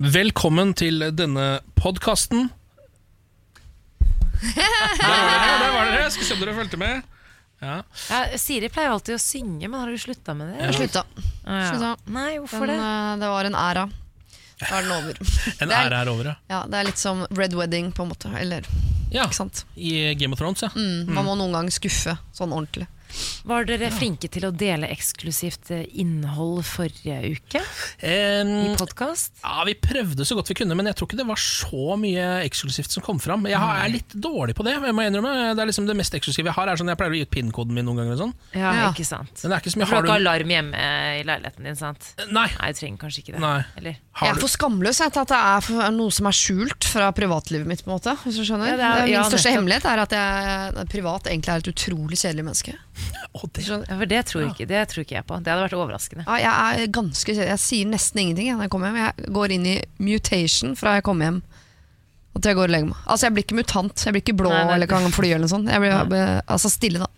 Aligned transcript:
Velkommen 0.00 0.72
til 0.78 1.02
denne 1.12 1.60
podkasten. 1.76 2.48
Der 4.40 4.56
var 4.56 5.26
dere, 5.28 5.56
der 5.60 5.72
var 5.74 5.90
dere. 5.92 6.06
Skal 6.14 6.24
se 6.24 6.34
om 6.36 6.40
dere 6.40 6.54
fulgte 6.56 6.78
med. 6.80 7.02
Ja. 7.60 7.74
Ja, 8.08 8.20
Siri 8.40 8.70
pleier 8.72 8.88
jo 8.88 8.94
alltid 8.96 9.18
å 9.18 9.20
synge, 9.20 9.68
men 9.68 9.76
har 9.76 9.90
du 9.92 9.98
slutta 10.00 10.32
med 10.36 10.54
det? 10.54 10.62
Ja. 10.64 10.70
slutta. 10.72 11.02
Ja. 11.44 11.58
slutta. 11.68 11.90
Nei, 12.16 12.30
hvorfor 12.40 12.64
Den, 12.70 12.80
det? 12.80 12.86
eh, 12.86 13.18
det 13.20 13.28
var 13.34 13.48
en 13.50 13.58
æra. 13.60 13.82
Da 14.60 14.70
er 14.78 14.86
den 14.86 14.94
over. 14.96 15.20
En 15.20 15.68
Det 15.68 15.76
er- 15.76 15.84
ære 15.90 15.98
er 16.00 16.08
over, 16.14 16.24
ja. 16.30 16.34
Ja, 16.48 16.62
det 16.68 16.78
er 16.80 16.88
litt 16.88 16.98
som 17.00 17.26
Red 17.36 17.52
Wedding, 17.56 17.92
på 17.92 18.02
en 18.06 18.08
måte. 18.14 18.32
Eller, 18.40 18.64
ja. 19.12 19.26
ikke 19.26 19.36
sant? 19.36 19.64
I 19.76 20.14
Game 20.16 20.32
of 20.32 20.40
Thrones, 20.40 20.62
ja. 20.64 20.70
Mm, 20.74 21.12
man 21.12 21.24
må 21.28 21.36
noen 21.36 21.52
gang 21.58 21.68
skuffe 21.72 22.16
sånn 22.32 22.52
ordentlig. 22.56 22.88
Var 23.44 23.64
dere 23.68 23.90
flinke 23.90 24.28
til 24.30 24.44
å 24.46 24.50
dele 24.54 24.88
eksklusivt 24.92 25.70
eh, 25.74 25.84
innhold 26.02 26.62
forrige 26.68 27.16
uke 27.36 27.60
i 28.02 28.10
Em, 28.10 28.76
podkast? 28.76 29.32
ja, 29.42 29.64
Vi 29.66 29.74
prøvde 29.74 30.24
så 30.26 30.36
godt 30.38 30.48
vi 30.52 30.54
kunne, 30.60 30.74
men 30.76 30.86
jeg 30.90 30.96
tror 30.98 31.08
ikke 31.08 31.18
det 31.20 31.26
var 31.28 31.40
så 31.40 31.96
mye 32.00 32.26
eksklusivt 32.46 32.90
som 32.94 33.02
kom 33.02 33.18
fram. 33.22 33.46
Jeg 33.50 33.58
er 33.60 33.88
litt 33.92 34.14
dårlig 34.14 34.54
på 34.58 34.64
det. 34.66 34.76
Jeg 34.78 34.94
må 34.96 35.04
innrømme 35.06 35.54
Det 35.56 35.62
er 35.64 35.70
liksom 35.70 35.86
det 35.88 35.96
mest 35.96 36.14
eksklusive 36.14 36.50
jeg 36.50 36.54
har. 36.56 36.68
Er 36.68 36.76
sånn, 36.80 36.88
jeg 36.92 36.98
pleier 37.00 37.12
å 37.14 37.18
gi 37.20 37.22
ut 37.26 37.30
PIN-koden 37.34 37.72
min 37.74 37.84
noen 37.88 37.96
ganger. 38.02 38.16
sånn 38.20 38.34
Ja, 38.54 38.72
Ja. 38.72 38.90
ikke 38.92 39.04
sant. 39.06 39.32
Men 39.42 39.50
det 39.50 39.56
er 39.56 39.60
ikke 39.60 39.76
mye. 39.76 39.84
du 39.84 39.90
har 39.90 39.96
Har 39.96 40.02
ikke 40.04 40.20
alarm 40.20 40.48
hjemme 40.48 40.74
i 41.20 41.22
leiligheten 41.24 41.64
din, 41.64 41.76
sant? 41.76 42.14
Nei. 42.30 42.46
Nei, 42.60 42.72
du 42.72 42.78
trenger 42.78 42.98
kanskje 42.98 43.22
ikke 43.24 43.32
det. 43.36 43.40
Nei. 43.40 43.64
Eller? 43.76 43.96
Jeg 44.20 44.30
er 44.36 44.40
for 44.40 44.48
skamløs 44.48 44.98
jeg, 45.00 45.12
til 45.12 45.20
at 45.22 45.28
det 45.28 45.80
er 45.80 45.90
noe 45.92 46.10
som 46.10 46.26
er 46.26 46.36
skjult 46.36 46.84
fra 46.84 47.10
privatlivet 47.12 47.66
mitt. 47.66 47.84
på 47.84 47.90
en 47.90 47.98
måte 47.98 48.16
Hvis 48.24 48.36
du 48.36 48.44
skjønner 48.44 48.66
Ja, 48.70 48.76
det 48.76 48.84
er- 48.84 49.04
Min 49.06 49.12
ja, 49.14 49.22
største 49.24 49.50
hemmelighet 49.54 49.84
er 49.84 49.98
at 49.98 50.10
jeg 50.10 50.88
privat 50.88 51.24
egentlig 51.24 51.48
er 51.48 51.56
et 51.56 51.70
utrolig 51.74 52.18
kjedelig 52.20 52.44
menneske. 52.44 52.74
Å, 53.36 53.46
det, 53.54 53.62
Skjønner- 53.66 53.98
for 54.00 54.10
det 54.10 54.20
tror, 54.26 54.46
ikke, 54.50 54.66
det 54.70 54.80
tror 54.90 55.04
ikke 55.04 55.14
jeg 55.18 55.26
på. 55.28 55.36
Det 55.44 55.52
hadde 55.52 55.66
vært 55.68 55.76
overraskende. 55.78 56.24
Ja, 56.26 56.38
jeg 56.42 56.84
er 56.86 56.92
ganske. 56.96 57.36
Jeg 57.38 57.60
sier 57.62 57.86
nesten 57.90 58.22
ingenting 58.24 58.50
når 58.56 58.66
jeg 58.66 58.72
kommer 58.74 58.90
hjem. 58.90 59.00
Jeg 59.04 59.32
går 59.36 59.54
inn 59.56 59.68
i 59.70 59.76
mutation 60.02 60.74
fra 60.78 60.96
jeg 60.98 61.06
kommer 61.06 61.28
hjem 61.30 61.40
og 62.30 62.38
til 62.44 62.52
jeg 62.52 62.58
går 62.60 62.68
og 62.68 62.70
legger 62.70 62.90
meg. 62.92 62.98
Altså 63.10 63.26
Jeg 63.26 63.34
blir 63.34 63.42
ikke 63.46 63.56
mutant, 63.58 64.02
jeg 64.06 64.14
blir 64.14 64.22
ikke 64.22 64.36
blå 64.38 64.50
Nei, 64.52 64.60
nei. 64.68 64.74
eller 64.76 64.90
kan 64.90 65.08
fly 65.14 65.32
eller 65.32 65.46
noe 65.48 65.50
sånt. 65.50 65.70
Jeg 65.72 65.82
blir 65.82 66.42
altså 66.46 66.70
stille, 66.70 67.00
da. 67.02 67.08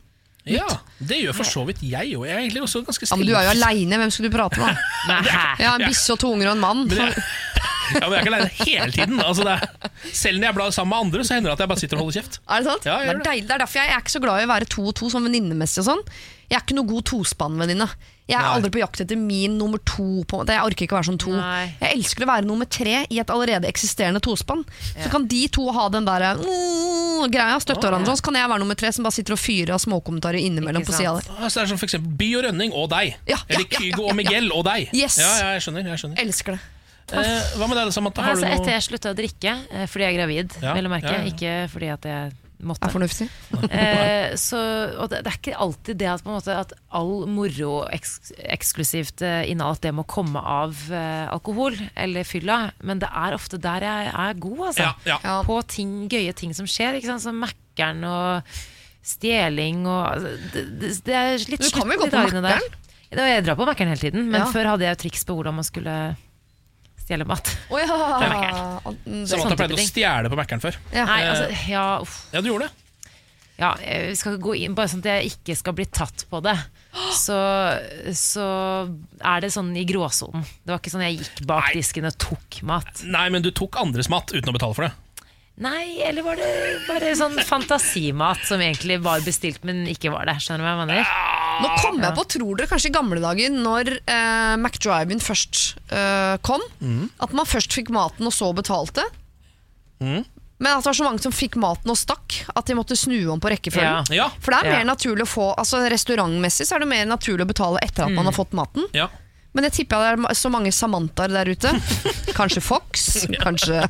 ja, 0.49 0.65
det 1.05 1.19
gjør 1.21 1.37
for 1.37 1.51
så 1.53 1.65
vidt 1.69 1.83
jeg 1.85 2.15
òg. 2.17 2.25
Jeg 2.27 2.33
er 2.33 2.41
egentlig 2.47 2.63
også 2.65 2.81
ganske 2.87 3.07
stille. 3.07 3.19
Ja, 3.19 3.21
men 3.21 3.29
du 3.29 3.37
er 3.37 3.45
jo 3.45 3.53
aleine, 3.53 3.99
hvem 4.01 4.15
skal 4.15 4.25
du 4.29 4.33
prate 4.33 4.63
med? 4.63 4.81
da? 5.11 5.19
Har 5.61 5.77
en 5.77 5.85
bikkje 5.85 6.17
og 6.17 6.23
to 6.25 6.33
unger 6.33 6.49
og 6.53 6.57
en 6.57 6.65
mann. 6.65 6.87
Ja, 7.93 8.07
men 8.07 8.15
jeg 8.15 8.21
er 8.21 8.23
ikke 8.23 8.33
aleine 8.33 8.53
hele 8.63 8.93
tiden. 8.95 9.21
Altså, 9.21 9.47
det 9.47 9.57
er, 9.57 9.91
selv 10.13 10.41
når 10.41 10.49
jeg 10.49 10.59
blar 10.59 10.75
sammen 10.75 10.95
med 10.95 11.07
andre, 11.07 11.27
så 11.27 11.37
hender 11.37 11.51
det 11.51 11.57
at 11.57 11.65
jeg 11.65 11.73
bare 11.73 11.83
sitter 11.83 11.99
og 11.99 12.07
holder 12.07 12.19
kjeft. 12.21 12.39
Er 12.47 12.63
det 12.63 12.71
sant? 12.71 12.89
Ja, 12.89 12.99
det, 13.03 13.11
er 13.13 13.27
deilig. 13.27 13.49
det 13.49 13.57
er 13.57 13.65
derfor 13.65 13.83
jeg, 13.83 13.91
jeg 13.91 13.99
er 13.99 14.07
ikke 14.07 14.17
så 14.17 14.23
glad 14.25 14.43
i 14.43 14.49
å 14.49 14.53
være 14.53 14.71
to 14.77 14.87
og 14.89 14.97
to 14.99 15.11
sånn 15.13 15.29
venninnemessig 15.29 15.83
og 15.85 15.89
sånn. 15.91 16.05
Jeg 16.53 16.59
er 16.59 16.65
ikke 16.67 16.77
noe 16.77 16.89
god 16.91 17.07
tospannvenninne. 17.09 17.87
Jeg 18.29 18.37
er 18.39 18.45
Nei. 18.45 18.51
aldri 18.55 18.71
på 18.75 18.81
jakt 18.83 19.01
etter 19.03 19.19
min 19.19 19.55
nummer 19.59 19.81
to. 19.89 20.23
På, 20.29 20.43
jeg 20.47 20.63
orker 20.63 20.87
ikke 20.87 20.95
å 20.95 20.99
være 20.99 21.09
sånn 21.09 21.21
to. 21.21 21.33
Nei. 21.35 21.65
Jeg 21.81 21.97
elsker 21.97 22.27
å 22.27 22.29
være 22.29 22.47
nummer 22.47 22.69
tre 22.71 23.01
i 23.09 23.21
et 23.23 23.33
allerede 23.35 23.69
eksisterende 23.69 24.21
tospann. 24.25 24.63
Så 24.95 25.09
kan 25.13 25.25
de 25.29 25.41
to 25.53 25.65
ha 25.75 25.89
den 25.93 26.07
der 26.07 26.27
mm, 26.39 27.25
greia, 27.33 27.57
støtte 27.63 27.89
hverandre, 27.89 28.13
ja. 28.15 28.21
så 28.21 28.27
kan 28.29 28.39
jeg 28.39 28.53
være 28.53 28.63
nummer 28.63 28.79
tre 28.79 28.93
som 28.95 29.09
bare 29.09 29.17
sitter 29.17 29.37
og 29.37 29.41
fyrer 29.43 29.75
av 29.75 29.83
småkommentarer 29.83 30.45
innimellom 30.45 30.87
på 30.87 30.95
sant. 30.95 31.03
sida 31.03 31.17
der. 31.19 31.33
Altså, 31.41 31.59
det 31.59 31.65
er 31.65 31.73
som 31.73 31.81
for 31.83 31.89
eksempel 31.89 32.15
By 32.21 32.31
og 32.39 32.47
Rønning 32.47 32.77
og 32.77 32.87
deg. 32.93 33.17
Ja, 33.27 33.35
ja, 33.35 33.41
Eller 33.49 33.67
ja, 33.67 33.73
Kygo 33.81 34.05
ja, 34.05 34.13
og 34.13 34.21
Miguel 34.21 34.53
og 34.53 34.65
deg. 34.71 34.95
Yes. 34.95 35.19
Ja, 35.23 35.33
ja, 35.41 35.51
jeg 35.57 35.67
skjønner. 35.67 35.91
jeg 35.93 36.05
skjønner 36.05 36.23
Elsker 36.23 36.59
det. 36.59 36.63
Eh, 37.21 37.57
Hva 37.59 37.69
med 37.69 37.77
deg, 37.81 37.93
Samantha? 37.95 38.23
Har 38.25 38.37
Altså, 38.37 38.47
du 38.49 38.55
etter 38.57 38.73
jeg 38.77 38.87
slutta 38.89 39.13
å 39.13 39.19
drikke, 39.19 39.57
eh, 39.71 39.87
fordi 39.91 40.07
jeg 40.07 40.15
er 40.15 40.19
gravid, 40.21 40.57
Ja, 40.63 40.73
vel 40.79 40.89
å 40.89 40.93
merke, 40.93 41.13
ja, 41.13 41.21
ja. 41.23 41.33
ikke 41.33 41.53
fordi 41.73 41.91
at 41.93 42.09
jeg 42.09 42.33
måtte. 42.63 42.87
Er 42.87 42.93
fornuftig. 42.95 43.27
Eh, 43.75 44.35
så, 44.39 44.59
og 45.03 45.09
det, 45.11 45.23
det 45.27 45.33
er 45.33 45.39
ikke 45.41 45.57
alltid 45.65 45.99
det 45.99 46.09
at, 46.13 46.23
på 46.23 46.31
en 46.31 46.37
måte, 46.37 46.55
at 46.55 46.75
all 46.95 47.25
moro 47.27 47.73
eks, 47.91 48.13
eksklusivt 48.55 49.25
eh, 49.27 49.51
at 49.51 49.83
det 49.83 49.93
må 49.95 50.05
komme 50.07 50.39
av 50.39 50.79
eh, 50.95 51.27
alkohol 51.33 51.75
eller 51.99 52.27
fylla, 52.29 52.61
men 52.87 53.03
det 53.03 53.11
er 53.11 53.35
ofte 53.35 53.59
der 53.63 53.83
jeg 53.89 54.13
er 54.15 54.39
god, 54.39 54.61
altså. 54.71 54.83
Ja, 54.87 54.93
ja. 55.11 55.19
Ja. 55.27 55.41
På 55.47 55.59
ting, 55.67 56.07
gøye 56.13 56.33
ting 56.39 56.55
som 56.55 56.69
skjer, 56.71 56.99
ikke 56.99 57.11
sant? 57.11 57.25
som 57.27 57.39
Mækkern 57.43 58.05
og 58.07 58.55
stjeling 59.03 59.83
og 59.91 60.03
altså, 60.13 60.37
det, 60.55 60.63
det, 60.79 60.93
det 61.07 61.15
er 61.19 61.33
litt 61.51 61.65
Du 61.67 61.71
kan 61.75 61.91
jo 61.91 61.99
gå 62.05 62.07
på. 62.13 62.25
Mækkern? 62.39 62.79
Ja, 63.13 63.25
Jeg 63.29 63.45
drar 63.45 63.59
på 63.59 63.67
Mækkern 63.69 63.91
hele 63.93 64.01
tiden, 64.07 64.29
men 64.31 64.41
Ja. 64.41 64.51
før 64.55 64.71
hadde 64.75 64.87
jeg 64.87 65.01
triks 65.03 65.27
på 65.27 65.35
hvordan 65.37 65.59
man 65.59 65.67
skulle 65.67 65.97
stjele 67.03 67.27
mat. 67.29 67.51
Oh, 67.71 67.79
ja. 67.83 67.97
Mm, 68.87 68.95
det- 69.25 69.27
Samantha 69.33 69.59
pleide 69.61 69.77
å 69.79 69.85
stjele 69.87 70.31
på 70.33 70.39
Mækkern 70.39 70.63
før. 70.63 70.79
Ja. 70.95 71.05
Nei, 71.11 71.21
altså, 71.29 71.51
ja, 71.71 71.85
uff. 72.05 72.17
Ja, 72.35 72.41
du 72.45 72.49
gjorde 72.53 72.69
det. 72.71 72.79
Ja, 73.61 73.75
eh, 73.85 74.09
vi 74.09 74.15
skal 74.19 74.39
gå 74.43 74.55
inn, 74.59 74.73
bare 74.75 74.89
sånn 74.91 75.03
at 75.05 75.11
jeg 75.13 75.35
ikke 75.35 75.55
skal 75.59 75.75
bli 75.77 75.85
tatt 75.93 76.25
på 76.31 76.41
det. 76.43 76.57
Så, 77.15 77.37
så 78.17 78.47
er 79.23 79.45
det 79.45 79.53
sånn 79.55 79.71
i 79.79 79.85
gråsonen. 79.89 80.43
Det 80.65 80.73
var 80.75 80.81
ikke 80.81 80.93
sånn 80.95 81.05
jeg 81.05 81.21
gikk 81.21 81.45
bak 81.47 81.69
Nei. 81.69 81.77
disken 81.79 82.09
og 82.09 82.17
tok 82.21 82.59
mat. 82.69 83.05
Nei, 83.07 83.29
men 83.33 83.45
du 83.45 83.53
tok 83.55 83.79
andres 83.81 84.11
mat 84.13 84.33
uten 84.35 84.51
å 84.51 84.57
betale 84.57 84.77
for 84.79 84.89
det. 84.89 84.93
Nei, 85.63 86.01
eller 86.03 86.25
var 86.25 86.41
det 86.41 86.49
bare 86.89 87.13
sånn 87.15 87.37
fantasimat 87.45 88.41
som 88.49 88.61
egentlig 88.65 88.97
var 89.05 89.21
bestilt, 89.23 89.61
men 89.69 89.85
ikke 89.93 90.11
var 90.11 90.27
det? 90.27 90.39
Skjønner 90.43 90.65
du 90.65 90.67
hva 90.67 90.73
jeg 90.73 90.81
mener? 90.89 91.13
Nå 91.63 91.71
kom 91.83 92.01
jeg 92.03 92.15
på, 92.19 92.25
tror 92.37 92.59
dere 92.59 92.69
kanskje 92.71 92.91
i 92.91 92.95
gamle 92.95 93.21
dager, 93.23 93.51
når 93.55 93.91
eh, 94.03 94.55
McDrive-in 94.59 95.21
først 95.23 95.63
eh, 95.93 96.37
kom, 96.45 96.61
at 97.23 97.33
man 97.33 97.47
først 97.49 97.73
fikk 97.73 97.91
maten 97.95 98.27
og 98.29 98.35
så 98.37 98.53
betalte. 98.57 99.05
Mm. 100.03 100.25
Men 100.63 100.77
at 100.79 100.85
det 100.85 100.91
var 100.93 100.95
så 100.95 101.05
mange 101.09 101.23
som 101.25 101.33
fikk 101.35 101.57
maten 101.59 101.91
og 101.91 101.97
stakk, 101.99 102.37
at 102.55 102.67
de 102.71 102.75
måtte 102.79 102.95
snu 102.99 103.17
om 103.35 103.41
på 103.43 103.51
rekkefølgen. 103.51 104.13
Ja. 104.15 104.27
Ja, 104.27 104.29
For 104.39 104.55
det 104.55 104.61
er 104.63 104.69
Ja. 104.71 104.77
mer 104.79 104.85
naturlig 104.95 105.25
å 105.27 105.31
få 105.33 105.47
Altså 105.59 105.81
Restaurantmessig 105.91 106.67
så 106.69 106.77
er 106.77 106.85
det 106.85 106.89
mer 106.93 107.07
naturlig 107.11 107.43
å 107.43 107.51
betale 107.51 107.79
etter 107.83 108.05
at 108.07 108.13
man 108.15 108.25
har 108.31 108.33
fått 108.37 108.53
maten. 108.55 108.87
ja. 108.95 109.09
Men 109.53 109.67
jeg 109.69 109.75
tipper 109.83 110.01
det 110.01 110.31
er 110.31 110.37
så 110.39 110.49
mange 110.53 110.73
Samanthaer 110.73 111.33
der 111.35 111.51
ute. 111.53 111.73
Kanskje 112.39 112.63
Fox, 112.65 113.27
kanskje 113.43 113.83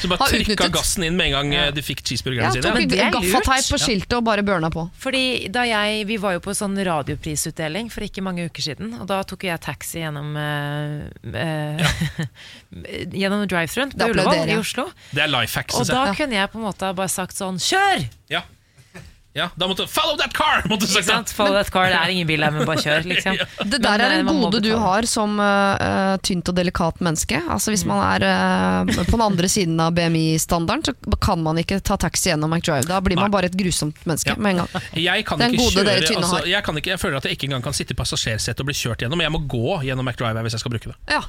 Så 0.00 0.08
bare 0.10 0.18
Har 0.18 0.32
trykka 0.32 0.66
gassen 0.74 1.04
inn 1.06 1.14
med 1.14 1.28
en 1.30 1.34
gang 1.36 1.52
eh, 1.54 1.68
de 1.74 1.84
fikk 1.86 2.02
cheeseburgerne 2.02 2.48
ja, 2.48 2.54
sine. 2.56 2.72
Tok 2.74 2.96
er 2.98 3.12
gaffateip 3.14 3.68
på 3.70 3.78
skiltet 3.78 4.16
og 4.18 4.24
bare 4.26 4.42
burna 4.46 4.72
på. 4.74 4.88
Fordi 4.98 5.22
da 5.54 5.62
jeg, 5.68 6.02
Vi 6.10 6.18
var 6.18 6.34
jo 6.34 6.42
på 6.42 6.54
sånn 6.56 6.74
radioprisutdeling 6.74 7.92
for 7.94 8.06
ikke 8.08 8.24
mange 8.26 8.48
uker 8.50 8.66
siden. 8.66 8.96
Og 8.98 9.06
da 9.10 9.20
tok 9.22 9.46
jeg 9.46 9.62
taxi 9.62 10.02
gjennom 10.02 10.34
eh, 10.40 11.38
eh, 11.46 12.28
Gjennom 13.22 13.46
drive-thruen 13.46 13.94
på 13.94 14.10
Ullevål 14.10 14.50
i. 14.50 14.58
Oslo. 14.58 14.88
Det 15.14 15.22
er 15.22 15.30
life 15.30 15.54
hack, 15.54 15.70
Og 15.78 15.86
da 15.86 16.08
jeg. 16.10 16.18
kunne 16.24 16.40
jeg 16.40 16.50
på 16.50 16.58
en 16.58 16.66
måte 16.66 16.90
bare 16.98 17.12
sagt 17.12 17.38
sånn 17.38 17.62
Kjør! 17.62 18.08
Ja. 18.32 18.42
Ja, 19.36 19.46
da 19.54 19.66
måtte 19.70 19.84
Follow 19.86 20.16
that 20.18 20.32
car! 20.34 20.64
Måtte 20.70 20.86
du 20.86 20.90
Ikke 20.90 21.04
sagt 21.04 21.08
sant? 21.10 21.30
Follow 21.36 21.54
that 21.54 21.70
car, 21.70 21.86
det 21.86 21.94
er 22.00 22.10
ingen 22.10 22.26
bil 22.26 22.42
her, 22.42 22.50
men 22.50 22.66
bare 22.66 22.82
kjør. 22.82 23.04
Liksom. 23.06 23.36
Det 23.70 23.78
Men, 23.78 23.84
der 23.84 24.02
er 24.02 24.14
eh, 24.14 24.18
en 24.18 24.26
man 24.26 24.38
må 24.40 24.48
gode 24.48 24.58
du 24.64 24.68
betale. 24.72 24.80
har 24.82 25.06
som 25.10 25.36
eh, 25.44 26.16
tynt 26.26 26.50
og 26.50 26.56
delikat 26.58 26.98
menneske. 27.06 27.38
Altså 27.46 27.70
Hvis 27.74 27.84
man 27.86 28.00
er 28.02 28.26
eh, 28.26 29.04
på 29.06 29.14
den 29.14 29.22
andre 29.28 29.50
siden 29.52 29.78
av 29.84 29.94
BMI-standarden, 29.94 30.82
så 30.90 31.18
kan 31.22 31.42
man 31.46 31.60
ikke 31.62 31.78
ta 31.86 31.96
taxi 32.02 32.32
gjennom 32.32 32.50
McDrive. 32.50 32.88
Da 32.90 32.98
blir 33.04 33.16
man 33.20 33.30
bare 33.30 33.46
et 33.52 33.56
grusomt 33.58 34.02
menneske 34.08 34.34
Ja. 34.34 34.38
med 34.38 34.56
en 34.58 34.64
gang. 34.64 34.88
Jeg 34.98 35.24
kan 35.30 35.38
ikke 35.46 35.62
gode 35.62 35.76
kjøre 35.78 35.86
dere 35.92 36.06
tynne 36.10 36.24
altså, 36.24 36.40
har. 36.42 36.50
jeg, 36.56 36.64
kan 36.66 36.82
ikke, 36.82 36.90
jeg 36.96 37.00
føler 37.06 37.20
at 37.22 37.28
jeg 37.30 37.38
ikke 37.38 37.46
engang 37.50 37.62
kan 37.70 37.76
sitte 37.78 37.94
i 37.94 38.00
passasjersetet 38.02 38.60
og 38.64 38.66
bli 38.72 38.74
kjørt 38.82 39.04
gjennom. 39.06 39.22
Jeg 39.22 39.34
må 39.34 39.40
gå 39.46 39.78
gjennom 39.86 40.06
McDrive 40.10 40.42
hvis 40.46 40.58
jeg 40.58 40.64
skal 40.66 40.74
bruke 40.74 40.90
det. 40.90 40.98
Ja. 41.14 41.22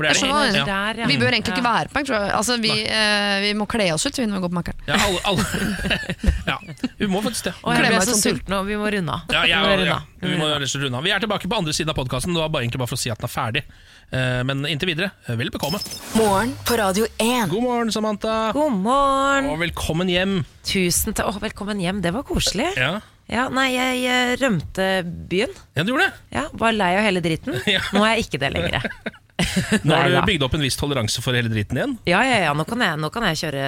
For 0.00 0.06
det 0.08 0.12
er 0.14 0.16
skjønner 0.16 0.54
ja. 0.56 0.64
Der, 0.64 0.98
ja. 1.02 1.06
Vi 1.10 1.16
bør 1.20 1.34
egentlig 1.36 1.52
ikke 1.52 1.64
være 1.66 1.90
på 1.92 2.00
McDrive. 2.00 2.30
Altså, 2.32 2.54
vi, 2.62 2.70
eh, 2.88 3.34
vi 3.44 3.50
må 3.58 3.66
kle 3.68 3.90
oss 3.92 4.06
ut 4.08 4.16
vi, 4.16 4.24
når 4.24 4.38
vi 4.38 4.42
går 4.46 4.52
på 4.54 4.56
Mækkern. 4.56 4.78
Ja, 4.88 4.96
alle, 4.96 5.20
alle. 5.28 5.98
ja, 6.50 6.56
vi 6.96 7.08
må 7.12 7.20
faktisk 7.26 7.50
det. 7.50 7.52
Og 7.60 7.76
jeg 7.76 7.90
ble 7.92 8.00
så 8.08 8.16
sulten, 8.16 8.56
og 8.56 8.64
vi 8.70 8.78
må 8.80 8.88
runde 8.96 9.12
av. 9.18 9.34
Ja, 9.36 9.44
ja, 9.44 9.60
ja, 9.84 9.98
vi 10.24 10.38
må 10.40 10.48
runde 10.48 10.96
av. 10.96 11.04
Vi 11.04 11.12
er 11.12 11.20
tilbake 11.20 11.52
på 11.52 11.60
andre 11.60 11.76
siden 11.76 11.92
av 11.92 12.00
podkasten. 12.00 12.32
Det 12.32 12.40
var 12.40 12.48
bare, 12.54 12.64
egentlig 12.64 12.80
bare 12.80 12.92
for 12.94 12.96
å 12.96 13.02
si 13.04 13.12
at 13.12 13.20
den 13.20 13.28
er 13.28 13.34
ferdig. 13.34 13.64
Eh, 14.10 14.40
Men 14.48 14.64
inntil 14.72 14.94
videre, 14.94 15.12
eh, 15.28 15.36
vel 15.36 15.52
bekomme. 15.52 15.84
Morgen 16.16 16.56
på 16.64 16.80
Radio 16.80 17.04
1. 17.20 17.52
God 17.52 17.62
morgen, 17.68 17.92
Samantha. 17.92 18.40
God 18.56 18.72
morgen! 18.80 19.52
Og 19.52 19.60
velkommen 19.60 20.08
hjem. 20.08 20.40
Tusen 20.64 21.12
takk. 21.12 21.28
Oh, 21.28 21.38
velkommen 21.44 21.84
hjem. 21.84 22.00
Det 22.00 22.16
var 22.16 22.24
koselig. 22.24 22.72
Ja, 22.80 23.00
Ja, 23.30 23.44
nei, 23.46 23.68
jeg 23.76 24.00
eh, 24.10 24.36
rømte 24.40 24.86
byen. 25.30 25.52
ja 25.76 25.84
du 25.84 25.92
gjorde 25.92 26.08
det. 26.08 26.14
Ja, 26.34 26.48
Var 26.50 26.72
lei 26.74 26.88
av 26.98 27.04
hele 27.06 27.20
driten. 27.22 27.60
Ja. 27.76 27.84
Nå 27.94 28.02
er 28.02 28.16
jeg 28.16 28.26
ikke 28.26 28.40
det 28.42 28.50
lenger. 28.56 28.88
Nå 29.86 29.96
har 29.96 30.12
du 30.12 30.18
bygd 30.28 30.44
opp 30.46 30.54
en 30.58 30.64
viss 30.64 30.78
toleranse 30.80 31.22
for 31.24 31.36
hele 31.36 31.50
driten 31.52 31.78
igjen. 31.80 31.96
Ja, 32.10 32.20
ja, 32.26 32.38
ja, 32.48 32.52
nå 32.56 32.66
kan 32.68 32.82
jeg, 32.84 32.98
nå 33.00 33.10
kan 33.14 33.26
jeg 33.30 33.40
kjøre 33.44 33.64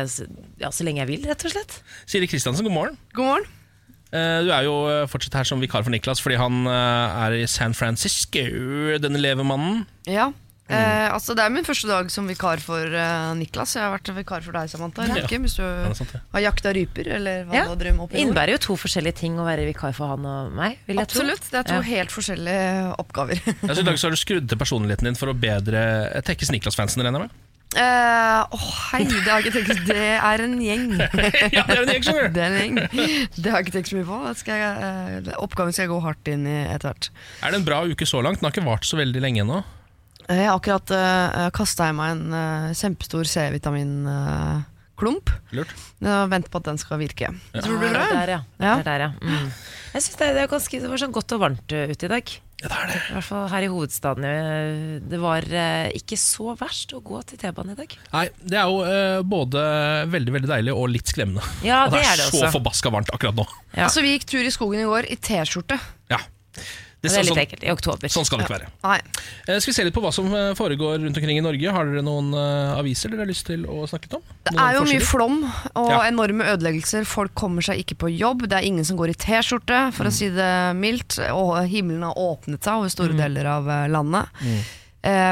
ja, 0.60 0.70
så 0.70 0.86
lenge 0.86 1.02
jeg 1.04 1.10
vil, 1.14 1.26
rett 1.30 1.44
og 1.48 1.54
slett. 1.54 1.80
Siri 2.06 2.28
Kristiansen, 2.30 2.66
god 2.68 2.74
morgen. 2.76 2.98
God 3.16 3.30
morgen. 3.32 3.50
Eh, 4.12 4.38
Du 4.44 4.50
er 4.52 4.66
jo 4.66 4.74
eh, 4.92 5.06
fortsatt 5.08 5.38
her 5.40 5.48
som 5.48 5.62
vikar 5.62 5.84
for 5.86 5.92
Niklas 5.94 6.20
fordi 6.20 6.36
han 6.40 6.66
eh, 6.68 7.22
er 7.24 7.38
i 7.40 7.46
San 7.48 7.72
Francisco, 7.76 8.44
denne 9.00 9.20
levemannen. 9.22 9.86
Ja. 10.10 10.30
Eh, 10.72 11.08
altså, 11.12 11.36
det 11.36 11.44
er 11.44 11.52
min 11.52 11.66
første 11.66 11.88
dag 11.90 12.08
som 12.12 12.28
vikar 12.30 12.62
for 12.64 12.94
uh, 12.96 13.32
Niklas. 13.38 13.74
Jeg 13.76 13.84
har 13.84 13.92
vært 13.94 14.10
vikar 14.16 14.44
for 14.46 14.56
deg, 14.56 14.70
Samantha. 14.72 15.06
Ja. 15.10 15.20
Ikke, 15.22 15.40
hvis 15.44 15.58
du 15.58 15.64
sant 15.98 16.14
ja. 16.16 16.22
har 16.36 16.44
jakta 16.48 16.72
ryper, 16.76 17.12
eller 17.18 17.44
hva 17.48 17.60
Ja. 17.60 17.68
du 17.68 17.76
drømmer 17.82 18.06
opp 18.06 18.16
i. 18.16 18.22
Innebærer 18.24 18.56
jo 18.56 18.62
to 18.70 18.78
forskjellige 18.80 19.20
ting 19.22 19.38
å 19.40 19.46
være 19.48 19.68
vikar 19.68 19.94
for 19.96 20.14
han 20.14 20.26
og 20.26 20.52
meg. 20.56 20.80
vil 20.88 21.02
jeg 21.02 21.12
tro. 21.12 21.22
Absolutt. 21.22 21.48
Det 21.52 21.60
er 21.62 21.70
to 21.70 21.78
Ja. 21.80 21.86
helt 21.92 22.14
forskjellige 22.14 22.98
oppgaver. 22.98 23.40
Altså, 23.72 23.80
I 23.80 23.86
dag 23.86 23.96
så 23.98 24.08
har 24.08 24.16
du 24.16 24.20
skrudd 24.20 24.48
til 24.50 24.58
personligheten 24.58 25.08
din 25.08 25.16
for 25.18 25.30
å 25.32 25.38
bedre 25.38 25.80
tekkes 26.26 26.50
Niklas-fansen, 26.52 27.02
regner 27.04 27.24
jeg 27.24 27.28
med? 27.28 27.40
Uh, 27.72 28.44
Åh, 28.52 28.64
hei, 28.92 29.06
det 29.08 29.22
har 29.24 29.40
jeg 29.40 29.48
ikke 29.48 29.62
tenkt 29.64 29.86
Det 29.88 30.08
er 30.18 30.42
en 30.44 30.58
gjeng. 30.60 30.90
ja, 31.56 31.62
det 31.64 31.72
er 31.72 31.80
en 31.80 31.92
gjeng, 31.94 32.04
skjønner 32.04 32.26
du. 32.28 32.34
Det 32.36 32.42
er 32.44 32.50
en 32.50 32.58
gjeng. 32.60 32.80
Det 33.38 33.48
har 33.48 33.62
jeg 33.62 33.66
ikke 33.66 33.76
tenkt 33.78 33.92
så 33.92 33.96
mye 33.96 34.08
på. 34.10 34.18
Det 34.26 34.34
skal 34.42 34.60
jeg, 34.60 34.90
uh, 35.30 35.30
oppgaven 35.40 35.72
skal 35.72 35.86
jeg 35.86 35.92
gå 35.94 36.00
hardt 36.04 36.32
inn 36.34 36.44
i 36.44 36.58
etter 36.66 36.90
hvert. 36.90 37.08
Er 37.40 37.54
det 37.54 37.62
en 37.62 37.68
bra 37.70 37.78
uke 37.88 38.08
så 38.08 38.20
langt? 38.24 38.42
Den 38.42 38.50
har 38.50 38.52
ikke 38.52 38.66
vart 38.68 38.84
så 38.88 39.00
veldig 39.00 39.24
lenge 39.24 39.46
ennå. 39.46 39.62
Jeg 40.28 40.46
har 40.46 40.54
akkurat 40.56 40.88
uh, 40.94 41.50
kasta 41.56 41.88
i 41.90 41.94
meg 41.96 42.08
en 42.14 42.24
uh, 42.34 42.70
kjempestor 42.76 43.24
C-vitaminklump. 43.28 45.26
Lurt. 45.56 45.72
Uh, 46.02 46.26
Venter 46.30 46.50
på 46.52 46.58
at 46.62 46.68
den 46.70 46.78
skal 46.80 47.00
virke. 47.02 47.26
Tror 47.56 47.76
du 47.78 47.86
det 47.88 47.94
det? 47.96 48.06
er 48.06 48.14
der, 48.14 48.30
ja. 48.36 48.40
Ja. 48.62 48.74
Det 48.78 48.84
er 48.84 48.88
der, 48.92 49.00
ja. 49.06 49.10
Mm. 49.20 49.48
Jeg 49.92 50.00
synes 50.06 50.16
det, 50.16 50.26
det, 50.38 50.42
er 50.46 50.48
det 50.80 50.90
var 50.94 51.00
sånn 51.02 51.16
godt 51.18 51.34
og 51.36 51.40
varmt 51.48 51.68
uh, 51.76 51.84
ute 51.90 52.04
i 52.08 52.12
dag. 52.14 52.26
Ja, 52.62 52.68
det 52.70 52.76
er 52.78 52.86
det. 52.92 52.98
I 53.10 53.14
hvert 53.16 53.26
fall 53.26 53.48
her 53.50 53.64
i 53.66 53.70
hovedstaden. 53.72 54.24
Det 55.10 55.18
var 55.18 55.42
ikke 55.98 56.14
så 56.20 56.52
verst 56.60 56.92
å 56.94 57.00
gå 57.02 57.18
til 57.26 57.40
T-banen 57.40 57.74
i 57.74 57.78
dag. 57.80 57.96
Nei, 58.12 58.28
det 58.38 58.58
er 58.60 58.70
jo 58.70 58.76
eh, 58.86 59.18
både 59.26 59.58
veldig 60.12 60.36
veldig 60.36 60.50
deilig 60.52 60.76
og 60.78 60.86
litt 60.94 61.10
skremmende. 61.10 61.42
Ja, 61.66 61.80
og 61.88 61.96
det 61.96 62.04
det 62.04 62.06
er, 62.06 62.12
er 62.12 62.22
det 62.22 62.28
så 62.38 62.52
forbaska 62.54 62.92
varmt 62.94 63.10
akkurat 63.10 63.34
nå. 63.40 63.48
Ja. 63.72 63.88
Altså, 63.88 64.04
vi 64.06 64.14
gikk 64.14 64.28
tur 64.30 64.46
i 64.46 64.54
skogen 64.54 64.78
i 64.78 64.86
går 64.86 65.10
i 65.10 65.18
T-skjorte. 65.18 65.80
Ja. 66.12 66.20
Det, 67.02 67.10
Det 67.10 67.18
er 67.18 67.24
litt 67.26 67.32
sånn, 67.32 67.38
ekkelt. 67.42 67.64
I 67.66 67.70
oktober. 67.72 68.10
sånn 68.14 68.24
skal 68.28 68.38
det 68.38 68.44
ikke 68.46 68.54
være. 68.60 68.66
Nei. 68.86 68.98
Eh, 69.48 69.56
skal 69.58 69.72
vi 69.72 69.74
se 69.74 69.84
litt 69.88 69.94
på 69.96 70.02
hva 70.04 70.12
som 70.14 70.28
eh, 70.38 70.52
foregår 70.54 71.00
rundt 71.02 71.16
omkring 71.18 71.40
i 71.40 71.42
Norge? 71.42 71.72
Har 71.74 71.88
dere 71.90 72.02
noen 72.06 72.28
eh, 72.38 72.78
aviser 72.78 73.10
dere 73.10 73.24
har 73.24 73.30
lyst 73.32 73.48
til 73.48 73.64
å 73.66 73.82
snakke 73.90 74.06
litt 74.06 74.14
om? 74.20 74.22
Det 74.46 74.54
er 74.54 74.76
jo 74.78 74.84
mye 74.86 75.00
flom 75.02 75.40
og 75.74 75.90
Ja. 75.90 75.98
enorme 76.06 76.46
ødeleggelser. 76.54 77.02
Folk 77.10 77.34
kommer 77.34 77.60
seg 77.66 77.82
ikke 77.82 77.98
på 78.04 78.12
jobb. 78.16 78.46
Det 78.46 78.54
er 78.60 78.68
ingen 78.70 78.84
som 78.86 78.96
går 78.96 79.10
i 79.10 79.18
T-skjorte, 79.18 79.80
for 79.92 80.04
Mm. 80.06 80.10
å 80.10 80.12
si 80.14 80.28
det 80.30 80.52
mildt. 80.78 81.18
Og 81.34 81.66
himmelen 81.66 82.06
har 82.06 82.14
åpnet 82.14 82.62
seg 82.62 82.78
over 82.78 82.88
store 82.94 83.18
deler 83.18 83.46
av 83.50 83.66
landet. 83.90 84.30
Mm. 84.40 84.62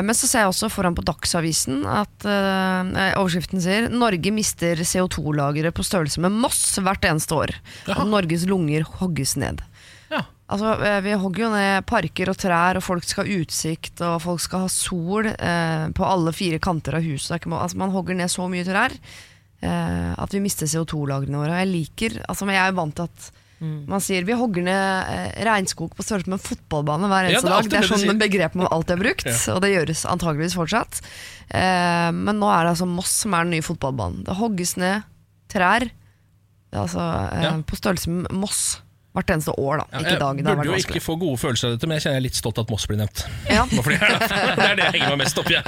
Men 0.02 0.11
så 0.19 0.26
ser 0.26 0.40
jeg 0.43 0.50
også 0.50 0.67
foran 0.75 0.96
på 0.99 1.05
Dagsavisen 1.06 1.84
at 1.87 2.25
eh, 2.26 3.14
overskriften 3.14 3.62
sier 3.62 3.87
Norge 3.88 4.32
mister 4.34 4.75
CO2-lagre 4.82 5.70
på 5.70 5.84
størrelse 5.87 6.19
med 6.19 6.32
Moss 6.32 6.75
hvert 6.82 7.06
eneste 7.06 7.31
år. 7.38 7.55
Og 7.94 8.06
Norges 8.11 8.43
lunger 8.50 8.82
hogges 8.99 9.37
ned. 9.38 9.62
Ja. 10.50 10.56
Altså, 10.56 10.85
eh, 10.85 11.00
Vi 11.06 11.12
hogger 11.23 11.44
jo 11.47 11.50
ned 11.55 11.87
parker 11.87 12.29
og 12.32 12.37
trær, 12.37 12.76
og 12.76 12.82
folk 12.82 13.05
skal 13.06 13.25
ha 13.26 13.31
utsikt, 13.41 14.00
og 14.02 14.20
folk 14.23 14.41
skal 14.41 14.61
ha 14.67 14.69
sol 14.69 15.26
eh, 15.31 15.88
på 15.94 16.05
alle 16.05 16.32
fire 16.32 16.58
kanter 16.58 16.94
av 16.99 17.02
huset. 17.06 17.47
Altså, 17.47 17.76
man 17.79 17.91
hogger 17.94 18.14
ned 18.19 18.29
så 18.29 18.49
mye 18.50 18.64
trær 18.67 18.91
eh, 19.62 20.14
at 20.19 20.32
vi 20.35 20.41
mister 20.43 20.67
CO2-lagrene 20.67 21.38
våre. 21.38 21.61
Jeg 21.62 21.70
liker, 21.70 22.19
altså, 22.29 22.47
men 22.47 22.56
jeg 22.56 22.64
er 22.67 22.73
jo 22.75 22.81
vant 22.82 22.97
til 22.99 23.06
at 23.11 23.31
man 23.61 24.00
sier 24.00 24.25
vi 24.25 24.32
hogger 24.32 24.64
ned 24.64 25.11
eh, 25.12 25.44
regnskog 25.44 25.93
på 25.93 26.00
størrelse 26.02 26.31
med 26.32 26.38
en 26.38 26.47
fotballbane 26.47 27.11
hver 27.12 27.26
eneste 27.29 27.44
er 27.44 27.53
dag. 27.53 27.67
Det 27.69 27.76
er 27.76 27.88
sånn 27.91 28.00
sier. 28.06 28.14
begrep 28.23 28.55
man 28.56 28.70
alltid 28.73 28.94
har 28.96 29.03
brukt, 29.05 29.26
Ja. 29.29 29.53
og 29.53 29.61
det 29.61 29.70
gjøres 29.75 30.05
antageligvis 30.08 30.56
fortsatt. 30.56 31.03
Eh, 31.53 32.08
men 32.17 32.41
nå 32.41 32.49
er 32.49 32.64
det 32.64 32.73
altså 32.73 32.88
Moss 32.88 33.12
som 33.20 33.35
er 33.37 33.44
den 33.44 33.53
nye 33.58 33.67
fotballbanen. 33.67 34.25
Det 34.25 34.35
hogges 34.41 34.76
ned 34.81 35.03
trær 35.53 35.91
altså, 36.73 37.05
eh, 37.35 37.43
Ja. 37.44 37.53
på 37.61 37.76
størrelse 37.76 38.08
med 38.08 38.32
Moss 38.32 38.81
hvert 39.17 39.31
eneste 39.35 39.53
år, 39.59 39.81
da. 39.83 39.85
Ikke 40.01 40.12
i 40.15 40.19
jeg. 40.21 40.45
Det 40.47 40.55
burde 40.57 40.69
jo 40.71 40.79
ikke 40.85 41.01
få 41.03 41.17
gode 41.19 41.39
følelser 41.43 41.67
av 41.71 41.73
dette, 41.75 41.89
men 41.91 41.97
jeg 41.99 42.05
kjenner 42.05 42.17
jeg 42.19 42.23
er 42.23 42.27
litt 42.29 42.39
stolt 42.39 42.59
av 42.61 42.67
at 42.69 42.71
Moss 42.71 42.87
blir 42.87 43.01
nevnt. 43.01 43.23
Ja. 43.51 43.65
Fordi 43.85 43.97
det, 43.99 44.67
er, 44.69 44.77
det 44.79 44.85
jeg 44.87 44.95
henger 45.01 45.15
meg 45.17 45.21
mest 45.25 45.41
opp 45.43 45.51
i. 45.51 45.57
jeg. 45.59 45.65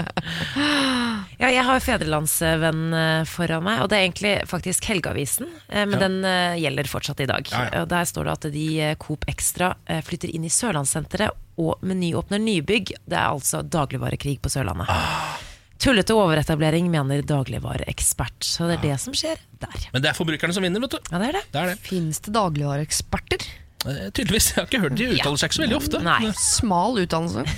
Ja, 1.43 1.49
jeg 1.50 1.65
har 1.67 1.81
Fedrelandsvenn 1.83 2.83
eh, 2.94 3.25
foran 3.27 3.65
meg, 3.67 3.81
og 3.83 3.91
det 3.91 3.99
er 3.99 4.05
egentlig 4.06 4.35
faktisk 4.50 4.87
Helgeavisen. 4.93 5.49
eh, 5.69 5.85
Men 5.87 5.97
Ja. 5.99 6.03
den 6.06 6.19
eh, 6.29 6.59
gjelder 6.62 6.91
fortsatt 6.93 7.21
i 7.25 7.27
dag. 7.27 7.49
Ja, 7.50 7.65
ja. 7.67 7.83
Og 7.83 7.89
Der 7.91 8.05
står 8.06 8.29
det 8.31 8.33
at 8.39 8.49
de 8.55 8.67
Coop 9.03 9.27
Extra 9.31 9.73
flytter 10.06 10.31
inn 10.35 10.45
i 10.47 10.53
Sørlandssenteret, 10.53 11.35
og 11.59 11.83
Meny 11.83 12.12
åpner 12.17 12.38
nybygg. 12.41 12.95
Det 13.05 13.19
er 13.19 13.27
altså 13.33 13.62
dagligvarekrig 13.67 14.38
på 14.41 14.49
Sørlandet. 14.55 14.87
Ah. 14.88 15.35
Tullete 15.82 16.14
overetablering, 16.14 16.87
mener 16.93 17.25
dagligvareekspert. 17.26 18.44
Så 18.46 18.69
det 18.70 18.79
er 18.79 18.84
det 18.93 19.00
som 19.02 19.17
skjer 19.17 19.40
der. 19.62 19.88
Men 19.94 20.05
det 20.05 20.12
er 20.12 20.19
forbrukerne 20.19 20.55
som 20.55 20.62
vinner, 20.62 20.82
vet 20.84 20.94
du. 20.94 21.11
Ja, 21.11 21.19
det 21.19 21.32
er 21.32 21.40
det. 21.40 21.44
Det 21.50 21.62
er 21.64 21.73
det. 21.73 21.81
Finnes 21.88 22.23
det 22.23 22.34
dagligvareeksperter? 22.37 23.49
Eh, 23.82 24.11
Tydeligvis. 24.14 24.52
Jeg 24.52 24.61
har 24.61 24.69
ikke 24.69 24.81
hørt 24.84 24.94
de 24.99 25.08
uttaler 25.17 25.40
seg 25.40 25.50
ikke 25.50 25.56
så 25.58 25.62
veldig 25.64 25.79
ofte. 25.81 26.00
Nei. 26.06 26.31
Smal 26.38 27.02
utdannelse. 27.02 27.44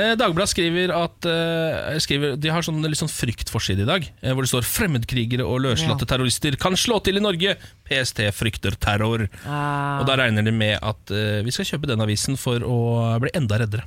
Eh, 0.00 0.12
Dagbladet 0.18 0.50
skriver 0.52 0.92
at 0.94 1.26
eh, 1.26 1.96
skriver, 2.02 2.36
De 2.40 2.50
har 2.52 2.64
sånn 2.66 2.82
litt 2.84 2.98
sånn 2.98 3.10
fryktforside 3.10 3.84
i 3.84 3.88
dag, 3.88 4.06
hvor 4.34 4.46
det 4.46 4.50
står 4.50 4.66
'Fremmedkrigere 4.66 5.46
og 5.46 5.62
løslatte 5.64 6.06
terrorister 6.10 6.56
kan 6.60 6.74
slå 6.78 7.00
til 7.06 7.18
i 7.18 7.22
Norge'. 7.22 7.56
PST 7.86 8.22
frykter 8.34 8.74
terror. 8.82 9.26
Ah. 9.44 10.00
Og 10.00 10.06
Da 10.10 10.18
regner 10.20 10.46
de 10.46 10.54
med 10.54 10.78
at 10.82 11.10
vi 11.46 11.54
skal 11.54 11.68
kjøpe 11.74 11.90
den 11.90 12.02
avisen 12.02 12.38
for 12.38 12.62
å 12.66 12.78
bli 13.22 13.30
enda 13.34 13.58
reddere. 13.62 13.86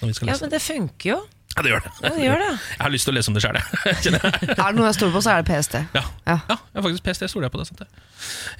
Når 0.00 0.10
vi 0.10 0.16
skal 0.18 0.32
Ja, 0.32 0.38
men 0.40 0.54
det 0.54 0.62
funker 0.64 1.14
jo. 1.14 1.20
Ja, 1.56 1.62
det 1.66 1.72
gjør 1.72 1.82
det. 1.82 1.90
Ja, 1.98 2.10
det 2.14 2.24
gjør 2.24 2.38
det. 2.44 2.50
Jeg 2.70 2.80
har 2.84 2.92
lyst 2.94 3.08
til 3.08 3.12
å 3.12 3.16
lese 3.16 3.30
om 3.30 3.36
det 3.36 3.42
sjøl, 3.42 3.58
jeg. 3.58 3.66
Er 4.60 4.60
det 4.60 4.76
noe 4.78 4.86
jeg 4.86 4.96
stoler 4.96 5.14
på, 5.16 5.22
så 5.24 5.32
er 5.32 5.42
det 5.42 5.50
PST. 5.50 5.76
Ja. 5.96 6.04
Ja. 6.30 6.36
ja, 6.46 6.56
faktisk 6.78 7.04
PST 7.04 7.26
stoler 7.32 7.48
jeg 7.48 7.54
på. 7.54 7.60
det 7.60 7.66
sant 7.70 7.82
det. 7.82 7.88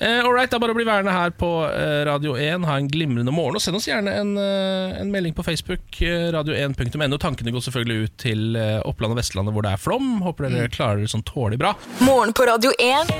Eh, 0.01 0.27
right, 0.27 0.53
er 0.53 0.63
bare 0.63 0.75
å 0.75 0.79
bli 0.79 0.87
værende 0.89 1.15
her 1.15 1.31
på 1.37 1.51
eh, 1.69 2.01
Radio 2.09 2.35
1. 2.35 2.67
Ha 2.67 2.79
en 2.81 2.89
glimrende 2.91 3.35
morgen. 3.35 3.59
Og 3.59 3.63
send 3.63 3.79
oss 3.79 3.87
gjerne 3.89 4.15
en, 4.19 4.33
eh, 4.41 4.99
en 5.01 5.13
melding 5.13 5.37
på 5.37 5.45
Facebook. 5.47 6.01
Eh, 6.03 6.31
radio1.no. 6.35 7.21
Tankene 7.23 7.55
går 7.55 7.65
selvfølgelig 7.69 8.09
ut 8.09 8.17
til 8.21 8.59
Oppland 8.59 9.15
og 9.15 9.21
Vestlandet 9.21 9.55
hvor 9.55 9.67
det 9.67 9.75
er 9.77 9.83
flom. 9.83 10.11
Håper 10.25 10.49
dere 10.49 10.73
klarer 10.73 11.05
det 11.05 11.13
sånn 11.13 11.25
tålelig 11.29 11.61
bra. 11.63 11.75
Morgen 12.03 12.35
på 12.35 12.49
Radio 12.49 12.73
1. 12.75 13.15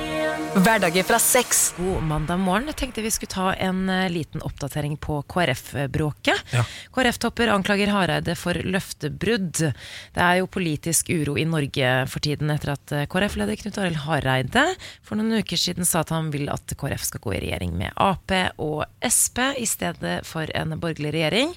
Hverdager 0.65 1.07
fra 1.07 1.21
seks. 1.23 1.63
God 1.79 2.03
mandag 2.11 2.43
morgen. 2.43 2.71
Jeg 2.73 2.81
tenkte 2.83 3.05
vi 3.07 3.13
skulle 3.15 3.31
ta 3.31 3.53
en 3.55 3.85
liten 4.11 4.43
oppdatering 4.43 4.97
på 4.99 5.21
KrF-bråket. 5.31 6.55
Ja. 6.57 6.67
KrF-topper 6.97 7.53
anklager 7.55 7.93
Hareide 7.95 8.35
for 8.39 8.59
løftebrudd. 8.59 9.60
Det 9.61 10.25
er 10.25 10.41
jo 10.41 10.49
politisk 10.51 11.11
uro 11.13 11.37
i 11.39 11.47
Norge 11.49 11.93
for 12.11 12.25
tiden 12.25 12.53
etter 12.55 12.75
at 12.75 12.95
eh, 12.97 13.07
KrF-leder 13.11 13.61
Knut 13.61 13.79
Arild 13.81 14.03
Hareide 14.07 14.67
for 15.07 15.21
noen 15.21 15.43
uker 15.43 15.61
siden 15.61 15.89
sa 15.89 16.05
at 16.05 16.15
han 16.15 16.33
vil 16.35 16.51
at 16.53 16.75
KrF 16.81 17.07
skal 17.07 17.25
gå 17.25 17.37
i 17.37 17.45
regjering 17.45 17.77
med 17.79 17.95
Ap 18.01 18.35
og 18.63 18.85
Sp 19.07 19.43
i 19.61 19.69
stedet 19.69 20.21
for 20.29 20.51
en 20.57 20.77
borgerlig 20.81 21.15
regjering. 21.17 21.55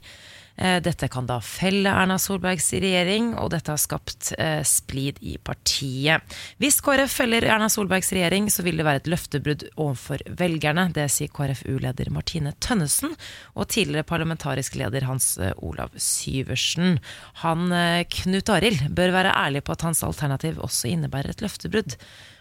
Eh, 0.56 0.78
Dette 0.86 1.08
kan 1.10 1.26
da 1.26 1.40
felle 1.42 1.90
Erna 1.90 2.20
Solbergs 2.22 2.68
regjering, 2.78 3.32
og 3.42 3.50
dette 3.56 3.74
har 3.74 3.82
skapt 3.82 4.34
eh, 4.38 4.62
splid 4.68 5.18
i 5.26 5.38
partiet. 5.42 6.22
Hvis 6.62 6.78
KrF 6.86 7.16
feller 7.24 7.48
Erna 7.50 7.70
Solbergs 7.74 8.14
regjering, 8.14 8.52
så 8.54 8.66
vil 8.66 8.78
det 8.78 8.86
være 8.86 9.02
et 9.02 9.10
løftebrudd 9.10 9.66
overfor 9.74 10.22
velgerne. 10.42 10.90
Det 10.94 11.08
sier 11.12 11.32
KrFU-leder 11.34 12.12
Martine 12.14 12.54
Tønnesen 12.62 13.16
og 13.58 13.72
tidligere 13.74 14.06
parlamentarisk 14.10 14.78
leder 14.78 15.08
Hans 15.10 15.34
eh, 15.42 15.56
Olav 15.58 15.96
Syversen. 15.98 17.00
Han 17.42 17.74
Knut 18.14 18.54
Arild 18.54 18.86
bør 18.94 19.16
være 19.16 19.34
ærlig 19.34 19.64
på 19.66 19.74
at 19.74 19.88
hans 19.88 20.04
alternativ 20.06 20.62
også 20.62 20.92
innebærer 20.92 21.34
et 21.34 21.42
løftebrudd. 21.42 21.98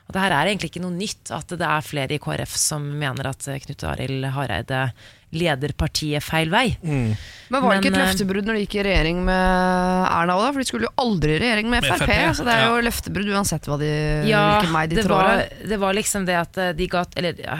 Og 0.09 0.15
det 0.15 0.21
her 0.21 0.35
er 0.35 0.51
egentlig 0.51 0.73
ikke 0.73 0.83
noe 0.83 0.93
nytt, 0.93 1.31
at 1.33 1.53
det 1.57 1.65
er 1.65 1.87
flere 1.87 2.17
i 2.17 2.21
KrF 2.21 2.57
som 2.59 2.85
mener 3.01 3.31
at 3.31 3.47
Knut 3.65 3.85
Arild 3.89 4.29
Hareide 4.35 4.85
leder 5.33 5.73
partiet 5.79 6.23
feil 6.25 6.51
vei. 6.53 6.77
Men 6.83 7.17
var 7.65 7.75
det 7.75 7.79
ikke 7.83 7.91
et 7.93 7.97
eh, 7.99 8.03
løftebrudd 8.07 8.47
når 8.49 8.57
de 8.59 8.63
gikk 8.67 8.75
i 8.79 8.85
regjering 8.87 9.19
med 9.25 10.07
Erna 10.13 10.35
òg, 10.37 10.43
da? 10.45 10.51
For 10.53 10.61
de 10.63 10.67
skulle 10.69 10.89
jo 10.89 10.93
aldri 11.01 11.35
i 11.37 11.41
regjering 11.41 11.71
med 11.73 11.85
Med 11.85 11.89
Frp, 11.95 12.05
FrP, 12.05 12.37
så 12.37 12.45
det 12.47 12.53
er 12.57 12.63
jo 12.67 12.75
ja. 12.77 12.85
løftebrudd 12.89 13.31
uansett 13.33 13.69
hva 13.71 13.79
de, 13.81 13.91
Ja, 14.29 14.43
hvilken 14.59 14.77
vei 14.77 14.85
de 14.91 14.99
det 15.01 15.05
trår. 15.07 15.23
var, 15.29 15.43
det 15.73 15.79
var 15.83 15.97
liksom 15.97 16.27
det 16.29 16.37
at 16.41 16.61
eh, 16.61 16.73
de 16.79 16.89
ga 16.93 17.05
Eller 17.21 17.41
ja, 17.45 17.59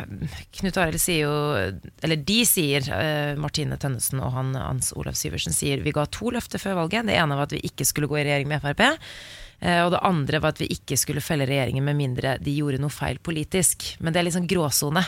Knut 0.61 0.81
Arild 0.85 1.01
sier 1.03 1.25
jo 1.27 1.35
Eller 2.05 2.21
de 2.33 2.39
sier, 2.49 2.89
uh, 2.93 3.41
Martine 3.41 3.77
Tønnesen 3.81 4.21
og 4.25 4.33
han, 4.37 4.53
Hans 4.57 4.93
Olav 4.97 5.17
Syversen 5.19 5.53
sier 5.57 5.81
vi 5.85 5.93
ga 5.97 6.05
to 6.13 6.31
løfter 6.33 6.61
før 6.63 6.77
valget. 6.83 7.09
Det 7.09 7.17
ene 7.17 7.37
var 7.37 7.49
at 7.49 7.57
vi 7.57 7.65
ikke 7.67 7.85
skulle 7.89 8.09
gå 8.11 8.21
i 8.21 8.27
regjering 8.29 8.49
med 8.53 8.61
Frp. 8.63 8.85
eh, 9.61 9.81
Og 9.87 9.91
det 9.95 10.01
andre 10.05 10.41
var 10.45 10.53
at 10.55 10.61
vi 10.63 10.69
ikke 10.77 10.97
skulle 11.01 11.21
felle 11.25 11.47
regjeringen 11.49 11.85
med 11.85 11.97
mindre 11.99 12.37
de 12.43 12.55
gjorde 12.59 12.81
noe 12.83 12.93
feil 12.93 13.19
politisk. 13.23 13.95
Men 14.01 14.13
det 14.13 14.21
er 14.23 14.29
liksom 14.29 14.47
gråsone. 14.51 15.03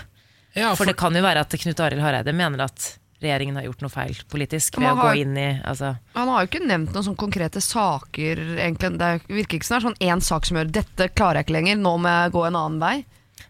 Ja, 0.54 0.74
For 0.78 0.86
det 0.86 0.96
kan 0.98 1.14
jo 1.16 1.22
være 1.24 1.42
at 1.42 1.56
Knut 1.58 1.80
Arild 1.82 2.04
Hareide 2.04 2.34
mener 2.36 2.66
at 2.68 2.92
regjeringen 3.24 3.56
har 3.58 3.66
gjort 3.68 3.84
noe 3.84 3.92
feil 3.92 4.18
politisk 4.30 4.78
ved 4.78 4.88
har, 4.88 4.98
å 4.98 5.08
gå 5.08 5.22
inn 5.24 5.38
i 5.38 5.48
altså, 5.64 5.94
Han 6.14 6.30
har 6.30 6.44
jo 6.44 6.50
ikke 6.50 6.66
nevnt 6.66 6.94
noen 6.94 7.06
sånne 7.08 7.20
konkrete 7.20 7.62
saker, 7.64 8.42
egentlig. 8.58 8.94
Det 9.00 9.10
virker 9.30 9.58
ikke 9.58 9.68
som 9.68 9.76
det 9.76 9.80
er 9.80 9.86
sånn 9.88 10.12
én 10.12 10.24
sak 10.24 10.48
som 10.48 10.60
gjør 10.60 10.72
'dette 10.74 11.10
klarer 11.16 11.40
jeg 11.40 11.48
ikke 11.48 11.58
lenger, 11.58 11.80
nå 11.80 11.96
må 11.98 12.14
jeg 12.14 12.34
gå 12.36 12.46
en 12.46 12.60
annen 12.60 12.80
vei'. 12.82 13.04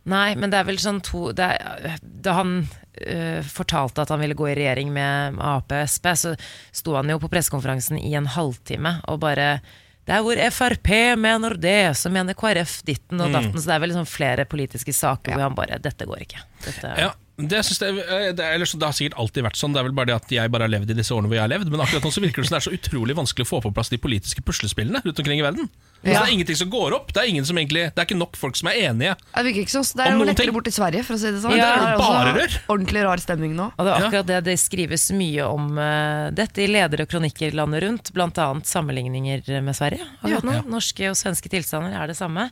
Nei, 0.08 0.34
men 0.36 0.52
det 0.52 0.60
er 0.60 0.66
vel 0.68 0.80
sånn 0.80 1.00
to 1.04 1.30
er, 1.32 1.96
Da 2.00 2.36
han 2.36 2.56
øh, 2.64 3.40
fortalte 3.44 4.04
at 4.04 4.12
han 4.12 4.20
ville 4.20 4.36
gå 4.36 4.50
i 4.50 4.56
regjering 4.56 4.92
med 4.92 5.40
Ap 5.40 5.72
og 5.72 5.88
Sp, 5.88 6.12
så 6.16 6.34
sto 6.72 6.96
han 6.96 7.08
jo 7.08 7.20
på 7.20 7.30
pressekonferansen 7.32 7.98
i 8.00 8.14
en 8.16 8.28
halvtime 8.28 8.98
og 9.08 9.20
bare 9.24 9.58
det 10.04 10.12
er 10.16 10.24
hvor 10.26 10.40
Frp 10.52 10.90
mener 11.16 11.54
det, 11.56 11.96
så 11.96 12.10
mener 12.12 12.36
KrF 12.36 12.82
ditten 12.84 13.20
og 13.24 13.32
datten. 13.32 13.56
Så 13.56 13.70
det 13.70 13.74
er 13.76 13.80
vel 13.84 13.92
liksom 13.94 14.08
flere 14.08 14.44
politiske 14.44 14.92
saker 14.92 15.32
hvor 15.32 15.46
han 15.46 15.56
bare 15.56 15.78
Dette 15.80 16.04
går 16.08 16.24
ikke. 16.26 16.42
Dette, 16.66 16.90
Ja, 17.00 17.12
det, 17.36 17.48
det, 17.80 17.88
eh, 17.88 18.28
det, 18.34 18.44
eller 18.44 18.78
det 18.78 18.86
har 18.86 18.94
sikkert 18.94 19.16
alltid 19.18 19.42
vært 19.42 19.58
sånn. 19.58 19.72
Det 19.74 19.80
er 19.80 19.88
vel 19.88 19.96
bare 19.96 20.12
det 20.12 20.14
at 20.14 20.34
jeg 20.36 20.50
bare 20.54 20.68
har 20.68 20.70
levd 20.70 20.92
i 20.92 20.96
disse 21.00 21.10
årene 21.14 21.26
hvor 21.26 21.34
jeg 21.34 21.42
har 21.42 21.50
levd. 21.50 21.70
Men 21.72 21.82
akkurat 21.82 22.06
nå 22.06 22.12
så 22.14 22.22
virker 22.22 22.44
det 22.44 22.46
som 22.46 22.54
det 22.54 22.60
er 22.60 22.66
så 22.68 22.74
utrolig 22.76 23.16
vanskelig 23.18 23.46
å 23.46 23.50
få 23.50 23.58
på 23.64 23.72
plass 23.74 23.90
de 23.90 23.98
politiske 23.98 24.44
puslespillene 24.46 25.00
rundt 25.02 25.22
omkring 25.22 25.42
i 25.42 25.46
verden. 25.46 25.66
Ja. 26.04 26.12
Det 26.12 26.20
er 26.20 26.34
ingenting 26.36 26.58
som 26.60 26.70
går 26.70 26.94
opp. 26.94 27.10
Det 27.10 27.24
er, 27.24 27.30
ingen 27.32 27.48
som 27.48 27.58
egentlig, 27.58 27.88
det 27.90 28.02
er 28.02 28.06
ikke 28.06 28.18
nok 28.20 28.38
folk 28.38 28.60
som 28.60 28.70
er 28.70 28.78
enige. 28.90 29.16
Det 29.32 29.44
virker 29.48 29.64
ikke 29.64 29.74
sånn, 29.74 29.88
så 29.88 29.98
det 29.98 30.06
er 30.06 30.14
jo 30.14 30.28
lettere 30.28 30.46
ting. 30.52 30.60
til 30.60 30.70
i 30.70 30.76
Sverige, 30.76 31.06
for 31.08 31.16
å 31.16 31.22
si 31.24 31.32
det 31.34 31.42
sånn. 31.42 31.56
Ja, 31.58 31.70
det 31.72 31.88
er 31.88 31.96
jo 31.96 32.04
bare 32.04 32.36
rør. 32.38 32.56
Ordentlig 32.76 33.04
rar 33.08 33.24
stemning 33.24 33.58
nå. 33.58 33.68
Og 33.72 33.88
det 33.88 33.96
er 33.96 34.06
akkurat 34.10 34.30
det 34.30 34.40
det 34.52 34.56
skrives 34.62 35.08
mye 35.16 35.48
om 35.48 35.74
uh, 35.80 36.30
dette 36.36 36.62
i 36.62 36.68
ledere 36.70 37.08
og 37.08 37.10
kronikker 37.16 37.56
landet 37.58 37.82
rundt, 37.88 38.14
bl.a. 38.14 38.48
sammenligninger 38.68 39.50
med 39.58 39.74
Sverige. 39.74 40.06
Ja. 40.22 40.44
Norske 40.68 41.10
og 41.10 41.18
svenske 41.18 41.50
tilstander 41.50 41.98
er 41.98 42.12
det 42.12 42.18
samme. 42.20 42.46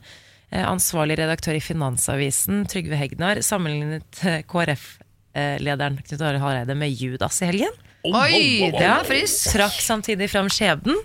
Eh, 0.53 0.65
ansvarlig 0.69 1.17
redaktør 1.17 1.57
i 1.57 1.61
Finansavisen, 1.63 2.61
Trygve 2.69 2.97
Hegnar, 2.99 3.41
sammenlignet 3.41 4.19
eh, 4.21 4.43
KrF-lederen 4.45 5.97
Knut 6.05 6.21
Arild 6.21 6.43
Hareide 6.43 6.75
med 6.77 6.93
Judas 6.93 7.39
i 7.41 7.49
helgen. 7.49 7.73
Oi, 8.05 8.69
det 8.75 8.83
er 8.83 9.07
frisk. 9.07 9.47
Trakk 9.55 9.79
samtidig 9.81 10.27
fram 10.29 10.51
skjebnen. 10.51 10.99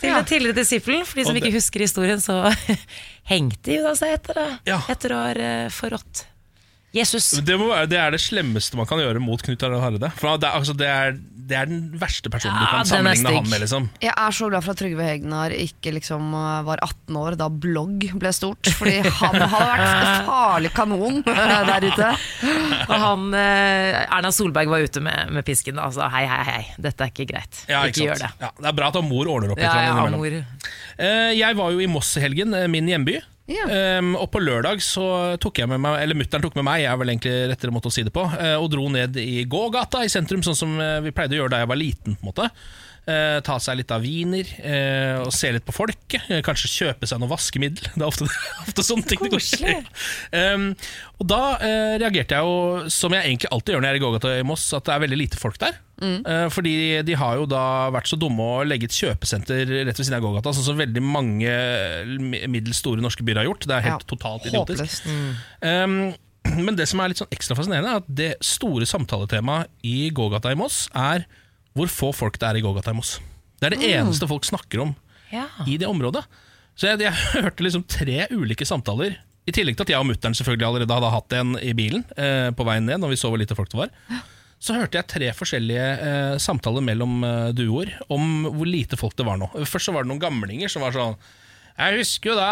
Til 0.00 0.10
Ja. 0.10 0.20
den 0.20 0.28
tidligere 0.28 0.56
disippelen. 0.60 1.04
For 1.08 1.18
de 1.18 1.24
som 1.24 1.36
ikke 1.36 1.52
husker 1.54 1.84
historien, 1.84 2.20
så 2.20 2.38
hengte 3.32 3.76
Judas 3.76 4.00
seg 4.00 4.16
etter 4.16 4.40
det. 4.40 4.48
Ja. 4.68 4.80
Etter 4.92 5.12
å 5.16 5.20
ha 5.20 5.30
eh, 5.34 5.68
forrådt 5.72 6.24
Jesus. 6.96 7.30
Det, 7.44 7.56
må 7.60 7.68
være, 7.68 7.88
det 7.92 7.98
er 8.00 8.14
det 8.14 8.20
slemmeste 8.24 8.78
man 8.78 8.88
kan 8.88 9.00
gjøre 9.02 9.20
mot 9.20 9.42
Knut 9.44 9.64
Arild 9.66 9.82
Hareide. 9.84 10.12
For 10.16 10.40
det 10.40 10.52
altså, 10.56 10.76
det, 10.76 10.88
er, 10.88 11.18
det 11.46 11.56
er 11.58 11.68
den 11.70 11.82
verste 12.00 12.30
personen 12.32 12.58
du 12.58 12.66
kan 12.70 12.88
sammenligne 12.88 13.32
ham 13.36 13.46
med. 13.50 13.60
Liksom. 13.62 13.84
Jeg 14.02 14.12
er 14.18 14.34
så 14.34 14.48
glad 14.50 14.64
for 14.66 14.74
at 14.74 14.80
Trygve 14.80 15.04
Hegnar 15.06 15.54
ikke 15.54 15.92
liksom 15.94 16.32
var 16.66 16.80
18 16.82 17.18
år 17.20 17.36
da 17.38 17.46
blogg 17.52 18.06
ble 18.18 18.32
stort. 18.34 18.70
Fordi 18.78 18.96
han 19.04 19.36
hadde 19.38 19.68
vært 19.70 19.84
en 19.86 20.26
farlig 20.26 20.72
kanon 20.76 21.20
der 21.26 21.86
ute. 21.86 22.10
Og 22.88 22.96
han, 23.04 23.28
eh, 23.38 24.00
Erna 24.06 24.32
Solberg 24.34 24.72
var 24.72 24.82
ute 24.86 25.02
med, 25.04 25.30
med 25.36 25.46
pisken 25.46 25.78
og 25.82 25.94
sa 25.96 26.10
hei, 26.12 26.24
hei, 26.30 26.42
hei, 26.50 26.60
dette 26.82 27.06
er 27.06 27.14
ikke 27.14 27.28
greit. 27.30 27.62
Ja, 27.70 27.84
ikke 27.86 27.94
ikke 27.94 28.08
gjør 28.10 28.24
det. 28.26 28.32
Ja, 28.42 28.50
det 28.58 28.72
er 28.72 28.76
bra 28.82 28.90
at 28.90 29.00
mor 29.06 29.30
ordner 29.36 29.54
opp 29.54 29.62
litt. 29.62 29.70
Ja, 29.70 29.86
ja, 29.92 30.10
mor. 30.16 30.36
Eh, 30.98 31.30
Jeg 31.38 31.56
var 31.58 31.72
jo 31.74 31.82
i 31.82 31.88
Moss 31.90 32.14
i 32.18 32.24
helgen, 32.26 32.54
eh, 32.56 32.66
min 32.72 32.90
hjemby. 32.90 33.20
Ja. 33.46 33.66
Um, 33.98 34.14
og 34.18 34.26
på 34.34 34.40
lørdag 34.42 34.80
så 34.82 35.36
tok 35.38 35.60
jeg 35.60 35.70
med 35.70 35.78
meg 35.78 36.00
Eller 36.02 36.18
mutteren 36.18 36.42
tok 36.42 36.56
med 36.58 36.64
meg, 36.66 36.80
jeg 36.82 36.90
er 36.90 36.98
vel 36.98 37.12
egentlig 37.12 37.34
rettere 37.52 37.74
måte 37.74 37.92
å 37.92 37.94
si 37.94 38.02
det 38.02 38.10
på, 38.14 38.24
uh, 38.26 38.56
og 38.58 38.66
dro 38.72 38.88
ned 38.90 39.20
i 39.22 39.44
gågata 39.46 40.02
i 40.02 40.10
sentrum, 40.10 40.42
sånn 40.42 40.58
som 40.58 40.74
eh, 40.82 40.98
vi 41.04 41.14
pleide 41.14 41.36
å 41.36 41.44
gjøre 41.44 41.54
da 41.54 41.62
jeg 41.62 41.70
var 41.70 41.78
liten. 41.78 42.18
på 42.18 42.26
en 42.26 42.32
måte 42.32 42.50
Eh, 43.06 43.36
ta 43.46 43.54
seg 43.62 43.76
litt 43.78 43.92
av 43.94 44.02
viner 44.02 44.48
eh, 44.66 45.20
og 45.22 45.30
se 45.30 45.52
litt 45.54 45.62
på 45.66 45.74
folket. 45.74 46.26
Kanskje 46.42 46.72
kjøpe 46.72 47.06
seg 47.06 47.20
noe 47.22 47.30
vaskemiddel. 47.30 47.86
Det 47.94 48.02
er 48.02 48.08
ofte, 48.08 48.26
ofte 48.64 48.82
sånne 48.82 49.06
ting 49.06 49.22
det 49.22 49.30
går. 49.30 49.86
Um, 50.34 50.72
og 51.20 51.28
da 51.30 51.42
reagerte 52.02 52.34
jeg 52.34 52.50
jo, 52.50 52.90
som 52.90 53.14
jeg 53.14 53.28
egentlig 53.28 53.52
alltid 53.54 53.76
gjør 53.76 53.84
når 53.84 53.88
jeg 53.88 53.94
er 53.94 54.00
i 54.00 54.06
gågata 54.08 54.34
i 54.40 54.46
Moss, 54.46 54.66
at 54.74 54.88
det 54.88 54.96
er 54.96 55.04
veldig 55.06 55.20
lite 55.22 55.38
folk 55.38 55.60
der. 55.62 55.78
Eh, 56.02 56.48
fordi 56.52 56.72
de 57.08 57.14
har 57.16 57.36
jo 57.40 57.46
da 57.48 57.88
vært 57.94 58.10
så 58.10 58.18
dumme 58.20 58.44
å 58.44 58.64
legge 58.68 58.84
et 58.90 58.96
kjøpesenter 58.96 59.64
rett 59.86 59.96
ved 59.96 60.04
siden 60.04 60.18
av 60.18 60.24
gågata, 60.26 60.52
sånn 60.52 60.66
som 60.68 60.76
veldig 60.80 61.02
mange 61.02 61.52
mi- 62.20 62.42
middels 62.52 62.82
store 62.82 63.00
norske 63.00 63.24
byer 63.24 63.40
har 63.40 63.48
gjort. 63.48 63.64
Det 63.66 63.76
er 63.78 63.86
helt 63.88 64.04
Ja, 64.04 64.10
totalt 64.16 64.44
idiotisk. 64.50 65.06
Mm. 65.08 65.32
Um, 65.62 65.96
men 66.66 66.76
det 66.76 66.86
som 66.90 67.00
er 67.00 67.08
litt 67.10 67.18
sånn 67.22 67.32
ekstra 67.32 67.56
fascinerende, 67.58 67.90
er 67.94 68.02
at 68.04 68.10
det 68.14 68.34
store 68.44 68.84
samtaletemaet 68.86 69.68
i 69.82 70.10
gågata 70.14 70.52
i 70.52 70.58
Moss 70.58 70.88
er 70.94 71.24
hvor 71.76 71.88
få 71.92 72.12
folk 72.14 72.38
det 72.38 72.48
er 72.48 72.56
i 72.60 72.64
gågata 72.64 72.92
i 72.92 72.96
Moss. 73.00 73.16
Det 73.60 73.66
er 73.72 73.76
det 73.76 73.88
eneste 73.96 74.28
folk 74.28 74.44
snakker 74.44 74.82
om 74.84 74.94
Ja. 75.32 75.46
i 75.66 75.76
det 75.80 75.88
området. 75.88 76.22
Så 76.76 76.90
jeg, 76.92 77.00
jeg 77.00 77.12
hørte 77.42 77.64
liksom 77.64 77.84
tre 77.88 78.26
ulike 78.30 78.64
samtaler. 78.68 79.16
I 79.48 79.52
tillegg 79.54 79.76
til 79.78 79.86
at 79.86 79.90
jeg 79.94 79.98
og 80.02 80.06
mutter'n 80.08 80.34
allerede 80.66 80.90
hadde 80.92 81.10
hatt 81.10 81.32
en 81.38 81.56
i 81.62 81.72
bilen 81.72 82.02
eh, 82.18 82.50
på 82.50 82.64
veien 82.66 82.84
ned, 82.84 82.98
når 83.00 83.08
vi 83.14 83.16
så 83.20 83.30
hvor 83.30 83.38
lite 83.38 83.54
folk 83.56 83.70
det 83.70 83.78
var. 83.78 83.90
Så 84.62 84.76
hørte 84.76 84.98
jeg 84.98 85.08
tre 85.10 85.32
forskjellige 85.36 85.88
eh, 86.00 86.36
samtaler 86.42 86.84
mellom 86.84 87.18
eh, 87.26 87.50
duoer 87.56 87.92
om 88.12 88.46
hvor 88.48 88.68
lite 88.68 88.96
folk 88.98 89.16
det 89.18 89.26
var 89.28 89.38
nå. 89.40 89.50
Først 89.68 89.90
så 89.90 89.94
var 89.94 90.06
det 90.06 90.10
noen 90.12 90.22
gamlinger 90.22 90.72
som 90.72 90.84
var 90.84 90.96
sånn 90.96 91.16
Jeg 91.76 92.00
husker 92.00 92.32
jo 92.32 92.38
da 92.38 92.46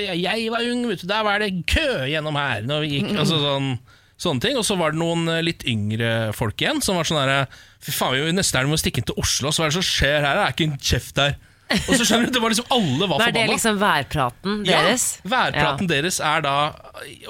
jeg 0.00 0.48
var 0.54 0.64
ung, 0.72 0.86
da 1.04 1.20
var 1.26 1.44
det 1.44 1.52
kø 1.68 2.06
gjennom 2.08 2.38
her. 2.40 2.64
Når 2.64 2.86
vi 2.86 2.94
gikk, 2.96 3.12
altså 3.12 3.42
sånn, 3.42 3.74
sånne 4.16 4.46
ting 4.46 4.56
Og 4.60 4.64
så 4.64 4.78
var 4.80 4.94
det 4.94 5.02
noen 5.02 5.28
eh, 5.28 5.42
litt 5.44 5.66
yngre 5.68 6.32
folk 6.36 6.64
igjen 6.64 6.80
som 6.84 6.96
var 6.98 7.08
sånn 7.08 7.20
herre 7.20 7.42
Fy 7.84 7.92
faen, 7.92 8.16
vi 8.16 8.32
må 8.32 8.78
vi 8.78 8.80
stikke 8.80 9.02
inn 9.02 9.10
til 9.12 9.20
Oslo, 9.20 9.52
så 9.52 9.60
hva 9.60 9.68
er 9.68 9.74
det 9.74 9.80
som 9.82 9.84
skjer 9.84 10.22
her? 10.24 10.38
Det 10.38 10.44
er 10.46 10.54
ikke 10.56 10.68
en 10.70 10.78
kjeft 10.80 11.18
der. 11.18 11.34
Og 11.72 11.94
så 11.96 12.04
skjønner 12.04 12.28
du, 12.28 12.34
det 12.36 12.42
var 12.44 12.52
liksom 12.52 12.66
alle 12.76 13.06
var 13.08 13.16
forbanna. 13.16 13.28
er 13.28 13.34
det 13.34 13.42
er 13.42 13.50
liksom 13.54 13.78
værpraten 13.80 14.58
deres. 14.68 15.04
Ja, 15.24 15.30
værpraten 15.32 15.88
deres 15.90 16.18
er 16.20 16.42
da 16.44 16.54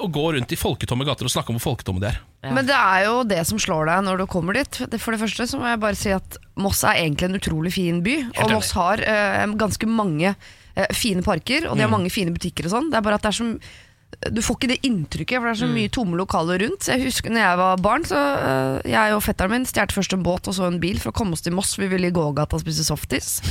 å 0.03 0.09
gå 0.11 0.25
rundt 0.35 0.51
i 0.51 0.57
folketomme 0.59 1.07
gater 1.07 1.25
og 1.29 1.31
snakke 1.33 1.53
om 1.53 1.57
hvor 1.59 1.71
folketomme 1.71 2.03
de 2.03 2.09
er. 2.11 2.19
Ja. 2.45 2.51
Men 2.53 2.67
det 2.67 2.75
er 2.77 3.05
jo 3.07 3.15
det 3.25 3.39
som 3.49 3.57
slår 3.61 3.87
deg 3.89 4.03
når 4.05 4.19
du 4.21 4.25
kommer 4.29 4.53
dit. 4.59 4.81
For 5.01 5.15
det 5.15 5.21
første 5.23 5.47
så 5.49 5.57
må 5.61 5.65
jeg 5.71 5.81
bare 5.81 5.97
si 5.97 6.11
at 6.13 6.37
Moss 6.61 6.83
er 6.85 6.99
egentlig 7.05 7.31
en 7.31 7.39
utrolig 7.39 7.71
fin 7.73 8.03
by. 8.05 8.17
Og. 8.35 8.51
Moss 8.53 8.69
har 8.77 9.01
uh, 9.01 9.55
ganske 9.57 9.89
mange 9.89 10.35
uh, 10.35 10.85
fine 10.93 11.23
parker, 11.25 11.65
og 11.71 11.79
de 11.79 11.81
har 11.87 11.89
Mm. 11.89 11.97
mange 11.97 12.13
fine 12.13 12.35
butikker 12.35 12.67
og 12.69 12.75
sånn. 12.75 12.91
Det 12.93 12.99
er 12.99 13.07
bare 13.07 13.17
at 13.17 13.25
det 13.25 13.31
er 13.33 13.39
så 13.39 13.49
du 14.31 14.39
får 14.41 14.55
ikke 14.57 14.69
det 14.71 14.77
inntrykket, 14.87 15.37
for 15.37 15.45
det 15.45 15.51
er 15.53 15.59
så 15.59 15.67
mye 15.69 15.89
tomme 15.93 16.15
lokaler 16.17 16.61
rundt. 16.63 16.87
Jeg 16.87 17.03
husker 17.03 17.29
når 17.33 17.41
jeg 17.43 17.57
var 17.59 17.81
barn, 17.83 18.05
så 18.07 18.15
eh, 18.17 18.91
jeg 18.93 19.13
og 19.13 19.21
fetteren 19.25 19.51
min 19.51 19.65
stjal 19.69 19.91
først 19.93 20.15
en 20.15 20.23
båt 20.25 20.47
og 20.49 20.55
så 20.55 20.65
en 20.69 20.79
bil 20.81 20.97
for 21.03 21.11
å 21.11 21.15
komme 21.19 21.35
oss 21.35 21.43
til 21.45 21.53
Moss. 21.53 21.75
Vi 21.77 21.89
ville 21.91 22.07
i 22.09 22.15
gågata 22.15 22.57
spise 22.61 22.85
softis. 22.87 23.39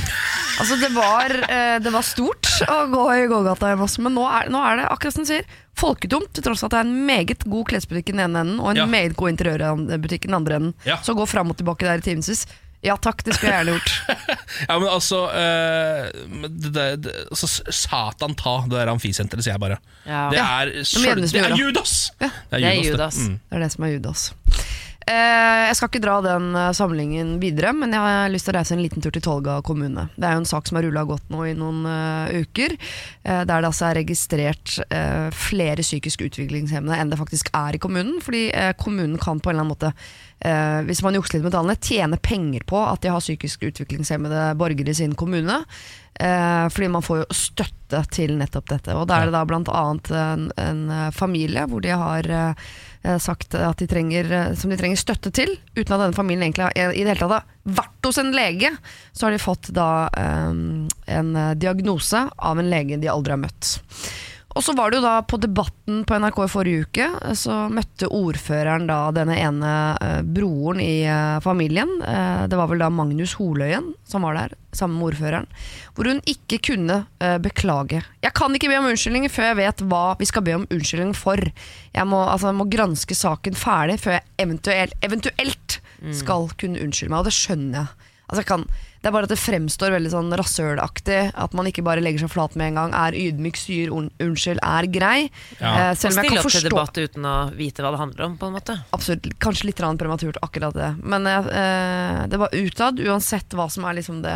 Altså 0.55 0.77
det 0.79 0.87
var, 0.95 1.33
eh, 1.51 1.77
det 1.83 1.91
var 1.91 2.03
stort 2.07 2.47
å 2.71 2.75
gå 2.87 3.01
i 3.11 3.25
gågata 3.27 3.73
i 3.73 3.75
Moss, 3.79 3.97
men 3.99 4.13
nå 4.15 4.23
er, 4.23 4.47
nå 4.53 4.61
er 4.63 4.77
det 4.79 4.85
akkurat 4.87 5.17
som 5.17 5.25
du 5.25 5.31
sier, 5.33 5.43
folketomt. 5.75 6.29
Til 6.31 6.45
tross 6.45 6.63
for 6.63 6.69
at 6.71 6.75
det 6.77 6.79
er 6.79 6.87
en 6.87 7.05
meget 7.09 7.43
god 7.51 7.65
klesbutikk 7.73 8.13
i 8.13 8.15
den 8.15 8.23
ene 8.23 8.39
enden 8.45 8.61
og 8.63 8.69
en 8.71 8.79
Ja. 8.79 8.85
meget 8.87 9.17
god 9.19 9.33
interiørbutikk 9.33 10.25
i 10.25 10.31
den 10.31 10.37
andre 10.39 10.55
enden. 10.61 10.73
Ja. 10.87 10.95
Så 11.03 11.11
gå 11.13 11.27
fram 11.27 11.51
og 11.51 11.57
tilbake 11.59 11.83
der 11.83 11.99
i 11.99 12.05
timevis. 12.07 12.45
Ja 12.85 12.95
takk, 13.01 13.23
det 13.25 13.33
skulle 13.35 13.51
jeg 13.51 13.65
gjerne 13.65 13.77
gjort. 13.79 13.91
Ja, 14.69 14.75
men 14.79 14.87
altså 14.91 15.17
uh, 15.27 16.05
det, 16.47 16.69
det, 16.75 16.83
det, 17.03 17.13
altså, 17.33 17.47
Satan 17.73 18.35
ta 18.39 18.53
det 18.69 18.77
der 18.77 18.91
amfisenteret, 18.93 19.43
sier 19.43 19.55
jeg 19.57 19.63
bare. 19.63 19.77
Ja. 20.05 20.21
Det 20.31 20.37
Ja, 20.39 20.45
er, 20.61 20.71
sjøl- 20.87 21.23
det 21.25 21.41
er. 21.41 21.55
Judas! 21.59 21.95
Ja. 22.21 22.29
Det 22.53 22.61
er 22.61 22.77
Judas. 22.85 23.17
Mm. 23.25 23.39
Det 23.49 23.57
er 23.59 23.65
det 23.65 23.71
som 23.73 23.87
er 23.87 23.93
Judas. 23.97 24.25
Eh, 25.05 25.63
jeg 25.69 25.75
skal 25.77 25.89
ikke 25.91 26.01
dra 26.01 26.15
den 26.25 26.47
samlingen 26.73 27.35
videre, 27.41 27.75
men 27.77 27.93
jeg 27.93 28.01
har 28.01 28.31
lyst 28.33 28.47
til 28.47 28.55
å 28.55 28.57
reise 28.57 28.73
en 28.73 28.81
liten 28.81 29.03
tur 29.03 29.13
til 29.13 29.21
Tolga 29.21 29.59
kommune. 29.65 30.07
Det 30.15 30.25
er 30.25 30.33
jo 30.33 30.41
en 30.41 30.49
sak 30.49 30.65
som 30.65 30.79
har 30.79 30.87
rulla 30.87 31.03
godt 31.05 31.27
nå 31.29 31.43
i 31.45 31.53
noen 31.57 31.83
eh, 31.89 32.41
uker, 32.41 32.73
eh, 32.73 33.43
der 33.45 33.45
det 33.45 33.69
altså 33.69 33.89
er 33.91 33.99
registrert 33.99 34.79
eh, 34.89 35.27
flere 35.29 35.85
psykisk 35.85 36.25
utviklingshemmede 36.25 36.97
enn 36.97 37.13
det 37.13 37.19
faktisk 37.21 37.51
er 37.53 37.77
i 37.77 37.81
kommunen. 37.81 38.17
Fordi 38.25 38.47
eh, 38.49 38.71
kommunen 38.81 39.19
kan 39.21 39.37
på 39.37 39.51
en 39.51 39.59
eller 39.59 39.67
annen 39.67 39.75
måte, 39.75 39.93
eh, 40.41 40.79
hvis 40.89 41.03
man 41.05 41.19
jukser 41.19 41.37
litt 41.37 41.45
med 41.45 41.53
tallene, 41.53 41.77
tjene 41.77 42.17
penger 42.17 42.65
på 42.65 42.81
at 42.81 43.05
de 43.05 43.13
har 43.13 43.21
psykisk 43.21 43.67
utviklingshemmede 43.69 44.55
borgere 44.57 44.89
i 44.89 44.97
sin 45.03 45.13
kommune. 45.13 45.61
Eh, 46.19 46.69
fordi 46.69 46.87
man 46.87 47.03
får 47.03 47.17
jo 47.17 47.25
støtte 47.35 48.01
til 48.15 48.37
nettopp 48.39 48.69
dette. 48.71 48.95
Og 48.95 49.05
da 49.09 49.19
er 49.19 49.29
det 49.29 49.35
da 49.35 49.45
blant 49.47 49.69
annet 49.69 50.11
en, 50.15 50.49
en 50.57 50.83
eh, 50.89 51.09
familie 51.13 51.65
hvor 51.69 51.83
de 51.83 51.91
har 51.91 52.29
eh, 52.31 52.49
eh, 52.55 52.94
sagt 53.21 53.55
at 53.57 53.79
de 53.81 53.87
trenger, 53.89 54.31
eh, 54.31 54.53
som 54.57 54.71
de 54.71 54.77
trenger 54.79 54.99
støtte 54.99 55.31
til, 55.35 55.51
uten 55.75 55.95
at 55.95 56.05
denne 56.05 56.17
familien 56.17 56.47
egentlig 56.47 56.67
har, 56.67 56.93
i 56.93 57.03
det 57.03 57.13
hele 57.13 57.21
tatt 57.21 57.35
har 57.35 57.77
vært 57.79 58.09
hos 58.09 58.19
en 58.21 58.31
lege. 58.35 58.71
Så 59.13 59.27
har 59.27 59.35
de 59.35 59.41
fått 59.41 59.71
da 59.75 59.89
eh, 60.09 60.53
en 61.17 61.35
eh, 61.41 61.55
diagnose 61.59 62.25
av 62.35 62.61
en 62.61 62.71
lege 62.71 63.01
de 63.01 63.11
aldri 63.11 63.35
har 63.35 63.43
møtt. 63.45 63.75
Og 64.55 64.63
så 64.63 64.71
var 64.71 64.91
det 64.91 65.01
jo 65.01 65.03
da 65.03 65.17
på 65.27 65.35
Debatten 65.43 66.03
på 66.07 66.15
NRK 66.21 66.37
i 66.45 66.51
forrige 66.51 66.85
uke, 66.85 67.07
eh, 67.27 67.33
så 67.35 67.65
møtte 67.71 68.07
ordføreren 68.07 68.87
da 68.87 68.99
denne 69.15 69.35
ene 69.35 69.71
eh, 69.99 70.21
broren 70.23 70.79
i 70.79 71.03
eh, 71.03 71.39
familien. 71.43 71.91
Eh, 71.99 72.45
det 72.47 72.59
var 72.59 72.71
vel 72.71 72.79
da 72.79 72.87
Magnus 72.93 73.35
Holøyen 73.35 73.91
som 74.07 74.23
var 74.23 74.39
der, 74.39 74.55
sammen 74.71 74.95
med 75.01 75.09
ordføreren. 75.09 75.49
Hvor 75.95 76.07
hun 76.07 76.23
ikke 76.29 76.61
kunne 76.69 77.01
beklage. 77.43 78.01
Jeg 78.23 78.33
kan 78.35 78.55
ikke 78.55 78.69
be 78.71 78.79
om 78.79 78.87
unnskyldning 78.89 79.27
før 79.31 79.49
jeg 79.49 79.59
vet 79.61 79.83
hva 79.91 80.03
vi 80.19 80.27
skal 80.29 80.43
be 80.45 80.55
om 80.57 80.65
unnskyldning 80.71 81.13
for. 81.17 81.39
Jeg 81.95 82.07
må, 82.11 82.19
altså, 82.27 82.51
jeg 82.51 82.59
må 82.59 82.67
granske 82.71 83.15
saken 83.15 83.55
ferdig 83.59 83.97
før 84.03 84.17
jeg 84.17 84.25
eventuelt, 84.43 84.97
eventuelt 85.05 85.79
skal 86.15 86.49
kunne 86.59 86.83
unnskylde 86.83 87.13
meg, 87.13 87.23
og 87.23 87.29
det 87.29 87.35
skjønner 87.37 87.79
jeg. 87.79 88.11
Altså, 88.25 88.41
jeg 88.41 88.49
kan, 88.51 88.67
det 89.05 89.11
er 89.11 89.13
bare 89.13 89.27
at 89.27 89.31
det 89.35 89.37
fremstår 89.37 89.91
veldig 89.93 90.09
sånn 90.09 90.31
rasølaktig. 90.33 91.17
At 91.37 91.53
man 91.53 91.67
ikke 91.69 91.83
bare 91.85 92.01
legger 92.01 92.23
seg 92.23 92.31
flat 92.33 92.55
med 92.57 92.71
en 92.71 92.79
gang. 92.79 92.95
Er 92.97 93.13
ydmyk, 93.13 93.59
sier 93.61 93.91
unnskyld, 93.93 94.57
er 94.65 94.87
grei. 94.89 95.27
Ja. 95.59 95.73
Eh, 95.75 95.89
Og 95.91 95.99
selv 96.01 96.15
om 96.17 96.23
jeg 96.23 96.31
stille 96.31 96.41
opp 96.41 96.55
til 96.55 96.65
debatt 96.65 96.97
uten 97.03 97.27
å 97.29 97.35
vite 97.53 97.85
hva 97.85 97.91
det 97.93 97.99
handler 98.01 98.25
om, 98.25 98.39
på 98.41 98.49
en 98.49 98.55
måte. 98.57 98.79
Absolutt, 98.97 99.29
Kanskje 99.37 99.69
litt 99.69 99.77
prematurt, 99.77 100.41
akkurat 100.41 100.73
det. 100.73 100.89
Men 101.05 101.29
eh, 101.29 102.25
det 102.33 102.41
var 102.41 102.57
utad, 102.57 102.97
uansett 103.05 103.53
hva 103.53 103.69
som 103.69 103.85
er 103.85 103.99
liksom 103.99 104.23
det 104.25 104.33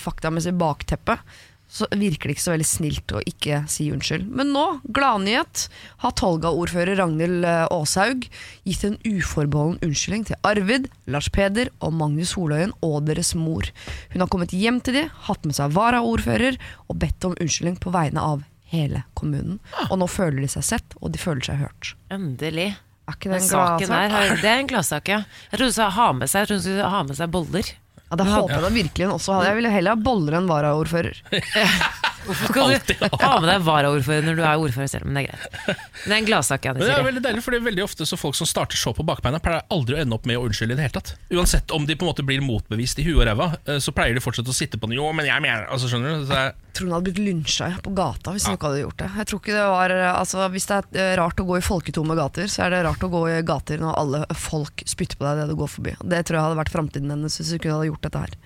faktamessige 0.00 0.56
bakteppet. 0.56 1.20
Så 1.68 1.84
virker 1.92 2.30
det 2.30 2.36
ikke 2.36 2.44
så 2.46 2.54
veldig 2.54 2.66
snilt 2.66 3.12
å 3.12 3.20
ikke 3.28 3.60
si 3.68 3.90
unnskyld. 3.92 4.24
Men 4.32 4.54
nå, 4.54 4.64
gladnyhet, 4.96 5.66
har 6.00 6.14
Tolga-ordfører 6.16 6.96
Ragnhild 6.96 7.44
eh, 7.44 7.66
Aashaug 7.68 8.24
gitt 8.64 8.86
en 8.88 8.96
uforbeholden 9.04 9.82
unnskyldning 9.84 10.24
til 10.30 10.40
Arvid, 10.48 10.88
Lars 11.12 11.28
Peder 11.34 11.68
og 11.84 11.92
Magnus 11.98 12.32
Soløyen 12.32 12.72
og 12.80 13.02
deres 13.10 13.34
mor. 13.36 13.68
Hun 14.14 14.24
har 14.24 14.32
kommet 14.32 14.56
hjem 14.56 14.80
til 14.80 14.96
de, 14.96 15.04
hatt 15.28 15.44
med 15.44 15.58
seg 15.58 15.76
varaordfører 15.76 16.56
og 16.88 17.00
bedt 17.04 17.28
om 17.28 17.36
unnskyldning 17.36 17.76
på 17.84 17.92
vegne 17.92 18.24
av 18.24 18.46
hele 18.72 19.04
kommunen. 19.18 19.60
Og 19.88 19.98
nå 20.00 20.08
føler 20.10 20.44
de 20.44 20.50
seg 20.52 20.66
sett, 20.66 20.96
og 21.00 21.12
de 21.12 21.20
føler 21.20 21.44
seg 21.44 21.60
hørt. 21.62 21.92
Endelig. 22.12 22.70
Er 23.08 23.16
ikke 23.16 23.30
det 23.32 23.42
en 23.42 23.48
gladsak? 23.48 24.40
det 24.42 24.48
er 24.50 24.62
en 24.62 24.68
gladsak, 24.68 25.08
ja. 25.08 25.20
Jeg 25.48 25.60
trodde 25.60 25.72
du 25.72 25.76
sa 25.78 25.88
ha 25.96 26.08
med 26.16 26.32
seg, 26.32 26.50
skulle 26.52 26.90
ha 26.92 27.04
med 27.08 27.16
seg 27.16 27.32
boller. 27.32 27.70
Ja, 28.08 28.16
Det 28.16 28.24
håper 28.28 28.54
jeg 28.54 28.64
da 28.64 28.70
virkelig 28.72 29.06
hun 29.08 29.14
også 29.18 29.34
hadde. 29.36 29.48
Jeg 29.50 29.58
ville 29.58 29.72
heller 29.72 29.96
ha 29.96 30.00
boller 30.00 30.38
enn 30.38 30.48
varaordfører. 30.48 31.18
Hvorfor 32.28 32.50
skal 32.50 32.72
Alltid 32.74 32.98
du 33.00 33.16
ha 33.22 33.34
med 33.40 33.48
deg 33.48 33.62
varaordfører 33.64 34.24
når 34.26 34.36
du 34.36 34.42
er 34.44 34.62
ordfører 34.64 34.90
selv? 34.90 35.08
Men 35.08 35.16
det 35.16 35.22
er 35.22 35.28
greit. 35.30 35.76
Det 36.04 36.12
er 36.12 36.16
en 36.18 36.28
gladsak, 36.28 36.66
det 36.76 36.88
er 36.92 37.06
veldig 37.06 37.22
deilig, 37.24 37.44
fordi 37.44 37.60
veldig 37.64 37.84
ofte 37.86 38.08
så 38.08 38.18
folk 38.20 38.36
som 38.36 38.48
starter 38.48 38.76
show 38.80 38.92
på 38.96 39.06
bakbeina, 39.08 39.40
pleier 39.44 39.64
aldri 39.72 39.96
å 39.96 40.02
ende 40.02 40.16
opp 40.18 40.28
med 40.28 40.36
å 40.40 40.44
unnskylde 40.48 40.76
i 40.76 40.80
det 40.80 40.88
hele 40.88 40.96
tatt. 40.98 41.14
Uansett 41.32 41.72
om 41.76 41.86
de 41.88 41.96
på 41.96 42.04
en 42.04 42.10
måte 42.12 42.26
blir 42.28 42.44
motbevist 42.44 43.00
i 43.00 43.06
huet 43.06 43.22
og 43.22 43.28
ræva, 43.30 43.48
eh, 43.64 43.80
så 43.80 43.94
pleier 43.96 44.18
de 44.18 44.24
fortsatt 44.24 44.50
å 44.50 44.56
sitte 44.56 44.80
på 44.80 44.90
den. 44.90 44.98
Jo, 45.00 45.08
men 45.16 45.28
jeg 45.28 45.44
mener 45.44 45.68
altså, 45.72 45.88
skjønner 45.88 46.20
du? 46.20 46.26
Så 46.28 46.36
Jeg 46.42 46.54
tror 46.78 46.88
hun 46.88 46.94
hadde 46.96 47.10
blitt 47.10 47.20
lynsja 47.22 47.68
på 47.84 47.92
gata 47.96 48.32
hvis 48.34 48.46
hun 48.48 48.56
ikke 48.56 48.68
hadde 48.70 48.82
gjort 48.84 49.00
det. 49.02 49.08
Jeg 49.18 49.28
tror 49.30 49.40
ikke 49.42 49.54
det 49.56 49.64
var, 49.72 49.94
altså, 50.12 50.44
Hvis 50.54 50.68
det 50.70 50.76
er 50.78 51.00
eh, 51.02 51.16
rart 51.20 51.40
å 51.42 51.46
gå 51.48 51.58
i 51.58 51.64
folketomme 51.64 52.16
gater, 52.18 52.50
så 52.50 52.64
er 52.66 52.74
det 52.74 52.84
rart 52.86 53.02
å 53.04 53.10
gå 53.12 53.24
i 53.32 53.40
gater 53.46 53.82
når 53.82 53.98
alle 54.02 54.20
folk 54.38 54.84
spytter 54.88 55.18
på 55.18 55.26
deg 55.26 55.42
det 55.42 55.48
du 55.50 55.56
går 55.58 55.72
forbi. 55.72 55.96
Det 55.98 56.22
tror 56.28 56.38
jeg 56.38 56.46
hadde 56.46 56.60
vært 56.60 56.72
framtiden 56.74 57.12
hennes 57.14 57.40
hvis 57.40 57.50
hun 57.54 57.62
kunne 57.64 57.80
hadde 57.80 57.90
gjort 57.90 58.06
dette 58.08 58.22
her. 58.26 58.38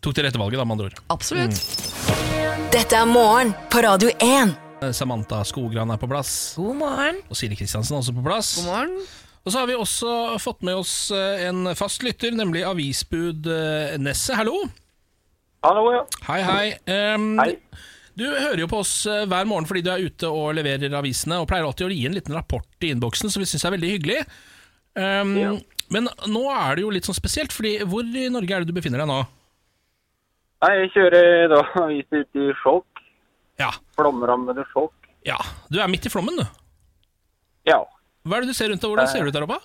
tok 0.00 0.16
det 0.16 0.24
rette 0.28 0.40
valget, 0.40 0.60
da, 0.60 0.64
med 0.64 0.78
andre 0.78 0.88
ord. 0.90 1.04
Absolutt. 1.12 1.62
Dette 2.72 2.98
er 2.98 3.08
morgen 3.08 3.54
på 3.72 3.84
Radio 3.84 4.10
1. 4.16 4.56
Eh, 4.82 4.92
Samantha 4.94 5.44
Skogran 5.48 5.90
er 5.94 6.00
på 6.00 6.08
plass, 6.10 6.34
God 6.56 6.76
morgen. 6.82 7.22
og 7.28 7.38
Siri 7.38 7.58
Kristiansen 7.58 7.96
er 7.96 8.02
også 8.02 8.16
på 8.16 8.24
plass. 8.26 8.56
God 8.62 8.70
morgen. 8.72 9.00
Og 9.46 9.52
så 9.54 9.62
har 9.62 9.68
vi 9.70 9.78
også 9.78 10.12
fått 10.42 10.64
med 10.66 10.76
oss 10.76 11.10
eh, 11.14 11.46
en 11.48 11.72
fast 11.78 12.04
lytter, 12.04 12.34
nemlig 12.36 12.66
avisbud 12.68 13.48
Nesset. 14.02 14.36
Hallo! 14.40 14.66
Hallo, 15.66 15.84
ja. 15.92 16.02
Hei, 16.28 16.40
hei. 16.46 16.66
Um, 17.14 17.32
Hei. 17.40 17.56
Du 18.18 18.24
hører 18.26 18.58
jo 18.58 18.66
på 18.70 18.80
oss 18.82 18.92
eh, 19.06 19.24
hver 19.30 19.46
morgen 19.46 19.66
fordi 19.68 19.82
du 19.86 19.90
er 19.92 20.02
ute 20.02 20.26
og 20.30 20.52
leverer 20.58 20.90
avisene, 20.98 21.36
og 21.38 21.46
pleier 21.50 21.66
alltid 21.66 21.86
å 21.86 21.90
gi 21.94 22.00
en 22.08 22.16
liten 22.16 22.34
rapport 22.34 22.82
i 22.86 22.90
innboksen, 22.90 23.30
som 23.30 23.42
vi 23.42 23.46
syns 23.46 23.62
er 23.68 23.74
veldig 23.76 23.90
hyggelig. 23.94 24.20
Um, 24.98 25.34
Ja. 25.38 25.52
Men 25.88 26.04
nå 26.28 26.40
er 26.52 26.74
det 26.76 26.82
jo 26.82 26.90
litt 26.92 27.06
sånn 27.08 27.16
spesielt, 27.16 27.54
fordi 27.54 27.78
hvor 27.88 28.04
i 28.04 28.26
Norge 28.28 28.52
er 28.52 28.60
det 28.60 28.68
du 28.68 28.74
befinner 28.76 29.00
deg 29.00 29.08
nå? 29.08 29.22
Nei, 30.66 30.72
jeg 30.82 30.90
kjører 30.96 31.46
da 31.54 31.60
avis 31.84 32.10
ut 32.12 32.36
i 32.42 32.48
Skjolk. 32.60 33.00
Ja, 33.62 33.70
Flomrammede 33.96 34.66
Skjolk. 34.68 35.08
ja. 35.24 35.38
Du 35.72 35.78
er 35.80 35.88
midt 35.88 36.04
i 36.04 36.12
flommen, 36.12 36.36
du. 36.36 36.44
Ja. 37.70 37.78
Hva 38.28 38.36
er 38.36 38.44
det 38.44 38.52
du 38.52 38.58
ser 38.58 38.68
rundt 38.68 38.82
deg? 38.84 38.90
Hvordan 38.92 39.08
ser 39.08 39.24
det 39.24 39.32
ut 39.32 39.38
der 39.38 39.46
oppe? 39.48 39.58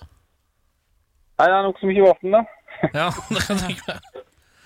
Nei, 1.42 1.50
det 1.50 1.58
er 1.58 1.66
nok 1.68 1.82
så 1.82 1.90
mye 1.90 2.06
vann, 2.08 2.38
da. 2.38 2.42
Ja, 2.94 3.06
det 3.34 3.44
kan 3.50 3.62
jeg. 3.66 4.00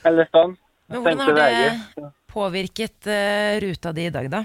Eller 0.07 0.29
stand. 0.31 0.57
Men 0.89 1.03
hvordan 1.05 1.21
har 1.21 1.37
det 1.37 2.07
påvirket 2.33 3.09
eh, 3.13 3.59
ruta 3.61 3.93
di 3.93 4.07
i 4.09 4.13
dag, 4.15 4.31
da? 4.33 4.45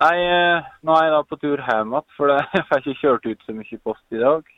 Nei, 0.00 0.14
eh, 0.24 0.70
nå 0.86 0.94
er 0.96 1.06
jeg 1.06 1.12
da 1.12 1.20
på 1.28 1.36
tur 1.40 1.60
hjem 1.60 1.92
igjen, 1.92 2.06
for 2.16 2.32
jeg 2.56 2.64
får 2.70 2.80
ikke 2.80 3.00
kjørt 3.02 3.28
ut 3.28 3.44
så 3.44 3.56
mye 3.56 3.80
post 3.84 4.16
i 4.16 4.22
dag. 4.22 4.54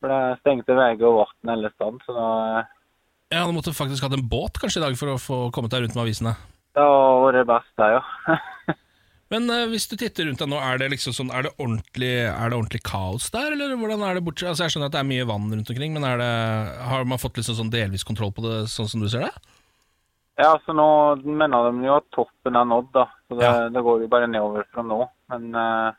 For 0.00 0.12
det 0.12 0.20
er 0.20 0.40
stengte 0.40 0.78
veier 0.78 1.04
og 1.08 1.20
vann 1.20 1.52
hele 1.52 1.72
stand, 1.74 2.00
så 2.06 2.16
da 2.16 2.30
eh, 2.60 2.72
Ja, 3.34 3.44
Du 3.44 3.52
måtte 3.56 3.76
faktisk 3.76 4.04
hatt 4.04 4.16
en 4.16 4.28
båt 4.30 4.60
kanskje 4.62 4.80
i 4.80 4.86
dag 4.86 4.96
for 5.00 5.12
å 5.12 5.20
få 5.20 5.38
kommet 5.52 5.72
deg 5.74 5.84
rundt 5.84 5.96
med 5.96 6.06
avisene. 6.06 6.34
det 6.76 6.84
hadde 6.84 7.44
vært 7.44 7.50
best, 7.52 7.72
det, 7.80 7.90
ja. 7.98 8.74
Men 9.34 9.50
uh, 9.50 9.64
hvis 9.72 9.88
du 9.90 9.96
titter 9.98 10.28
rundt 10.28 10.38
deg 10.38 10.50
nå, 10.52 10.60
er 10.62 10.78
det 10.78 10.92
liksom 10.92 11.14
sånn, 11.16 11.32
er 11.34 11.42
det 11.48 11.50
er 11.50 12.52
det 12.52 12.54
ordentlig 12.54 12.82
kaos 12.86 13.26
der, 13.34 13.56
eller 13.56 13.74
hvordan 13.80 14.04
er 14.06 14.14
det 14.14 14.22
bortsett? 14.26 14.52
Altså, 14.52 14.68
jeg 14.68 14.76
skjønner 14.76 14.92
at 14.92 14.94
det 14.94 15.00
er 15.02 15.10
mye 15.10 15.26
vann 15.26 15.50
rundt 15.50 15.72
omkring, 15.74 15.96
men 15.96 16.06
det, 16.22 16.30
har 16.86 17.08
man 17.10 17.18
fått 17.22 17.40
liksom 17.40 17.58
sånn 17.58 17.74
delvis 17.74 18.06
kontroll 18.06 18.30
på 18.36 18.44
det, 18.46 18.60
sånn 18.70 18.90
som 18.92 19.02
du 19.02 19.08
ser 19.10 19.26
det? 19.26 19.32
Ja, 20.38 20.52
altså 20.52 20.74
nå 20.74 20.86
mener 21.26 21.68
de 21.70 21.86
jo 21.86 21.98
at 21.98 22.06
toppen 22.14 22.58
er 22.58 22.66
nådd, 22.66 22.88
da. 22.94 23.08
Så 23.26 23.38
det, 23.38 23.46
Ja. 23.46 23.68
det 23.70 23.82
går 23.86 24.02
jo 24.02 24.10
bare 24.10 24.30
nedover 24.30 24.66
fra 24.70 24.82
nå. 24.86 25.00
Men 25.30 25.50
uh, 25.54 25.90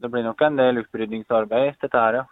det 0.00 0.10
blir 0.12 0.24
nok 0.24 0.44
en 0.44 0.60
del 0.60 0.82
opprydningsarbeid, 0.84 1.76
dette 1.82 2.04
her, 2.04 2.22
ja. 2.22 2.26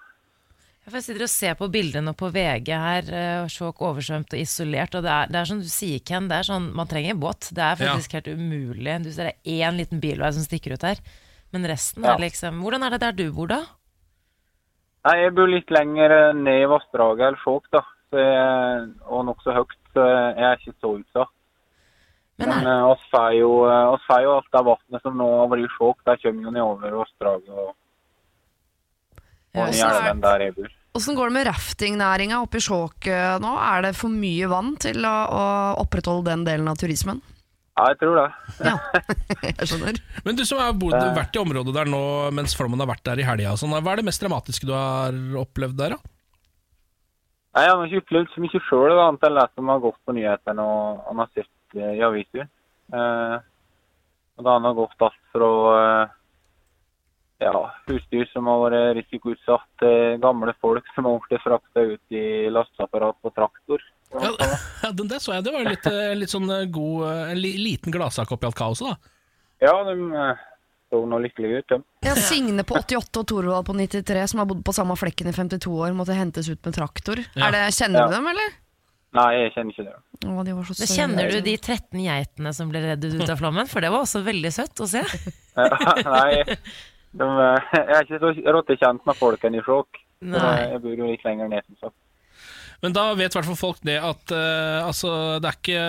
Jeg 0.86 1.02
sitter 1.02 1.24
og 1.26 1.30
ser 1.32 1.54
på 1.58 1.66
bildene 1.74 2.12
på 2.14 2.28
VG 2.30 2.68
her, 2.70 3.08
sjåk, 3.50 3.80
oversvømt 3.82 4.30
og 4.36 4.38
isolert. 4.38 4.94
Og 4.94 5.02
det 5.02 5.10
er, 5.10 5.30
det 5.34 5.40
er 5.40 5.48
som 5.50 5.58
du 5.58 5.66
sier, 5.66 5.98
Ken, 6.06 6.28
det 6.30 6.36
er 6.38 6.46
sånn, 6.46 6.68
man 6.78 6.86
trenger 6.86 7.10
en 7.16 7.22
båt. 7.24 7.48
Det 7.56 7.64
er 7.64 7.80
faktisk 7.80 8.14
helt 8.14 8.28
umulig. 8.30 8.94
Du 9.02 9.10
ser 9.10 9.32
det 9.32 9.34
er 9.42 9.66
én 9.66 9.80
liten 9.80 9.98
bilvei 10.02 10.30
som 10.36 10.46
stikker 10.46 10.76
ut 10.76 10.86
her. 10.86 11.00
Men 11.50 11.66
resten 11.66 12.04
Ja. 12.06 12.14
er 12.14 12.22
liksom 12.22 12.60
Hvordan 12.62 12.84
er 12.86 12.90
det 12.94 13.00
der 13.02 13.12
du 13.18 13.32
bor, 13.34 13.48
da? 13.50 13.64
Nei, 15.06 15.16
jeg 15.22 15.34
bor 15.34 15.46
litt 15.50 15.70
lenger 15.70 16.10
eh, 16.10 16.32
ned 16.34 16.62
i 16.64 16.70
vassdraget 16.70 17.26
eller 17.28 17.42
Skjåk, 17.42 17.66
da. 17.74 17.82
Så 18.10 18.22
jeg, 18.22 18.86
og 19.10 19.24
nokså 19.26 19.54
høyt, 19.54 19.74
så 19.94 20.02
jeg 20.06 20.44
er 20.46 20.56
ikke 20.60 20.74
så 20.82 20.92
utsatt. 21.00 21.32
Men 22.38 22.48
Men 22.52 22.66
eh, 22.66 22.84
oss 22.92 23.02
får 23.10 23.32
jo, 23.40 23.50
eh, 23.66 23.86
oss 23.94 24.02
får 24.06 24.22
jo 24.22 24.34
alt 24.36 24.50
det 24.54 24.64
vannet 24.70 25.02
som 25.02 25.18
nå 25.18 25.28
har 25.40 25.50
vært 25.50 25.66
i 25.66 25.72
Skjåk, 25.74 25.98
det 26.06 26.16
kommer 26.22 26.42
jo 26.46 26.54
nedover 26.54 26.96
vassdraget 27.02 27.50
og, 27.50 27.74
Der 29.56 30.44
jeg 30.46 30.56
bor. 30.56 30.74
Åssen 30.96 31.16
går 31.16 31.28
det 31.28 31.36
med 31.36 31.46
raftingnæringa 31.50 32.40
oppe 32.40 32.56
i 32.60 32.64
Skjåk 32.64 33.08
eh, 33.12 33.36
nå? 33.42 33.52
Er 33.60 33.84
det 33.84 33.96
for 33.98 34.12
mye 34.12 34.48
vann 34.48 34.76
til 34.80 35.04
å, 35.04 35.14
å 35.28 35.42
opprettholde 35.82 36.30
den 36.30 36.46
delen 36.46 36.70
av 36.72 36.78
turismen? 36.80 37.20
Ja, 37.76 37.90
jeg 37.92 37.98
tror 38.00 38.16
det. 38.16 38.28
Ja, 38.64 38.76
jeg 39.50 39.68
skjønner. 39.68 39.98
Men 40.24 40.38
du 40.38 40.44
som 40.48 40.62
har 40.62 40.76
bodd, 40.80 40.96
vært 40.96 41.36
i 41.36 41.40
området 41.42 41.74
der 41.76 41.90
nå 41.92 42.00
mens 42.32 42.56
flommen 42.56 42.80
har 42.80 42.88
vært 42.88 43.04
der 43.04 43.20
i 43.20 43.26
helga, 43.28 43.52
sånn, 43.60 43.74
hva 43.76 43.92
er 43.92 44.00
det 44.00 44.06
mest 44.08 44.24
dramatiske 44.24 44.68
du 44.68 44.72
har 44.72 45.18
opplevd 45.42 45.76
der, 45.82 45.96
da? 45.98 46.12
Nei, 47.56 47.66
Jeg 47.66 47.74
har 47.74 47.84
ikke 47.90 48.02
opplevd 48.06 48.32
så 48.32 48.44
mye 48.44 48.62
sjøl, 48.64 48.94
annet 48.96 49.28
enn 49.28 49.36
det 49.36 49.44
som 49.52 49.72
har 49.72 49.84
gått 49.84 50.00
på 50.08 50.16
nyhetene 50.16 50.64
og 50.64 51.04
han 51.10 51.20
har 51.22 51.30
sett 51.36 51.76
eh, 51.76 51.92
i 51.98 52.02
aviser. 52.04 52.48
Eh, 52.96 53.36
og 54.36 54.48
da 54.48 54.56
han 54.56 54.68
har 54.68 54.76
gått 54.80 55.04
alt 55.04 55.22
fra 55.36 55.52
eh, 55.76 56.15
ja, 57.42 57.52
husdyr 57.90 58.24
som 58.32 58.46
har 58.48 58.62
vært 58.64 58.96
risikoutsatt, 59.00 59.66
til 59.82 60.16
gamle 60.22 60.54
folk 60.62 60.86
som 60.94 61.08
har 61.08 61.20
blitt 61.26 61.42
frakta 61.44 61.84
ut 61.92 62.16
i 62.16 62.24
lasteapparat 62.52 63.18
på 63.22 63.32
traktor. 63.36 63.82
Ja, 64.16 64.30
ja, 64.84 64.90
den 64.96 65.08
der 65.10 65.20
så 65.20 65.34
jeg, 65.36 65.44
det 65.44 65.52
var 65.54 65.66
litt, 65.66 65.86
eh, 65.90 66.14
litt 66.16 66.32
sånn 66.32 66.48
eh, 66.54 66.64
god, 66.72 67.06
eh, 67.10 67.22
en 67.34 67.40
li, 67.42 67.54
liten 67.60 67.92
gladsak 67.94 68.32
oppi 68.32 68.48
alt 68.48 68.56
kaoset, 68.58 68.92
da. 68.92 69.12
Ja, 69.66 69.74
de 69.88 69.96
eh, 70.12 70.44
så 70.92 71.00
nå 71.10 71.18
lykkelige 71.24 71.58
ut, 71.60 71.72
de. 71.74 71.80
Ja, 72.06 72.14
Signe 72.14 72.62
på 72.64 72.76
88 72.78 73.20
og 73.20 73.26
Torvald 73.32 73.66
på 73.66 73.74
93, 73.74 74.22
som 74.30 74.40
har 74.40 74.46
bodd 74.48 74.62
på 74.64 74.74
samme 74.76 74.94
flekken 74.96 75.28
i 75.32 75.34
52 75.34 75.72
år, 75.74 75.96
måtte 75.98 76.14
hentes 76.16 76.48
ut 76.48 76.60
med 76.62 76.76
traktor. 76.76 77.20
Ja. 77.34 77.48
Er 77.48 77.56
det, 77.56 77.64
kjenner 77.74 78.04
Ja. 78.04 78.06
du 78.06 78.14
dem, 78.20 78.28
eller? 78.32 78.54
Nei, 79.16 79.30
jeg 79.40 79.52
kjenner 79.54 79.72
ikke 79.72 79.84
det. 79.86 79.94
Å, 80.28 80.42
de 80.44 80.52
var 80.52 80.64
så 80.68 80.74
søte. 80.76 80.92
kjenner 80.92 81.30
du 81.32 81.38
de 81.40 81.54
13 81.56 82.00
geitene 82.04 82.52
som 82.54 82.68
ble 82.68 82.82
reddet 82.84 83.14
ut 83.16 83.30
av 83.32 83.38
flommen? 83.40 83.68
For 83.70 83.80
det 83.84 83.90
var 83.94 84.04
også 84.04 84.20
veldig 84.26 84.52
søtt 84.52 84.82
å 84.84 84.88
se. 84.90 85.02
Nei, 85.56 86.44
de, 87.20 87.28
eh, 87.28 87.70
jeg 87.76 87.94
er 87.98 88.08
ikke 88.08 88.22
så 88.22 88.56
rottekjent 88.56 89.06
med 89.08 89.18
folkene 89.18 89.60
i 89.60 89.64
Skjåk. 89.64 90.02
Jeg 90.26 90.82
bor 90.82 91.00
jo 91.00 91.08
litt 91.08 91.24
lenger 91.26 91.50
ned, 91.52 91.64
som 91.68 91.86
sagt. 91.86 91.98
Men 92.82 92.92
da 92.92 93.06
vet 93.16 93.32
i 93.32 93.38
hvert 93.38 93.46
fall 93.48 93.56
folk 93.56 93.78
det 93.88 93.94
at 94.04 94.32
uh, 94.36 94.84
altså, 94.84 95.10
det 95.40 95.48
er 95.48 95.56
ikke 95.56 95.84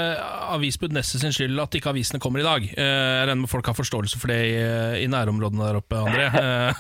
avisbud 0.56 0.94
Nesset 0.96 1.20
sin 1.20 1.34
skyld 1.36 1.60
at 1.60 1.76
ikke 1.76 1.92
avisene 1.92 2.22
kommer 2.24 2.40
i 2.40 2.46
dag. 2.46 2.64
Uh, 2.64 2.80
jeg 2.80 3.26
regner 3.28 3.42
med 3.42 3.52
folk 3.52 3.68
har 3.68 3.76
forståelse 3.76 4.22
for 4.22 4.32
det 4.32 4.38
i, 4.54 4.56
i 5.04 5.10
nærområdene 5.12 5.68
der 5.68 5.82
oppe, 5.82 6.00
André. 6.00 6.30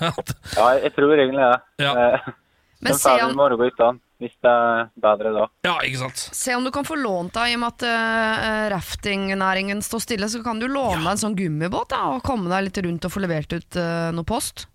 Ja, 0.57 0.69
jeg 0.79 0.93
tror 0.95 1.11
egentlig 1.11 1.43
det. 1.43 1.83
Ja. 1.83 1.93
Men 2.87 2.95
se 2.95 3.17
om, 3.25 3.99
hvis 4.21 4.33
det 4.41 4.49
er 4.49 4.87
bedre 4.97 5.33
da. 5.35 5.43
ja, 5.67 5.75
ikke 5.85 5.99
sant. 6.01 6.21
se 6.33 6.55
om 6.57 6.65
du 6.65 6.71
kan 6.73 6.87
få 6.87 6.97
lånt 6.97 7.35
deg, 7.35 7.51
i 7.51 7.57
og 7.57 7.61
med 7.61 7.75
at 7.75 7.85
uh, 7.85 8.63
raftingnæringen 8.73 9.83
står 9.85 10.03
stille, 10.03 10.29
så 10.31 10.41
kan 10.45 10.61
du 10.61 10.65
låne 10.65 11.03
deg 11.03 11.11
en 11.13 11.21
sånn 11.21 11.37
gummibåt 11.37 11.93
da, 11.93 12.01
og 12.15 12.25
komme 12.25 12.49
deg 12.51 12.67
litt 12.67 12.81
rundt 12.87 13.05
og 13.05 13.13
få 13.13 13.23
levert 13.23 13.53
ut 13.53 13.79
uh, 13.79 14.09
noe 14.15 14.27
post. 14.27 14.65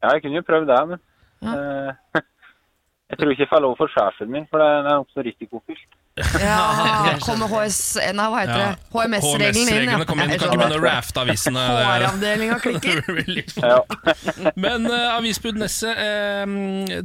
Ja, 0.00 0.14
jeg 0.14 0.24
kunne 0.24 0.40
jo 0.40 0.46
prøvd 0.46 0.68
det, 0.70 0.80
men 0.92 1.00
eh, 1.50 2.20
jeg 3.10 3.18
tror 3.18 3.32
ikke 3.32 3.44
jeg 3.44 3.50
får 3.50 3.64
lov 3.64 3.78
for 3.80 3.92
sjefen 3.92 4.30
min, 4.30 4.46
for 4.50 4.62
det 4.62 4.68
er 4.70 4.86
nokså 4.88 5.24
risikofylt. 5.26 5.97
Ja, 6.48 7.14
kommer 7.22 7.48
HS... 7.50 7.78
Nei, 8.16 8.26
hva 8.32 8.42
heter 8.42 8.60
Ja. 8.60 8.68
det? 8.68 8.88
HMS-reglene 8.92 9.48
inn. 9.48 9.58
HMS-reglene 9.58 10.06
kommer 10.08 10.24
inn. 10.26 10.32
Du 10.32 10.38
kan 10.42 10.52
ikke 10.52 10.60
begynne 10.60 10.78
å 10.78 10.84
rafte 10.84 11.22
avisene. 11.24 11.64
HR-avdelinga 11.78 12.58
klikker. 12.64 13.02
Ja. 13.68 13.80
Men 14.64 14.86
uh, 14.88 15.16
avisbud 15.16 15.58
Nesse, 15.60 15.90
uh, 15.90 16.54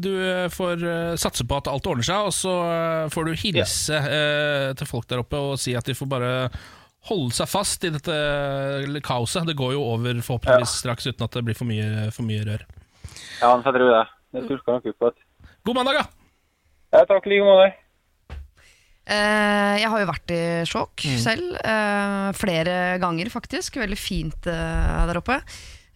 du 0.01 0.11
får 0.53 0.83
uh, 0.85 1.15
satse 1.19 1.45
på 1.47 1.57
at 1.59 1.69
alt 1.71 1.89
ordner 1.89 2.05
seg, 2.07 2.29
og 2.29 2.33
så 2.35 2.53
eh, 2.69 3.09
får 3.13 3.27
du 3.27 3.33
hilse 3.43 3.97
uh, 3.97 4.69
til 4.77 4.89
folk 4.89 5.07
der 5.09 5.21
oppe 5.23 5.39
og 5.39 5.57
si 5.61 5.73
at 5.77 5.87
de 5.87 5.95
får 5.97 6.09
bare 6.11 6.31
holde 7.09 7.35
seg 7.35 7.49
fast 7.51 7.83
i 7.87 7.91
dette 7.93 8.15
kaoset. 9.03 9.47
Det 9.49 9.57
går 9.59 9.73
jo 9.75 9.83
over 9.93 10.21
forhåpentligvis 10.23 10.77
straks 10.83 11.07
uten 11.09 11.25
at 11.25 11.35
det 11.35 11.43
blir 11.47 11.57
for 11.57 11.67
mye, 11.69 12.09
for 12.15 12.25
mye 12.27 12.45
rør. 12.47 12.63
ja, 13.41 13.49
jeg 13.51 13.63
tror 13.67 13.89
det. 13.89 14.03
Det 14.33 14.45
surker 14.49 14.77
nok 14.77 14.87
ut 14.89 14.99
på 14.99 15.11
et 15.11 15.19
God 15.63 15.77
mandag, 15.79 15.99
da! 16.01 16.05
Ja, 16.93 17.03
takk 17.09 17.25
i 17.27 17.33
like 17.33 17.45
måte. 17.47 17.69
Eh, 19.03 19.75
jeg 19.81 19.89
har 19.91 19.99
jo 19.99 20.07
vært 20.07 20.31
i 20.31 20.41
sjokk 20.69 21.03
selv, 21.19 21.57
eh, 21.59 22.29
flere 22.39 22.97
ganger 23.03 23.31
faktisk. 23.33 23.79
Veldig 23.81 23.99
fint 23.99 24.47
eh, 24.47 25.05
der 25.09 25.19
oppe. 25.19 25.41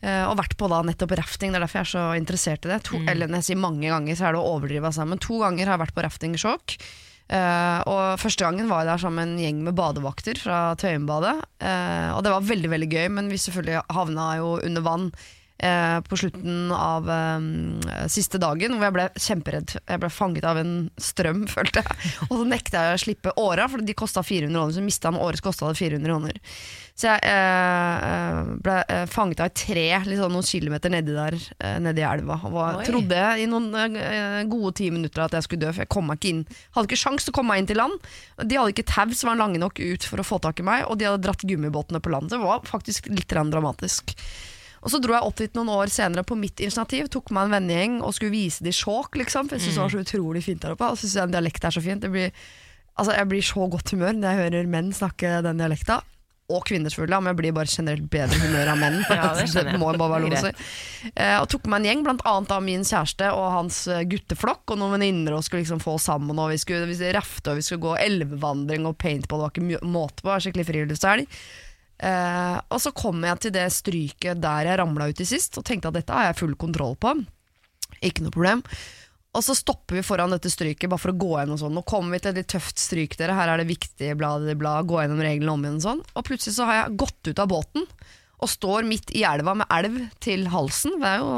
Og 0.08 0.38
vært 0.38 0.54
på 0.60 0.68
da 0.70 0.84
nettopp 0.86 1.16
rafting, 1.18 1.50
det 1.52 1.58
er 1.58 1.64
derfor 1.66 1.80
jeg 1.80 1.88
er 1.88 1.90
så 1.90 2.02
interessert 2.20 2.68
i 2.68 2.70
det. 2.70 2.84
To, 2.86 3.00
Eller 3.10 3.28
når 3.28 3.42
jeg 3.42 3.48
sier 3.48 3.60
mange 3.60 3.90
ganger, 3.90 4.14
så 4.16 4.28
er 4.28 4.36
det 4.36 4.44
å 4.44 4.52
overdrive 4.54 4.92
seg, 4.94 5.08
men 5.10 5.20
to 5.20 5.40
ganger 5.42 5.66
har 5.66 5.74
jeg 5.74 5.84
vært 5.88 5.96
på 5.98 6.04
raftingsjokk. 6.06 6.76
Eh, 7.34 7.80
og 7.90 8.22
første 8.22 8.46
gangen 8.46 8.70
var 8.70 8.86
jeg 8.86 8.92
der 8.92 9.02
sammen 9.02 9.18
med 9.18 9.34
en 9.34 9.42
gjeng 9.42 9.64
med 9.66 9.76
badevakter 9.76 10.38
fra 10.40 10.60
Tøyenbadet. 10.78 11.34
Og 12.14 12.22
det 12.24 12.36
var 12.36 12.46
veldig, 12.46 12.72
veldig 12.76 12.92
gøy, 12.94 13.08
men 13.18 13.34
vi 13.34 13.42
selvfølgelig 13.42 13.88
havna 13.98 14.30
jo 14.38 14.54
under 14.62 14.86
vann. 14.86 15.10
Eh, 15.58 16.00
på 16.02 16.18
slutten 16.18 16.72
av 16.72 17.10
eh, 17.10 18.08
siste 18.12 18.40
dagen, 18.42 18.76
hvor 18.78 18.88
jeg 18.88 18.96
ble 18.98 19.08
kjemperedd. 19.16 19.78
Jeg 19.82 20.02
ble 20.04 20.12
fanget 20.14 20.48
av 20.48 20.60
en 20.62 20.74
strøm, 21.02 21.46
følte 21.56 21.84
jeg. 21.84 22.12
Og 22.30 22.36
så 22.40 22.50
nekta 22.50 22.88
jeg 22.90 22.98
å 22.98 23.06
slippe 23.06 23.38
åra, 23.42 23.70
for 23.72 23.86
de 23.86 23.98
kosta 23.98 24.24
400 24.26 24.54
kroner. 24.54 24.76
Så 24.78 24.86
mista 24.86 25.12
han 25.12 25.22
årets 25.22 25.46
kosta 25.46 25.72
det 25.72 25.80
400 25.80 26.08
kroner. 26.08 26.42
Så 26.98 27.12
jeg 27.12 27.30
eh, 27.30 28.38
ble 28.66 28.78
eh, 28.90 29.04
fanget 29.12 29.44
av 29.44 29.52
et 29.52 29.60
tre 29.62 29.86
liksom 30.08 30.34
noen 30.34 30.46
kilometer 30.48 30.90
nedi 30.90 31.14
der, 31.14 31.38
eh, 31.62 31.78
nedi 31.84 32.02
elva. 32.02 32.40
Og 32.48 32.56
var, 32.56 32.82
trodde 32.88 33.22
i 33.38 33.46
noen 33.50 33.70
eh, 33.78 34.42
gode 34.50 34.74
ti 34.80 34.90
minutter 34.94 35.28
at 35.28 35.38
jeg 35.38 35.46
skulle 35.46 35.68
dø, 35.68 35.76
for 35.76 35.86
jeg 35.86 35.94
kom 35.94 36.10
meg 36.10 36.18
ikke 36.18 36.34
inn. 36.34 36.44
Hadde 36.74 36.90
ikke 36.90 37.02
sjans 37.04 37.28
til 37.28 37.36
å 37.36 37.38
komme 37.38 37.54
meg 37.54 37.62
inn 37.62 37.70
til 37.70 37.82
land. 37.84 38.10
De 38.42 38.58
hadde 38.58 38.74
ikke 38.74 38.90
tau 38.90 39.14
som 39.14 39.30
var 39.30 39.42
lange 39.44 39.62
nok 39.62 39.78
ut 39.78 40.10
for 40.10 40.22
å 40.22 40.26
få 40.26 40.42
tak 40.42 40.64
i 40.64 40.66
meg, 40.66 40.88
og 40.90 40.98
de 40.98 41.06
hadde 41.06 41.22
dratt 41.22 41.46
gummibåtene 41.46 42.02
på 42.02 42.14
land. 42.14 42.34
Det 42.34 42.42
var 42.42 42.66
faktisk 42.66 43.12
litt 43.14 43.30
dramatisk. 43.30 44.18
Og 44.84 44.94
så 44.94 45.02
dro 45.02 45.16
jeg 45.16 45.26
opp 45.26 45.40
dit 45.42 45.58
noen 45.58 45.74
år 45.74 45.92
senere 45.94 46.26
på 46.28 46.38
mitt 46.40 46.62
initiativ, 46.64 47.10
tok 47.14 47.32
meg 47.36 47.48
en 47.48 47.58
vennegjeng 47.58 47.98
og 48.06 48.14
skulle 48.16 48.36
vise 48.36 48.66
de 48.66 48.74
Skjåk, 48.76 49.18
liksom. 49.24 49.50
For 49.50 49.58
jeg 49.58 49.66
syntes 49.66 49.80
det 49.80 49.86
var 49.86 49.96
så 49.96 50.04
utrolig 50.06 50.46
fint 50.46 50.64
der 50.64 50.78
oppe. 50.78 50.92
Og 50.92 51.00
så 51.00 51.08
syns 51.08 51.18
jeg 51.18 51.34
dialekten 51.34 51.38
dialekt 51.38 51.68
er 51.70 51.78
så 51.78 51.86
fint. 51.86 52.06
Det 52.06 52.14
blir 52.14 52.32
Altså, 52.98 53.14
jeg 53.14 53.30
blir 53.30 53.46
så 53.46 53.66
godt 53.70 53.92
humør 53.94 54.16
når 54.18 54.32
jeg 54.32 54.40
hører 54.42 54.70
menn 54.74 54.88
snakke 54.96 55.42
den 55.46 55.60
dialekta. 55.62 56.00
Og 56.48 56.62
kvinner, 56.64 56.90
selvfølgelig, 56.90 57.18
men 57.20 57.34
jeg 57.34 57.38
blir 57.42 57.56
bare 57.58 57.70
generelt 57.70 58.06
bedre 58.10 58.38
humør 58.40 58.70
av 58.72 58.78
menn. 58.80 58.96
Ja, 59.12 59.34
det 59.36 59.74
må 59.82 59.92
bare 60.00 60.14
være 60.14 60.24
lov 60.24 60.36
å 60.38 60.40
si. 60.46 60.52
Eh, 61.12 61.36
og 61.42 61.50
tok 61.52 61.68
med 61.68 61.82
en 61.82 61.88
gjeng, 61.90 62.06
blant 62.08 62.24
annet 62.26 62.54
av 62.56 62.64
min 62.64 62.88
kjæreste 62.88 63.30
og 63.36 63.50
hans 63.52 63.82
eh, 63.92 64.06
gutteflokk, 64.08 64.64
og 64.72 64.80
noen 64.80 64.96
venninner, 64.96 65.36
og 65.36 65.44
skulle 65.46 65.66
liksom 65.66 65.84
få 65.84 65.98
oss 66.00 66.08
sammen, 66.08 66.40
og 66.40 66.54
vi 66.54 66.58
skulle, 66.64 66.88
vi 66.88 66.96
skulle 66.96 67.18
rafte, 67.20 67.52
og 67.52 67.60
vi 67.60 67.68
skulle 67.68 67.84
gå 67.84 67.98
elvevandring 68.06 68.88
og 68.88 68.96
paintball, 69.04 69.44
det 69.44 69.50
var 69.50 69.58
ikke 69.60 69.92
måte 69.92 70.24
på, 70.24 70.40
skikkelig 70.48 70.68
friluftshelg. 70.72 71.38
Eh, 71.98 72.58
og 72.70 72.82
så 72.82 72.94
kom 72.94 73.24
jeg 73.26 73.42
til 73.42 73.56
det 73.56 73.66
stryket 73.74 74.42
der 74.44 74.70
jeg 74.70 74.80
ramla 74.82 75.10
ut 75.10 75.24
i 75.24 75.28
sist, 75.28 75.58
og 75.58 75.66
tenkte 75.66 75.90
at 75.90 75.98
dette 75.98 76.14
har 76.14 76.30
jeg 76.30 76.40
full 76.44 76.56
kontroll 76.60 76.96
på. 77.00 77.16
Ikke 78.06 78.26
noe 78.26 78.36
problem. 78.36 78.64
Og 79.38 79.44
så 79.46 79.54
stopper 79.58 80.00
vi 80.00 80.06
foran 80.06 80.32
dette 80.34 80.50
stryket 80.50 80.90
bare 80.90 81.02
for 81.02 81.14
å 81.14 81.20
gå 81.20 81.34
gjennom 81.36 81.60
sånn. 81.62 81.76
Nå 81.78 81.84
kommer 81.86 82.16
vi 82.16 82.24
til 82.24 82.32
et 82.32 82.40
litt 82.42 82.52
tøft 82.54 82.80
stryk, 82.82 83.18
dere. 83.20 83.36
Her 83.38 83.54
er 83.54 83.62
det 83.62 83.70
viktig, 83.70 84.16
bla, 84.18 84.32
bla, 84.42 84.56
bla. 84.58 84.78
Gå 84.88 85.02
gjennom 85.04 85.22
reglene 85.22 85.54
om 85.54 85.66
igjen 85.66 85.78
og 85.78 85.86
sånn. 85.86 86.02
Og 86.18 86.26
plutselig 86.26 86.56
så 86.58 86.70
har 86.70 86.80
jeg 86.80 86.98
gått 87.04 87.30
ut 87.30 87.44
av 87.44 87.52
båten 87.52 87.86
og 88.38 88.50
står 88.50 88.86
midt 88.86 89.14
i 89.18 89.24
elva 89.26 89.56
med 89.58 89.70
elv 89.74 90.02
til 90.22 90.46
halsen. 90.54 90.98
Er 91.02 91.22
jo, 91.22 91.30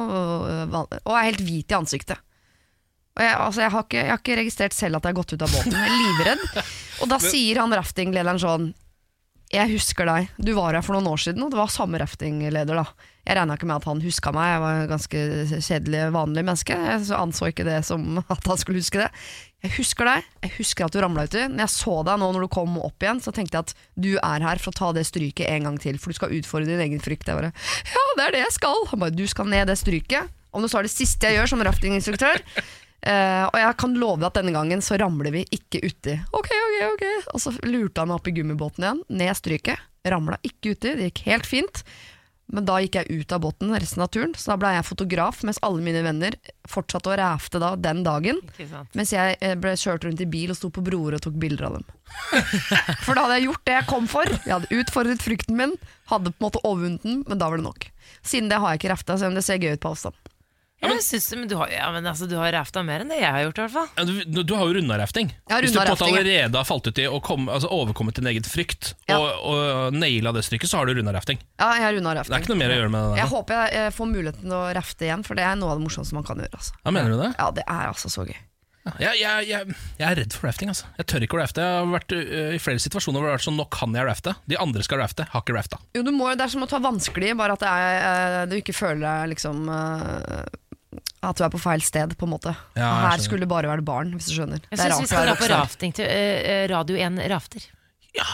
øh, 0.48 0.76
og 0.80 1.14
er 1.16 1.30
helt 1.30 1.44
hvit 1.44 1.72
i 1.72 1.78
ansiktet. 1.78 2.20
Og 3.20 3.24
jeg, 3.24 3.36
altså, 3.36 3.64
jeg, 3.66 3.74
har 3.74 3.86
ikke, 3.88 4.00
jeg 4.00 4.14
har 4.14 4.22
ikke 4.22 4.38
registrert 4.40 4.76
selv 4.76 5.00
at 5.00 5.08
jeg 5.08 5.12
har 5.12 5.20
gått 5.20 5.34
ut 5.36 5.44
av 5.44 5.56
båten. 5.56 5.76
Jeg 5.76 5.92
er 5.92 6.04
livredd. 6.04 6.46
Og 7.04 7.12
da 7.12 7.18
sier 7.24 7.60
han 7.60 7.76
raftinglederen 7.76 8.40
sånn 8.40 8.70
jeg 9.50 9.72
husker 9.72 10.06
deg. 10.06 10.28
Du 10.38 10.52
var 10.54 10.76
her 10.78 10.86
for 10.86 10.94
noen 10.94 11.10
år 11.10 11.22
siden, 11.24 11.42
og 11.42 11.50
det 11.50 11.58
var 11.58 11.72
samme 11.74 11.98
raftingleder. 11.98 12.78
da 12.78 12.86
Jeg 13.26 13.38
regna 13.38 13.56
ikke 13.58 13.70
med 13.70 13.80
at 13.80 13.88
han 13.90 14.02
huska 14.04 14.34
meg, 14.36 14.50
jeg 14.54 14.62
var 14.62 14.82
et 14.82 14.92
ganske 14.92 15.22
kjedelig, 15.66 16.02
vanlig 16.14 16.44
menneske. 16.46 16.78
Jeg 16.78 17.08
anså 17.18 17.50
ikke 17.50 17.66
det 17.66 17.80
som 17.88 18.20
at 18.36 18.50
han 18.52 18.62
skulle 18.62 18.84
huske 18.84 19.02
det. 19.02 19.10
Jeg 19.66 19.74
husker 19.76 20.08
deg, 20.08 20.28
jeg 20.46 20.54
husker 20.56 20.86
at 20.86 20.94
du 20.94 21.02
ramla 21.02 21.26
uti. 21.26 21.42
Når 21.50 21.66
jeg 21.66 21.74
så 21.74 21.96
deg 22.08 22.22
nå 22.22 22.30
når 22.36 22.46
du 22.46 22.52
kom 22.54 22.78
opp 22.80 23.04
igjen, 23.04 23.22
så 23.26 23.34
tenkte 23.36 23.58
jeg 23.58 23.68
at 23.68 23.74
du 23.98 24.12
er 24.22 24.46
her 24.46 24.62
for 24.62 24.72
å 24.72 24.80
ta 24.80 24.92
det 24.96 25.08
stryket 25.10 25.50
en 25.50 25.66
gang 25.68 25.80
til, 25.82 25.98
for 25.98 26.14
du 26.14 26.20
skal 26.20 26.36
utfordre 26.38 26.70
din 26.70 26.86
egen 26.86 27.02
frykt. 27.04 27.28
Jeg 27.28 27.42
bare 27.42 27.50
Ja, 27.90 28.06
det 28.20 28.28
er 28.28 28.38
det 28.38 28.44
jeg 28.46 28.56
skal! 28.60 28.86
Han 28.94 29.02
bare 29.02 29.18
Du 29.18 29.26
skal 29.28 29.50
ned 29.50 29.68
det 29.68 29.80
stryket. 29.82 30.30
Om 30.54 30.64
det 30.64 30.70
så 30.72 30.80
er 30.80 30.88
det 30.88 30.94
siste 30.94 31.30
jeg 31.30 31.42
gjør 31.42 31.52
som 31.52 31.66
raftinginstruktør. 31.66 32.46
Eh, 33.00 33.46
og 33.48 33.56
jeg 33.56 33.76
kan 33.80 33.96
love 33.96 34.20
deg 34.20 34.28
at 34.28 34.40
denne 34.42 34.54
gangen 34.56 34.84
så 34.84 34.98
ramler 35.00 35.32
vi 35.32 35.46
ikke 35.56 35.82
uti. 35.86 36.18
Ok, 36.36 36.50
ok, 36.52 36.78
ok 36.94 37.06
Og 37.36 37.40
så 37.40 37.54
lurte 37.64 38.04
han 38.04 38.12
meg 38.12 38.20
opp 38.20 38.28
i 38.28 38.36
gummibåten 38.36 38.86
igjen, 38.86 39.04
ned 39.22 39.36
stryket. 39.40 39.86
Ramla 40.10 40.40
ikke 40.48 40.74
uti, 40.76 40.96
det 40.96 41.10
gikk 41.12 41.26
helt 41.28 41.48
fint. 41.48 41.84
Men 42.50 42.66
da 42.66 42.80
gikk 42.82 42.96
jeg 42.98 43.22
ut 43.22 43.34
av 43.36 43.44
båten 43.44 43.74
resten 43.78 44.02
av 44.02 44.10
turen, 44.10 44.32
så 44.34 44.54
da 44.54 44.56
ble 44.58 44.72
jeg 44.74 44.88
fotograf, 44.88 45.44
mens 45.46 45.60
alle 45.66 45.84
mine 45.86 46.02
venner 46.02 46.34
fortsatte 46.70 47.12
å 47.12 47.18
ræfte 47.20 47.62
da 47.62 47.76
den 47.78 48.02
dagen. 48.06 48.40
Mens 48.98 49.14
jeg 49.14 49.38
eh, 49.46 49.54
ble 49.60 49.76
kjørt 49.78 50.08
rundt 50.08 50.24
i 50.24 50.28
bil 50.30 50.50
og 50.50 50.58
sto 50.58 50.72
på 50.74 50.82
broer 50.86 51.20
og 51.20 51.24
tok 51.28 51.38
bilder 51.40 51.68
av 51.68 51.78
dem. 51.78 51.86
For 53.06 53.14
da 53.14 53.28
hadde 53.28 53.38
jeg 53.38 53.46
gjort 53.52 53.68
det 53.70 53.76
jeg 53.76 53.90
kom 53.92 54.10
for. 54.10 54.34
Jeg 54.34 54.56
hadde 54.56 54.82
utfordret 54.82 55.22
frykten 55.22 55.60
min, 55.60 55.78
hadde 56.10 56.34
på 56.34 56.42
en 56.42 56.48
måte 56.48 56.64
overvunnet 56.66 57.06
den, 57.06 57.22
men 57.30 57.42
da 57.42 57.52
var 57.52 57.62
det 57.62 57.68
nok. 57.70 57.86
Siden 58.26 58.50
det 58.50 58.58
har 58.64 58.74
jeg 58.74 58.82
ikke 58.82 58.94
ræfta, 58.96 59.20
selv 59.22 59.36
om 59.36 59.38
det 59.38 59.46
ser 59.46 59.62
gøy 59.62 59.78
ut 59.78 59.86
på 59.86 59.94
avstand. 59.94 60.18
Ja, 60.80 60.88
men, 60.88 61.02
synes, 61.04 61.26
du- 61.30 61.36
men 61.42 61.48
du 61.52 61.56
har, 61.60 61.68
ja, 61.74 61.90
men 61.92 62.06
altså, 62.08 62.28
du 62.30 62.38
har 62.40 62.54
rafta 62.56 62.80
mer 62.88 63.02
enn 63.04 63.10
det 63.12 63.18
jeg 63.20 63.32
har 63.36 63.42
gjort, 63.44 63.58
i 63.60 63.64
hvert 63.66 63.74
fall. 63.74 63.90
Ja, 63.98 64.04
Du, 64.08 64.44
du 64.48 64.54
har 64.56 64.64
jo 64.70 64.74
runda 64.78 64.98
rafting. 65.02 65.28
Hvis 65.50 65.74
du 65.74 65.78
på 65.78 65.82
en 65.82 65.90
måte 65.90 65.90
rafting, 65.92 66.18
allerede 66.22 66.56
har 66.62 66.68
falt 66.70 66.88
uti 66.88 67.08
og 67.12 67.20
kom, 67.28 67.50
altså 67.52 67.68
overkommet 67.76 68.16
din 68.16 68.30
egen 68.32 68.48
frykt, 68.48 68.94
Ja. 69.10 69.18
og, 69.20 69.28
og 69.44 69.94
naila 70.00 70.32
det 70.32 70.46
stykket, 70.48 70.72
så 70.72 70.80
har 70.80 70.86
du 70.88 70.96
runda 70.96 71.12
rafting. 71.14 71.38
Ja, 71.60 71.74
jeg 71.76 71.84
har 71.84 71.94
runda 72.00 72.14
Det 72.24 72.32
er 72.32 72.40
ikke 72.40 72.54
noe 72.56 72.62
mer 72.64 72.72
å 72.72 72.78
gjøre 72.80 72.92
med 72.96 73.10
det 73.12 73.18
Jeg 73.20 73.28
håper 73.36 73.66
jeg 73.76 73.94
får 74.00 74.08
muligheten 74.16 74.46
til 74.48 74.56
å 74.56 74.64
rafte 74.80 75.10
igjen, 75.10 75.26
for 75.28 75.36
det 75.36 75.44
er 75.44 75.56
noe 75.60 75.74
av 75.76 75.82
det 75.82 75.88
morsomste 75.90 76.16
man 76.16 76.24
kan 76.24 76.38
gjøre. 76.40 76.56
Altså. 76.56 76.72
Ja, 76.86 76.92
mener 76.96 77.12
du 77.12 77.18
det? 77.26 77.34
Ja, 77.38 77.50
det 77.60 77.66
er 77.68 77.90
altså 77.92 78.08
så 78.14 78.24
gøy. 78.30 78.38
Jeg, 78.98 79.20
jeg, 79.20 79.44
jeg, 79.52 79.74
jeg 80.00 80.06
er 80.08 80.16
redd 80.18 80.34
for 80.34 80.48
rafting. 80.48 80.70
altså 80.72 80.88
Jeg 80.98 81.06
tør 81.12 81.22
ikke 81.28 81.36
å 81.38 81.42
rafte. 81.44 81.62
Jeg 81.62 81.82
har 81.84 81.90
vært 81.92 82.14
uh, 82.16 82.54
i 82.56 82.62
flere 82.64 82.80
situasjoner 82.82 83.20
hvor 83.20 83.28
det 83.28 83.34
har 83.36 83.38
vært 83.38 83.46
sånn 83.46 83.58
Nå 83.60 83.66
kan 83.70 83.94
jeg 83.94 84.08
rafte. 84.08 84.34
De 84.50 84.58
andre 84.58 84.82
skal 84.88 85.02
rafte. 85.04 85.28
Har 85.30 85.44
ikke 85.44 85.54
rafta. 85.54 85.78
Jo, 85.94 86.02
du 86.08 86.10
må, 86.16 86.32
det 86.40 86.48
er 86.48 86.54
som 86.56 86.64
å 86.66 86.70
ta 86.72 86.80
vanskelig, 86.82 87.36
bare 87.38 87.54
at 87.60 87.62
det 87.66 87.70
er, 87.70 88.00
uh, 88.00 88.46
du 88.50 88.56
ikke 88.58 88.74
føler 88.74 89.04
deg 89.04 89.36
liksom 89.36 89.68
eh, 89.70 90.48
At 91.22 91.38
du 91.38 91.44
er 91.46 91.52
på 91.54 91.60
feil 91.62 91.82
sted, 91.86 92.16
på 92.18 92.26
en 92.26 92.32
måte. 92.34 92.56
Ja, 92.80 92.90
Her 93.12 93.22
skulle 93.22 93.44
det 93.46 93.52
bare 93.52 93.70
være 93.70 93.84
barn, 93.86 94.14
hvis 94.16 94.30
du 94.32 94.38
skjønner. 94.40 94.62
Jeg 94.72 94.80
Det 94.80 94.88
syns 94.88 95.02
vi 95.04 95.10
skal 95.12 95.28
dra 95.28 95.36
på 95.38 95.50
rafting 95.52 95.94
til 95.94 96.08
uh, 96.10 96.66
Radio 96.72 96.96
1 96.98 97.20
Rafter. 97.30 97.66
Ja 98.18 98.26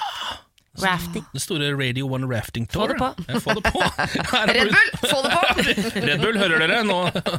Rafting. 0.84 1.24
Den 1.32 1.39
store 1.39 1.70
Radio 1.80 2.08
One 2.12 2.28
Rafting 2.28 2.65
Få 2.68 2.84
Tour. 2.84 2.88
det 2.91 2.98
på. 3.00 3.08
Ja, 3.32 3.39
få 3.39 3.54
det 3.56 3.63
på. 3.63 3.80
Red 4.52 4.72
Bull, 4.74 4.89
få 5.08 5.22
det 5.24 5.30
på! 5.32 5.44
Red 6.08 6.20
Bull, 6.20 6.38
hører 6.41 6.60
dere? 6.65 6.82
Nå, 6.84 6.98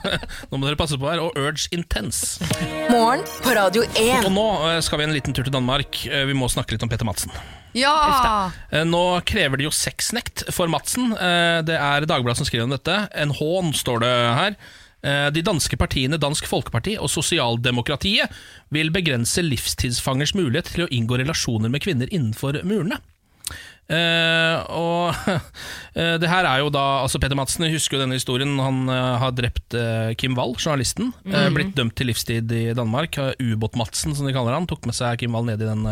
nå 0.51 0.57
må 0.61 0.65
dere 0.71 0.79
passe 0.81 0.97
på 1.01 1.11
her. 1.11 1.21
Og 1.21 1.37
Urge 1.37 1.69
Intense. 1.77 2.41
Morgen 2.89 3.25
på 3.45 3.53
Radio 3.59 3.85
1. 3.93 4.25
Og 4.25 4.33
nå 4.33 4.47
øh, 4.71 4.79
skal 4.85 5.03
vi 5.03 5.09
en 5.09 5.13
liten 5.17 5.37
tur 5.37 5.45
til 5.45 5.53
Danmark. 5.53 6.01
Eh, 6.09 6.25
Vi 6.31 6.37
må 6.39 6.49
snakke 6.49 6.77
litt 6.77 6.87
om 6.87 6.93
Peter 6.93 7.05
Madsen. 7.09 7.35
Ja! 7.77 8.49
Eh, 8.73 8.87
Nå 8.89 9.03
krever 9.29 9.61
de 9.61 9.69
jo 9.69 9.75
sexnekt 9.75 10.47
for 10.57 10.73
Madsen. 10.73 11.13
Eh, 11.13 11.61
Det 11.69 11.77
er 11.77 12.09
Dagbladet 12.09 12.41
som 12.41 12.49
skriver 12.49 12.65
om 12.65 12.73
dette. 12.73 13.03
En 13.21 13.37
hån, 13.37 13.75
står 13.77 14.01
det 14.07 14.15
her. 14.41 14.57
Eh, 15.05 15.29
De 15.35 15.43
danske 15.45 15.77
partiene 15.77 16.19
Dansk 16.19 16.47
Folkeparti 16.49 16.97
og 16.99 17.11
Sosialdemokratiet 17.13 18.33
vil 18.75 18.91
begrense 18.95 19.43
livstidsfangers 19.45 20.35
mulighet 20.39 20.73
til 20.73 20.87
å 20.87 20.91
inngå 20.93 21.19
relasjoner 21.21 21.73
med 21.73 21.85
kvinner 21.85 22.11
innenfor 22.11 22.63
murene. 22.65 23.01
Uh, 23.87 24.65
og 24.75 25.15
uh, 25.31 26.17
det 26.21 26.27
her 26.27 26.43
er 26.49 26.59
jo 26.65 26.73
da 26.75 27.05
altså 27.05 27.21
Peter 27.23 27.39
Madsen, 27.39 27.69
husker 27.71 27.95
jo 27.95 28.01
denne 28.03 28.17
historien. 28.19 28.57
Han 28.59 28.89
uh, 28.91 29.15
har 29.23 29.35
drept 29.39 29.77
Kim 30.19 30.35
Wall, 30.35 30.57
journalisten. 30.59 31.13
eh, 31.31 31.47
blitt 31.55 31.77
dømt 31.79 31.95
til 31.95 32.11
livstid 32.11 32.51
i 32.51 32.65
Danmark. 32.75 33.15
Ubåt-Madsen, 33.39 34.17
som 34.19 34.27
de 34.27 34.35
kaller 34.35 34.57
han. 34.59 34.67
Tok 34.67 34.89
med 34.91 34.97
seg 34.99 35.21
Kim 35.23 35.37
Wall 35.39 35.47
ned 35.47 35.63
i 35.63 35.69
den 35.71 35.87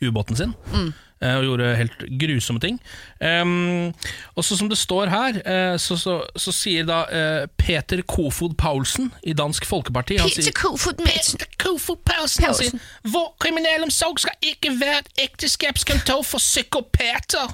ubåten 0.00 0.38
sin. 0.38 0.54
eh, 0.72 0.88
og 1.24 1.44
gjorde 1.46 1.70
helt 1.78 2.02
grusomme 2.20 2.60
ting. 2.60 2.76
Um, 3.20 3.94
og 4.36 4.44
så 4.44 4.56
som 4.58 4.68
det 4.68 4.76
står 4.76 5.08
her, 5.08 5.38
eh, 5.48 5.76
så, 5.80 5.96
så, 5.96 6.18
så 6.36 6.52
sier 6.52 6.84
da 6.84 6.98
uh, 7.08 7.46
Peter 7.56 8.02
Kofod 8.04 8.56
Paulsen 8.60 9.08
i 9.24 9.32
Dansk 9.36 9.64
Folkeparti 9.64 10.18
han 10.20 10.28
sier, 10.28 10.52
Kofod. 10.56 11.00
Peter 11.00 11.48
Paulsen, 11.56 12.44
han 12.44 12.52
Paulsen. 12.52 12.76
sier 12.76 13.12
Vår 13.14 13.30
kriminalomsorg 13.40 14.20
skal 14.26 14.36
ikke 14.44 14.74
være 14.76 15.06
et 15.06 15.24
ekteskapskontor 15.30 16.20
for 16.26 16.42
psykopater. 16.42 17.48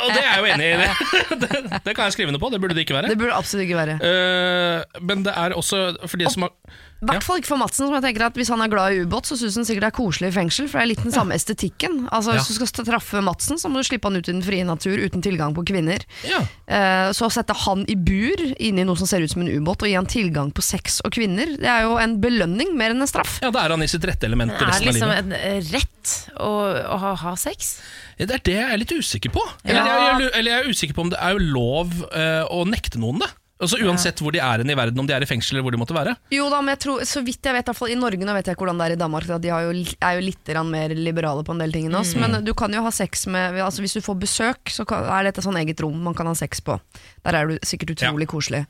og 0.00 0.08
det 0.08 0.22
er 0.24 0.30
jeg 0.30 0.40
jo 0.40 0.52
enig 0.54 0.70
i. 0.70 0.76
Det, 0.80 1.40
det, 1.44 1.80
det 1.84 1.96
kan 1.96 2.08
jeg 2.08 2.16
skrive 2.16 2.32
under 2.32 2.40
på, 2.40 2.52
det 2.54 2.60
burde 2.64 2.78
det 2.78 2.86
ikke 2.88 2.96
være. 2.96 3.12
Det 3.12 3.20
burde 3.20 3.36
absolutt 3.36 3.68
ikke 3.68 3.82
være. 3.82 4.00
Uh, 4.00 5.02
men 5.04 5.26
det 5.28 5.36
er 5.36 5.52
også 5.60 5.90
for 6.06 6.16
de 6.16 6.32
som 6.32 6.48
har 6.48 6.56
I 7.00 7.06
hvert 7.08 7.24
fall 7.24 7.38
ikke 7.40 7.48
for 7.48 7.56
Madsen, 7.62 7.86
som 7.88 7.94
jeg 7.96 8.02
tenker 8.04 8.26
at 8.26 8.34
hvis 8.36 8.50
han 8.52 8.60
er 8.60 8.68
glad 8.68 8.92
i 8.92 8.98
ubåt, 9.06 9.24
så 9.24 9.36
syns 9.40 9.54
han 9.56 9.64
sikkert 9.64 9.86
det 9.86 9.88
er 9.88 9.96
koselig 9.96 10.28
i 10.28 10.34
fengsel, 10.36 10.66
for 10.68 10.76
det 10.78 10.82
er 10.84 10.90
litt 10.90 11.02
den 11.06 11.14
samme 11.14 11.32
estetikken. 11.32 12.02
Altså 12.12 12.34
Ja. 12.36 12.42
Hvis 12.44 12.58
du 12.60 12.66
skal 12.68 12.84
traffe 12.84 13.22
Madsen, 13.24 13.56
så 13.56 13.70
må 13.72 13.80
du 13.80 13.88
slippe 13.88 14.04
han 14.10 14.16
ut 14.20 14.28
i 14.28 14.32
den 14.34 14.42
frie 14.44 14.64
natur 14.68 15.00
uten 15.00 15.22
tilgang 15.24 15.54
på 15.56 15.64
kvinner. 15.64 16.04
Ja. 16.28 16.42
Eh, 16.68 17.08
Så 17.16 17.24
å 17.26 17.32
sette 17.32 17.56
han 17.56 17.86
i 17.88 17.96
bur 17.96 18.36
inni 18.60 18.84
noe 18.84 18.96
som 19.00 19.08
ser 19.08 19.24
ut 19.24 19.30
som 19.32 19.40
en 19.42 19.48
ubåt, 19.48 19.80
og 19.82 19.88
gi 19.88 19.94
han 19.96 20.06
tilgang 20.06 20.52
på 20.52 20.60
sex 20.62 21.00
og 21.04 21.10
kvinner, 21.16 21.56
det 21.56 21.66
er 21.72 21.82
jo 21.88 21.96
en 21.96 22.18
belønning 22.20 22.76
mer 22.76 22.90
enn 22.92 23.00
en 23.00 23.08
straff. 23.08 23.40
ja, 23.40 23.50
da 23.50 23.64
er 23.64 23.70
han 23.70 23.82
i 23.82 23.88
sitt 23.88 24.04
rette 24.04 24.24
element 24.28 24.52
Det 24.52 24.60
er 24.60 24.70
resten 24.70 24.92
liksom 24.92 25.10
en 25.10 25.32
rett 25.72 26.14
å, 26.36 26.52
å 26.84 26.98
ha, 27.00 27.14
ha 27.16 27.34
sex. 27.36 27.80
Ja, 28.20 28.26
det 28.26 28.34
er 28.34 28.44
det 28.44 28.54
jeg 28.60 28.70
er 28.72 28.76
litt 28.84 28.92
usikker 28.92 29.32
på. 29.32 29.40
Eller, 29.64 29.80
Ja. 29.86 30.18
jeg, 30.20 30.30
eller 30.36 30.50
jeg 30.52 30.60
er 30.66 30.68
usikker 30.70 30.94
på 30.94 31.00
om 31.08 31.10
det 31.10 31.18
er 31.20 31.38
lov 31.40 31.88
eh, 32.12 32.44
å 32.52 32.64
nekte 32.68 33.00
noen 33.00 33.20
det. 33.24 33.30
Altså 33.60 33.78
Uansett 33.84 34.20
hvor 34.24 34.32
de 34.32 34.40
er 34.40 34.62
i 34.64 34.76
verden, 34.76 35.00
om 35.02 35.08
de 35.08 35.12
er 35.12 35.24
i 35.24 35.28
fengsel 35.28 35.56
eller 35.56 35.66
hvor 35.66 35.74
de 35.74 35.80
måtte 35.82 35.96
være. 35.96 36.14
Jo 36.32 36.48
da, 36.52 36.62
men 36.64 36.72
jeg 36.74 36.82
tror, 36.86 37.02
så 37.08 37.22
vidt 37.24 37.44
jeg 37.44 37.56
vet, 37.56 37.68
i 37.68 37.92
i 37.92 37.98
Norge, 37.98 38.24
nå 38.24 38.36
vet 38.36 38.48
jeg 38.48 38.56
hvordan 38.56 38.80
det 38.80 38.86
er 38.86 38.94
i 38.94 39.00
Danmark, 39.00 39.28
at 39.28 39.44
de 39.44 39.52
har 39.52 39.66
jo, 39.66 39.74
er 40.00 40.16
jo 40.16 40.24
litt 40.24 40.52
mer 40.70 40.94
liberale 40.96 41.44
på 41.44 41.52
en 41.52 41.60
del 41.60 41.74
ting 41.74 41.90
enn 41.90 41.98
oss, 42.00 42.14
men 42.16 42.40
du 42.44 42.54
kan 42.56 42.72
jo 42.72 42.82
ha 42.86 42.92
sex 42.94 43.26
med 43.30 43.60
altså 43.60 43.84
Hvis 43.84 43.96
du 43.98 44.00
får 44.04 44.16
besøk, 44.20 44.72
så 44.72 44.86
kan, 44.88 45.04
er 45.04 45.28
dette 45.28 45.44
sånn 45.44 45.58
eget 45.60 45.80
rom 45.84 46.00
man 46.04 46.16
kan 46.16 46.28
ha 46.30 46.34
sex 46.38 46.62
på. 46.64 46.78
Der 47.26 47.36
er 47.36 47.52
du 47.52 47.58
sikkert 47.66 47.94
utrolig 47.96 48.28
koselig. 48.30 48.64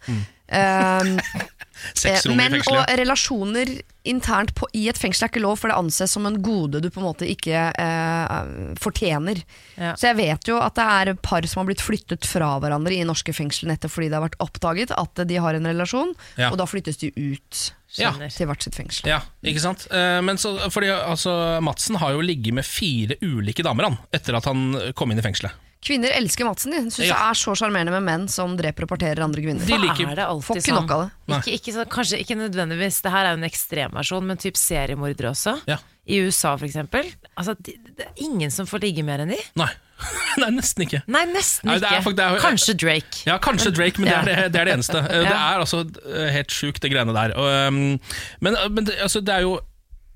Um, 1.00 1.18
Sexrom 1.94 2.34
i 2.34 2.36
men 2.36 2.52
fengselet. 2.58 2.80
og 2.90 2.98
relasjoner 2.98 3.70
internt 4.10 4.50
på, 4.58 4.66
i 4.76 4.82
et 4.90 4.98
fengsel 5.00 5.24
er 5.26 5.30
ikke 5.32 5.40
lov, 5.44 5.54
for 5.60 5.70
det 5.70 5.76
anses 5.78 6.12
som 6.12 6.26
en 6.28 6.36
gode 6.44 6.80
du 6.84 6.88
på 6.92 7.00
en 7.00 7.06
måte 7.06 7.24
ikke 7.28 7.62
eh, 7.72 8.74
fortjener. 8.80 9.40
Ja. 9.78 9.94
Så 9.96 10.10
jeg 10.10 10.18
vet 10.18 10.50
jo 10.50 10.58
at 10.60 10.76
det 10.76 10.84
er 10.84 11.12
par 11.24 11.46
som 11.48 11.62
har 11.62 11.70
blitt 11.70 11.80
flyttet 11.84 12.26
fra 12.28 12.50
hverandre 12.60 12.92
i 12.98 13.04
norske 13.08 13.32
fengsel 13.36 13.70
nettopp 13.70 13.94
fordi 13.94 14.10
det 14.12 14.18
har 14.18 14.26
vært 14.26 14.36
oppdaget 14.44 14.92
at 14.96 15.22
de 15.30 15.38
har 15.40 15.56
en 15.56 15.70
relasjon, 15.70 16.12
Ja. 16.36 16.50
og 16.50 16.58
da 16.60 16.66
flyttes 16.68 17.00
de 17.00 17.12
ut 17.16 17.70
Ja. 17.98 18.12
Til 18.28 18.46
hvert 18.46 18.62
sitt 18.62 18.76
fengsel. 18.76 19.08
Ja, 19.10 19.22
ikke 19.42 19.60
sant? 19.64 19.86
Eh, 19.90 20.20
Men 20.22 20.36
så, 20.38 20.52
fordi 20.70 20.92
altså, 20.94 21.58
Madsen 21.64 21.96
har 21.98 22.12
jo 22.12 22.20
ligget 22.20 22.54
med 22.54 22.64
fire 22.68 23.16
ulike 23.22 23.64
damer 23.66 23.88
han 23.88 23.98
etter 24.12 24.36
at 24.38 24.44
han 24.46 24.92
kom 24.94 25.10
inn 25.10 25.18
i 25.18 25.24
fengselet. 25.24 25.56
Kvinner 25.80 26.12
elsker 26.12 26.44
Madsen. 26.44 26.74
De 26.76 26.90
syns 26.92 27.08
Ja. 27.08 27.14
det 27.16 27.26
er 27.30 27.38
så 27.40 27.54
sjarmerende 27.56 27.92
med 27.94 28.04
menn 28.04 28.26
som 28.28 28.52
dreper 28.56 28.84
og 28.84 28.90
parterer 28.92 29.22
andre 29.24 29.40
kvinner. 29.40 29.64
De 29.64 29.78
liker- 29.80 30.10
er 30.10 30.18
det 30.18 30.26
alltid 30.28 30.56
ikke 30.60 30.66
sånn? 30.68 30.80
nok 30.82 30.90
av 30.90 31.04
det. 31.06 31.38
Ikke, 31.38 31.54
ikke 31.56 31.72
så, 31.76 31.84
kanskje 31.88 32.18
ikke 32.20 32.36
nødvendigvis, 32.36 33.00
det 33.02 33.10
her 33.14 33.24
er 33.24 33.30
jo 33.36 33.38
en 33.42 33.48
ekstremversjon, 33.50 34.26
men 34.28 34.36
typ 34.36 34.56
seriemordere 34.60 35.30
også. 35.32 35.54
Ja. 35.66 35.78
I 36.10 36.18
USA 36.26 36.56
for 36.56 36.66
eksempel. 36.66 37.08
Altså, 37.38 37.54
de, 37.62 37.76
det 37.96 38.04
er 38.08 38.12
ingen 38.24 38.50
som 38.50 38.66
får 38.66 38.80
ligge 38.82 39.04
mer 39.04 39.20
enn 39.24 39.28
de. 39.32 39.38
Nei, 39.56 39.70
Nei 40.40 40.50
nesten 40.50 40.84
ikke. 40.84 41.02
Nei, 41.06 41.24
nesten 41.32 41.64
Nei, 41.68 41.78
det 41.78 41.88
er 41.88 41.96
ikke. 41.96 42.04
fakt- 42.10 42.16
det 42.16 42.24
er 42.26 42.44
Kanskje 42.44 42.74
Drake. 42.76 43.22
Ja, 43.26 43.38
kanskje 43.38 43.72
Drake, 43.72 43.98
men 44.00 44.08
det 44.10 44.16
er 44.16 44.24
det, 44.28 44.52
det, 44.52 44.60
er 44.60 44.64
det 44.64 44.74
eneste. 44.74 44.94
ja. 45.00 45.24
Det 45.24 45.32
er 45.32 45.64
altså 45.64 45.80
eh, 46.12 46.30
helt 46.36 46.50
sjukt, 46.52 46.80
det 46.84 46.90
greiene 46.92 47.14
der. 47.16 47.32
Og, 47.36 47.68
um, 47.68 48.00
men 48.40 48.56
men 48.74 48.84
det, 48.84 48.98
altså, 49.00 49.20
det 49.24 49.32
er 49.34 49.40
jo 49.48 49.60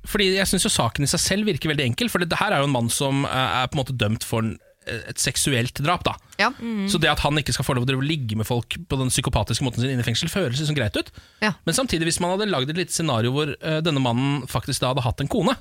Fordi 0.04 0.34
jeg 0.36 0.44
syns 0.46 0.66
saken 0.68 1.04
i 1.04 1.08
seg 1.08 1.20
selv 1.20 1.46
virker 1.48 1.70
veldig 1.72 1.86
enkel. 1.88 2.10
For 2.12 2.18
det 2.20 2.36
her 2.36 2.52
er 2.52 2.58
jo 2.60 2.64
en 2.68 2.74
mann 2.76 2.90
som 2.92 3.24
eh, 3.24 3.62
er 3.62 3.66
på 3.72 3.78
en 3.78 3.80
måte 3.84 3.96
dømt 3.96 4.22
for 4.28 4.42
et 4.86 5.20
seksuelt 5.20 5.80
drap. 5.84 6.04
da 6.06 6.14
Ja. 6.38 6.50
Så 6.90 7.00
det 7.00 7.10
at 7.10 7.22
han 7.24 7.38
ikke 7.40 7.54
skal 7.56 7.66
få 7.66 7.76
lov 7.78 7.86
til 7.88 7.98
å 7.98 8.04
ligge 8.04 8.36
med 8.36 8.46
folk 8.48 8.76
på 8.88 8.98
den 9.00 9.12
psykopatiske 9.12 9.64
måten 9.64 9.82
sin 9.82 9.94
inne 9.94 10.04
i 10.04 10.06
fengsel, 10.06 10.28
føles 10.32 10.60
liksom 10.60 10.76
greit 10.76 10.96
ut. 10.96 11.12
Ja. 11.44 11.54
Men 11.64 11.76
samtidig, 11.76 12.08
hvis 12.10 12.20
man 12.20 12.34
hadde 12.34 12.50
lagd 12.50 12.72
et 12.72 12.80
lite 12.80 12.94
scenario 12.94 13.32
hvor 13.34 13.54
uh, 13.54 13.78
denne 13.84 14.02
mannen 14.02 14.44
faktisk 14.50 14.82
da 14.82 14.92
hadde 14.92 15.06
hatt 15.06 15.22
en 15.24 15.30
kone, 15.30 15.56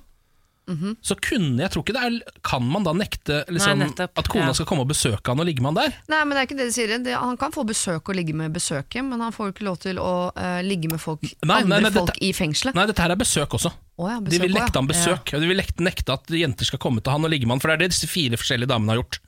Mhm. 0.66 0.94
så 1.04 1.18
kunne 1.20 1.60
jeg 1.60 1.72
tror 1.74 1.84
ikke 1.84 1.94
det 1.98 2.04
er 2.08 2.40
Kan 2.42 2.64
man 2.64 2.86
da 2.86 2.94
nekte 2.96 3.42
liksom, 3.52 3.80
Nei, 3.82 3.88
nettopp, 3.90 4.14
at 4.22 4.30
kona 4.32 4.46
ja. 4.48 4.54
skal 4.56 4.66
komme 4.70 4.86
og 4.86 4.88
besøke 4.94 5.28
han 5.28 5.42
og 5.44 5.46
ligge 5.50 5.60
med 5.60 5.74
han 5.74 5.80
der? 5.82 5.98
Nei, 6.08 6.22
men 6.24 6.32
det 6.38 6.40
er 6.40 6.48
ikke 6.48 6.58
det 6.62 6.68
de 6.70 6.76
sier. 6.78 6.94
Det, 7.04 7.16
han 7.20 7.36
kan 7.42 7.52
få 7.52 7.66
besøk 7.68 8.08
og 8.08 8.16
ligge 8.16 8.34
med 8.34 8.54
besøket, 8.56 9.04
men 9.04 9.20
han 9.20 9.36
får 9.36 9.52
ikke 9.52 9.66
lov 9.68 9.78
til 9.84 10.00
å 10.00 10.14
uh, 10.32 10.62
ligge 10.64 10.88
med 10.92 11.02
folk, 11.04 11.20
Nei, 11.44 11.58
andre 11.64 11.68
nei, 11.68 11.82
nei, 11.84 11.92
folk 11.92 12.14
dette- 12.14 12.24
i 12.24 12.32
fengselet. 12.32 12.76
Nei, 12.80 12.86
dette 12.88 13.04
her 13.04 13.12
er 13.12 13.20
besøk 13.20 13.58
også. 13.60 13.74
Oh, 14.00 14.08
ja, 14.10 14.22
De 14.24 14.40
vil 14.40 14.56
nekte 14.56 14.80
han 14.80 14.88
besøk. 14.88 15.36
De 15.36 15.48
vil 15.52 15.60
nekte, 15.60 15.84
nekte 15.84 16.16
at 16.16 16.32
jenter 16.32 16.66
skal 16.66 16.80
komme 16.80 17.04
til 17.04 17.12
han 17.12 17.28
og 17.28 17.30
ligge 17.36 17.46
med 17.46 17.58
han, 17.58 17.60
for 17.60 17.68
det 17.70 17.76
er 17.76 17.84
det 17.84 17.92
disse 17.98 18.08
fire 18.10 18.40
forskjellige 18.40 18.72
damene 18.72 18.96
har 18.96 19.04
gjort. 19.04 19.20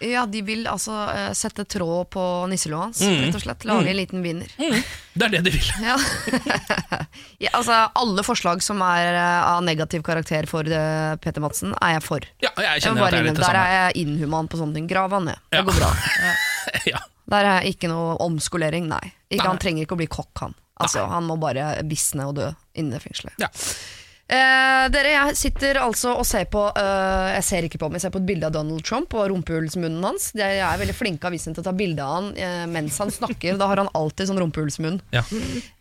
Ja. 0.00 0.24
de 0.26 0.40
vil 0.42 0.66
altså 0.70 0.94
eh, 1.12 1.30
sette 1.36 1.64
tråd 1.68 2.08
på 2.10 2.24
nisselua 2.50 2.86
hans, 2.88 3.00
Mm. 3.04 3.24
rett 3.26 3.34
og 3.38 3.42
slett. 3.44 3.64
Lage 3.68 3.90
en 3.92 3.96
liten 3.98 4.22
vinner. 4.24 4.48
Det 4.56 5.26
er 5.26 5.34
det 5.36 5.42
de 5.46 5.50
vil. 5.56 5.70
Ja. 5.88 5.96
ja, 7.44 7.50
altså, 7.56 7.76
alle 7.94 8.22
forslag 8.26 8.62
som 8.64 8.80
er 8.84 9.12
eh, 9.14 9.48
av 9.52 9.62
negativ 9.66 10.02
karakter 10.06 10.46
for 10.50 10.64
eh, 10.66 11.16
Peter 11.22 11.40
Madsen, 11.44 11.74
er 11.80 11.96
jeg 11.98 12.04
for. 12.06 12.26
Ja, 12.44 12.50
jeg 12.56 12.82
Jeg 12.84 12.94
må 12.96 12.98
kjenner 12.98 13.00
at 13.00 13.04
bare 13.04 13.10
det 13.10 13.20
er 13.20 13.24
litt 13.24 13.30
innrømme, 13.30 13.36
det 13.36 13.46
Der 13.46 13.52
samme. 13.52 13.66
er 13.68 13.92
jeg 13.92 14.06
inhuman 14.06 14.48
på 14.52 14.60
sånne 14.60 14.74
ting. 14.80 14.88
Grav 14.90 15.10
han 15.16 15.24
ned. 15.30 15.38
Det 15.50 15.60
Ja. 15.60 15.62
går 15.68 15.80
bra. 15.80 15.92
Ja. 16.86 16.98
Der 17.30 17.46
er 17.46 17.62
ikke 17.66 17.88
noe 17.88 18.16
omskolering, 18.20 18.88
nei. 18.90 19.12
Ikke, 19.30 19.44
Nei. 19.44 19.46
Han 19.48 19.58
trenger 19.62 19.84
ikke 19.86 19.94
å 19.94 20.00
bli 20.00 20.06
kokk, 20.10 20.32
han. 20.42 20.54
Altså, 20.80 21.04
han 21.08 21.24
må 21.28 21.36
bare 21.38 21.82
visne 21.84 22.24
og 22.26 22.34
dø 22.38 22.46
inne 22.80 22.96
i 22.96 23.02
fengselet. 23.02 23.34
Ja. 23.38 23.48
Eh, 24.30 24.84
dere, 24.94 25.10
jeg 25.10 25.38
sitter 25.38 25.80
altså 25.82 26.12
og 26.20 26.26
ser 26.28 26.44
på 26.52 26.60
eh, 26.78 27.30
Jeg 27.34 27.46
ser 27.48 27.66
ikke 27.66 27.80
på, 27.82 27.88
men 27.90 27.98
jeg 27.98 28.04
ser 28.04 28.12
på 28.14 28.20
et 28.20 28.28
bilde 28.28 28.46
av 28.46 28.54
Donald 28.54 28.84
Trump 28.86 29.16
og 29.18 29.26
rumpehullsmunnen 29.32 30.04
hans. 30.06 30.28
De 30.38 30.44
er 30.46 30.78
veldig 30.78 30.94
flinke 30.94 31.26
av 31.26 31.32
avisen 31.32 31.56
til 31.56 31.64
å 31.64 31.66
ta 31.66 31.74
bilde 31.74 32.04
av 32.04 32.14
han 32.20 32.28
eh, 32.38 32.62
mens 32.70 32.98
han 33.02 33.10
snakker. 33.10 33.58
Da 33.58 33.66
har 33.72 33.82
han 33.82 33.90
alltid 33.98 34.30
sånn 34.30 34.38
rumpehullsmunn. 34.44 35.00
Ja. 35.16 35.24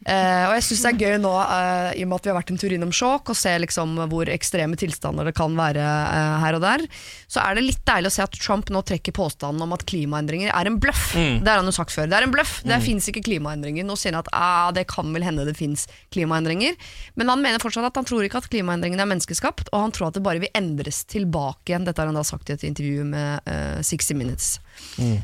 Eh, 0.07 0.43
og 0.47 0.53
jeg 0.55 0.63
syns 0.63 0.83
det 0.85 0.89
er 0.93 1.01
gøy 1.03 1.17
nå, 1.19 1.31
eh, 1.43 1.89
i 1.99 2.03
og 2.05 2.09
med 2.09 2.21
at 2.21 2.27
vi 2.27 2.31
har 2.31 2.37
vært 2.37 2.51
en 2.53 2.59
tur 2.61 2.71
innom 2.71 2.91
Skjåk, 2.95 3.31
og 3.33 3.35
ser 3.37 3.59
liksom 3.59 3.97
hvor 4.11 4.31
ekstreme 4.31 4.79
tilstander 4.79 5.27
det 5.27 5.33
kan 5.35 5.57
være 5.57 5.83
eh, 5.83 6.35
her 6.39 6.55
og 6.55 6.63
der, 6.63 6.85
så 7.27 7.43
er 7.43 7.57
det 7.57 7.65
litt 7.65 7.81
deilig 7.89 8.11
å 8.11 8.15
se 8.15 8.23
at 8.23 8.37
Trump 8.39 8.71
nå 8.71 8.81
trekker 8.87 9.15
påstanden 9.15 9.65
om 9.65 9.75
at 9.75 9.83
klimaendringer 9.89 10.53
er 10.55 10.69
en 10.69 10.79
bløff. 10.79 11.11
Det 11.43 11.51
har 11.51 11.59
han 11.59 11.67
jo 11.67 11.75
sagt 11.75 11.91
før. 11.95 12.07
Det 12.07 12.15
er 12.15 12.27
en 12.29 12.33
bløff. 12.33 12.59
Det 12.63 12.79
fins 12.83 13.09
ikke 13.11 13.25
klimaendringer. 13.27 13.85
Nå 13.87 13.97
sier 13.99 14.15
han 14.15 14.23
at 14.23 14.31
ah, 14.35 14.69
det 14.75 14.85
kan 14.91 15.11
vel 15.15 15.25
hende 15.25 15.45
det 15.47 15.57
fins 15.59 15.85
klimaendringer. 16.15 16.77
Men 17.19 17.33
han 17.33 17.43
mener 17.43 17.61
fortsatt 17.61 17.89
at 17.89 17.99
han 17.99 18.07
tror 18.07 18.23
ikke 18.25 18.39
at 18.43 18.49
klimaendringene 18.51 19.03
er 19.03 19.11
menneskeskapt, 19.11 19.73
og 19.73 19.83
han 19.83 19.95
tror 19.95 20.09
at 20.09 20.19
det 20.19 20.23
bare 20.25 20.41
vil 20.43 20.53
endres 20.57 21.03
tilbake 21.11 21.73
igjen. 21.73 21.87
Dette 21.87 22.01
har 22.01 22.11
han 22.11 22.17
da 22.17 22.23
sagt 22.27 22.49
i 22.49 22.55
et 22.55 22.65
intervju 22.67 23.05
med 23.09 23.49
eh, 23.49 23.83
60 23.83 24.15
Minutes. 24.19 24.51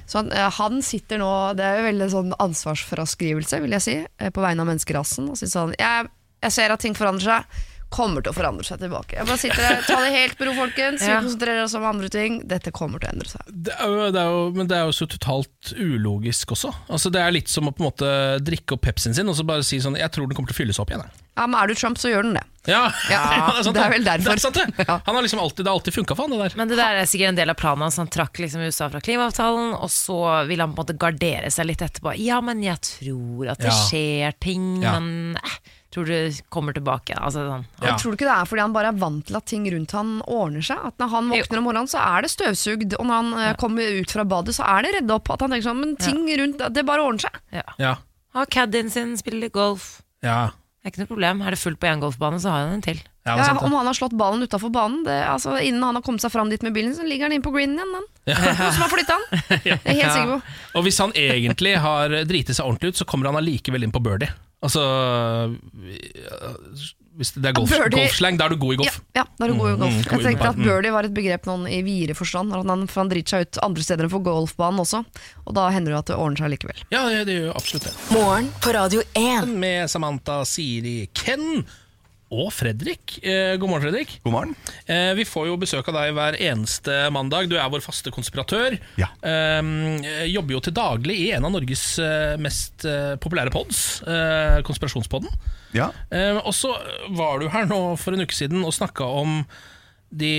Så 0.07 0.21
han, 0.21 0.31
eh, 0.31 0.49
han 0.55 0.81
sitter 0.81 1.17
nå 1.19 1.29
Det 1.57 1.65
er 1.65 1.77
jo 1.81 1.87
veldig 1.89 2.09
sånn 2.13 2.33
ansvarsfraskrivelse, 2.39 3.61
vil 3.61 3.71
jeg 3.75 3.81
si, 3.81 3.95
eh, 4.19 4.29
på 4.31 4.41
vegne 4.43 4.61
av 4.63 4.69
menneskerassen. 4.69 5.29
Og 5.31 5.37
sier 5.39 5.51
sånn 5.51 5.73
jeg, 5.79 6.07
jeg 6.43 6.51
ser 6.51 6.71
at 6.71 6.79
ting 6.83 6.93
forandrer 6.97 7.25
seg. 7.41 7.63
Kommer 7.95 8.23
til 8.25 8.31
å 8.33 8.35
forandre 8.35 8.65
seg 8.65 8.79
tilbake. 8.81 9.13
Jeg 9.15 9.27
bare 9.29 9.37
sitter 9.37 9.61
der, 9.61 9.81
Ta 9.85 9.99
det 10.01 10.11
helt 10.11 10.39
med 10.39 10.47
ro, 10.49 10.53
folkens. 10.57 11.01
Vi 11.01 11.07
Ja. 11.11 11.19
konsentrerer 11.21 11.63
oss 11.63 11.75
om 11.77 11.83
andre 11.85 12.09
ting. 12.09 12.39
Dette 12.47 12.71
kommer 12.73 12.99
til 12.99 13.07
å 13.09 13.13
endre 13.13 13.29
seg. 13.29 13.41
Det 13.47 13.75
er 13.77 13.85
jo, 13.87 14.11
det 14.11 14.21
er 14.21 14.31
jo, 14.33 14.51
men 14.57 14.67
det 14.67 14.75
er 14.77 14.85
jo 14.89 14.95
så 14.97 15.07
totalt 15.07 15.73
ulogisk 15.77 16.47
også. 16.55 16.73
Altså 16.89 17.11
Det 17.11 17.21
er 17.21 17.31
litt 17.31 17.47
som 17.47 17.67
å 17.69 17.71
på 17.75 17.83
en 17.85 17.91
måte 17.91 18.09
drikke 18.43 18.73
opp 18.75 18.81
Pepsien 18.81 19.13
sin 19.15 19.29
og 19.29 19.35
så 19.37 19.45
bare 19.45 19.63
si 19.63 19.77
sånn 19.79 19.95
Jeg 19.97 20.11
tror 20.11 20.27
den 20.27 20.35
kommer 20.35 20.49
til 20.51 20.57
å 20.57 20.61
fylles 20.65 20.79
opp 20.79 20.89
igjen. 20.89 21.03
jeg». 21.05 21.24
Ja, 21.35 21.45
men 21.47 21.59
Er 21.59 21.67
du 21.67 21.75
Trump, 21.75 21.97
så 21.99 22.09
gjør 22.11 22.23
den 22.23 22.37
det. 22.37 22.43
Ja, 22.65 22.85
Ja, 23.11 23.61
sant, 23.61 23.75
det 23.75 23.83
er 23.83 23.91
vel 23.93 24.05
derfor. 24.07 24.23
Det 24.23 24.39
er 24.39 24.41
sant, 24.41 24.55
det. 24.55 24.85
Han 25.05 25.15
har 25.15 25.21
liksom 25.21 25.39
alltid, 25.43 25.65
det 25.65 25.69
har 25.69 25.77
alltid 25.77 25.93
funka 25.93 26.15
for 26.15 26.25
han, 26.25 26.31
det 26.33 26.39
der. 26.49 26.55
Men 26.57 26.67
det 26.71 26.77
der 26.79 26.95
er 27.01 27.05
sikkert 27.11 27.29
en 27.33 27.37
del 27.41 27.51
av 27.53 27.57
planen 27.59 27.83
hans. 27.85 27.97
Han 28.01 28.07
trakk 28.09 28.39
liksom 28.41 28.63
USA 28.65 28.87
fra 28.89 29.01
klimaavtalen, 29.05 29.75
og 29.77 29.91
så 29.93 30.17
vil 30.49 30.63
han 30.63 30.73
på 30.73 30.79
en 30.81 30.85
måte 30.85 30.95
gardere 30.97 31.51
seg 31.53 31.67
litt 31.69 31.83
etterpå. 31.85 32.15
Ja, 32.17 32.39
men 32.41 32.63
jeg 32.65 32.79
tror 32.87 33.51
at 33.51 33.59
det 33.61 33.69
Ja. 33.69 33.81
skjer 33.85 34.33
ting, 34.41 34.81
Ja. 34.81 34.95
men 34.99 35.37
eh, 35.43 35.59
tror 35.93 36.05
du 36.09 36.41
kommer 36.49 36.73
tilbake. 36.73 37.13
Altså, 37.19 37.43
sånn. 37.51 37.67
Ja. 37.83 37.91
Jeg 37.91 37.99
tror 38.01 38.11
du 38.11 38.17
ikke 38.17 38.31
det 38.31 38.37
er 38.39 38.45
fordi 38.49 38.61
han 38.65 38.73
bare 38.73 38.87
er 38.95 38.97
vant 39.03 39.25
til 39.27 39.35
at 39.37 39.45
ting 39.45 39.69
rundt 39.71 39.91
han 39.91 40.21
ordner 40.25 40.61
seg? 40.65 40.79
At 40.89 40.97
Når 40.97 41.09
han 41.13 41.29
våkner 41.35 41.57
om 41.61 41.63
morgenen, 41.69 41.87
så 41.91 41.99
er 42.01 42.21
det 42.25 42.31
støvsugd, 42.33 42.95
og 42.97 43.05
når 43.05 43.15
han 43.21 43.33
eh, 43.45 43.53
kommer 43.61 44.01
ut 44.01 44.09
fra 44.11 44.23
badet, 44.25 44.55
så 44.57 44.65
er 44.65 44.81
det 44.87 44.95
redd 45.01 45.11
opp. 45.11 45.29
At 45.29 45.41
han 45.45 45.51
tenker 45.51 45.69
sånn, 45.69 45.79
men 45.83 45.95
ting 46.01 46.25
rundt, 46.39 46.65
det 46.73 46.85
bare 46.87 47.03
ordner 47.05 47.27
seg. 47.29 47.37
Ja. 47.53 47.67
Ja. 47.77 47.95
Ha 48.33 48.45
caddien 48.49 48.89
sin, 48.89 49.13
spille 49.17 49.39
litt 49.45 49.53
golf. 49.53 50.01
Ja. 50.23 50.49
Det 50.85 50.91
er 50.91 50.93
ikke 50.93 51.01
noe 51.01 51.09
problem. 51.09 51.39
Er 51.41 51.55
det 51.55 51.57
fullt 51.57 51.79
på 51.81 51.87
én 51.89 52.01
golfbane, 52.03 52.37
så 52.37 52.51
har 52.53 52.67
han 52.67 52.75
en 52.75 52.81
til. 52.85 52.99
Ja, 53.25 53.39
Ja, 53.41 53.45
om 53.57 53.73
han 53.73 53.87
har 53.89 53.95
slått 53.97 54.13
ballen 54.13 54.45
utafor 54.45 54.69
banen, 54.69 54.99
det, 55.07 55.15
altså, 55.25 55.55
innen 55.57 55.81
han 55.81 55.97
har 55.97 56.03
kommet 56.05 56.21
seg 56.21 56.29
fram 56.29 56.51
dit 56.51 56.61
med 56.61 56.75
bilen, 56.75 56.93
så 56.93 57.01
ligger 57.01 57.25
han 57.25 57.33
inn 57.33 57.41
på 57.41 57.49
greenen 57.55 57.79
igjen. 57.81 57.95
Den. 57.95 58.05
Ja. 58.29 58.37
Noen 58.59 58.75
som 58.75 58.83
har 58.85 58.91
flytta 58.93 59.15
han. 59.17 59.25
Det 59.65 59.79
er 59.81 59.97
helt 59.97 60.13
sikker 60.13 60.29
på. 60.35 60.53
Og 60.77 60.85
hvis 60.85 61.01
han 61.01 61.15
egentlig 61.17 61.73
har 61.81 62.13
driti 62.29 62.53
seg 62.53 62.69
ordentlig 62.69 62.93
ut, 62.93 62.99
så 63.01 63.09
kommer 63.09 63.31
han 63.31 63.41
allikevel 63.41 63.87
inn 63.87 63.95
på 63.95 64.03
birdie. 64.05 64.29
Altså 64.61 64.85
Hvis 67.15 67.31
det 67.37 67.45
er 67.47 67.53
golf, 67.55 67.69
Birdie- 67.71 67.95
golfslang, 67.95 68.37
da 68.37 68.45
er 68.45 68.49
du 68.49 68.57
god 68.59 68.73
i 68.73 68.77
golf. 68.81 68.97
ja, 69.15 69.23
da 69.39 69.45
er 69.45 69.53
du 69.53 69.55
god 69.59 69.69
i 69.71 69.77
golf. 69.79 69.93
Mm, 69.93 70.01
Jeg 70.11 70.23
tenkte 70.25 70.49
at 70.49 70.57
mm. 70.59 70.63
birdie 70.67 70.91
var 70.91 71.07
et 71.07 71.13
begrep 71.15 71.45
noen 71.47 71.67
i 71.71 71.81
videre 71.85 72.15
forstand. 72.17 72.51
At 72.53 72.65
han, 72.67 72.87
for 72.91 73.01
han 73.05 73.09
driter 73.13 73.37
seg 73.37 73.45
ut 73.47 73.61
andre 73.63 73.85
steder 73.87 74.03
enn 74.07 74.11
på 74.11 74.23
golfbanen 74.25 74.83
også. 74.83 75.03
Og 75.45 75.55
da 75.55 75.69
hender 75.71 75.95
det 75.95 75.99
at 76.03 76.11
det 76.11 76.17
ordner 76.19 76.43
seg 76.43 76.51
likevel. 76.57 76.83
Ja, 76.91 77.05
det, 77.07 77.31
gjør 77.37 77.47
jo 77.51 77.55
absolutt 77.55 77.87
det. 77.87 77.95
Morgen 78.11 78.51
på 78.61 78.73
Radio 78.75 79.01
1. 79.15 79.47
Med 79.55 79.89
Samantha, 79.89 80.41
Siri, 80.45 80.97
Ken 81.13 81.63
og 82.33 82.49
Fredrik. 82.53 83.19
Eh, 83.21 83.53
god 83.61 83.69
morgen, 83.69 83.85
Fredrik. 83.85 84.15
God 84.23 84.33
morgen. 84.33 84.55
Eh, 84.85 85.13
vi 85.17 85.25
får 85.29 85.47
jo 85.49 85.57
besøk 85.61 85.89
av 85.91 85.97
deg 85.99 86.13
hver 86.17 86.37
eneste 86.41 86.95
mandag. 87.13 87.49
Du 87.51 87.55
er 87.59 87.69
vår 87.69 87.83
faste 87.85 88.13
konspiratør. 88.13 88.77
Ja. 88.99 89.11
Eh, 89.21 89.61
jobber 90.31 90.57
jo 90.57 90.63
til 90.65 90.75
daglig 90.75 91.19
i 91.27 91.29
en 91.37 91.45
av 91.45 91.53
Norges 91.53 91.85
mest 92.41 92.85
populære 93.21 93.53
pods, 93.53 94.01
Konspirasjonspodden. 94.65 95.29
Ja. 95.75 95.89
Og 96.41 96.53
så 96.55 96.71
var 97.15 97.39
du 97.39 97.49
her 97.51 97.67
nå 97.69 97.79
for 97.99 98.15
en 98.15 98.25
uke 98.25 98.35
siden 98.35 98.63
og 98.65 98.73
snakka 98.75 99.07
om 99.21 99.41
de 100.15 100.31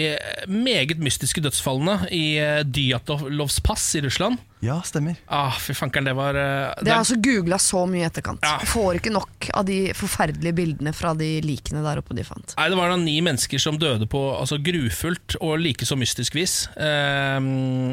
meget 0.48 0.98
mystiske 1.02 1.42
dødsfallene 1.44 2.08
i 2.14 2.24
Dyatovlovs 2.64 3.60
pass 3.64 3.94
i 3.98 4.02
Russland. 4.04 4.38
ja, 4.64 4.78
stemmer. 4.82 5.14
Ah, 5.30 5.52
fy 5.60 5.74
fankeren, 5.76 6.06
det 6.08 6.14
var 6.16 6.34
eh, 6.34 6.72
Det 6.82 6.90
har 6.90 7.02
altså 7.02 7.18
googla 7.22 7.58
så 7.60 7.82
mye 7.86 8.00
i 8.02 8.06
etterkant. 8.08 8.40
Ja. 8.42 8.56
Får 8.66 8.98
ikke 8.98 9.12
nok 9.14 9.48
av 9.54 9.66
de 9.68 9.92
forferdelige 9.94 10.56
bildene 10.56 10.92
fra 10.96 11.12
de 11.14 11.28
likene 11.44 11.82
der 11.84 12.00
oppe 12.00 12.16
de 12.16 12.24
fant. 12.26 12.54
Nei, 12.56 12.68
Det 12.72 12.78
var 12.80 12.90
da 12.90 12.96
ni 12.98 13.18
mennesker 13.22 13.62
som 13.62 13.78
døde 13.78 14.08
på 14.10 14.22
altså, 14.38 14.58
grufullt 14.64 15.36
og 15.40 15.58
like 15.62 15.86
så 15.86 15.98
mystisk 16.00 16.34
vis. 16.38 16.56
Um, 16.76 17.92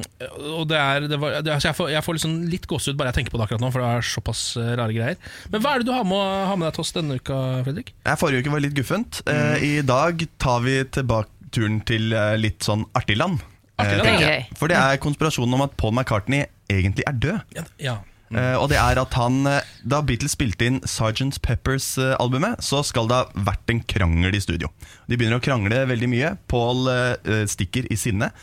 og 0.56 0.66
det 0.72 0.80
er, 0.80 1.08
det 1.12 1.20
var, 1.22 1.38
det, 1.44 1.54
altså, 1.54 1.70
jeg 1.72 1.78
får, 1.82 1.92
jeg 1.94 2.08
får 2.08 2.20
liksom 2.20 2.40
litt 2.56 2.68
gåsehud 2.72 2.98
bare 3.00 3.12
jeg 3.12 3.20
tenker 3.22 3.36
på 3.36 3.42
det 3.42 3.48
akkurat 3.50 3.64
nå, 3.66 3.72
for 3.76 3.84
det 3.84 3.92
er 4.00 4.10
såpass 4.14 4.42
eh, 4.58 4.74
rare 4.80 4.96
greier. 4.96 5.20
Men 5.54 5.62
hva 5.64 5.76
er 5.76 5.84
det 5.84 5.92
du 5.92 5.94
har 5.96 6.08
med, 6.08 6.26
har 6.50 6.58
med 6.58 6.70
deg 6.72 6.80
til 6.80 6.86
oss 6.88 6.96
denne 6.96 7.20
uka, 7.20 7.40
Fredrik? 7.68 7.94
Jeg, 8.08 8.22
Forrige 8.24 8.42
uke 8.48 8.56
var 8.56 8.66
litt 8.66 8.76
guffent. 8.80 9.22
Eh, 9.30 9.56
I 9.68 9.74
dag 9.86 10.26
tar 10.42 10.64
vi 10.66 10.80
tilbake 10.96 11.30
turen 11.56 11.82
til 11.88 12.14
eh, 12.16 12.36
litt 12.40 12.66
sånn 12.66 12.88
artig 12.98 13.18
land. 13.20 13.44
Artig 13.82 14.02
er 14.02 14.10
ja. 14.10 14.32
gøy. 14.34 14.58
For 14.60 14.72
det 14.72 14.80
er 14.80 15.02
konspirasjonen 15.02 15.58
om 15.58 15.66
at 15.66 15.78
Paul 15.80 15.96
McCartney 15.96 16.46
egentlig 16.72 17.06
er 17.10 17.22
død. 17.22 17.56
Ja, 17.58 17.68
ja. 17.82 18.00
Eh, 18.34 18.56
og 18.58 18.70
det 18.72 18.80
er 18.82 18.98
at 18.98 19.14
han 19.20 19.44
eh, 19.46 19.74
Da 19.86 20.00
Beatles 20.06 20.34
spilte 20.34 20.66
inn 20.66 20.80
Sgt. 20.90 21.38
Peppers-albumet, 21.44 22.64
så 22.66 22.82
skal 22.86 23.10
det 23.10 23.20
ha 23.20 23.46
vært 23.50 23.70
en 23.70 23.84
krangel 23.86 24.34
i 24.34 24.42
studio. 24.42 24.72
De 25.06 25.20
begynner 25.20 25.38
å 25.38 25.44
krangle 25.44 25.84
veldig 25.90 26.10
mye. 26.10 26.34
Paul 26.50 26.88
eh, 26.90 27.44
stikker 27.50 27.90
i 27.94 28.00
sinne 28.00 28.34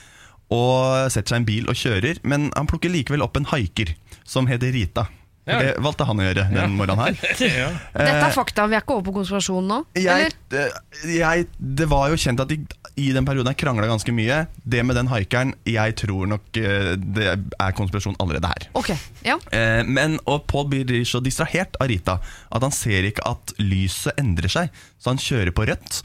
og 0.50 1.12
setter 1.14 1.30
seg 1.30 1.36
i 1.36 1.40
en 1.44 1.46
bil 1.46 1.68
og 1.70 1.78
kjører, 1.78 2.18
men 2.26 2.48
han 2.56 2.66
plukker 2.66 2.90
likevel 2.90 3.22
opp 3.22 3.38
en 3.38 3.46
haiker 3.52 3.92
som 4.26 4.48
heter 4.50 4.72
Rita. 4.74 5.04
Ja. 5.46 5.60
Det 5.62 5.74
valgte 5.82 6.06
han 6.08 6.20
å 6.20 6.24
gjøre 6.26 6.46
den 6.52 6.74
morgenen 6.76 7.00
her. 7.04 7.36
ja. 7.62 7.68
Dette 7.94 8.26
er 8.26 8.34
fakta, 8.34 8.66
vi 8.70 8.76
er 8.76 8.84
ikke 8.84 8.98
over 8.98 9.06
på 9.08 9.14
konspirasjonen 9.20 9.70
nå? 9.70 9.78
Jeg, 9.98 10.30
Eller? 10.30 10.34
eh, 10.58 11.14
jeg, 11.16 11.46
det 11.80 11.88
var 11.90 12.10
jo 12.12 12.18
kjent 12.20 12.42
at 12.42 12.50
de 12.50 12.58
i 12.98 13.10
den 13.14 13.26
perioden 13.26 13.54
krangla 13.58 13.86
ganske 13.88 14.12
mye. 14.14 14.44
Det 14.62 14.82
med 14.86 14.96
den 14.98 15.10
haikeren, 15.10 15.54
jeg 15.68 15.96
tror 16.00 16.28
nok 16.30 16.60
eh, 16.60 16.92
det 16.98 17.28
er 17.30 17.76
konspirasjon 17.76 18.18
allerede 18.22 18.50
her. 18.50 18.68
Okay, 18.78 18.96
ja. 19.26 19.38
Eh, 19.54 19.82
men, 19.86 20.18
og 20.30 20.46
Paul 20.50 20.68
blir 20.70 21.04
så 21.08 21.22
distrahert 21.24 21.78
av 21.80 21.90
Rita 21.92 22.18
at 22.20 22.66
han 22.66 22.74
ser 22.74 23.08
ikke 23.08 23.26
at 23.28 23.54
lyset 23.62 24.18
endrer 24.20 24.52
seg. 24.52 24.82
Så 25.00 25.12
han 25.12 25.22
kjører 25.22 25.54
på 25.56 25.66
rødt, 25.70 26.02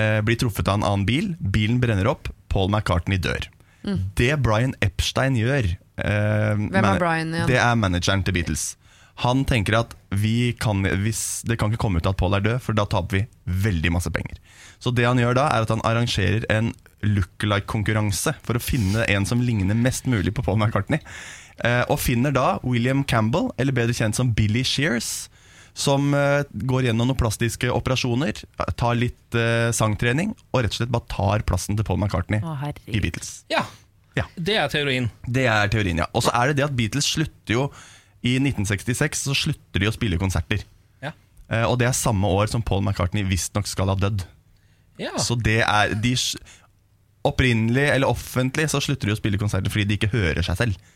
eh, 0.00 0.20
blir 0.26 0.38
truffet 0.40 0.68
av 0.68 0.80
en 0.80 0.88
annen 0.90 1.08
bil, 1.08 1.34
bilen 1.40 1.80
brenner 1.82 2.10
opp, 2.10 2.30
Paul 2.52 2.70
McCartney 2.70 3.18
dør. 3.18 3.50
Det 4.16 4.30
Brian 4.40 4.70
Epstein 4.80 5.34
gjør 5.36 5.66
Hvem 6.00 6.70
er 6.72 6.96
Brian 6.96 7.34
igjen? 7.34 7.50
Det 7.50 7.58
er 7.60 7.74
manageren 7.76 8.22
til 8.24 8.32
Beatles. 8.32 8.70
Han 9.22 9.44
tenker 9.46 9.76
at 9.78 9.92
vi 10.10 10.54
kan, 10.58 10.82
hvis, 11.04 11.44
det 11.46 11.58
kan 11.60 11.70
ikke 11.70 11.84
komme 11.84 12.02
ut 12.02 12.08
at 12.10 12.18
Paul 12.18 12.34
er 12.34 12.42
død, 12.42 12.58
for 12.64 12.76
da 12.76 12.86
taper 12.90 13.20
vi 13.20 13.22
veldig 13.66 13.92
masse 13.94 14.10
penger. 14.14 14.40
Så 14.82 14.90
det 14.94 15.06
han 15.06 15.20
gjør 15.20 15.36
da, 15.38 15.46
er 15.54 15.66
at 15.66 15.70
han 15.70 15.84
arrangerer 15.86 16.46
en 16.52 16.72
look-alike-konkurranse 17.04 18.34
for 18.44 18.58
å 18.58 18.62
finne 18.62 19.06
en 19.12 19.26
som 19.28 19.42
ligner 19.44 19.78
mest 19.78 20.08
mulig 20.10 20.34
på 20.34 20.44
Paul 20.46 20.58
McCartney. 20.58 21.02
Eh, 21.62 21.84
og 21.86 22.00
finner 22.02 22.34
da 22.34 22.58
William 22.66 23.04
Campbell, 23.06 23.52
eller 23.60 23.76
bedre 23.76 23.94
kjent 23.94 24.18
som 24.18 24.32
Billy 24.34 24.64
Shears, 24.66 25.28
som 25.74 26.14
eh, 26.14 26.42
går 26.66 26.88
gjennom 26.88 27.10
noen 27.10 27.18
plastiske 27.18 27.70
operasjoner, 27.74 28.42
tar 28.78 28.98
litt 28.98 29.38
eh, 29.38 29.70
sangtrening 29.74 30.34
og 30.52 30.62
rett 30.62 30.74
og 30.74 30.80
slett 30.80 30.94
bare 30.94 31.10
tar 31.10 31.46
plassen 31.46 31.78
til 31.78 31.86
Paul 31.86 31.98
McCartney 32.00 32.42
Å, 32.42 32.58
i. 32.86 33.00
Beatles. 33.00 33.42
Ja. 33.52 33.64
Ja. 34.14 34.28
Det 34.38 34.54
er 34.60 34.70
teorien. 34.70 35.08
Det 35.26 35.48
er 35.50 35.70
teorien, 35.70 35.98
ja. 36.04 36.06
Og 36.14 36.22
så 36.22 36.34
er 36.38 36.50
det 36.50 36.60
det 36.60 36.68
at 36.68 36.76
Beatles 36.78 37.08
slutter 37.16 37.56
jo 37.56 37.64
I 38.24 38.38
1966 38.40 39.26
så 39.28 39.36
slutter 39.36 39.82
de 39.82 39.90
å 39.90 39.94
spille 39.94 40.18
konserter. 40.20 40.64
Ja. 41.04 41.12
Eh, 41.52 41.64
og 41.68 41.76
det 41.80 41.90
er 41.90 41.96
samme 41.96 42.28
år 42.32 42.48
som 42.52 42.64
Paul 42.64 42.82
McCartney 42.84 43.26
visstnok 43.28 43.68
skal 43.68 43.92
ha 43.92 43.98
dødd. 44.00 44.24
Ja. 45.00 45.12
Så 45.20 45.36
det 45.36 45.60
er 45.66 45.94
de, 45.98 46.14
Opprinnelig 47.24 47.86
eller 47.88 48.10
offentlig 48.12 48.66
så 48.68 48.82
slutter 48.84 49.08
de 49.08 49.14
å 49.14 49.18
spille 49.18 49.40
konserter 49.40 49.72
fordi 49.72 49.86
de 49.88 49.96
ikke 49.96 50.12
hører 50.12 50.44
seg 50.44 50.58
selv. 50.60 50.90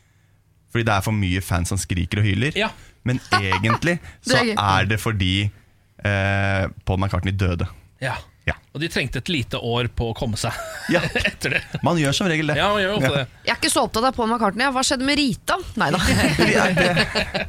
Fordi 0.69 0.85
det 0.85 0.93
er 0.93 1.05
for 1.07 1.17
mye 1.17 1.41
fans 1.45 1.73
som 1.73 1.81
skriker 1.81 2.21
og 2.21 2.27
hyler. 2.29 2.57
Ja. 2.59 2.69
Men 3.09 3.21
egentlig 3.41 3.97
så 4.21 4.43
er 4.45 4.89
det 4.91 5.01
fordi 5.01 5.49
eh, 5.49 6.65
Paul 6.85 7.01
McCartney 7.01 7.33
døde. 7.37 7.69
ja. 8.05 8.17
Ja. 8.49 8.55
Og 8.73 8.81
de 8.83 8.89
trengte 8.93 9.21
et 9.21 9.31
lite 9.33 9.61
år 9.61 9.91
på 9.93 10.11
å 10.13 10.17
komme 10.17 10.39
seg 10.41 10.55
Ja, 10.95 11.03
etter 11.05 11.57
det. 11.57 11.63
Man 11.85 12.01
gjør 12.01 12.17
som 12.17 12.31
regel 12.31 12.53
det. 12.53 12.57
Ja, 12.61 12.71
man 12.73 12.83
gjør 12.83 12.97
ofte 12.97 13.11
ja. 13.11 13.15
det. 13.21 13.43
Jeg 13.45 13.55
er 13.55 13.61
ikke 13.61 13.73
så 13.73 13.85
opptatt 13.89 14.09
av 14.09 14.17
Paul 14.17 14.31
McCartney. 14.31 14.71
Hva 14.73 14.85
skjedde 14.87 15.09
med 15.09 15.21
Rita? 15.21 15.59
Nei 15.81 15.91
da. 15.95 16.01
Det 16.39 16.49
er, 16.55 16.75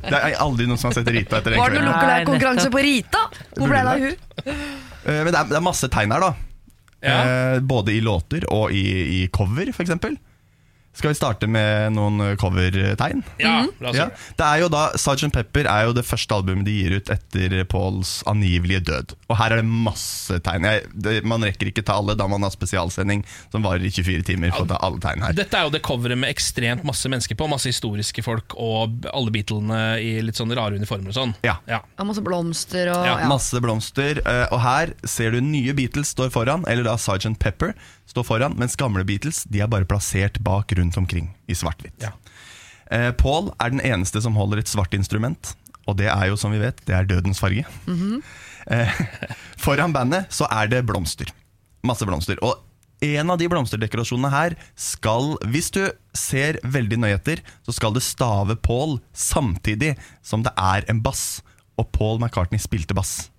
det, 0.03 0.19
er 0.19 0.35
aldri 0.41 0.67
noen 0.67 0.79
som 0.79 0.89
har 0.89 0.99
sett 0.99 1.09
Rita 1.13 1.39
etter 1.39 1.53
den 1.53 1.62
Var 1.62 1.73
det 1.73 1.79
noen 1.79 1.89
lookalike-konkurranse 1.91 2.71
på 2.73 2.83
Rita? 2.83 3.21
Hvor 3.55 3.71
ble 3.71 3.81
det 3.85 3.93
av 3.93 4.05
hun? 4.05 4.17
Eh, 4.49 5.21
Men 5.23 5.31
det 5.31 5.39
er, 5.39 5.49
det 5.51 5.57
er 5.59 5.65
masse 5.65 5.89
tegn 5.91 6.13
her, 6.15 6.25
da. 6.25 6.31
Ja. 6.99 7.19
Eh, 7.19 7.59
både 7.63 7.95
i 7.95 8.01
låter 8.03 8.43
og 8.51 8.73
i, 8.75 8.83
i 9.19 9.27
cover, 9.33 9.71
f.eks. 9.71 9.95
Skal 10.97 11.13
vi 11.13 11.15
starte 11.15 11.47
med 11.47 11.93
noen 11.95 12.19
eh, 12.25 12.36
covertegn? 12.36 13.21
Ja, 13.39 13.62
la 13.80 13.89
oss 13.91 13.95
Ja. 13.95 14.08
det. 14.36 14.43
Er 14.43 14.60
jo 14.63 14.69
da 14.73 14.89
Sgt. 14.99 15.30
Pepper 15.32 15.67
er 15.69 15.86
jo 15.88 15.93
det 15.95 16.04
første 16.04 16.36
albumet 16.36 16.65
de 16.67 16.73
gir 16.75 16.95
ut 16.97 17.10
etter 17.13 17.54
Pauls 17.69 18.17
angivelige 18.28 18.82
død. 18.89 19.13
Og 19.30 19.38
her 19.39 19.54
er 19.56 19.62
det 19.62 19.69
masse 19.69 20.39
tegn. 20.43 20.65
Jeg, 20.67 20.88
det, 20.93 21.13
man 21.23 21.45
rekker 21.45 21.69
ikke 21.71 21.86
ta 21.88 21.95
alle, 22.02 22.15
da 22.19 22.28
man 22.28 22.43
har 22.43 22.52
spesialsending 22.52 23.23
som 23.54 23.63
varer 23.63 23.86
i 23.88 23.91
24 23.93 24.25
timer 24.28 24.52
for 24.52 24.65
å 24.65 24.71
ta 24.73 24.80
alle 24.84 24.99
tegn 25.04 25.23
her. 25.23 25.38
Dette 25.38 25.56
er 25.62 25.69
jo 25.69 25.73
det 25.78 25.84
coveret 25.88 26.19
med 26.19 26.34
ekstremt 26.34 26.84
masse 26.88 27.08
mennesker 27.12 27.38
på. 27.39 27.47
Masse 27.54 27.71
historiske 27.71 28.25
folk 28.25 28.58
og 28.60 29.06
alle 29.13 29.32
Beatlene 29.32 29.80
i 30.04 30.17
litt 30.25 30.36
sånne 30.41 30.58
rare 30.60 30.75
uniformer 30.82 31.13
og 31.13 31.19
sånn. 31.21 31.36
Ja. 31.47 31.60
Ja. 31.69 31.80
Ja, 31.95 32.08
masse 32.10 32.25
blomster 32.25 32.91
og 32.91 33.06
Ja, 33.08 33.15
ja. 33.23 33.30
Masse 33.32 33.62
blomster. 33.63 34.19
eh, 34.25 34.45
Og 34.52 34.60
her 34.65 34.91
ser 35.08 35.32
du 35.32 35.39
nye 35.45 35.73
Beatles 35.78 36.12
står 36.17 36.34
foran, 36.34 36.65
eller 36.67 36.84
da 36.89 36.97
Sgt. 36.99 37.38
Pepper 37.39 37.75
står 38.10 38.26
foran, 38.28 38.56
mens 38.60 38.78
gamle 38.80 39.06
Beatles 39.08 39.43
de 39.50 39.62
er 39.63 39.69
bare 39.72 39.88
plassert 39.89 40.39
bak 40.45 40.74
rundt 40.78 40.98
omkring 40.98 41.30
i 41.50 41.58
svart-hvitt. 41.58 42.02
Ja. 42.04 42.13
Eh, 42.89 43.12
Paul 43.17 43.52
er 43.62 43.74
den 43.74 43.84
eneste 43.86 44.22
som 44.26 44.38
holder 44.39 44.63
et 44.63 44.72
svart 44.72 44.95
instrument, 44.98 45.54
og 45.86 45.98
det 46.02 46.10
er 46.10 46.30
jo 46.32 46.38
som 46.39 46.54
vi 46.54 46.62
vet, 46.62 46.82
det 46.89 46.95
er 46.98 47.06
dødens 47.10 47.41
farge. 47.41 47.65
eh, 48.69 49.04
foran 49.63 49.93
bandet 49.93 50.30
så 50.34 50.50
er 50.50 50.72
det 50.72 50.84
blomster. 50.89 51.30
Masse 51.86 52.06
blomster. 52.06 52.41
Og 52.43 52.58
en 53.06 53.32
av 53.32 53.38
de 53.39 53.48
blomsterdekorasjonene 53.48 54.32
her 54.34 54.58
skal, 54.76 55.38
hvis 55.48 55.69
du 55.72 55.86
ser 56.17 56.58
veldig 56.67 56.98
nøye 57.00 57.15
etter, 57.15 57.39
så 57.63 57.72
skal 57.78 57.93
det 57.95 58.04
stave 58.04 58.58
Paul 58.60 58.98
samtidig 59.15 59.93
som 60.26 60.43
det 60.43 60.52
er 60.60 60.84
en 60.91 61.00
bass. 61.06 61.39
Og 61.80 61.88
Paul 61.95 62.19
McCartney 62.19 62.60
spilte 62.60 62.98
bass. 62.98 63.30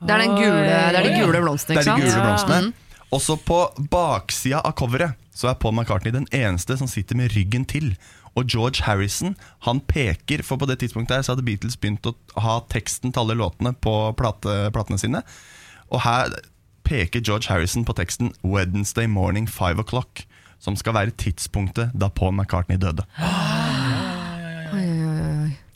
Det 0.00 0.12
er, 0.12 0.20
den 0.26 0.36
gule, 0.36 0.60
det 0.66 0.98
er 0.98 1.06
de 1.06 1.16
gule 1.16 1.40
blomstene, 1.44 1.80
Det 1.80 1.88
er 1.88 1.96
de 1.96 2.04
gule 2.04 2.24
blomstene. 2.26 2.60
Ja. 2.68 2.89
Også 3.10 3.34
på 3.42 3.58
baksida 3.90 4.60
av 4.62 4.76
coveret 4.78 5.18
så 5.34 5.50
er 5.50 5.58
Paul 5.58 5.74
McCartney 5.74 6.12
den 6.14 6.28
eneste 6.36 6.76
som 6.78 6.90
sitter 6.90 7.18
med 7.18 7.32
ryggen 7.34 7.64
til. 7.66 7.94
Og 8.38 8.46
George 8.46 8.84
Harrison 8.86 9.34
han 9.66 9.80
peker, 9.90 10.44
for 10.46 10.60
på 10.60 10.68
det 10.70 10.78
tidspunktet 10.82 11.16
her 11.16 11.24
så 11.26 11.34
hadde 11.34 11.46
Beatles 11.46 11.78
begynt 11.80 12.06
å 12.06 12.14
ha 12.38 12.60
teksten 12.70 13.10
til 13.10 13.24
alle 13.24 13.38
låtene 13.40 13.74
på 13.74 13.94
plate, 14.18 14.68
platene 14.74 15.00
sine. 15.02 15.24
Og 15.90 16.04
her 16.04 16.30
peker 16.86 17.24
George 17.24 17.50
Harrison 17.50 17.86
på 17.86 17.96
teksten 17.98 18.30
'Wednesday 18.42 19.10
morning 19.10 19.48
five 19.50 19.82
o'clock', 19.82 20.26
som 20.62 20.76
skal 20.76 20.94
være 20.94 21.16
tidspunktet 21.16 21.90
da 21.94 22.08
Paul 22.08 22.36
McCartney 22.36 22.78
døde. 22.78 23.06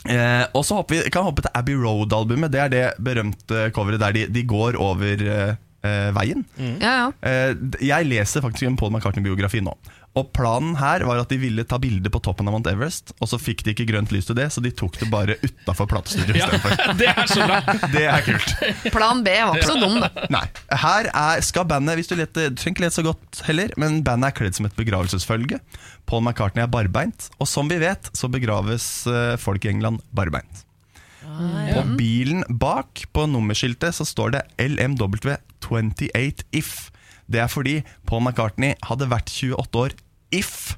Eh, 0.05 0.45
og 0.53 0.61
så 0.65 0.83
vi, 0.87 1.01
kan 1.09 1.23
vi 1.23 1.29
hoppe 1.31 1.41
til 1.41 1.55
Abbey 1.57 1.75
Road-albumet. 1.75 2.51
Det 2.53 2.59
er 2.61 2.69
det 2.69 2.83
berømte 3.01 3.71
coveret 3.73 3.99
der 3.99 4.13
de, 4.13 4.27
de 4.29 4.43
går 4.45 4.77
over 4.77 5.23
eh, 5.25 5.55
eh, 5.85 6.09
veien. 6.15 6.41
Ja, 6.81 6.95
ja. 6.95 7.05
Eh, 7.21 7.53
jeg 7.85 8.09
leser 8.09 8.43
faktisk 8.45 8.67
en 8.69 8.79
Paul 8.79 8.93
McCartney-biografi 8.93 9.63
nå. 9.65 9.75
Og 10.15 10.29
Planen 10.31 10.77
her 10.79 11.03
var 11.03 11.19
at 11.19 11.31
de 11.31 11.37
ville 11.41 11.65
ta 11.67 11.75
bilde 11.81 12.07
på 12.11 12.21
toppen 12.23 12.47
av 12.47 12.55
Mount 12.55 12.69
Everest, 12.71 13.11
og 13.19 13.27
så 13.27 13.39
fikk 13.39 13.65
de 13.65 13.73
ikke 13.73 13.87
grønt 13.89 14.13
lys 14.15 14.29
til 14.29 14.37
det, 14.37 14.47
så 14.53 14.63
de 14.63 14.71
tok 14.71 14.95
det 15.01 15.09
bare 15.11 15.35
utafor 15.43 15.89
platestudioet 15.91 16.39
Ja, 16.39 16.47
istedenfor. 16.47 16.95
det 17.01 17.09
er 17.11 17.31
så 17.31 17.47
bra! 17.49 17.57
Det 17.91 18.05
er 18.07 18.23
kult. 18.23 18.53
Plan 18.95 19.23
B 19.25 19.33
var 19.35 19.59
ikke 19.59 19.73
så 19.73 19.79
dum, 19.81 19.99
da. 19.99 20.27
Nei. 20.31 20.45
Her 20.85 21.09
er, 21.11 21.43
skal 21.43 21.67
bandet 21.67 21.99
Hvis 21.99 22.11
du 22.11 22.15
leter, 22.15 22.47
du 22.53 22.61
trenger 22.61 22.77
ikke 22.77 22.85
lete 22.87 22.99
så 23.01 23.05
godt 23.09 23.43
heller, 23.49 23.75
men 23.81 23.99
bandet 24.07 24.31
er 24.31 24.37
kledd 24.39 24.55
som 24.55 24.69
et 24.69 24.79
begravelsesfølge. 24.79 25.59
Paul 26.07 26.23
McCartney 26.23 26.63
er 26.63 26.71
barbeint, 26.71 27.27
og 27.35 27.51
som 27.51 27.67
vi 27.71 27.81
vet, 27.83 28.07
så 28.15 28.31
begraves 28.31 28.87
eh, 29.11 29.35
folk 29.41 29.67
i 29.67 29.73
England 29.73 29.99
barbeint. 30.15 30.64
På 31.75 31.81
bilen 31.99 32.41
bak, 32.61 32.91
på 33.15 33.21
nummerskiltet, 33.27 33.91
så 33.97 34.03
står 34.07 34.29
det 34.37 34.41
LMW28IF. 34.61 36.71
Det 37.31 37.39
er 37.41 37.47
fordi 37.49 37.79
Paul 38.05 38.21
McCartney 38.25 38.73
hadde 38.85 39.07
vært 39.11 39.29
28 39.33 39.79
år 39.81 39.91
if 40.35 40.75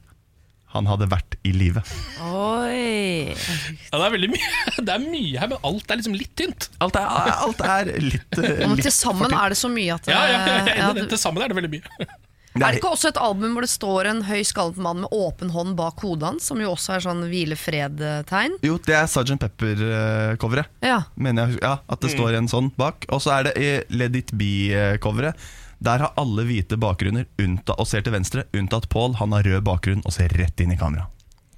han 0.75 0.85
hadde 0.89 1.07
vært 1.09 1.35
i 1.47 1.51
live. 1.55 1.81
Oi. 2.27 3.31
Ja, 3.31 3.95
det 3.95 4.03
er 4.03 4.11
veldig 4.13 4.29
mye 4.33 4.47
Det 4.87 4.93
er 4.93 4.99
mye 5.03 5.39
her, 5.39 5.47
men 5.53 5.59
alt 5.69 5.91
er 5.91 5.95
liksom 6.01 6.15
litt 6.17 6.33
tynt. 6.37 6.67
Alt 6.83 6.95
er, 6.99 7.05
alt 7.47 7.61
er 7.63 7.83
litt, 8.03 8.37
Og 8.37 8.75
litt 8.75 8.83
til 8.85 8.93
sammen 8.93 9.31
er 9.33 9.49
det 9.55 9.59
så 9.59 9.69
mye 9.71 9.93
at 9.95 10.03
det, 10.07 10.13
Ja, 10.13 10.23
ja, 10.27 10.39
ja, 10.67 10.91
ja, 10.91 11.05
Til 11.07 11.19
sammen 11.21 11.43
er 11.43 11.47
det 11.53 11.57
veldig 11.61 11.73
mye. 11.77 12.07
Er 12.61 12.71
det 12.75 12.79
ikke 12.81 12.91
også 12.95 13.09
et 13.13 13.19
album 13.21 13.53
hvor 13.57 13.61
det 13.65 13.69
står 13.71 14.09
en 14.11 14.21
høy 14.27 14.41
skallet 14.47 14.77
mann 14.81 15.01
med 15.03 15.13
åpen 15.15 15.49
hånd 15.53 15.75
bak 15.79 15.99
hodet 16.05 16.27
hans, 16.29 16.47
som 16.49 16.59
jo 16.63 16.71
også 16.73 16.95
er 16.97 17.05
sånn 17.05 17.21
hvile-fred-tegn? 17.29 18.57
Jo, 18.65 18.77
det 18.85 18.95
er 18.97 19.07
Sgt. 19.11 19.37
Pepper-coveret. 19.43 20.65
Ja. 20.85 21.01
Mener 21.15 21.47
jeg, 21.53 21.59
ja, 21.61 21.77
At 21.87 22.01
det 22.01 22.11
står 22.15 22.37
en 22.39 22.47
sånn 22.51 22.71
bak. 22.79 23.05
Og 23.13 23.21
så 23.23 23.35
er 23.39 23.49
det 23.49 23.55
i 23.61 23.69
Let 23.97 24.15
It 24.19 24.33
Be-coveret. 24.37 25.35
Der 25.83 26.01
har 26.01 26.13
alle 26.17 26.41
hvite 26.47 26.73
bakgrunner 26.81 27.27
unnta, 27.37 27.75
og 27.77 27.85
ser 27.85 28.01
til 28.01 28.15
venstre, 28.15 28.47
unntatt 28.57 28.87
Paul. 28.89 29.13
Han 29.19 29.35
har 29.35 29.45
rød 29.45 29.61
bakgrunn 29.67 30.01
og 30.05 30.13
ser 30.15 30.33
rett 30.39 30.59
inn 30.63 30.73
i 30.73 30.77
kamera. 30.79 31.05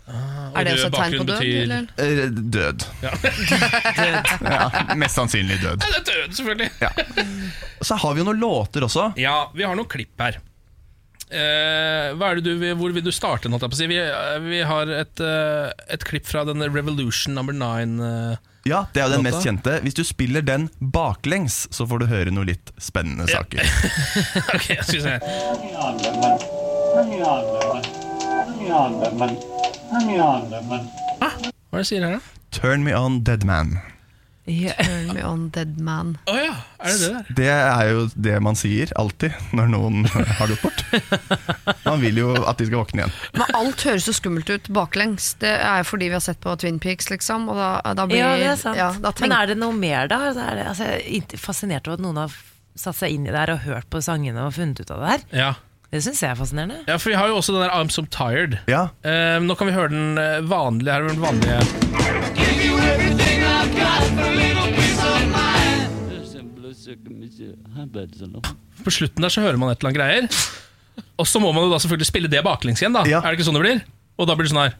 Er 0.09 0.65
det 0.65 0.71
også 0.73 0.87
et 0.89 0.95
tegn 0.97 1.15
på 1.21 1.25
død? 1.29 1.37
betyr- 1.37 1.61
Eller? 1.61 1.87
Ja. 3.05 3.11
Død. 3.19 4.33
ja, 4.49 4.95
mest 4.97 5.15
sannsynlig 5.19 5.59
død. 5.61 5.83
Ja, 5.85 5.89
det 5.93 5.99
er 5.99 6.07
død, 6.09 6.35
selvfølgelig. 6.39 6.69
Ja. 6.81 6.89
Så 7.85 7.95
har 8.01 8.13
vi 8.17 8.23
jo 8.23 8.25
noen 8.27 8.39
låter 8.41 8.81
også. 8.87 9.11
Ja, 9.21 9.35
vi 9.53 9.63
har 9.69 9.77
noen 9.77 9.87
klipp 9.87 10.17
her. 10.19 10.39
Eh, 10.39 10.39
hva 10.39 10.39
er 10.39 10.41
det 10.41 11.18
du, 11.29 12.51
hvor 12.79 12.93
vil 12.93 13.03
du 13.05 13.11
starte? 13.13 13.49
Holdt 13.49 13.61
jeg 13.65 13.71
på 13.71 13.77
å 13.77 13.79
si? 13.79 13.87
vi, 13.91 13.97
eh, 14.01 14.39
vi 14.41 14.61
har 14.65 14.89
et, 14.89 15.19
eh, 15.21 15.71
et 15.93 16.03
klipp 16.03 16.25
fra 16.25 16.43
den 16.45 16.61
Revolution 16.73 17.35
Number 17.37 17.53
Nine. 17.53 17.99
eh. 18.01 18.37
Ja, 18.65 18.85
Det 18.93 19.01
er 19.01 19.07
jo 19.07 19.15
den 19.15 19.23
mest 19.23 19.45
kjente. 19.45 19.79
Hvis 19.81 19.95
du 19.95 20.03
spiller 20.03 20.41
den 20.41 20.69
baklengs, 20.81 21.67
så 21.71 21.87
får 21.87 21.99
du 21.99 22.05
høre 22.11 22.31
noe 22.31 22.45
litt 22.45 22.73
spennende 22.77 23.27
saker. 23.29 23.61
ok, 24.55 24.67
skal 24.83 24.97
jeg 24.97 25.05
se. 25.05 25.19
Hva 31.69 31.77
er 31.77 31.83
det 31.83 31.87
sier 31.87 32.03
her, 32.05 32.17
da? 32.17 32.21
Turn 32.51 32.83
me 32.83 32.93
on, 32.97 33.23
dead 33.23 33.45
man. 33.45 33.79
Turn 34.49 35.11
me 35.13 35.23
on, 35.25 35.43
dead 35.55 35.77
man. 35.83 36.15
Oh, 36.29 36.37
ja, 36.39 36.55
er 36.81 36.91
det 36.91 36.99
det 36.99 37.09
der? 37.13 37.29
Det 37.39 37.49
er 37.53 37.89
jo 37.91 38.03
det 38.27 38.35
man 38.43 38.57
sier 38.59 38.91
alltid 38.99 39.35
når 39.55 39.69
noen 39.73 40.05
har 40.39 40.51
gått 40.51 40.63
bort. 40.65 40.83
Man 41.85 42.01
vil 42.01 42.17
jo 42.23 42.31
at 42.43 42.57
de 42.59 42.67
skal 42.69 42.81
våkne 42.81 43.03
igjen. 43.05 43.13
Men 43.37 43.55
alt 43.61 43.85
høres 43.87 44.07
så 44.09 44.15
skummelt 44.17 44.49
ut 44.49 44.69
baklengs. 44.73 45.31
Det 45.41 45.53
er 45.59 45.83
jo 45.83 45.89
fordi 45.91 46.09
vi 46.11 46.17
har 46.17 46.25
sett 46.25 46.41
på 46.43 46.55
Twin 46.59 46.79
Peaks, 46.83 47.09
liksom. 47.13 47.47
Og 47.53 47.59
da, 47.59 47.71
da 47.93 48.07
blir, 48.09 48.21
ja, 48.23 48.33
det 48.41 48.49
er 48.55 48.59
sant. 48.65 48.77
ja, 48.79 48.89
da 49.03 49.13
Men 49.21 49.37
er 49.37 49.53
det 49.53 49.57
noe 49.61 49.75
mer, 49.77 50.09
da? 50.11 50.21
Altså, 50.31 50.45
er 50.49 50.59
det, 50.61 50.67
altså, 50.73 50.91
jeg 51.05 51.23
er 51.29 51.41
fascinert 51.45 51.87
over 51.89 51.99
at 52.01 52.05
noen 52.09 52.21
har 52.25 52.37
satt 52.79 52.95
seg 53.01 53.11
inn 53.15 53.25
i 53.27 53.31
det 53.33 53.39
her 53.39 53.51
og 53.57 53.65
hørt 53.65 53.89
på 53.91 53.99
sangene 54.05 54.45
og 54.47 54.53
funnet 54.55 54.79
ut 54.81 54.91
av 54.95 55.01
det 55.03 55.09
her. 55.13 55.21
Ja. 55.45 55.49
Det 55.89 56.03
syns 56.05 56.19
jeg 56.21 56.29
er 56.29 56.37
fascinerende. 56.37 56.83
ja, 56.85 56.99
for 57.01 57.09
vi 57.09 57.15
har 57.17 57.27
jo 57.31 57.39
også 57.39 57.55
den 57.55 57.63
der 57.65 57.73
I'm 57.73 57.89
So 57.89 58.03
Tired. 58.13 58.59
Ja, 58.69 58.87
Uh, 59.01 59.39
nå 59.41 59.55
kan 59.57 59.67
vi 59.71 59.73
høre 59.73 59.89
den 59.89 60.17
eh, 60.21 60.37
vanlige. 60.45 60.93
Her 60.93 61.01
er 61.01 61.09
den 61.09 61.23
vanlige 61.23 61.59
På 68.83 68.93
slutten 68.93 69.25
der 69.25 69.33
så 69.33 69.41
hører 69.45 69.57
man 69.61 69.71
et 69.73 69.79
eller 69.83 69.91
annet 69.91 69.99
greier. 69.99 70.27
Og 71.19 71.27
så 71.27 71.39
må 71.39 71.51
man 71.55 71.65
jo 71.67 71.71
da 71.73 71.79
selvfølgelig 71.79 72.09
spille 72.09 72.31
det 72.31 72.43
baklengs 72.43 72.81
igjen. 72.81 72.95
da 72.95 73.05
Ja. 73.07 73.19
Er 73.23 73.31
det 73.31 73.39
ikke 73.39 73.47
sånn 73.49 73.59
det 73.59 73.65
blir? 73.65 73.81
Og 74.19 74.27
da 74.27 74.35
blir 74.35 74.47
det 74.47 74.53
sånn 74.53 74.63
her. 74.65 74.77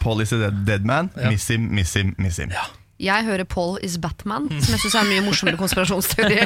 Paul 0.00 0.20
is 0.22 0.32
a 0.32 0.38
dead, 0.38 0.64
dead 0.66 0.84
man. 0.86 1.10
Miss 1.28 1.48
him, 1.50 1.66
miss 1.74 1.94
him, 1.96 2.14
miss 2.18 2.38
him. 2.38 2.52
Jeg 3.00 3.24
hører 3.24 3.44
Paul 3.48 3.78
is 3.82 3.96
Batman, 3.98 4.46
som 4.60 4.74
jeg 4.76 4.80
syns 4.84 4.94
er 4.94 5.00
en 5.06 5.08
mye 5.08 5.22
morsommere 5.24 5.56
konspirasjonsteori. 5.56 6.36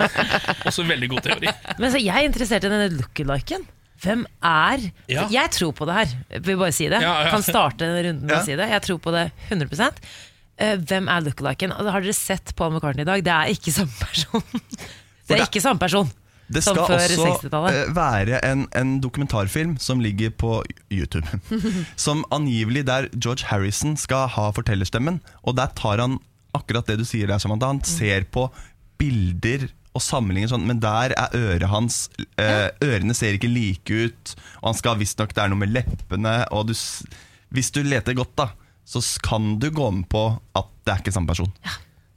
Også 0.68 0.86
veldig 0.88 1.10
god 1.12 1.26
teori. 1.28 1.52
Men 1.78 1.92
så 1.92 2.00
jeg 2.00 2.16
er 2.16 2.24
interessert 2.26 2.64
i 2.64 2.70
denne 2.72 2.88
lookaliken. 2.96 3.66
Hvem 4.00 4.24
er 4.42 4.90
Ja. 5.10 5.26
Jeg 5.30 5.50
tror 5.56 5.72
på 5.76 5.86
det 5.88 5.94
her, 5.98 6.14
vil 6.40 6.56
bare 6.60 6.72
si 6.72 6.88
det. 6.88 7.00
Ja, 7.02 7.14
ja. 7.26 7.30
Kan 7.34 7.42
starte 7.44 7.84
runden 7.84 8.24
med 8.26 8.36
å 8.38 8.44
si 8.46 8.56
det. 8.56 8.68
Jeg 8.70 8.82
tror 8.86 8.98
på 8.98 9.12
det 9.12 9.30
100 9.50 9.92
Eh, 10.60 10.76
Hvem 10.76 11.06
er 11.08 11.20
lookaliken? 11.24 11.72
Altså, 11.72 11.90
Har 11.94 12.00
dere 12.04 12.12
sett 12.12 12.50
Paul 12.56 12.74
McCartney 12.74 13.00
i 13.02 13.08
dag? 13.08 13.22
Det 13.24 13.32
er 13.32 13.52
ikke 13.54 13.72
samme 13.72 13.92
person. 13.96 14.42
Det 15.30 15.38
er 15.38 15.46
ikke 15.46 15.62
samme 15.62 15.78
person 15.80 16.08
Det 16.50 16.60
skal 16.64 16.76
også 16.82 17.24
60-tallet. 17.46 17.76
eh, 17.86 17.92
være 17.94 18.40
en, 18.44 18.66
en 18.76 19.00
dokumentarfilm 19.00 19.76
som 19.78 20.00
ligger 20.02 20.30
på 20.34 20.62
YouTube. 20.90 21.24
som 21.96 22.24
angivelig 22.34 22.82
der 22.88 23.06
George 23.14 23.46
Harrison 23.46 23.96
skal 23.96 24.26
ha 24.28 24.50
fortellerstemmen. 24.52 25.20
Og 25.46 25.56
der 25.56 25.70
tar 25.78 26.02
han 26.02 26.18
akkurat 26.52 26.84
det 26.90 26.98
du 26.98 27.04
sier 27.06 27.30
der, 27.30 27.38
Samantha. 27.38 27.70
Han 27.70 27.80
ser 27.86 28.26
på 28.28 28.50
bilder 28.98 29.68
og 29.96 30.04
sammenligner 30.04 30.52
sånn, 30.52 30.66
men 30.68 30.80
der 30.82 31.14
er 31.18 31.34
øret 31.34 31.70
hans 31.72 32.04
eh, 32.38 32.68
Ørene 32.84 33.14
ser 33.16 33.34
ikke 33.36 33.50
like 33.50 34.06
ut, 34.06 34.34
og 34.60 34.70
han 34.70 34.78
skal 34.78 35.00
visstnok 35.00 35.34
Det 35.34 35.42
er 35.42 35.50
noe 35.50 35.62
med 35.64 35.72
leppene, 35.74 36.34
og 36.54 36.70
du, 36.70 36.74
hvis 37.54 37.72
du 37.74 37.82
leter 37.82 38.14
godt, 38.18 38.36
da, 38.38 38.50
så 38.86 39.02
kan 39.24 39.56
du 39.62 39.70
gå 39.74 39.90
med 39.94 40.06
på 40.10 40.24
at 40.58 40.70
det 40.86 40.94
er 40.94 41.02
ikke 41.02 41.14
samme 41.14 41.30
person. 41.30 41.50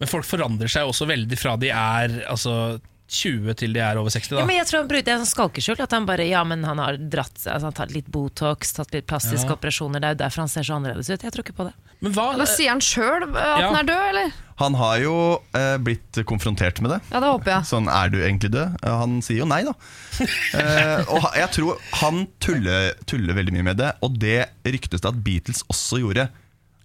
Men 0.02 0.10
folk 0.10 0.28
forandrer 0.28 0.72
seg 0.72 0.90
også 0.90 1.08
veldig 1.10 1.38
fra 1.40 1.56
de 1.62 1.70
er 1.74 2.20
altså, 2.30 2.78
20 3.14 3.54
til 3.62 3.74
de 3.76 3.80
er 3.86 3.98
over 4.02 4.10
60. 4.14 4.32
Ja, 4.34 4.42
Da. 4.42 4.46
men 4.50 4.58
jeg 4.58 4.68
tror 4.70 4.80
han 4.84 4.88
brukte 4.90 5.14
en 5.14 5.26
skalkeskjul. 5.30 5.80
At 5.86 5.92
han 5.96 6.06
bare, 6.10 6.26
ja, 6.28 6.44
men 6.44 6.64
han 6.68 6.78
har 6.82 6.98
dratt 6.98 7.36
altså, 7.46 7.62
han 7.70 7.74
tatt 7.78 7.94
litt 7.94 8.10
Botox, 8.12 8.74
tatt 8.74 8.92
litt 8.94 9.06
plastiske 9.08 9.48
Ja. 9.48 9.56
operasjoner. 9.58 10.02
Det 10.02 10.10
er 10.10 10.16
jo 10.18 10.22
derfor 10.24 10.42
han 10.44 10.52
ser 10.52 10.64
så 10.68 10.76
annerledes 10.80 11.10
ut. 11.14 11.22
Jeg 11.24 11.32
tror 11.32 11.44
ikke 11.46 11.56
på 11.62 11.68
det. 11.70 11.74
Men 12.04 12.12
hva 12.18 12.34
Eller 12.34 12.46
sier 12.50 12.70
han 12.74 12.82
sjøl 12.84 13.24
at 13.30 13.60
Ja. 13.62 13.68
han 13.70 13.76
er 13.80 13.88
død, 13.88 14.10
eller? 14.10 14.34
Han 14.58 14.74
har 14.76 14.98
jo 15.00 15.14
eh, 15.56 15.78
blitt 15.78 16.20
konfrontert 16.30 16.82
med 16.82 16.92
det. 16.92 17.02
Ja, 17.12 17.20
det 17.20 17.30
håper 17.32 17.52
jeg. 17.54 17.64
Sånn, 17.70 17.88
er 17.90 18.10
du 18.10 18.18
egentlig 18.22 18.52
død? 18.52 18.76
Eh, 18.84 18.98
Han 18.98 19.22
sier 19.22 19.38
jo 19.40 19.46
nei, 19.46 19.64
da. 19.64 19.74
Eh, 20.54 21.04
og 21.10 21.26
jeg 21.36 21.50
tror 21.56 21.80
han 22.02 22.28
tuller, 22.44 22.94
tuller 23.10 23.34
veldig 23.38 23.54
mye 23.56 23.64
med 23.72 23.78
det, 23.82 23.92
og 24.06 24.18
det 24.22 24.50
ryktes 24.66 25.02
det 25.02 25.10
at 25.10 25.24
Beatles 25.26 25.64
også 25.72 26.00
gjorde. 26.04 26.30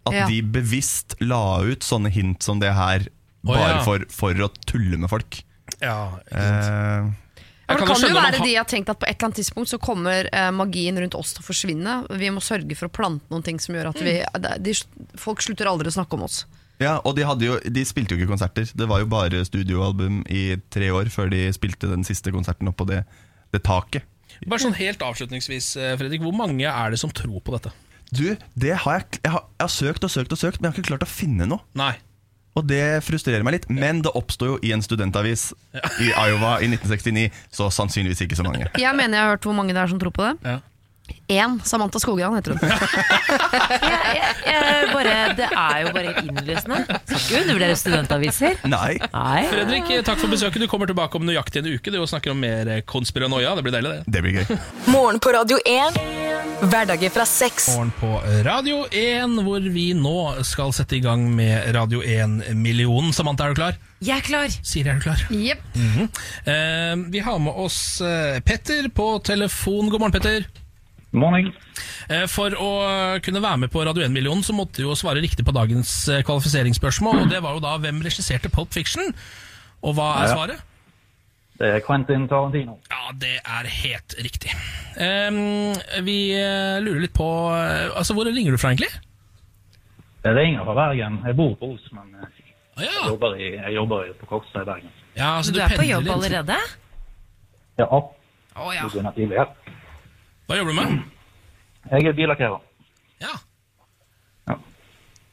At 0.06 0.14
Ja. 0.14 0.26
de 0.26 0.40
bevisst 0.42 1.14
la 1.20 1.60
ut 1.60 1.80
sånne 1.84 2.08
hint 2.10 2.42
som 2.42 2.58
det 2.60 2.72
her, 2.72 3.04
bare 3.44 3.76
ja. 3.76 3.82
for, 3.84 4.04
for 4.08 4.32
å 4.34 4.48
tulle 4.66 4.96
med 4.96 5.10
folk. 5.10 5.42
Ja, 5.84 6.18
ikke 6.26 6.44
sant. 6.64 6.68
Eh, 7.08 7.24
Ja, 7.68 7.74
men 7.76 7.82
det 7.84 7.88
kan 7.92 8.00
jo 8.08 8.16
være 8.16 8.38
de 8.46 8.52
har 8.56 8.64
tenkt 8.64 8.88
at 8.88 8.96
på 8.98 9.04
et 9.04 9.12
eller 9.18 9.26
annet 9.28 9.36
tidspunkt 9.42 9.68
så 9.68 9.76
kommer 9.78 10.24
eh, 10.32 10.50
magien 10.56 10.96
rundt 10.96 11.14
oss 11.18 11.34
til 11.36 11.42
å 11.42 11.46
forsvinne. 11.50 11.96
Vi 12.16 12.30
må 12.32 12.40
sørge 12.40 12.72
for 12.78 12.88
å 12.88 12.92
plante 12.96 13.28
noen 13.28 13.44
ting 13.44 13.58
som 13.60 13.74
gjør 13.76 13.90
at 13.90 14.00
vi 14.00 14.14
det- 14.40 14.62
de, 14.64 14.72
Folk 15.20 15.42
slutter 15.44 15.68
aldri 15.68 15.90
å 15.90 15.92
snakke 15.92 16.16
om 16.16 16.22
oss. 16.24 16.46
ja, 16.80 16.94
og 17.04 17.14
de, 17.16 17.26
hadde 17.28 17.44
jo, 17.44 17.58
de 17.60 17.84
spilte 17.84 18.16
jo 18.16 18.22
ikke 18.22 18.30
konserter. 18.32 18.64
Det 18.74 18.88
var 18.88 19.00
jo 19.00 19.06
bare 19.12 19.44
studioalbum 19.44 20.22
i 20.32 20.56
tre 20.70 20.88
år 20.88 21.10
før 21.12 21.28
de 21.28 21.52
spilte 21.52 21.90
den 21.92 22.04
siste 22.08 22.32
konserten 22.32 22.68
oppå 22.72 22.86
det, 22.88 23.04
det 23.52 23.60
taket. 23.62 24.02
Bare 24.46 24.60
sånn 24.64 24.72
helt 24.78 25.00
avslutningsvis, 25.04 25.76
eh, 25.76 25.96
Fredrik. 26.00 26.22
Hvor 26.24 26.32
mange 26.32 26.64
er 26.64 26.90
det 26.90 26.98
som 26.98 27.10
tror 27.10 27.40
på 27.44 27.52
dette? 27.52 27.72
Du, 28.10 28.34
det 28.56 28.78
har 28.80 29.00
jeg, 29.00 29.20
jeg, 29.24 29.30
har, 29.32 29.44
jeg 29.60 29.66
har 29.68 29.68
søkt 29.68 30.04
og 30.04 30.10
søkt 30.10 30.32
og 30.32 30.38
søkt, 30.40 30.60
men 30.62 30.70
jeg 30.70 30.72
har 30.72 30.80
ikke 30.80 30.96
klart 30.96 31.04
å 31.04 31.12
finne 31.12 31.44
noe. 31.44 31.60
Nei. 31.76 31.98
Og 32.56 32.64
det 32.66 33.04
frustrerer 33.06 33.44
meg 33.46 33.58
litt, 33.58 33.68
men 33.70 34.00
det 34.02 34.10
oppsto 34.18 34.54
jo 34.54 34.56
i 34.64 34.72
en 34.74 34.82
studentavis 34.82 35.50
i 36.02 36.08
Iowa 36.10 36.56
i 36.64 36.70
1969, 36.70 37.28
så 37.54 37.68
sannsynligvis 37.74 38.24
ikke 38.24 38.38
så 38.38 38.46
mange. 38.46 38.70
Jeg 38.80 38.96
mener 38.98 39.18
jeg 39.18 39.26
har 39.26 39.36
hørt 39.36 39.46
hvor 39.46 39.56
mange 39.58 39.76
det 39.76 39.82
er 39.82 39.92
som 39.92 40.00
tror 40.00 40.14
på 40.14 40.26
det. 40.26 40.34
Ja. 40.48 40.58
Én. 41.28 41.58
Samantha 41.64 42.00
Skogran 42.00 42.36
heter 42.38 42.54
hun. 42.56 42.60
Jeg, 43.78 44.28
jeg, 44.46 44.54
jeg 44.54 44.88
bare, 44.92 45.16
det 45.38 45.48
er 45.48 45.80
jo 45.84 45.90
bare 45.94 46.12
innlysende. 46.22 46.78
Skal 46.88 47.18
ikke 47.18 47.40
undervurdere 47.42 47.76
studentaviser. 47.78 48.56
Nei. 48.68 48.94
Nei. 49.12 49.42
Fredrik, 49.50 49.90
takk 50.06 50.20
for 50.22 50.32
besøket. 50.32 50.62
Du 50.64 50.68
kommer 50.70 50.88
tilbake 50.90 51.18
om 51.20 51.26
nøyaktig 51.28 51.62
en 51.62 51.70
uke 51.74 51.92
Du 51.92 51.98
snakker 52.08 52.32
om 52.32 52.40
mer 52.42 52.70
konspiranoia. 52.88 53.54
Det 53.58 53.66
blir 53.66 53.76
deilig, 53.76 53.92
det. 53.98 54.14
Det 54.16 54.24
blir 54.24 54.38
gøy. 54.40 54.58
Morgen 54.94 55.20
på 55.22 55.34
Radio 55.36 55.60
1. 55.64 55.98
Hverdager 56.68 57.12
fra 57.14 57.26
sex. 57.28 57.68
Morgen 57.76 57.92
på 58.00 58.12
Radio 58.46 58.80
1, 58.90 59.36
hvor 59.46 59.68
vi 59.74 59.90
nå 59.96 60.16
skal 60.48 60.72
sette 60.76 60.96
i 60.98 61.02
gang 61.04 61.26
med 61.36 61.68
Radio 61.76 62.00
1-millionen. 62.02 63.12
Samantha, 63.14 63.46
er 63.46 63.54
du 63.54 63.60
klar? 63.60 63.78
Jeg 64.04 64.20
er 64.20 64.26
klar. 64.26 64.52
Siri, 64.62 64.88
er 64.90 64.98
du 64.98 65.04
klar? 65.06 65.22
Jepp. 65.34 65.62
Eh, 66.48 66.94
vi 67.12 67.22
har 67.24 67.38
med 67.42 67.54
oss 67.58 68.00
eh, 68.04 68.38
Petter 68.46 68.88
på 68.94 69.10
telefon. 69.26 69.90
God 69.90 70.00
morgen, 70.02 70.14
Petter. 70.18 70.48
Morning. 71.12 71.52
Eh, 72.12 72.26
For 72.28 72.52
å 72.52 72.70
kunne 73.24 73.40
være 73.40 73.62
med 73.64 73.70
på 73.72 73.80
Radio 73.86 74.04
1-millionen 74.04 74.42
så 74.44 74.52
måtte 74.56 74.82
du 74.82 74.88
jo 74.90 74.96
svare 74.98 75.22
riktig 75.24 75.44
på 75.46 75.54
dagens 75.56 75.92
eh, 76.12 76.22
kvalifiseringsspørsmål. 76.26 77.22
Og 77.24 77.30
det 77.32 77.40
var 77.44 77.56
jo 77.56 77.62
da 77.64 77.76
hvem 77.80 78.02
regisserte 78.04 78.50
Pulp 78.52 78.72
Fiction? 78.76 79.14
Og 79.82 79.94
hva 79.96 80.08
er 80.18 80.28
Ja. 80.28 80.34
svaret? 80.34 80.64
Det 81.58 81.66
er 81.74 81.80
Quentin 81.82 82.28
Tarantino. 82.30 82.76
Ja, 82.90 83.10
det 83.18 83.40
er 83.42 83.66
helt 83.66 84.14
riktig. 84.22 84.52
Ehm, 84.96 85.74
vi 86.06 86.30
eh, 86.36 86.78
lurer 86.84 87.00
litt 87.02 87.14
på 87.16 87.26
Altså, 87.96 88.14
Hvor 88.14 88.28
ringer 88.30 88.52
du 88.52 88.58
fra, 88.58 88.70
egentlig? 88.70 88.92
Jeg 90.24 90.36
ringer 90.36 90.64
fra 90.64 90.74
Bergen. 90.74 91.18
Jeg 91.26 91.36
bor 91.36 91.54
på 91.58 91.72
Os, 91.74 91.88
men 91.92 92.14
jeg 92.78 92.88
jobber, 93.08 93.34
i, 93.34 93.48
jeg 93.56 93.74
jobber 93.74 94.12
på 94.20 94.26
Kokstad 94.26 94.62
i 94.62 94.64
Bergen. 94.70 94.90
ja 95.16 95.36
altså, 95.38 95.52
Du 95.52 95.58
er 95.60 95.68
på 95.74 95.82
jobb 95.88 96.06
allerede? 96.14 96.56
Ja, 97.78 97.86
Å 97.90 98.72
ja. 98.74 98.82
du 98.82 98.88
begynner 98.90 99.12
tidlig 99.16 99.38
her. 99.38 99.50
Hva 100.48 100.56
jobber 100.56 100.72
du 100.72 100.78
med? 100.80 101.02
Jeg 101.88 102.08
er 102.08 102.16
billakkerer. 102.16 102.62
Ja. 103.20 103.34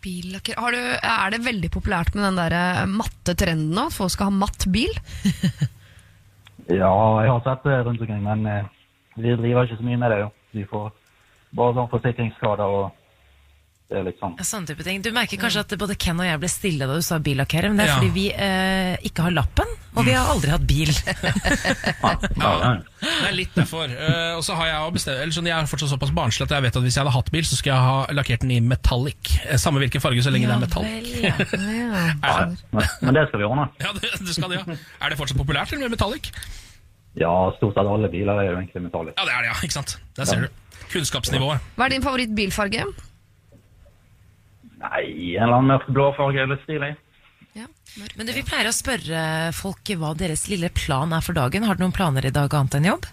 Billakker. 0.06 0.60
Har 0.62 0.76
du, 0.76 0.82
er 1.02 1.32
det 1.34 1.40
veldig 1.46 1.70
populært 1.74 2.14
med 2.14 2.28
den 2.28 2.38
der 2.38 2.54
eh, 2.54 2.82
matte 2.86 3.34
trenden 3.34 3.72
nå? 3.74 3.88
At 3.90 3.96
folk 3.96 4.14
skal 4.14 4.30
ha 4.30 4.36
matt 4.44 4.68
bil? 4.72 4.94
Ja, 6.66 6.90
jeg 7.22 7.30
har 7.30 7.42
sett 7.46 7.66
det 7.68 7.76
rundt 7.86 8.02
omkring, 8.02 8.24
men 8.26 8.40
eh, 8.50 8.70
vi 9.22 9.36
driver 9.38 9.68
ikke 9.68 9.76
så 9.78 9.84
mye 9.86 10.00
med 10.02 10.10
det. 10.10 10.16
jo. 10.24 10.30
Vi 10.58 10.64
får 10.66 10.88
bare 11.54 11.76
sånn 11.78 11.92
forsikringsskader 11.92 12.74
og 12.80 12.88
det 13.86 14.00
er 14.00 14.06
liksom 14.08 14.32
Ja, 14.40 14.44
sånn 14.48 14.66
type 14.66 14.82
ting. 14.84 15.02
Du 15.06 15.12
merker 15.14 15.38
kanskje 15.38 15.62
at 15.62 15.74
både 15.78 15.94
Ken 16.02 16.18
og 16.20 16.26
jeg 16.26 16.40
ble 16.42 16.50
stille 16.50 16.88
da 16.90 16.96
du 16.98 17.04
sa 17.06 17.20
billakkere 17.22 17.70
men 17.70 17.78
det 17.78 17.86
er 17.86 17.92
Ja. 17.92 17.98
fordi 18.00 18.12
vi 18.16 18.24
eh, 18.34 18.96
ikke 19.06 19.22
har 19.28 19.36
lappen, 19.36 19.70
og 19.96 20.06
vi 20.08 20.12
har 20.18 20.26
aldri 20.34 20.50
hatt 20.50 20.66
bil. 20.68 20.90
ja. 22.42 22.72
Det 23.06 23.28
er 23.30 23.36
litt 23.38 23.54
derfor. 23.56 23.86
Eh, 23.92 24.34
og 24.36 24.42
så 24.46 24.56
har 24.58 24.68
Jeg 24.72 24.80
også 24.82 24.96
bestemt, 24.98 25.22
eller 25.22 25.36
sånn, 25.38 25.50
jeg 25.52 25.56
er 25.60 25.70
fortsatt 25.70 25.92
såpass 25.94 26.12
barnslig 26.18 26.48
at 26.48 26.56
jeg 26.58 26.66
vet 26.66 26.80
at 26.82 26.84
hvis 26.88 26.98
jeg 26.98 27.04
hadde 27.06 27.14
hatt 27.16 27.32
bil, 27.36 27.46
så 27.46 27.60
skulle 27.60 27.76
jeg 27.78 27.86
ha 27.92 28.18
lakkert 28.18 28.42
den 28.46 28.56
i 28.58 28.60
metallic. 28.74 29.36
Eh, 29.46 29.58
Samme 29.62 29.80
hvilken 29.84 30.02
farge, 30.04 30.26
så 30.26 30.34
lenge 30.34 30.50
det 30.50 30.58
er 30.58 30.66
metallic. 30.66 31.14
vel, 31.22 31.24
ja. 31.30 31.36
Ja. 32.26 32.36
Men, 32.74 32.90
men 33.06 33.14
det 33.22 33.28
skal 33.30 33.40
vi 33.44 33.48
ordne. 33.48 33.70
Ja, 33.86 33.94
det, 34.02 34.12
det 34.26 34.36
skal 34.36 34.50
det, 34.56 34.62
ja. 34.66 34.78
Er 35.06 35.14
det 35.14 35.22
fortsatt 35.22 35.38
populært 35.40 35.72
eller 35.78 35.86
med 35.88 35.98
metallic? 36.00 36.32
Ja, 37.16 37.32
stort 37.62 37.78
sett 37.78 37.88
alle 37.88 38.10
biler 38.12 38.42
er 38.42 38.50
jo 38.50 38.58
egentlig 38.60 38.82
metallic. 38.90 39.14
Ja, 39.16 39.24
det 39.30 39.36
er 39.38 39.46
det, 39.46 39.52
ja. 39.54 39.58
Ikke 39.64 39.78
sant? 39.78 39.98
Der 40.18 40.28
ser 40.28 40.48
du. 40.48 40.62
Kunnskapsnivået. 40.92 41.64
Hva 41.78 41.86
er 41.88 41.94
din 41.96 42.04
favorittbilfarge? 42.04 42.84
Nei, 44.82 45.36
en 45.36 45.46
eller 45.46 45.58
annen 45.58 45.72
mørk 45.74 45.90
blåfarge 45.96 46.44
er 46.44 46.50
litt 46.52 46.64
stilig. 46.66 46.92
Ja. 47.56 47.68
Men 48.18 48.28
du, 48.28 48.34
vi 48.36 48.44
pleier 48.44 48.68
å 48.68 48.76
spørre 48.76 49.20
folk 49.56 49.92
hva 49.96 50.12
deres 50.20 50.50
lille 50.52 50.70
plan 50.76 51.14
er 51.16 51.24
for 51.24 51.38
dagen. 51.38 51.64
Har 51.64 51.78
du 51.78 51.86
noen 51.86 51.96
planer 51.96 52.28
i 52.28 52.34
dag 52.36 52.52
annet 52.54 52.76
enn 52.80 52.90
jobb? 52.92 53.08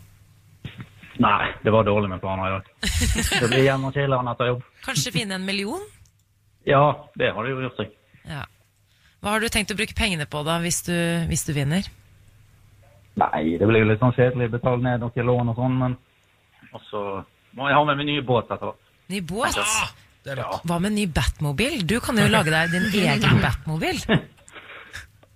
Nei, 1.23 1.53
det 1.63 1.71
var 1.71 1.87
dårlig 1.87 2.11
med 2.11 2.23
planer 2.23 2.49
i 2.49 2.55
dag. 2.57 2.71
Det 3.43 3.49
blir 3.51 3.67
hjemme 3.67 3.91
og 3.91 3.95
chille 3.95 4.19
etter 4.33 4.51
jobb. 4.51 4.65
Kanskje 4.83 5.15
finne 5.15 5.39
en 5.39 5.47
million? 5.47 5.83
Ja, 6.67 6.83
det 7.19 7.33
har 7.35 7.45
det 7.45 7.53
jo 7.53 7.63
gjort 7.63 7.79
seg. 7.79 7.93
Ja. 8.27 8.45
Hva 9.23 9.35
har 9.35 9.43
du 9.43 9.51
tenkt 9.53 9.71
å 9.71 9.79
bruke 9.79 9.95
pengene 9.99 10.27
på 10.31 10.43
da, 10.47 10.57
hvis 10.63 10.81
du, 10.87 10.95
hvis 11.31 11.45
du 11.47 11.53
vinner? 11.55 11.87
Nei, 13.21 13.59
det 13.61 13.69
blir 13.69 13.85
jo 13.85 13.91
litt 13.91 14.01
sånn 14.03 14.15
kjedelig. 14.17 14.51
Betale 14.55 14.83
ned 14.83 15.03
noen 15.05 15.29
lån 15.29 15.53
og 15.53 15.59
sånn, 15.59 15.77
men 15.79 15.99
Og 16.73 16.81
så 16.89 17.03
må 17.59 17.69
jeg 17.69 17.77
ha 17.77 17.85
med 17.85 17.99
meg 18.01 18.09
ny 18.09 18.21
båt 18.25 18.49
etter 18.49 18.71
hvert. 18.71 18.93
Ny 19.13 19.21
båt? 19.29 19.59
Ah, 19.61 19.91
det 20.25 20.37
er 20.37 20.43
rått. 20.45 20.67
Hva 20.71 20.79
med 20.83 20.95
ny 20.95 21.07
Batmobil? 21.11 21.81
Du 21.89 21.97
kan 22.05 22.19
jo 22.21 22.29
lage 22.31 22.53
deg 22.55 22.75
din 22.77 22.91
egen 23.15 23.41
Batmobil. 23.43 23.99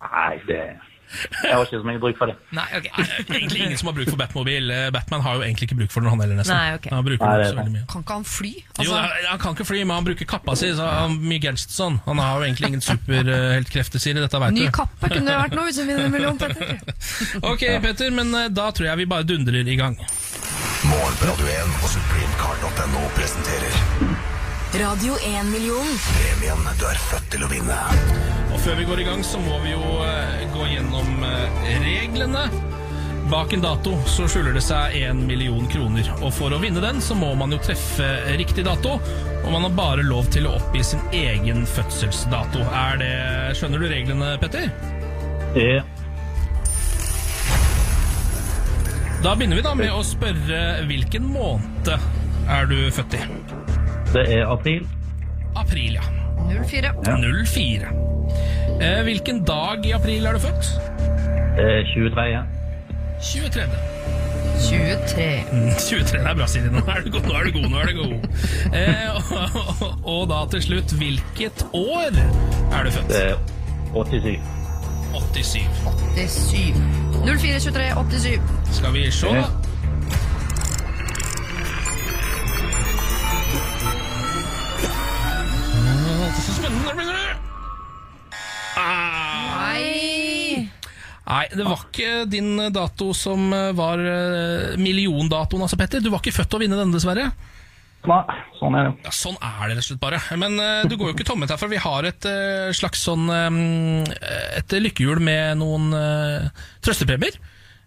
Nei, 0.07 0.35
det 0.47 0.61
Jeg 1.07 1.53
har 1.55 1.63
ikke 1.63 1.79
så 1.81 1.87
mye 1.87 2.01
bruk 2.03 2.17
for 2.19 2.27
det. 2.31 2.35
Nei, 2.55 2.65
ok. 2.79 2.87
Nei, 2.99 3.05
egentlig 3.39 3.61
ingen 3.63 3.79
som 3.79 3.89
har 3.91 3.95
bruk 3.97 4.09
for 4.11 4.19
Batmobil. 4.21 4.71
Eh, 4.75 4.89
Batman 4.95 5.23
har 5.23 5.37
jo 5.39 5.45
egentlig 5.47 5.69
ikke 5.69 5.79
bruk 5.79 5.93
for 5.95 6.03
den, 6.03 6.11
han 6.11 6.21
heller, 6.23 6.39
nesten. 6.41 6.55
Nei, 6.59 6.75
ok. 6.79 6.89
Han 6.93 7.05
bruker 7.07 7.23
Nei, 7.27 7.37
det 7.41 7.47
så 7.53 7.59
veldig 7.61 7.75
mye. 7.77 7.85
Kan 7.93 8.03
ikke 8.05 8.17
han 8.19 8.27
fly? 8.31 8.51
Jo, 8.59 8.67
Altså, 8.77 8.97
Jo, 8.97 9.29
han 9.31 9.43
kan 9.45 9.55
ikke 9.57 9.67
fly, 9.71 9.81
men 9.87 9.95
han 9.97 10.09
bruker 10.11 10.29
kappa 10.35 10.57
si. 10.59 10.71
Så 10.79 10.89
han 10.91 11.17
mye 11.23 11.53
og 11.55 11.63
sånn. 11.63 11.99
Han 12.09 12.23
har 12.23 12.35
jo 12.43 12.47
egentlig 12.49 12.73
ingen 12.73 12.85
superheltkrefter, 12.91 14.03
Siri. 14.03 14.23
Dette 14.23 14.43
vet 14.43 14.57
ny 14.59 14.67
du. 14.67 14.73
kappe 14.81 15.13
kunne 15.15 15.31
det 15.31 15.39
vært 15.45 15.57
nå, 15.59 15.67
hvis 15.71 15.79
du 15.81 15.85
vinner 15.87 16.07
en 16.11 16.15
million. 16.19 16.39
Petter. 16.43 16.75
Ok, 17.53 17.63
Petter, 17.87 18.11
men 18.19 18.35
eh, 18.43 18.51
da 18.55 18.71
tror 18.75 18.91
jeg 18.91 19.03
vi 19.05 19.11
bare 19.15 19.27
dundrer 19.31 19.63
i 19.67 19.79
gang. 19.79 19.99
Morgen 20.87 21.17
på 21.23 21.31
Radio 21.31 21.47
1 21.55 21.77
og 21.83 21.91
supremecard.no 21.95 23.07
presenterer 23.17 24.16
Radio 24.75 25.15
1-million. 25.15 25.87
premien 26.41 26.65
du 26.79 26.85
er 26.85 26.99
født 26.99 27.29
til 27.33 27.45
å 27.47 27.49
vinne. 27.49 27.77
Og 28.51 28.59
før 28.61 28.75
vi 28.81 28.87
går 28.89 29.01
i 29.01 29.05
gang, 29.07 29.23
så 29.25 29.39
må 29.41 29.61
vi 29.63 29.71
jo 29.71 29.93
eh, 30.03 30.43
gå 30.53 30.67
gjennom 30.69 31.23
eh, 31.25 31.69
reglene. 31.85 32.43
Bak 33.31 33.55
en 33.55 33.63
dato 33.63 33.95
så 34.11 34.27
skjuler 34.29 34.59
det 34.59 34.65
seg 34.67 34.99
én 34.99 35.23
million 35.27 35.65
kroner. 35.71 36.11
Og 36.19 36.35
for 36.35 36.53
å 36.53 36.59
vinne 36.63 36.83
den, 36.83 36.99
så 37.01 37.15
må 37.17 37.31
man 37.39 37.55
jo 37.55 37.61
treffe 37.63 38.09
riktig 38.37 38.67
dato. 38.67 38.99
Og 39.45 39.49
man 39.55 39.65
har 39.69 39.77
bare 39.79 40.05
lov 40.07 40.29
til 40.35 40.51
å 40.51 40.57
oppgi 40.59 40.83
sin 40.91 41.03
egen 41.15 41.65
fødselsdato. 41.71 42.67
Er 42.67 43.01
det 43.01 43.15
Skjønner 43.57 43.81
du 43.81 43.89
reglene, 43.91 44.35
Petter? 44.43 44.69
Ja. 45.57 45.81
Da 49.23 49.33
begynner 49.33 49.63
vi 49.63 49.65
da 49.65 49.75
med 49.79 49.95
å 49.95 50.05
spørre 50.05 50.63
hvilken 50.91 51.31
måned 51.33 51.95
er 52.47 52.69
du 52.71 52.79
født 52.95 53.17
i? 53.19 53.23
Det 54.13 54.25
er 54.39 54.47
april. 54.47 54.89
April, 55.57 55.93
ja. 55.93 56.05
04. 56.65 56.93
04. 57.47 57.89
Eh, 58.81 59.03
hvilken 59.03 59.45
dag 59.45 59.87
i 59.87 59.91
april 59.91 60.27
er 60.27 60.33
du 60.33 60.39
født? 60.39 60.71
Det 61.57 61.65
er 61.65 61.83
23. 61.95 62.43
23. 63.23 63.63
23. 64.69 65.45
Mm, 65.53 65.71
23, 65.79 66.19
det 66.19 66.27
er 66.31 66.35
bra, 66.35 66.47
Siri. 66.47 66.71
Nå 66.73 66.83
er 66.87 67.01
du 67.05 67.11
god, 67.11 67.29
nå 67.29 67.35
er 67.35 67.45
du 67.45 67.53
god. 67.59 67.69
Nå 67.71 67.79
er 67.79 67.87
du 67.87 67.95
god. 68.03 68.13
Eh, 68.75 69.09
og, 69.17 69.59
og, 69.81 69.99
og 70.15 70.29
da 70.31 70.43
til 70.51 70.63
slutt, 70.63 70.93
hvilket 71.01 71.67
år 71.73 72.11
er 72.73 72.85
du 72.85 72.91
født? 72.91 73.09
Det 73.09 73.23
er 73.31 73.37
87. 73.95 74.41
87. 75.15 75.67
87. 76.17 76.77
04, 77.25 77.61
23, 77.61 77.91
87. 78.11 78.41
Skal 78.73 78.95
vi 78.95 79.11
se, 79.11 79.33
Nei. 88.77 90.69
Nei, 91.27 91.45
det 91.51 91.65
var 91.67 91.81
ikke 91.89 92.11
din 92.31 92.53
dato 92.75 93.11
som 93.17 93.51
var 93.79 93.99
eh, 93.99 94.77
milliondatoen, 94.79 95.65
altså, 95.67 95.79
Petter. 95.81 96.03
Du 96.05 96.11
var 96.13 96.23
ikke 96.23 96.37
født 96.37 96.51
til 96.53 96.59
å 96.61 96.63
vinne 96.63 96.79
denne, 96.79 96.95
dessverre. 96.95 97.31
Nei, 98.07 98.21
sånn 98.61 98.77
er 98.79 98.87
det. 98.87 98.93
Ja, 99.09 99.13
Sånn 99.15 99.39
er 99.41 99.63
det 99.67 99.75
rett 99.75 99.83
og 99.83 99.89
slett 99.89 100.03
bare. 100.05 100.21
Men 100.39 100.55
uh, 100.63 100.85
du 100.87 100.95
går 100.95 101.11
jo 101.11 101.17
ikke 101.17 101.27
tommet 101.27 101.51
herfra. 101.51 101.67
Vi 101.73 101.81
har 101.83 102.07
et 102.07 102.29
uh, 102.31 102.71
slags 102.77 103.03
sånn 103.09 103.27
um, 103.27 104.05
Et 104.61 104.77
lykkehjul 104.79 105.19
med 105.27 105.59
noen 105.59 105.91
uh, 105.91 106.47
trøstepremier. 106.87 107.41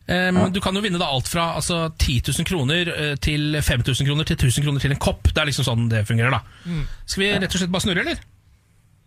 Eh, 0.10 0.50
Du 0.50 0.60
kan 0.62 0.74
jo 0.76 0.82
vinne 0.82 0.98
da 1.00 1.06
alt 1.14 1.30
fra 1.30 1.52
altså, 1.60 1.84
10 2.02 2.34
000 2.34 2.48
kroner 2.50 2.90
eh, 2.96 3.16
til 3.22 3.60
5000 3.62 4.08
kroner 4.10 4.26
til 4.26 4.40
1000 4.40 4.66
kroner 4.66 4.82
til 4.82 4.96
en 4.96 5.02
kopp. 5.02 5.30
Det 5.30 5.38
er 5.38 5.50
liksom 5.52 5.68
sånn 5.68 5.88
det 5.92 6.06
fungerer. 6.10 6.34
da 6.34 6.42
Skal 7.06 7.24
vi 7.24 7.32
rett 7.38 7.54
og 7.54 7.62
slett 7.62 7.74
bare 7.74 7.86
snurre, 7.86 8.06
eller? 8.06 8.24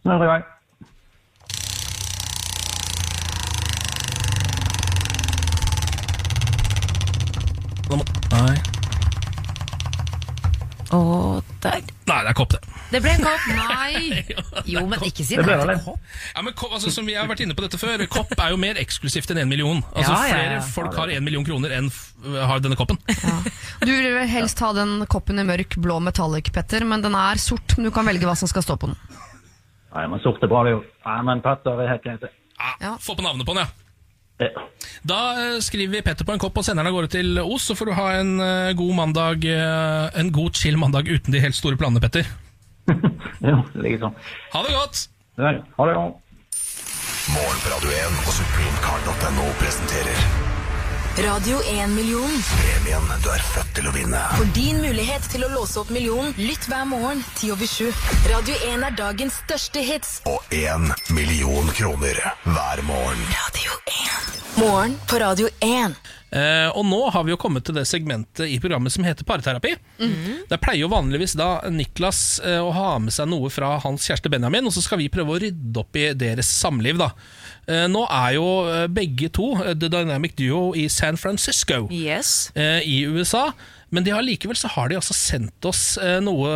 Nå 0.03 0.15
er 0.15 0.19
det 0.19 0.27
i 0.27 0.33
gang. 0.33 0.49
Nei. 8.33 8.57
Og 10.93 11.43
der. 11.65 11.81
Nei, 12.09 12.19
det 12.25 12.31
er 12.33 12.37
kopp, 12.37 12.53
det. 12.53 12.61
Det 12.93 13.01
ble 13.01 13.13
en 13.17 13.23
kopp. 13.25 13.45
Nei. 13.57 14.25
Jo, 14.73 14.83
men 14.87 15.01
ikke 15.03 15.25
si 15.27 15.37
Det 15.39 15.45
ble 15.47 15.77
kopp. 15.83 16.01
Ja, 16.37 16.43
men 16.45 16.55
kopp, 16.55 16.75
altså, 16.77 16.93
Som 16.93 17.09
vi 17.09 17.17
har 17.17 17.27
vært 17.31 17.43
inne 17.45 17.57
på 17.57 17.65
dette 17.65 17.81
før, 17.81 18.05
kopp 18.13 18.35
er 18.37 18.53
jo 18.53 18.59
mer 18.61 18.79
eksklusivt 18.81 19.33
enn 19.33 19.43
en 19.45 19.51
million. 19.51 19.81
Altså 19.93 20.13
Ja, 20.13 20.19
ja, 20.29 20.35
Flere 20.37 20.61
folk 20.75 20.99
har 21.01 21.13
en 21.15 21.25
million 21.27 21.47
kroner 21.47 21.75
enn 21.79 21.89
har 22.37 22.61
denne 22.63 22.79
koppen. 22.79 23.01
Du 23.83 23.91
vil 23.91 24.21
helst 24.31 24.61
ha 24.63 24.71
den 24.77 25.01
koppen 25.11 25.41
i 25.43 25.47
mørk 25.49 25.79
blå 25.83 25.99
metallic, 26.05 26.53
Petter, 26.55 26.85
men 26.89 27.03
den 27.05 27.17
er 27.19 27.41
sort. 27.43 27.77
Men 27.77 27.89
du 27.89 27.95
kan 27.95 28.07
velge 28.09 28.29
hva 28.29 28.37
som 28.39 28.51
skal 28.51 28.65
stå 28.65 28.79
på 28.79 28.93
den. 28.93 29.01
Nei, 29.93 30.07
men 30.09 30.23
sort 30.25 30.43
er 30.43 30.51
bra, 30.51 30.63
det 30.65 30.73
jo. 30.75 30.83
Nei, 31.05 31.21
men 31.29 31.43
Petter 31.45 31.81
er 31.85 31.93
helt 31.93 32.05
greit. 32.05 32.23
det. 32.25 32.33
Ja. 32.81 32.97
Få 33.01 33.17
på 33.19 33.25
navnet 33.25 33.47
på 33.47 33.57
den, 33.57 33.67
ja. 33.67 33.79
Da 35.07 35.19
eh, 35.39 35.59
skriver 35.63 35.99
vi 35.99 36.03
Petter 36.03 36.27
på 36.27 36.35
en 36.35 36.41
kopp 36.43 36.57
og 36.59 36.65
sender 36.67 36.83
den 36.83 36.91
av 36.91 36.97
gårde 36.97 37.13
til 37.13 37.39
Os, 37.43 37.67
så 37.69 37.77
får 37.79 37.91
du 37.91 37.95
ha 37.99 38.07
en 38.19 38.33
eh, 38.43 38.73
god 38.79 38.95
mandag 38.99 39.45
eh, 39.47 40.19
En 40.19 40.33
god 40.35 40.59
chill 40.59 40.79
mandag 40.81 41.07
uten 41.11 41.35
de 41.35 41.43
helt 41.43 41.59
store 41.59 41.79
planene, 41.79 42.03
Petter. 42.03 42.27
ja, 43.47 43.59
sånn. 44.03 44.17
Ha 44.55 44.65
det 44.67 44.75
godt! 44.75 45.05
Ja, 45.39 45.55
ha 45.79 45.89
det 45.89 45.99
godt. 45.99 46.19
Morgen 47.33 47.93
1 47.93 48.25
og 48.27 48.33
supremecard.no 48.35 49.53
presenterer 49.61 50.42
Radio 51.19 51.59
1-million. 51.59 52.31
premien 52.57 53.03
du 53.21 53.29
er 53.29 53.43
født 53.45 53.75
til 53.77 53.89
å 53.89 53.91
vinne. 53.93 54.21
For 54.33 54.49
din 54.57 54.79
mulighet 54.81 55.27
til 55.29 55.45
å 55.45 55.51
låse 55.53 55.77
opp 55.83 55.91
millionen, 55.93 56.33
lytt 56.41 56.65
hver 56.71 56.87
morgen 56.89 57.21
10 57.37 57.53
over 57.53 57.69
7. 57.69 57.91
Radio 58.33 58.57
1 58.71 58.87
er 58.89 58.97
dagens 58.97 59.37
største 59.43 59.83
hits. 59.85 60.15
Og 60.25 60.41
én 60.57 60.89
million 61.13 61.69
kroner 61.77 62.17
hver 62.47 62.83
morgen. 62.89 63.21
Radio 63.29 63.77
1. 63.93 64.41
Morgen 64.63 64.97
på 65.11 65.21
Radio 65.21 65.53
1. 65.61 66.01
Eh, 66.33 66.73
og 66.73 66.89
nå 66.89 67.03
har 67.13 67.29
vi 67.29 67.35
jo 67.35 67.41
kommet 67.45 67.69
til 67.69 67.77
det 67.77 67.85
segmentet 67.93 68.49
i 68.49 68.57
programmet 68.63 68.97
som 68.97 69.05
heter 69.05 69.29
parterapi. 69.29 69.75
Der 70.49 70.61
pleier 70.65 70.87
jo 70.87 70.93
vanligvis 70.95 71.37
da 71.37 71.59
Niklas 71.69 72.41
eh, 72.41 72.57
å 72.57 72.73
ha 72.73 72.97
med 73.05 73.13
seg 73.13 73.29
noe 73.29 73.53
fra 73.53 73.75
hans 73.85 74.09
kjæreste 74.09 74.33
Benjamin, 74.33 74.65
og 74.65 74.73
så 74.73 74.81
skal 74.81 75.05
vi 75.05 75.13
prøve 75.13 75.37
å 75.37 75.43
rydde 75.45 75.85
opp 75.85 76.01
i 76.01 76.09
deres 76.17 76.49
samliv. 76.57 76.97
da 77.05 77.13
Nå 77.69 78.03
er 78.11 78.31
jo 78.35 78.47
eh, 78.67 78.89
begge 78.91 79.29
to 79.29 79.53
eh, 79.63 79.75
The 79.75 79.89
Dynamic 79.89 80.35
Duo 80.39 80.73
i 80.75 80.89
San 80.89 81.17
Francisco 81.17 81.89
Yes. 81.91 82.51
eh, 82.57 82.81
i 82.85 83.07
USA. 83.07 83.51
Men 83.93 84.07
de 84.07 84.13
har 84.15 84.25
likevel 84.25 84.57
så 84.57 84.71
har 84.73 84.89
de 84.89 84.97
altså 84.97 85.15
sendt 85.17 85.67
oss 85.69 85.99
eh, 86.01 86.17
noe 86.25 86.49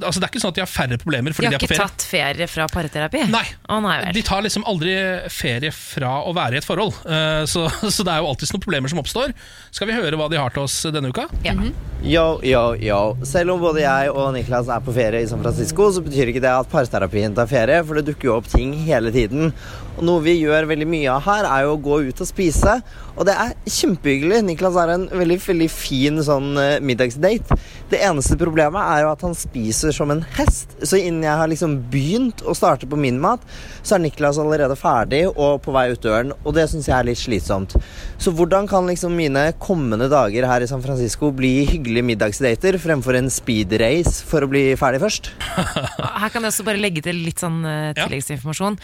Altså 0.00 0.18
Det 0.18 0.26
er 0.26 0.32
ikke 0.32 0.40
sånn 0.42 0.50
at 0.50 0.58
de 0.58 0.62
har 0.64 0.70
færre 0.70 0.98
problemer 0.98 1.30
De 1.30 1.36
fordi 1.38 1.50
de, 1.52 1.54
de 1.54 1.58
er 1.58 1.62
på 1.62 1.76
ikke 1.76 1.84
tatt 1.86 2.06
ferie 2.10 2.48
fra 2.50 2.66
parterapi? 2.72 3.20
Nei. 3.30 3.44
Å 3.70 3.78
nei 3.84 3.96
vel. 4.02 4.10
De 4.16 4.24
tar 4.26 4.42
liksom 4.42 4.66
aldri 4.68 4.94
ferie 5.30 5.70
fra 5.74 6.16
å 6.26 6.34
være 6.36 6.58
i 6.58 6.60
et 6.60 6.66
forhold. 6.66 6.98
Eh, 7.06 7.44
Så, 7.50 7.62
så 7.94 8.06
det 8.06 8.14
er 8.16 8.24
jo 8.24 8.30
alltid 8.32 8.50
noen 8.56 8.64
problemer 8.66 8.90
som 8.92 9.00
oppstår. 9.02 9.34
Skal 9.70 9.90
vi 9.90 9.96
høre 9.96 10.18
hva 10.18 10.26
de 10.32 10.40
har 10.40 10.50
til 10.54 10.66
oss 10.66 10.80
denne 10.90 11.12
uka? 11.14 11.28
Ja. 11.46 11.54
Yo, 12.02 12.26
yo, 12.46 12.62
yo. 12.80 13.00
Selv 13.28 13.54
om 13.54 13.62
både 13.62 13.82
jeg 13.84 14.10
og 14.14 14.32
Niklas 14.34 14.70
er 14.72 14.82
på 14.84 14.94
ferie 14.96 15.20
i 15.22 15.28
San 15.30 15.42
Francisco, 15.44 15.90
så 15.92 16.02
betyr 16.04 16.32
ikke 16.32 16.42
det 16.42 16.50
at 16.52 16.70
parterapien 16.72 17.34
tar 17.36 17.46
ferie, 17.50 17.82
for 17.84 17.98
det 18.00 18.06
dukker 18.08 18.30
jo 18.30 18.36
opp 18.38 18.48
ting 18.50 18.72
hele 18.86 19.12
tiden. 19.14 19.52
Og 19.98 20.02
noe 20.08 20.22
vi 20.24 20.38
gjør 20.40 20.68
veldig 20.70 20.88
mye 20.88 21.10
av 21.12 21.26
her, 21.28 21.46
er 21.50 21.66
jo 21.68 21.74
å 21.76 21.80
gå 21.84 21.98
ut 22.08 22.22
og 22.24 22.28
spise. 22.30 22.78
Og 23.16 23.26
det 23.28 23.34
er 23.34 23.54
kjempehyggelig. 23.66 24.42
Niklas 24.46 24.78
har 24.78 24.92
en 24.94 25.06
veldig, 25.10 25.38
veldig 25.44 25.68
fin 25.72 26.20
sånn 26.24 26.52
eh, 26.60 26.78
middagsdate. 26.84 27.58
Det 27.90 28.00
eneste 28.06 28.38
problemet 28.40 28.80
er 28.80 29.04
jo 29.04 29.10
at 29.12 29.24
han 29.26 29.36
spiser 29.36 29.94
som 29.94 30.12
en 30.14 30.22
hest. 30.36 30.76
Så 30.82 31.00
innen 31.00 31.26
jeg 31.26 31.40
har 31.42 31.50
liksom 31.50 31.76
begynt 31.92 32.44
å 32.46 32.54
starte 32.56 32.88
på 32.90 32.98
min 33.00 33.20
mat, 33.22 33.42
så 33.82 33.96
er 33.96 34.04
Niklas 34.04 34.38
allerede 34.40 34.78
ferdig 34.78 35.24
og 35.30 35.60
på 35.64 35.74
vei 35.74 35.88
ut 35.92 36.02
døren. 36.04 36.34
Og 36.44 36.54
det 36.56 36.68
syns 36.70 36.88
jeg 36.88 36.96
er 36.96 37.08
litt 37.10 37.20
slitsomt. 37.20 37.76
Så 38.20 38.32
hvordan 38.36 38.68
kan 38.70 38.88
liksom 38.88 39.16
mine 39.16 39.50
kommende 39.60 40.10
dager 40.12 40.46
her 40.48 40.64
i 40.64 40.70
San 40.70 40.82
Francisco 40.84 41.32
bli 41.34 41.64
hyggelige 41.68 42.06
middagsdater 42.12 42.78
fremfor 42.80 43.18
en 43.18 43.30
speed 43.32 43.74
race 43.80 44.20
for 44.26 44.44
å 44.44 44.50
bli 44.50 44.64
ferdig 44.80 45.02
først? 45.02 45.32
Her 46.20 46.28
kan 46.32 46.44
jeg 46.44 46.52
også 46.52 46.64
bare 46.66 46.80
legge 46.80 47.02
til 47.04 47.18
litt 47.24 47.40
sånn 47.40 47.62
eh, 47.66 47.92
tilleggsinformasjon. 47.96 48.76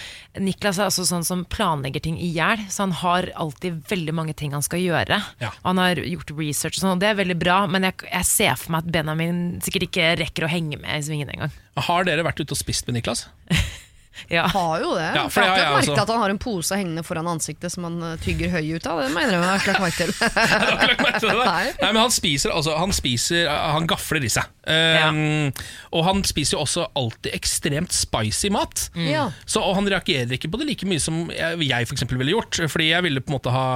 Niklas 0.43 0.81
er 0.81 0.89
altså 0.89 1.05
sånn 1.09 1.27
som 1.27 1.45
planlegger 1.53 2.03
ting 2.05 2.16
i 2.20 2.31
hjel, 2.35 2.62
så 2.72 2.87
han 2.87 2.95
har 3.03 3.29
alltid 3.37 3.83
veldig 3.91 4.15
mange 4.16 4.34
ting 4.38 4.54
han 4.56 4.64
skal 4.64 4.82
gjøre. 4.82 5.20
Ja. 5.42 5.52
Han 5.66 5.80
har 5.82 6.00
gjort 6.02 6.32
research 6.36 6.78
og 6.78 6.82
sånn, 6.84 6.94
og 6.96 7.02
det 7.04 7.12
er 7.12 7.18
veldig 7.20 7.38
bra, 7.40 7.62
men 7.70 7.86
jeg, 7.88 8.08
jeg 8.10 8.28
ser 8.28 8.60
for 8.60 8.74
meg 8.74 8.86
at 8.86 8.94
Benjamin 8.98 9.42
sikkert 9.64 9.88
ikke 9.90 10.12
rekker 10.22 10.46
å 10.46 10.52
henge 10.52 10.80
med 10.82 10.92
i 10.98 11.06
svingene 11.06 11.36
engang. 11.36 11.54
Har 11.88 12.08
dere 12.08 12.24
vært 12.26 12.40
ute 12.42 12.56
og 12.56 12.60
spist 12.60 12.88
med 12.88 12.98
Niklas? 12.98 13.26
Ja. 14.32 14.46
Har 14.50 14.80
jo 14.82 14.94
det. 14.96 15.08
Ja, 15.16 15.24
for 15.32 15.44
jeg 15.44 15.50
har 15.52 15.60
ikke 15.60 15.74
merket 15.76 16.02
at 16.02 16.12
han 16.12 16.22
har 16.22 16.32
en 16.34 16.40
pose 16.42 16.78
hengende 16.78 17.04
foran 17.06 17.28
ansiktet 17.30 17.72
som 17.74 17.86
han 17.88 17.96
eh, 18.02 18.14
tygger 18.24 18.52
høy 18.54 18.76
ut 18.76 18.88
av. 18.90 19.02
Det 19.04 19.10
mener 19.14 19.36
jeg 19.36 19.42
har 19.44 19.60
ikke 19.60 19.74
lagt 19.74 19.84
merke 19.84 20.06
til. 20.06 21.36
Nei. 21.46 21.64
Nei, 21.80 21.90
men 21.90 22.00
han 22.00 22.14
spiser, 22.14 22.52
altså, 22.54 22.74
han 22.78 22.92
spiser 22.94 23.48
Han 23.48 23.86
gafler 23.90 24.24
i 24.26 24.30
seg. 24.32 24.48
Um, 24.66 25.50
Og 25.94 26.02
han 26.06 26.22
spiser 26.26 26.56
jo 26.56 26.62
også 26.64 26.86
alltid 26.98 27.34
ekstremt 27.36 27.94
spicy 27.94 28.50
mat. 28.54 28.88
Ja. 28.98 29.28
Så, 29.44 29.62
og 29.62 29.76
han 29.78 29.88
reagerer 29.90 30.36
ikke 30.36 30.50
på 30.52 30.60
det 30.60 30.68
like 30.70 30.88
mye 30.88 31.02
som 31.02 31.26
jeg, 31.34 31.60
jeg 31.68 31.90
eksempel 31.92 32.20
ville 32.20 32.34
gjort. 32.36 32.60
Fordi 32.72 32.90
jeg 32.90 33.06
ville 33.06 33.22
på 33.22 33.32
en 33.32 33.38
måte 33.38 33.54
ha 33.54 33.68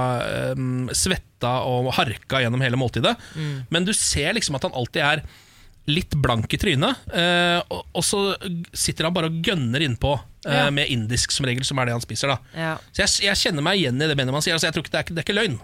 um, 0.57 0.89
svetta 0.95 1.59
og 1.67 1.93
harka 1.97 2.41
gjennom 2.43 2.61
hele 2.61 2.79
måltidet. 2.79 3.15
Men 3.71 3.87
du 3.87 3.93
ser 3.97 4.35
liksom 4.37 4.57
at 4.59 4.67
han 4.67 4.75
alltid 4.77 5.01
er 5.05 5.23
litt 5.91 6.15
blank 6.23 6.53
i 6.55 6.59
trynet, 6.61 7.03
eh, 7.13 7.59
og, 7.71 7.85
og 7.97 8.03
så 8.07 8.21
sitter 8.73 9.07
han 9.09 9.15
bare 9.15 9.29
og 9.31 9.41
gønner 9.45 9.83
innpå 9.85 10.13
eh, 10.17 10.55
Ja. 10.55 10.69
med 10.73 10.89
indisk 10.93 11.31
som 11.35 11.45
regel, 11.49 11.63
som 11.67 11.79
er 11.81 11.89
det 11.91 11.97
han 11.97 12.03
spiser. 12.03 12.33
Ja. 12.57 12.73
Så 12.91 13.03
jeg, 13.05 13.13
jeg 13.29 13.41
kjenner 13.43 13.65
meg 13.69 13.79
igjen 13.81 14.01
i 14.01 14.07
det 14.09 14.17
Benjamin 14.19 14.41
sier. 14.43 14.55
Altså, 14.57 14.69
jeg 14.69 14.77
tror 14.77 14.85
ikke 14.87 14.95
det, 14.97 15.03
er, 15.03 15.13
det 15.15 15.21
er 15.23 15.27
ikke 15.29 15.37
løgn. 15.37 15.59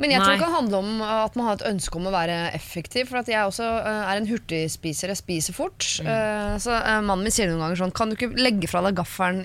Men 0.00 0.10
jeg 0.10 0.22
tror 0.22 0.34
det 0.34 0.42
kan 0.42 0.54
handle 0.54 0.80
om 0.82 1.02
at 1.06 1.36
man 1.38 1.46
har 1.48 1.58
et 1.58 1.66
ønske 1.68 1.98
om 1.98 2.08
å 2.08 2.12
være 2.14 2.36
effektiv. 2.56 3.06
For 3.10 3.20
at 3.20 3.30
jeg 3.30 3.46
også 3.46 3.64
uh, 3.64 4.00
er 4.10 4.20
en 4.20 4.28
hurtigspiser. 4.28 5.12
Jeg 5.12 5.20
spiser 5.20 5.56
fort. 5.56 5.86
Eh, 6.02 6.54
så 6.62 6.74
uh, 6.74 6.98
mannen 7.04 7.24
min 7.26 7.34
sier 7.34 7.50
noen 7.50 7.62
ganger 7.62 7.78
sånn 7.78 7.94
Kan 7.94 8.10
du 8.10 8.16
ikke 8.16 8.30
legge 8.38 8.68
fra 8.70 8.82
deg 8.84 8.96
gaffelen 8.98 9.44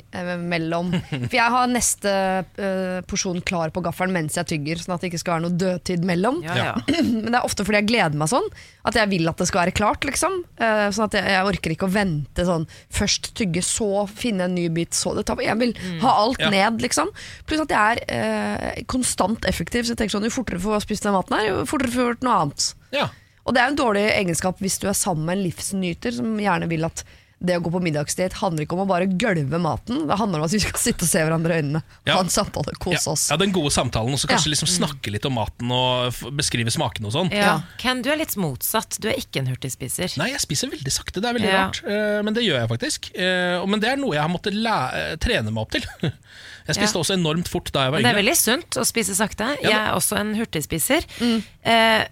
mellom 0.50 0.91
For 1.12 1.36
jeg 1.38 1.54
har 1.54 1.70
neste 1.70 2.12
porsjon 3.10 3.41
klar 3.45 3.72
på 3.74 3.84
gaffelen 3.86 4.14
mens 4.16 4.38
jeg 4.38 4.47
tygger, 4.50 4.80
sånn 4.82 4.95
at 4.95 5.04
det 5.04 5.12
ikke 5.12 5.22
skal 5.22 5.36
være 5.36 5.45
noe 5.45 5.58
dødtid 5.60 6.06
mellom. 6.08 6.41
Ja, 6.45 6.56
ja. 6.58 6.74
Men 7.04 7.30
det 7.30 7.38
er 7.39 7.45
ofte 7.45 7.66
fordi 7.68 7.82
jeg 7.82 7.89
gleder 7.91 8.18
meg 8.20 8.32
sånn. 8.32 8.47
At 8.89 8.97
jeg 8.97 9.12
vil 9.12 9.30
at 9.30 9.41
det 9.41 9.47
skal 9.50 9.64
være 9.66 9.76
klart. 9.78 10.06
liksom 10.08 10.39
Sånn 10.60 11.06
at 11.06 11.18
jeg, 11.18 11.26
jeg 11.36 11.47
orker 11.52 11.74
ikke 11.76 11.88
å 11.89 11.93
vente 11.93 12.45
sånn 12.47 12.66
Først 12.95 13.32
tygge, 13.38 13.62
så 13.66 14.06
finne 14.10 14.47
en 14.47 14.56
ny 14.58 14.66
bit, 14.74 14.95
så 14.97 15.14
det 15.18 15.26
tar 15.30 15.41
Jeg 15.43 15.58
vil 15.62 15.76
ha 16.04 16.16
alt 16.24 16.41
Ja. 16.41 16.50
ned, 16.54 16.80
liksom. 16.84 17.10
Pluss 17.50 17.64
at 17.66 17.74
jeg 17.74 18.04
er 18.08 18.84
konstant 18.89 19.45
effektiv. 19.50 19.86
Så 19.86 19.93
jeg 19.93 20.02
tenker 20.02 20.18
sånn 20.18 20.28
fortere 20.40 20.60
for 20.64 20.80
å 20.80 20.82
spise 20.84 21.06
den 21.08 21.14
maten 21.20 21.38
her, 21.38 21.48
jo 21.52 21.64
fortere 21.70 21.92
for 21.94 22.02
å 22.02 22.10
gjøre 22.14 22.24
noe 22.28 22.42
annet. 22.44 22.70
Ja. 22.96 23.08
Og 23.46 23.56
det 23.56 23.62
er 23.62 23.70
jo 23.70 23.76
en 23.78 23.82
dårlig 23.86 24.06
egenskap 24.18 24.60
hvis 24.62 24.80
du 24.82 24.88
er 24.90 24.94
sammen 24.98 25.26
med 25.30 25.38
en 25.40 25.48
livsnyter 25.48 26.12
som 26.20 26.36
gjerne 26.42 26.68
vil 26.70 26.86
at 26.90 27.04
det 27.40 27.56
å 27.56 27.62
gå 27.64 27.72
på 27.72 27.80
middagsdate 27.80 28.36
handler 28.36 28.66
ikke 28.66 28.76
om 28.76 28.82
å 28.84 28.86
bare 28.90 29.06
gølve 29.16 29.56
maten, 29.64 30.02
det 30.10 30.18
handler 30.20 30.42
om 30.42 30.44
at 30.50 30.52
vi 30.52 30.60
skal 30.60 30.76
sitte 30.76 31.06
og 31.06 31.08
se 31.08 31.22
hverandre 31.24 31.56
i 31.56 31.62
øynene. 31.62 31.80
Ja. 32.04 32.18
Ha 32.18 32.26
en 32.26 32.34
samtale, 32.34 32.74
kose 32.84 32.98
Ja, 33.00 33.14
oss. 33.14 33.30
ja, 33.32 33.38
den 33.40 33.54
gode 33.56 33.72
samtalen, 33.72 34.12
og 34.12 34.20
så 34.20 34.28
kanskje 34.28 34.50
Ja. 34.52 34.52
liksom 34.58 34.68
snakke 34.68 35.08
litt 35.16 35.24
om 35.26 35.38
maten 35.40 35.72
og 35.72 36.12
beskrive 36.36 36.68
smakene 36.68 37.08
og 37.08 37.14
sånn. 37.16 37.32
Ja. 37.32 37.62
Ken, 37.80 38.02
du 38.04 38.12
er 38.12 38.18
litt 38.20 38.36
motsatt. 38.36 39.00
Du 39.00 39.08
er 39.08 39.16
ikke 39.16 39.40
en 39.40 39.48
hurtigspiser. 39.54 40.18
Nei, 40.20 40.32
jeg 40.36 40.42
spiser 40.44 40.68
veldig 40.70 40.92
sakte, 40.92 41.22
det 41.24 41.30
er 41.32 41.34
veldig 41.40 41.48
Ja. 41.54 41.64
rart. 41.70 41.80
Eh, 41.88 42.22
Men 42.28 42.34
det 42.34 42.44
gjør 42.44 42.60
jeg 42.60 42.70
faktisk. 42.76 43.16
Eh, 43.16 43.66
Men 43.66 43.80
det 43.80 43.90
er 43.90 43.96
noe 43.96 44.14
jeg 44.20 44.22
har 44.22 44.30
måttet 44.36 45.20
trene 45.24 45.50
meg 45.50 45.62
opp 45.64 45.72
til. 45.72 45.82
Jeg 46.70 46.78
spiste 46.80 46.97
Ja. 46.97 47.01
også 47.03 47.17
enormt 47.17 47.49
fort 47.51 47.72
da 47.74 47.88
jeg 47.88 47.91
var 47.91 47.99
yngre. 47.99 48.07
det 48.07 48.15
er 48.15 48.22
veldig 48.22 48.38
sunt 48.38 48.78
å 48.80 48.86
spise 48.88 49.15
sakte. 49.17 49.47
Ja, 49.63 49.70
Jeg 49.70 49.80
er 49.88 49.97
også 49.97 50.20
en 50.22 50.36
hurtigspiser. 50.38 51.05
Mm. 51.20 51.43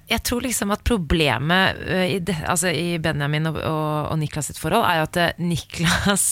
jeg 0.09 0.21
tror 0.27 0.41
liksom 0.43 0.71
at 0.75 0.83
problemet 0.83 1.77
eh, 1.87 2.15
i, 2.15 2.19
det, 2.19 2.35
altså 2.45 2.67
i 2.73 2.97
Benjamin 3.01 3.47
og, 3.47 3.55
og, 3.63 4.11
og 4.11 4.19
Niklas 4.19 4.49
sitt 4.51 4.59
forhold 4.59 4.83
er 4.85 4.99
jo 4.99 5.05
at 5.07 5.17
eh, 5.17 5.31
Niklas 5.39 6.25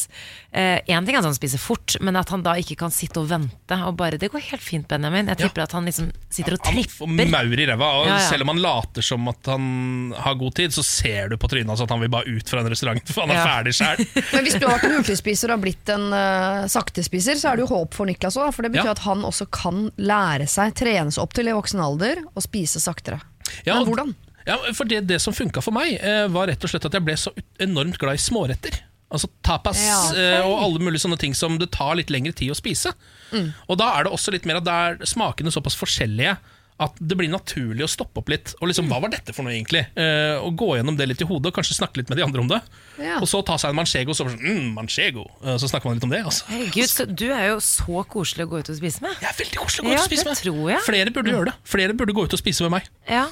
Én 0.56 1.04
ting 1.06 1.16
er 1.18 1.20
at 1.20 1.26
han 1.28 1.36
spiser 1.36 1.60
fort, 1.60 1.98
men 2.00 2.16
at 2.16 2.30
han 2.32 2.42
da 2.46 2.54
ikke 2.56 2.78
kan 2.80 2.92
sitte 2.94 3.20
og 3.20 3.28
vente. 3.28 3.76
Og 3.84 3.96
bare, 4.00 4.18
Det 4.18 4.30
går 4.32 4.40
helt 4.52 4.64
fint, 4.64 4.88
Benjamin. 4.88 5.28
Jeg 5.28 5.38
tipper 5.42 5.64
at 5.66 5.74
han 5.76 5.84
liksom 5.86 6.12
sitter 6.32 6.54
og 6.56 6.66
Han 6.66 6.78
får 6.84 7.10
tripper. 7.10 7.30
maur 7.34 7.60
i 7.60 7.66
ræva, 7.68 7.90
og 8.00 8.06
Ja, 8.08 8.14
ja. 8.22 8.30
selv 8.30 8.42
om 8.46 8.54
han 8.54 8.62
later 8.64 9.02
som 9.04 9.28
at 9.28 9.46
han 9.52 10.14
har 10.18 10.36
god 10.40 10.56
tid, 10.56 10.72
så 10.72 10.84
ser 10.84 11.28
du 11.30 11.36
på 11.38 11.50
trynet 11.52 11.68
hans 11.68 11.82
at 11.82 11.90
han 11.92 12.00
vil 12.00 12.10
bare 12.10 12.24
ut 12.32 12.48
fra 12.48 12.62
den 12.64 12.72
restauranten, 12.72 13.12
for 13.14 13.26
han 13.28 13.32
er 13.36 13.42
Ja. 13.42 13.46
ferdig 13.46 13.74
sjæl. 13.76 13.98
Men 14.34 14.44
hvis 14.48 14.60
du 14.60 14.66
har 14.68 14.78
vært 14.78 14.88
en 14.90 14.96
hurtigspiser 15.02 15.52
og 15.52 15.58
har 15.58 15.64
blitt 15.68 15.90
en 15.90 16.08
uh, 16.14 16.68
saktespiser, 16.72 17.36
så 17.36 17.52
er 17.52 17.56
det 17.60 17.68
jo 17.68 17.72
håp 17.76 17.94
for 17.94 18.06
Niklas 18.06 18.38
òg. 18.40 18.54
For 18.56 18.62
det 18.64 18.72
betyr 18.72 18.86
Ja. 18.86 18.92
at 18.96 19.00
han 19.00 19.24
også 19.28 19.50
kan 19.52 19.92
lære 20.00 20.48
seg, 20.48 20.74
trenes 20.74 21.18
opp 21.20 21.34
til 21.34 21.48
i 21.48 21.52
voksen 21.52 21.80
alder, 21.84 22.24
og 22.36 22.42
spise 22.44 22.80
saktere. 22.80 23.20
Ja, 23.66 23.76
Men 23.84 23.88
hvordan? 23.92 24.16
Ja, 24.48 24.58
for 24.74 24.86
det, 24.86 25.08
det 25.08 25.20
som 25.20 25.34
funka 25.34 25.62
for 25.62 25.72
meg, 25.74 26.00
eh, 26.02 26.28
var 26.30 26.48
rett 26.48 26.64
og 26.64 26.70
slett 26.70 26.86
at 26.86 26.94
jeg 26.94 27.04
ble 27.04 27.14
så 27.18 27.32
enormt 27.60 27.98
glad 27.98 28.14
i 28.14 28.22
småretter. 28.22 28.80
Altså 29.14 29.30
tapas 29.46 29.80
Ja, 29.80 30.00
eh, 30.18 30.42
og 30.48 30.64
alle 30.64 30.82
mulige 30.82 31.04
sånne 31.04 31.20
ting 31.22 31.36
som 31.38 31.60
det 31.62 31.70
tar 31.76 31.94
litt 32.00 32.10
lengre 32.14 32.34
tid 32.36 32.52
å 32.52 32.58
spise. 32.58 32.96
Mm. 33.32 33.54
Og 33.70 33.78
da 33.80 33.92
er 33.96 34.08
det 34.08 34.14
også 34.16 34.34
litt 34.34 34.48
mer 34.50 34.60
at 34.60 34.66
det 34.66 34.76
er 34.76 35.10
smakene 35.10 35.54
såpass 35.54 35.78
forskjellige 35.78 36.38
at 36.76 36.98
det 37.00 37.16
blir 37.16 37.30
naturlig 37.32 37.86
å 37.86 37.88
stoppe 37.88 38.20
opp 38.20 38.30
litt. 38.34 38.52
Og 38.60 38.68
liksom, 38.68 38.90
Hva 38.92 38.98
var 39.04 39.14
dette 39.14 39.32
for 39.32 39.48
noe, 39.48 39.54
egentlig? 39.56 39.86
Eh, 39.96 40.36
og 40.44 40.58
Gå 40.60 40.74
gjennom 40.76 40.98
det 41.00 41.08
litt 41.08 41.24
i 41.24 41.28
hodet 41.30 41.54
og 41.54 41.56
kanskje 41.56 41.78
snakke 41.78 42.02
litt 42.02 42.12
med 42.12 42.20
de 42.20 42.26
andre 42.26 42.44
om 42.44 42.50
det. 42.52 42.60
Ja. 43.00 43.22
Og 43.22 43.30
så 43.32 43.40
ta 43.48 43.56
seg 43.62 43.72
en 43.72 43.80
manchego, 43.80 44.12
så, 44.12 44.28
sånn, 44.28 44.42
mm, 44.42 44.74
manchego. 44.76 45.24
Eh, 45.46 45.56
så 45.62 45.70
snakker 45.72 45.88
man 45.88 46.02
litt 46.02 46.08
om 46.08 46.12
det. 46.12 46.26
Altså. 46.28 46.50
Herregud, 46.52 47.16
Du 47.16 47.30
er 47.30 47.48
jo 47.54 47.62
så 47.64 48.04
koselig 48.12 48.50
å 48.50 48.52
gå 48.52 48.60
ut 48.60 48.74
og 48.74 48.80
spise 48.82 49.06
med. 49.06 49.16
Jeg 49.24 49.32
er 49.32 49.40
veldig 49.40 49.62
koselig 49.62 49.86
å 49.86 49.88
gå 49.88 49.96
ut 49.96 50.02
og 50.02 50.10
spise 50.10 50.28
det 50.28 50.56
med. 50.60 50.86
Flere 50.90 51.16
burde 51.16 51.32
gjøre 51.32 51.52
det. 51.54 51.58
Flere 51.78 51.96
burde 51.96 52.18
gå 52.18 52.28
ut 52.28 52.36
og 52.36 52.44
spise 52.44 52.68
med 52.68 52.76
meg. 52.76 52.92
Ja. 53.08 53.26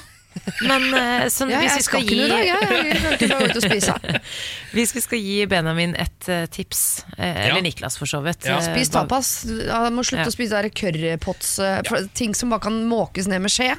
Men 0.66 0.82
uh, 0.92 1.26
sånn, 1.32 1.50
Ja, 1.52 1.60
hvis, 1.62 1.76
vi 1.78 1.84
skal 1.86 2.02
skal 2.02 2.08
gi, 2.08 2.28
dag, 2.28 2.42
jeg. 2.44 2.60
Jeg 3.22 4.22
hvis 4.74 4.92
vi 4.96 5.02
skal 5.04 5.22
gi 5.22 5.36
Benjamin 5.50 5.94
et 6.00 6.28
uh, 6.28 6.44
tips, 6.52 7.04
uh, 7.14 7.22
eller 7.22 7.62
Niklas 7.64 7.96
for 8.00 8.10
så 8.10 8.20
vidt 8.24 8.48
Ja. 8.48 8.58
Spis 8.64 8.90
tapas. 8.92 9.30
Ja, 9.46 9.84
må 9.94 10.04
slutte 10.06 10.26
Ja. 10.26 10.32
å 10.32 10.34
spise 10.34 10.62
currypots, 10.74 11.54
ting 12.18 12.34
som 12.34 12.50
bare 12.50 12.66
kan 12.66 12.80
måkes 12.90 13.28
ned 13.30 13.44
med 13.46 13.54
skje. 13.54 13.72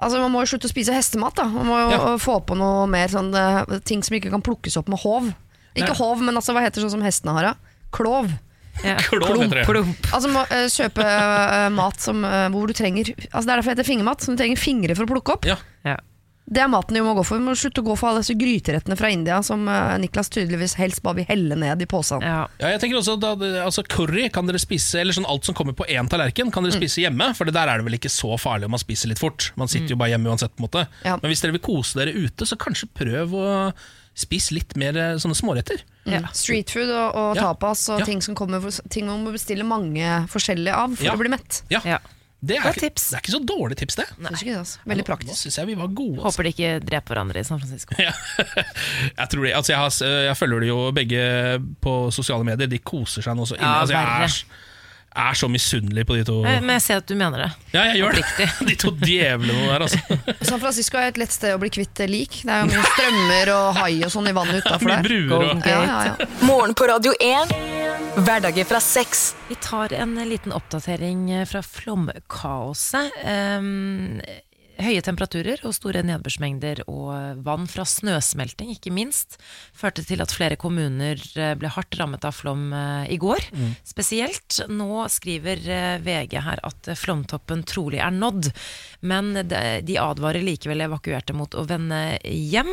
Altså 0.00 0.22
Man 0.22 0.32
må 0.32 0.42
jo 0.46 0.54
slutte 0.54 0.68
å 0.70 0.72
spise 0.72 0.94
hestemat. 0.96 1.36
da 1.36 1.44
Man 1.44 1.66
må 1.68 1.78
jo 1.82 1.90
Ja. 1.92 2.16
få 2.18 2.40
på 2.44 2.56
noe 2.56 2.86
mer 2.88 3.08
sånn 3.12 3.30
ting 3.84 4.02
som 4.02 4.16
ikke 4.16 4.30
kan 4.32 4.42
plukkes 4.42 4.78
opp 4.80 4.88
med 4.88 4.98
hov. 5.04 5.32
Ikke 5.76 5.94
hov, 6.00 6.20
men 6.24 6.34
altså 6.34 6.52
hva 6.56 6.64
heter 6.64 6.82
sånn 6.82 6.90
som 6.96 7.02
hestene 7.04 7.36
har? 7.36 7.52
da? 7.52 7.54
Klov. 7.92 8.30
Ja. 8.84 8.96
Klump, 9.08 9.52
heter 9.52 9.84
Altså 10.14 10.28
må 10.32 10.44
eh, 10.48 10.66
kjøpe 10.72 11.04
uh, 11.04 11.68
mat 11.74 12.00
som, 12.00 12.22
uh, 12.24 12.46
hvor 12.52 12.70
du 12.70 12.76
trenger 12.76 13.10
Altså 13.12 13.44
Det 13.44 13.50
er 13.52 13.56
derfor 13.60 13.70
det 13.72 13.78
heter 13.78 13.88
fingermat, 13.90 14.22
som 14.24 14.36
du 14.36 14.40
trenger 14.40 14.60
fingre 14.60 14.96
for 14.96 15.04
å 15.04 15.10
plukke 15.14 15.34
opp. 15.36 15.48
Ja. 15.48 15.58
Ja. 15.86 15.98
Det 16.50 16.58
er 16.64 16.66
maten 16.72 16.96
vi 16.98 17.02
må 17.04 17.12
gå 17.14 17.22
for. 17.22 17.38
Vi 17.38 17.44
må 17.46 17.52
slutte 17.54 17.78
å 17.78 17.86
gå 17.86 17.94
for 17.94 18.10
alle 18.10 18.24
disse 18.24 18.34
gryterettene 18.34 18.96
fra 18.98 19.10
India 19.14 19.36
som 19.46 19.68
Niklas 20.02 20.32
tydeligvis 20.34 20.72
helst 20.80 20.98
bare 21.04 21.20
vil 21.20 21.28
helle 21.28 21.54
ned 21.60 21.84
i 21.84 21.86
posen. 21.86 22.24
Ja. 22.26 22.40
Ja, 22.58 22.72
jeg 22.72 22.80
tenker 22.82 22.98
også 22.98 23.14
da, 23.22 23.36
altså 23.62 23.84
Curry 23.86 24.24
kan 24.34 24.48
dere 24.50 24.58
spise 24.58 24.98
Eller 24.98 25.14
sånn 25.14 25.28
alt 25.30 25.46
som 25.46 25.54
kommer 25.54 25.76
på 25.78 25.86
én 25.86 26.10
tallerken, 26.10 26.50
kan 26.50 26.66
dere 26.66 26.74
Mm. 26.74 26.80
spise 26.82 27.04
hjemme. 27.04 27.28
For 27.38 27.46
det 27.46 27.54
der 27.54 27.70
er 27.70 27.78
det 27.78 27.86
vel 27.86 27.94
ikke 28.00 28.10
så 28.10 28.34
farlig 28.40 28.66
om 28.66 28.74
man 28.74 28.82
spiser 28.82 29.12
litt 29.12 29.22
fort. 29.22 29.52
Man 29.60 29.70
sitter 29.70 29.94
jo 29.94 30.00
bare 30.00 30.10
hjemme 30.16 30.26
uansett. 30.32 30.50
på 30.56 30.64
en 30.64 30.66
måte 30.66 30.86
Ja. 31.06 31.20
Men 31.22 31.30
hvis 31.30 31.44
dere 31.44 31.54
vil 31.54 31.62
kose 31.62 31.94
dere 32.00 32.16
ute, 32.18 32.42
så 32.42 32.58
kanskje 32.58 32.90
prøv 32.98 33.30
å 33.38 33.72
spise 34.14 34.52
litt 34.56 34.76
mer 34.76 34.96
eh, 34.96 35.14
sånne 35.22 35.36
småretter. 35.38 35.82
Mm. 36.06 36.26
Street 36.34 36.70
food 36.72 36.88
og, 36.90 37.14
og 37.14 37.36
Ja. 37.36 37.50
tapas 37.52 37.88
og 37.92 38.00
Ja. 38.00 38.04
ting 38.08 38.20
som 38.22 38.34
kommer 38.34 38.60
Ting 38.90 39.06
man 39.06 39.24
må 39.24 39.32
bestille 39.32 39.62
mange 39.64 40.26
forskjellige 40.28 40.74
av 40.74 40.96
for 40.96 41.04
Ja. 41.04 41.12
å 41.14 41.18
bli 41.18 41.28
mett. 41.28 41.62
Ja, 41.70 41.80
Ja. 41.84 41.98
Det, 42.42 42.56
er 42.56 42.72
ikke, 42.72 42.80
tips. 42.88 43.10
det 43.10 43.16
er 43.18 43.20
ikke 43.20 43.32
så 43.36 43.44
dårlig 43.44 43.76
tips, 43.76 43.94
det. 43.96 44.06
Nei. 44.18 44.30
det, 44.32 44.56
altså. 44.56 44.78
Veldig 44.88 45.04
Nå 45.04 45.08
praktisk. 45.10 45.36
synes 45.44 45.56
jeg 45.58 45.66
vi 45.66 45.74
var 45.76 45.88
gode. 45.88 46.16
Altså. 46.22 46.24
Håper 46.40 46.42
de 46.42 46.52
ikke 46.54 46.70
dreper 46.88 47.14
hverandre 47.14 47.36
i 47.36 47.42
San 47.44 47.60
Francisco. 47.60 47.94
Jeg, 48.00 49.28
tror 49.28 49.44
det, 49.44 49.52
altså 49.54 49.72
jeg, 49.74 49.76
har, 49.78 49.90
jeg 50.24 50.36
følger 50.40 50.60
det 50.60 50.68
jo 50.70 50.78
begge 50.96 51.20
på 51.84 51.92
sosiale 52.10 52.44
medier. 52.48 52.66
De 52.66 52.78
koser 52.78 53.20
seg 53.22 53.36
nå 53.36 53.44
så 53.44 53.58
inne. 53.58 53.68
Ja, 53.68 53.80
altså 53.82 53.92
jeg 53.92 54.06
er, 54.24 54.69
er 55.16 55.34
så 55.34 55.48
misunnelig 55.50 56.04
på 56.06 56.14
de 56.18 56.24
to. 56.28 56.36
Eh, 56.46 56.60
Men 56.62 56.76
jeg 56.78 56.82
ser 56.84 57.00
at 57.02 57.06
du 57.10 57.14
mener 57.18 57.42
det. 57.44 57.48
Ja, 57.74 57.84
jeg 57.90 58.00
gjør 58.02 58.18
det. 58.20 58.24
De 58.70 58.76
to 58.78 58.92
djevlene 59.00 59.64
der, 59.66 59.84
altså. 59.86 60.18
San 60.48 60.60
Francisco 60.62 61.00
er 61.00 61.10
et 61.10 61.18
lett 61.18 61.34
sted 61.34 61.54
å 61.56 61.58
bli 61.62 61.70
kvitt 61.74 62.02
lik. 62.10 62.40
Det 62.46 62.52
er 62.54 62.62
jo 62.62 62.70
mye 62.70 62.84
strømmer 62.92 63.52
og 63.56 63.80
hai 63.80 63.92
og 64.06 64.12
sånn 64.14 64.30
i 64.30 64.34
vannet 64.36 64.60
utafor 64.62 64.92
der. 64.94 65.02
bruer 65.08 65.34
og 65.50 65.66
Ja, 65.66 65.80
ja, 65.82 65.98
ja. 66.12 66.30
Morgen 66.46 66.76
på 66.78 66.86
Radio 66.90 67.14
1. 67.18 67.56
Hverdager 68.20 68.66
fra 68.70 68.80
sex. 68.82 69.34
Vi 69.48 69.56
tar 69.62 69.92
en 69.98 70.14
liten 70.30 70.52
oppdatering 70.56 71.26
fra 71.50 71.62
flomkaoset. 71.66 73.10
Um, 73.26 74.20
høye 74.84 75.02
temperaturer 75.04 75.60
og 75.68 75.74
store 75.76 76.02
nedbørsmengder 76.08 76.82
og 76.90 77.40
vann 77.46 77.66
fra 77.70 77.84
snøsmelting, 77.86 78.72
ikke 78.74 78.92
minst, 78.94 79.36
førte 79.76 80.04
til 80.06 80.22
at 80.24 80.32
flere 80.34 80.56
kommuner 80.60 81.20
eh, 81.36 81.54
ble 81.60 81.70
hardt 81.74 81.98
rammet 82.00 82.24
av 82.28 82.34
flom 82.36 82.68
eh, 82.72 83.12
i 83.14 83.18
går. 83.20 83.46
Spesielt. 83.86 84.60
Nå 84.72 85.04
skriver 85.12 85.62
eh, 85.70 85.94
VG 86.04 86.36
her 86.46 86.62
at 86.66 86.90
eh, 86.92 86.98
flomtoppen 86.98 87.64
trolig 87.68 88.00
er 88.04 88.12
nådd, 88.16 88.50
men 89.06 89.32
de- 89.46 89.98
advarer 90.00 90.42
likevel 90.44 90.86
evakuerte 90.86 91.34
mot 91.36 91.54
å 91.54 91.66
vende 91.68 92.02
hjem. 92.24 92.72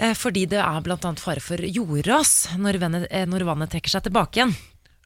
Eh, 0.00 0.14
Fordi 0.18 0.46
det 0.50 0.58
er 0.58 0.80
bl.a. 0.82 0.98
fare 1.20 1.42
for 1.44 1.60
jordras 1.62 2.48
eh, 2.56 3.26
når 3.30 3.44
vannet 3.46 3.70
trekker 3.76 3.92
seg 3.94 4.08
tilbake 4.08 4.40
igjen. 4.40 4.56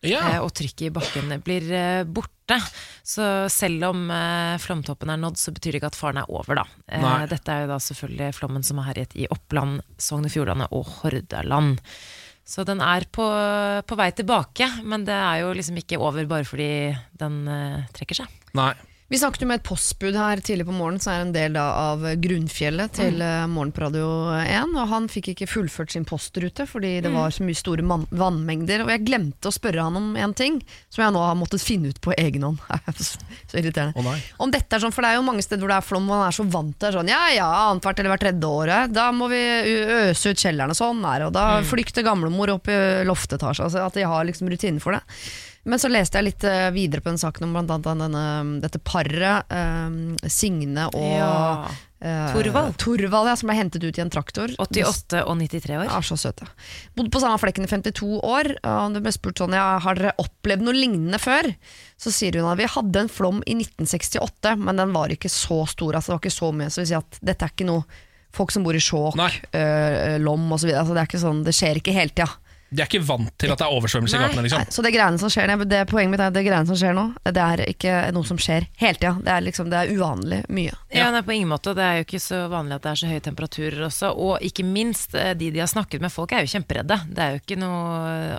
Ja. 0.06 0.20
Eh, 0.34 0.40
Og 0.44 0.52
trykket 0.54 0.86
i 0.88 0.92
bakken 0.94 1.32
blir 1.44 1.66
eh, 1.74 2.04
borte. 2.04 2.58
Så 3.02 3.24
selv 3.52 3.88
om 3.90 4.04
eh, 4.14 4.54
flomtoppen 4.62 5.10
er 5.10 5.20
nådd, 5.20 5.36
så 5.40 5.52
betyr 5.54 5.74
det 5.74 5.80
ikke 5.82 5.90
at 5.92 5.98
faren 5.98 6.20
er 6.22 6.30
over, 6.30 6.60
da. 6.62 6.64
Eh, 6.86 7.02
Nei. 7.02 7.26
Dette 7.30 7.52
er 7.54 7.64
jo 7.66 7.72
da 7.72 7.78
selvfølgelig 7.82 8.30
flommen 8.38 8.64
som 8.64 8.78
har 8.82 8.92
herjet 8.92 9.16
i 9.18 9.26
Oppland, 9.34 9.82
Sogn 10.00 10.28
og 10.28 10.34
Fjordane 10.34 10.68
og 10.72 10.86
Hordaland. 11.00 11.80
Så 12.48 12.64
den 12.64 12.80
er 12.80 13.04
på, 13.12 13.24
på 13.84 13.96
vei 14.00 14.08
tilbake, 14.16 14.70
men 14.88 15.02
det 15.04 15.12
er 15.16 15.42
jo 15.42 15.50
liksom 15.52 15.76
ikke 15.82 15.98
over 16.00 16.24
bare 16.30 16.46
fordi 16.48 16.70
den 17.20 17.42
trekker 17.92 18.22
seg. 18.22 18.38
Nei. 18.56 18.70
Vi 19.08 19.16
snakket 19.16 19.40
jo 19.40 19.46
med 19.48 19.62
et 19.62 19.64
postbud 19.64 20.16
her 20.20 20.40
tidlig 20.44 20.66
på 20.68 20.74
morgenen, 20.76 21.00
som 21.00 21.14
er 21.14 21.22
en 21.22 21.30
del 21.32 21.54
av 21.56 22.02
grunnfjellet 22.20 22.92
til 22.98 23.22
mm. 23.22 23.54
Morgen 23.54 23.70
på 23.72 23.80
Radio 23.86 24.08
1. 24.36 24.74
Og 24.76 24.90
han 24.90 25.06
fikk 25.08 25.30
ikke 25.32 25.48
fullført 25.48 25.94
sin 25.94 26.04
postrute 26.04 26.66
fordi 26.68 26.90
det 27.06 27.14
var 27.14 27.32
så 27.32 27.46
mye 27.46 27.56
store 27.56 27.86
vannmengder. 27.88 28.84
Og 28.84 28.92
jeg 28.92 29.06
glemte 29.08 29.48
å 29.48 29.54
spørre 29.54 29.86
han 29.86 29.96
om 29.96 30.12
en 30.12 30.36
ting 30.36 30.60
som 30.92 31.06
jeg 31.06 31.16
nå 31.16 31.24
har 31.24 31.40
måttet 31.40 31.64
finne 31.64 31.88
ut 31.88 32.02
på 32.04 32.12
egen 32.20 32.44
hånd. 32.50 32.60
så 33.00 33.56
irriterende. 33.62 33.96
Oh. 33.96 34.28
Om 34.44 34.52
dette 34.52 34.76
er 34.76 34.84
sånn, 34.84 34.92
for 34.92 35.00
det 35.00 35.14
er 35.14 35.22
jo 35.22 35.26
mange 35.30 35.46
steder 35.46 35.64
hvor 35.64 35.72
det 35.72 35.80
er 35.80 35.88
flom, 35.88 36.04
og 36.04 36.12
man 36.12 36.28
er 36.28 36.40
så 36.42 36.44
vant 36.58 36.76
til. 36.76 36.98
Sånn, 37.00 37.08
ja 37.08 37.24
ja, 37.32 37.48
annethvert 37.72 38.04
eller 38.04 38.12
hvert 38.12 38.26
tredje 38.28 38.54
året. 38.60 38.92
Da 38.92 39.08
må 39.16 39.32
vi 39.32 39.40
øse 40.04 40.36
ut 40.36 40.44
kjellerne. 40.44 40.76
Sånn 40.76 41.00
er 41.00 41.24
det. 41.24 41.32
Og 41.32 41.38
da 41.40 41.50
flykter 41.64 42.04
gamlemor 42.04 42.58
opp 42.58 42.68
i 42.68 42.80
loftetasjen. 43.08 43.70
Altså 43.70 43.88
at 43.88 43.96
de 43.96 44.04
har 44.04 44.28
liksom 44.28 44.52
rutiner 44.52 44.84
for 44.84 45.00
det. 45.00 45.22
Men 45.64 45.80
så 45.82 45.88
leste 45.90 46.16
jeg 46.20 46.28
litt 46.30 46.44
eh, 46.48 46.68
videre 46.72 47.02
på 47.02 47.10
den 47.10 47.18
saken 47.20 47.44
om 47.48 47.56
annet 47.60 47.84
denne, 47.84 48.60
dette 48.62 48.78
paret, 48.80 49.50
eh, 49.52 50.28
Signe 50.30 50.86
og 50.94 51.02
Ja. 51.18 51.68
eh, 52.00 52.32
Torvald. 52.32 52.76
Torvald 52.78 53.28
ja, 53.28 53.34
som 53.36 53.50
ble 53.50 53.56
hentet 53.58 53.84
ut 53.84 53.98
i 53.98 54.00
en 54.04 54.10
traktor. 54.14 54.48
88 54.62 55.24
og 55.26 55.36
93 55.42 55.76
år. 55.76 55.84
Ja, 55.90 56.00
så 56.00 56.16
søte. 56.16 56.46
Bodde 56.96 57.10
på 57.12 57.20
samme 57.20 57.36
flekken 57.42 57.66
i 57.66 57.68
52 57.68 58.20
år. 58.22 58.52
Og 58.62 58.94
det 58.94 59.02
ble 59.04 59.12
spurt 59.12 59.42
sånn, 59.42 59.52
ja, 59.58 59.78
har 59.82 59.94
dere 59.98 60.14
opplevd 60.22 60.62
noe 60.64 60.78
lignende 60.78 61.18
før? 61.20 61.50
Så 61.98 62.14
sier 62.14 62.38
hun 62.40 62.48
at 62.52 62.58
vi 62.62 62.70
hadde 62.70 63.04
en 63.04 63.12
flom 63.12 63.42
i 63.44 63.58
1968, 63.58 64.56
men 64.62 64.76
den 64.80 64.92
var 64.94 65.08
ikke 65.12 65.28
så 65.32 65.64
stor. 65.68 65.98
Altså, 65.98 66.14
det 66.14 66.16
var 66.20 66.24
ikke 66.24 66.38
så 66.38 66.52
mye. 66.54 66.70
Så 66.72 66.84
vi 66.84 66.90
sier 66.94 67.02
at 67.02 67.18
dette 67.20 67.44
er 67.44 67.52
ikke 67.52 67.66
noe 67.68 67.84
folk 68.32 68.52
som 68.54 68.62
bor 68.64 68.76
i 68.76 68.80
Skjåk, 68.82 69.16
øh, 69.52 70.18
Lom 70.22 70.48
osv. 70.52 70.70
Altså, 70.70 70.94
det 70.94 71.02
er 71.02 71.08
ikke 71.10 71.20
sånn, 71.26 71.44
det 71.44 71.54
skjer 71.56 71.80
ikke 71.82 71.92
hele 71.96 72.14
tida. 72.14 72.30
De 72.68 72.82
er 72.82 72.88
ikke 72.88 73.00
vant 73.08 73.30
til 73.40 73.52
at 73.52 73.60
det 73.60 73.64
er 73.64 73.74
oversvømmelse 73.78 74.16
i 74.16 74.20
gatene. 74.20 74.28
gatene. 74.28 74.42
Nei, 74.42 74.48
Liksom. 74.48 74.74
Så 74.74 74.84
det 74.84 74.92
greiene 74.92 75.20
som 75.20 75.32
skjer 75.32 75.48
det, 75.48 75.68
det 75.70 75.80
Poenget 75.88 76.12
mitt 76.12 76.20
er 76.20 76.30
at 76.32 76.36
det 76.36 76.44
greiene 76.44 76.68
som 76.68 76.76
skjer 76.76 76.96
nå, 76.96 77.04
det 77.24 77.44
er 77.44 77.62
ikke 77.68 77.94
noe 78.12 78.28
som 78.28 78.40
skjer 78.40 78.66
hele 78.80 78.98
tida. 79.00 79.14
Det 79.24 79.32
er 79.32 79.44
liksom, 79.46 79.70
det 79.72 79.78
er 79.80 79.92
uvanlig 79.96 80.40
mye. 80.52 80.74
Ja, 80.92 81.08
nei, 81.14 81.22
på 81.24 81.34
ingen 81.36 81.48
måte. 81.52 81.72
Det 81.76 81.84
er 81.84 82.00
jo 82.00 82.06
ikke 82.06 82.20
så 82.22 82.42
vanlig 82.52 82.76
at 82.76 82.84
det 82.84 82.92
er 82.92 83.00
så 83.00 83.10
høye 83.10 83.24
temperaturer 83.24 83.86
også. 83.88 84.12
Og 84.16 84.44
ikke 84.44 84.66
minst, 84.68 85.16
eh, 85.16 85.32
de 85.38 85.50
de 85.54 85.62
har 85.64 85.70
snakket 85.70 86.04
med, 86.04 86.12
folk 86.12 86.32
er 86.36 86.44
jo 86.44 86.52
kjemperedde. 86.52 87.00
Det 87.08 87.24
er 87.24 87.34
jo 87.34 87.42
ikke 87.42 87.58
noe 87.60 87.86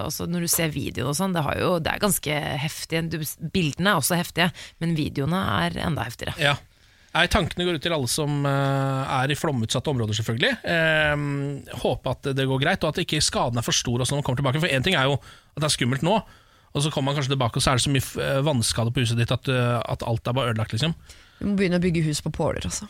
også 0.06 0.28
Når 0.30 0.46
du 0.46 0.50
ser 0.52 0.70
videoen 0.74 1.10
og 1.10 1.18
sånn, 1.18 1.34
det, 1.34 1.44
har 1.44 1.58
jo, 1.60 1.72
det 1.82 1.94
er 1.94 2.02
ganske 2.06 2.40
heftig. 2.64 3.04
Du, 3.10 3.18
bildene 3.54 3.96
er 3.96 4.02
også 4.02 4.20
heftige, 4.20 4.52
men 4.80 4.98
videoene 4.98 5.42
er 5.66 5.80
enda 5.88 6.06
heftigere. 6.06 6.38
Ja. 6.42 6.56
Nei, 7.10 7.26
Tankene 7.32 7.66
går 7.66 7.80
ut 7.80 7.84
til 7.84 7.93
alle 7.95 8.10
som 8.12 8.43
eh, 8.45 9.14
er 9.16 9.32
i 9.34 9.38
flomutsatte 9.38 9.89
områder, 9.89 10.14
selvfølgelig. 10.20 10.51
Eh, 10.62 11.24
håpe 11.82 12.14
at 12.14 12.30
det 12.38 12.45
går 12.49 12.62
greit, 12.62 12.86
og 12.86 12.93
at 12.93 13.01
ikke 13.01 13.22
skaden 13.26 13.57
er 13.57 13.66
for 13.66 13.76
stor 13.76 14.03
også 14.03 14.14
når 14.14 14.22
man 14.22 14.28
kommer 14.28 14.41
tilbake. 14.43 14.62
For 14.62 14.70
én 14.70 14.86
ting 14.86 14.97
er 14.99 15.10
jo 15.10 15.18
at 15.18 15.57
det 15.64 15.70
er 15.72 15.74
skummelt 15.74 16.05
nå, 16.05 16.20
og 16.70 16.86
så 16.86 16.91
kommer 16.93 17.10
man 17.10 17.18
kanskje 17.18 17.34
tilbake, 17.34 17.57
og 17.57 17.66
så 17.66 17.74
er 17.74 17.80
det 17.80 17.86
så 17.88 17.93
mye 17.95 18.26
eh, 18.28 18.41
vannskade 18.45 18.93
på 18.93 19.01
huset 19.01 19.18
ditt 19.18 19.34
at, 19.34 19.49
eh, 19.49 19.78
at 19.82 20.05
alt 20.05 20.30
er 20.30 20.38
bare 20.38 20.53
ødelagt, 20.53 20.76
liksom. 20.78 20.93
Vi 21.39 21.49
må 21.49 21.57
begynne 21.57 21.80
å 21.82 21.86
bygge 21.88 22.05
hus 22.05 22.22
på 22.22 22.34
påler, 22.36 22.70
altså. 22.70 22.86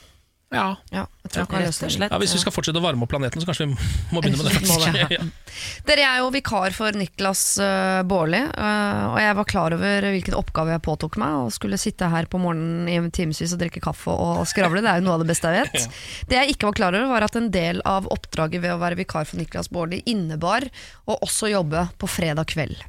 Ja. 0.50 0.70
Ja, 0.90 1.04
jeg 1.28 1.32
tror 1.34 1.60
jeg 1.60 1.68
Rett 1.68 1.84
og 1.86 1.92
slett. 1.94 2.10
ja, 2.10 2.18
Hvis 2.22 2.32
vi 2.34 2.40
skal 2.42 2.54
fortsette 2.54 2.82
å 2.82 2.84
varme 2.84 3.06
opp 3.06 3.12
planeten, 3.12 3.42
så 3.42 3.46
kanskje 3.46 3.68
vi 3.70 3.76
må 4.16 4.22
begynne 4.24 4.42
med 4.42 4.50
det. 4.50 5.04
Ja. 5.14 5.22
Dere 5.88 6.02
jeg 6.02 6.10
er 6.10 6.24
jo 6.24 6.32
vikar 6.34 6.74
for 6.74 6.98
Niklas 6.98 7.44
uh, 7.62 8.02
Baarli, 8.10 8.42
uh, 8.50 9.04
og 9.14 9.20
jeg 9.22 9.38
var 9.38 9.50
klar 9.50 9.76
over 9.78 10.08
hvilken 10.10 10.38
oppgave 10.40 10.74
jeg 10.74 10.84
påtok 10.88 11.20
meg. 11.22 11.38
Og 11.46 11.54
skulle 11.54 11.78
sitte 11.82 12.10
her 12.10 12.26
på 12.32 12.42
morgenen 12.42 12.90
i 12.90 12.98
timevis 13.14 13.54
og 13.54 13.62
drikke 13.62 13.84
kaffe 13.84 14.14
og 14.14 14.42
skravle. 14.50 14.82
Det 14.86 14.90
er 14.90 15.04
jo 15.04 15.08
noe 15.08 15.20
av 15.20 15.26
det 15.26 15.30
beste 15.30 15.54
jeg 15.54 15.70
vet. 15.70 15.90
Det 16.30 16.40
jeg 16.40 16.56
ikke 16.56 16.72
var 16.72 16.80
klar 16.82 16.98
over, 16.98 17.12
var 17.14 17.30
at 17.30 17.38
en 17.38 17.52
del 17.54 17.84
av 17.86 18.10
oppdraget 18.10 18.66
ved 18.66 18.74
å 18.74 18.82
være 18.82 18.98
vikar 19.04 19.30
for 19.30 19.42
Niklas 19.42 19.70
Baarli 19.74 20.02
innebar 20.10 20.66
å 21.06 21.20
også 21.22 21.54
jobbe 21.54 21.92
på 22.02 22.10
fredag 22.10 22.50
kveld. 22.50 22.82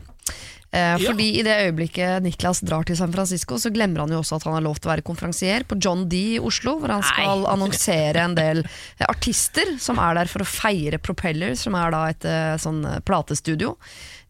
Eh, 0.73 0.79
Ja. 0.79 0.99
fordi 1.03 1.25
i 1.41 1.43
det 1.43 1.57
øyeblikket 1.67 2.23
Niklas 2.23 2.61
drar 2.63 2.85
til 2.87 2.95
San 2.97 3.11
Francisco, 3.13 3.57
så 3.59 3.73
glemmer 3.75 4.05
han 4.05 4.13
jo 4.15 4.21
også 4.21 4.37
at 4.37 4.45
han 4.47 4.55
har 4.55 4.63
lov 4.63 4.79
til 4.79 4.87
å 4.89 4.93
være 4.95 5.03
konferansier 5.03 5.65
på 5.67 5.75
John 5.83 6.05
D 6.09 6.37
i 6.37 6.39
Oslo, 6.39 6.77
hvor 6.79 6.89
han 6.95 7.03
skal 7.03 7.43
annonsere 7.51 8.23
en 8.23 8.37
del 8.39 8.63
eh, 8.63 9.07
artister 9.09 9.75
som 9.83 9.99
er 9.99 10.15
der 10.21 10.31
for 10.31 10.45
å 10.45 10.47
feire 10.47 10.99
Propeller, 11.03 11.57
som 11.59 11.75
er 11.75 11.91
da 11.91 12.05
et 12.13 12.25
eh, 12.25 12.55
sånn 12.63 12.85
eh, 12.87 13.01
platestudio. 13.03 13.77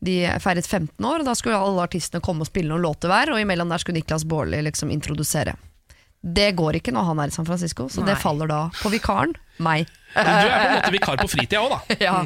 De 0.01 0.23
feiret 0.41 0.65
15 0.65 1.05
år, 1.05 1.21
og 1.21 1.27
da 1.29 1.35
skulle 1.37 1.61
alle 1.61 1.85
artistene 1.85 2.23
komme 2.25 2.41
og 2.41 2.49
spille 2.49 2.73
noen 2.73 2.87
låter 2.89 3.13
hver, 3.13 3.35
og 3.35 3.41
imellom 3.43 3.69
der 3.69 3.83
skulle 3.83 4.01
Niklas 4.01 4.25
Baarli 4.25 4.63
liksom 4.65 4.89
introdusere. 4.91 5.59
Det 6.21 6.51
går 6.59 6.77
ikke 6.81 6.93
når 6.93 7.07
han 7.09 7.23
er 7.23 7.31
i 7.31 7.35
San 7.35 7.47
Francisco, 7.49 7.87
så 7.89 8.05
det 8.05 8.19
faller 8.21 8.51
da 8.51 8.59
på 8.83 8.91
vikaren, 8.93 9.33
meg. 9.65 9.89
Men 10.13 10.27
Du 10.27 10.51
er 10.51 10.51
på 10.51 10.67
en 10.67 10.75
måte 10.77 10.93
vikar 10.93 11.23
på 11.23 11.29
fritida 11.33 11.63
òg, 11.65 11.73
da. 11.73 11.97
Ja, 12.03 12.19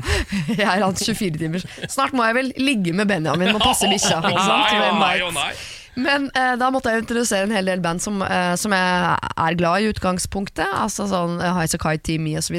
jeg 0.50 0.66
er 0.66 0.82
hans 0.82 1.04
24 1.06 1.38
timer. 1.38 1.64
Snart 1.92 2.16
må 2.16 2.26
jeg 2.26 2.34
vel 2.40 2.50
ligge 2.58 2.94
med 2.96 3.06
Benjamin 3.10 3.54
og 3.54 3.62
passe 3.62 3.86
bikkja. 3.90 4.18
nei, 4.24 4.98
nei, 4.98 5.16
nei. 5.38 5.48
Men 5.94 6.24
eh, 6.34 6.56
da 6.58 6.72
måtte 6.74 6.90
jeg 6.90 7.04
introdusere 7.04 7.46
en 7.46 7.54
hel 7.54 7.68
del 7.70 7.78
band 7.84 8.02
som, 8.02 8.18
eh, 8.26 8.56
som 8.58 8.72
jeg 8.74 9.30
er 9.46 9.58
glad 9.60 9.84
i 9.84 9.92
utgangspunktet. 9.92 10.66
Altså 10.74 11.06
sånn 11.06 11.36
eh, 11.38 11.52
Highasakite 11.54 12.02
Team 12.08 12.24
Me 12.26 12.32
osv. 12.40 12.56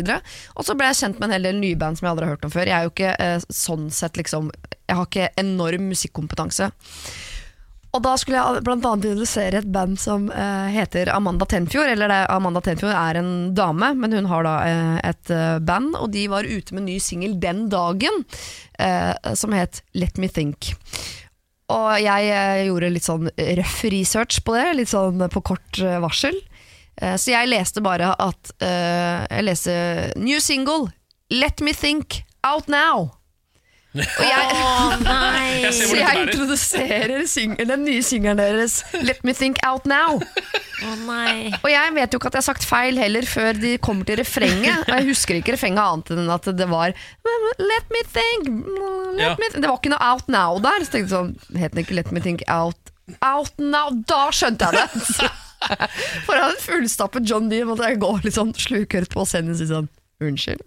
Og 0.56 0.64
så 0.64 0.76
ble 0.80 0.88
jeg 0.94 1.02
kjent 1.02 1.20
med 1.20 1.28
en 1.28 1.36
hel 1.36 1.50
del 1.50 1.60
nye 1.60 1.76
band 1.82 2.00
som 2.00 2.08
jeg 2.08 2.14
aldri 2.14 2.30
har 2.30 2.38
hørt 2.38 2.48
om 2.48 2.54
før. 2.54 2.72
Jeg 2.72 2.78
er 2.80 2.88
jo 2.88 2.94
ikke 2.96 3.12
eh, 3.20 3.44
sånn 3.52 3.90
sett 3.92 4.16
liksom 4.22 4.54
Jeg 4.88 4.96
har 5.02 5.10
ikke 5.10 5.28
enorm 5.44 5.90
musikkompetanse. 5.92 6.72
Og 7.96 8.02
da 8.04 8.16
skulle 8.20 8.42
jeg 8.42 8.64
annet 8.68 8.88
introdusere 9.08 9.62
et 9.62 9.68
band 9.72 9.96
som 10.02 10.26
eh, 10.34 10.68
heter 10.76 11.08
Amanda 11.14 11.48
Tenfjord. 11.48 11.94
Eller 11.94 12.12
det, 12.12 12.18
Amanda 12.34 12.60
Tenfjord 12.64 12.92
er 12.92 13.20
en 13.22 13.30
dame, 13.56 13.94
men 13.96 14.16
hun 14.18 14.28
har 14.28 14.44
da 14.44 14.56
eh, 14.68 14.98
et 15.12 15.32
eh, 15.32 15.60
band. 15.64 15.96
Og 16.02 16.10
de 16.12 16.26
var 16.32 16.48
ute 16.48 16.76
med 16.76 16.84
en 16.84 16.90
ny 16.92 16.98
singel 17.00 17.38
den 17.40 17.70
dagen, 17.72 18.26
eh, 18.84 19.14
som 19.40 19.56
het 19.56 19.80
Let 19.96 20.20
Me 20.20 20.28
Think. 20.28 20.74
Og 21.72 21.88
jeg 22.04 22.28
eh, 22.36 22.66
gjorde 22.68 22.92
litt 22.92 23.08
sånn 23.08 23.32
røff 23.32 23.80
research 23.96 24.44
på 24.44 24.58
det, 24.58 24.68
litt 24.82 24.92
sånn 24.92 25.24
på 25.32 25.46
kort 25.54 25.80
eh, 25.80 26.00
varsel. 26.04 26.38
Så 26.96 27.34
jeg 27.34 27.50
leste 27.52 27.82
bare 27.84 28.14
at 28.24 28.54
Jeg 28.64 29.44
leste 29.44 29.74
New 30.16 30.40
single, 30.40 30.94
Let 31.28 31.60
Me 31.60 31.74
Think, 31.76 32.22
out 32.48 32.70
now. 32.72 33.10
Og 33.96 34.26
jeg, 34.28 34.46
Jeg 35.66 35.74
ser 35.74 35.88
så 35.90 35.98
jeg 36.02 36.24
introduserer 36.26 37.66
den 37.70 37.86
nye 37.88 38.02
singelen 38.04 38.38
deres, 38.42 38.82
Let 39.02 39.22
Me 39.24 39.34
Think 39.38 39.62
Out 39.66 39.86
Now. 39.90 40.18
Oh, 40.86 40.96
nei. 41.08 41.54
Og 41.64 41.70
jeg 41.72 41.94
vet 41.96 42.12
jo 42.14 42.20
ikke 42.20 42.28
at 42.30 42.36
jeg 42.38 42.44
har 42.44 42.48
sagt 42.50 42.66
feil 42.68 43.00
heller 43.00 43.26
før 43.30 43.56
de 43.58 43.78
kommer 43.82 44.06
til 44.10 44.20
refrenget. 44.20 44.84
Og 44.90 44.92
jeg 45.00 45.08
husker 45.10 45.40
ikke 45.40 45.56
refrenget 45.56 45.80
annet 45.82 46.12
enn 46.16 46.34
at 46.36 46.50
det 46.60 46.68
var 46.70 46.92
Let 47.64 47.88
me 47.96 48.04
think, 48.12 48.52
let 49.16 49.24
Ja. 49.24 49.32
me 49.40 49.48
th 49.54 49.62
Det 49.64 49.70
var 49.72 49.80
ikke 49.80 49.94
noe 49.96 50.04
Out 50.12 50.28
Now 50.28 50.60
der. 50.60 50.84
Så 50.84 50.92
tenkte 50.92 51.08
jeg 51.08 51.16
sånn, 51.16 51.34
het 51.62 51.72
den 51.78 51.86
ikke 51.86 51.96
Let 51.98 52.12
me 52.12 52.20
think 52.22 52.44
Out 52.52 52.92
Out 53.24 53.56
Now? 53.62 53.94
Da 54.12 54.28
skjønte 54.36 54.68
jeg 54.68 54.84
det! 54.84 55.32
Foran 56.28 56.52
en 56.52 56.60
fullstappet 56.62 57.26
John 57.30 57.48
Dee 57.50 57.66
måtte 57.66 57.88
jeg 57.88 57.98
gå 58.04 58.12
litt 58.26 58.36
sånn 58.36 58.52
slukøret 58.60 59.10
på 59.16 59.24
scenen 59.26 59.56
og 59.56 59.62
si 59.62 59.66
sånn 59.72 59.88
Unnskyld. 60.24 60.62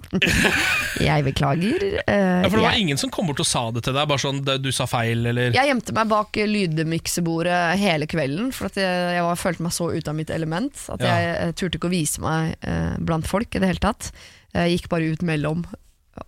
Jeg 1.09 1.25
beklager. 1.25 1.85
Uh, 2.05 2.43
Ja, 2.45 2.49
for 2.51 2.59
det 2.59 2.65
var 2.67 2.75
jeg- 2.75 2.83
ingen 2.85 2.99
som 3.01 3.09
kom 3.11 3.27
bort 3.31 3.41
og 3.41 3.47
sa 3.49 3.63
det 3.73 3.83
til 3.87 3.95
deg? 3.97 4.09
Bare 4.11 4.21
sånn 4.21 4.43
du 4.45 4.69
sa 4.77 4.85
feil, 4.91 5.25
eller 5.31 5.55
Jeg 5.57 5.71
gjemte 5.71 5.95
meg 5.97 6.09
bak 6.11 6.37
lydmiksebordet 6.37 7.79
hele 7.81 8.07
kvelden, 8.11 8.53
for 8.53 8.69
jeg, 8.77 8.85
jeg 9.17 9.25
var, 9.25 9.41
følte 9.41 9.65
meg 9.65 9.73
så 9.73 9.89
ute 9.95 10.13
av 10.13 10.19
mitt 10.19 10.31
element 10.35 10.85
at 10.93 11.01
Ja. 11.01 11.15
jeg 11.17 11.29
jeg, 11.39 11.55
turte 11.63 11.79
ikke 11.81 11.89
å 11.89 11.95
vise 11.97 12.21
meg 12.21 12.57
uh, 12.67 12.97
blant 13.01 13.27
folk 13.27 13.55
i 13.57 13.59
det 13.63 13.71
hele 13.73 13.81
tatt. 13.89 14.11
Jeg 14.53 14.77
gikk 14.79 14.89
bare 14.93 15.13
ut 15.13 15.23
mellom 15.23 15.65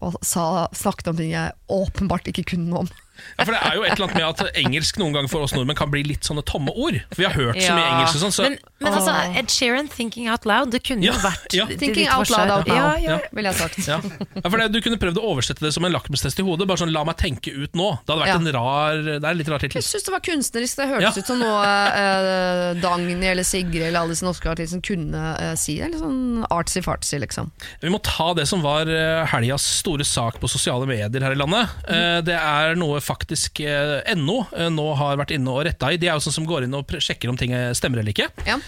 og 0.01 0.17
sa, 0.23 0.69
snakket 0.73 1.09
om 1.11 1.17
ting 1.19 1.33
jeg 1.33 1.53
åpenbart 1.69 2.29
ikke 2.31 2.45
kunne 2.53 2.71
noe 2.71 2.85
om. 2.87 2.91
Ja, 3.39 3.45
for 3.45 3.53
Det 3.53 3.61
er 3.63 3.75
jo 3.77 3.83
et 3.85 3.93
eller 3.93 4.07
annet 4.09 4.17
med 4.17 4.27
at 4.49 4.57
engelsk 4.57 4.99
noen 4.99 5.13
ganger 5.15 5.29
for 5.29 5.43
oss 5.43 5.53
nordmenn 5.53 5.77
kan 5.77 5.91
bli 5.91 6.03
litt 6.03 6.23
sånne 6.27 6.45
tomme 6.45 6.71
ord. 6.75 7.01
For 7.11 7.17
Vi 7.23 7.25
har 7.25 7.33
hørt 7.35 7.57
så 7.57 7.75
mye 7.75 7.85
Ja. 7.87 7.99
engelsk 7.99 8.15
og 8.17 8.23
sånn. 8.25 8.33
Så, 8.37 8.43
Men, 8.49 8.59
men 8.81 8.93
altså, 8.93 9.15
Ed 9.39 9.51
Sheeran, 9.51 9.89
'Thinking 9.89 10.29
Out 10.31 10.45
Loud', 10.45 10.71
det 10.71 10.83
kunne 10.85 11.03
Ja, 11.05 11.13
jo 11.13 11.19
vært 11.19 11.53
ja. 11.55 11.67
Thinking 11.67 12.09
out 12.09 12.31
loud 12.31 12.51
out 12.51 12.69
loud, 12.69 12.77
Ja, 12.77 12.97
ja. 12.99 13.19
ville 13.33 13.49
jeg 13.53 13.57
sagt. 13.57 13.79
ja. 13.87 14.01
Ja, 14.43 14.49
for 14.51 14.57
det, 14.59 14.73
Du 14.73 14.81
kunne 14.81 14.97
prøvd 14.99 15.17
å 15.19 15.25
oversette 15.35 15.61
det 15.61 15.73
som 15.75 15.85
en 15.85 15.93
lakmustest 15.93 16.39
i 16.39 16.43
hodet. 16.43 16.67
Bare 16.67 16.79
sånn, 16.79 16.93
La 16.93 17.05
meg 17.05 17.17
tenke 17.17 17.51
ut 17.53 17.73
nå. 17.75 17.99
Det 18.07 18.15
hadde 18.15 18.23
vært 18.25 18.27
Ja. 18.27 18.35
en 18.37 18.53
rar 18.53 19.03
Det 19.03 19.25
er 19.25 19.31
en 19.31 19.39
litt 19.39 19.49
rar 19.49 19.59
tittel. 19.59 19.81
Jeg 19.83 19.85
syns 19.85 20.05
det 20.05 20.13
var 20.13 20.21
kunstnerisk. 20.21 20.77
Det 20.77 20.89
hørtes 20.89 21.17
Ja. 21.17 21.21
ut 21.23 21.27
som 21.27 21.39
noe 21.39 21.65
eh, 21.65 22.75
Dagny 22.81 23.27
eller 23.27 23.43
Sigrid 23.47 23.83
eller 23.83 24.01
alle 24.01 24.15
disse 24.15 24.25
norske 24.27 24.49
artistene 24.51 24.83
kunne 24.83 25.23
eh, 25.41 25.55
si. 25.61 25.81
Eller 25.81 25.99
sånn 25.99 26.45
artsy-fartsy, 26.51 27.19
liksom. 27.21 27.51
Vi 27.83 27.89
må 27.93 28.01
ta 28.03 28.33
det 28.35 28.47
som 28.49 28.63
var 28.63 28.89
eh, 28.89 29.25
helgas 29.27 29.63
store 29.81 30.05
sak 30.05 30.41
på 30.41 30.49
sosiale 30.51 30.87
medier 30.87 31.21
her 31.23 31.33
i 31.33 31.39
landet. 31.41 31.69
Eh, 31.89 32.21
Det 32.21 32.37
er 32.37 32.75
noe 32.77 33.01
faktisk 33.11 33.63
eh, 33.65 33.99
NO 34.19 34.45
eh, 34.57 34.71
nå 34.73 34.87
har 34.99 35.19
vært 35.21 35.35
inne 35.37 35.53
og 35.53 35.65
retta 35.69 35.91
i. 35.93 35.99
De 36.01 36.09
er 36.11 36.17
jo 36.17 36.25
sånn 36.25 36.41
som 36.41 36.49
går 36.49 36.67
inn 36.67 36.79
og 36.79 36.95
sjekker 37.03 37.33
om 37.33 37.39
ting 37.41 37.55
eh, 37.57 37.73
stemmer 37.77 38.03
eller 38.03 38.15
ikke. 38.15 38.31
Ja. 38.47 38.59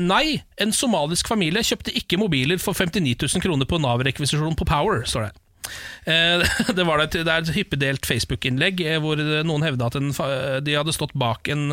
Nei, 0.00 0.40
en 0.60 0.74
somalisk 0.76 1.30
familie 1.30 1.64
kjøpte 1.66 1.94
ikke 1.96 2.20
mobiler 2.20 2.60
for 2.62 2.76
59 2.76 3.14
000 3.26 3.44
kroner 3.44 3.68
på 3.68 3.80
Nav-rekvisisjon 3.82 4.58
på 4.58 4.68
Power, 4.68 5.04
står 5.08 5.28
det. 5.28 5.36
Det, 6.76 6.82
var 6.88 7.02
et, 7.02 7.12
det 7.12 7.28
er 7.28 7.42
et 7.44 7.50
hyppig 7.54 7.78
delt 7.78 8.06
Facebook-innlegg 8.08 8.80
hvor 9.04 9.20
noen 9.46 9.62
hevda 9.62 9.90
at 9.90 9.98
en, 9.98 10.08
de 10.64 10.72
hadde 10.74 10.94
stått 10.96 11.12
bak 11.20 11.46
en 11.52 11.68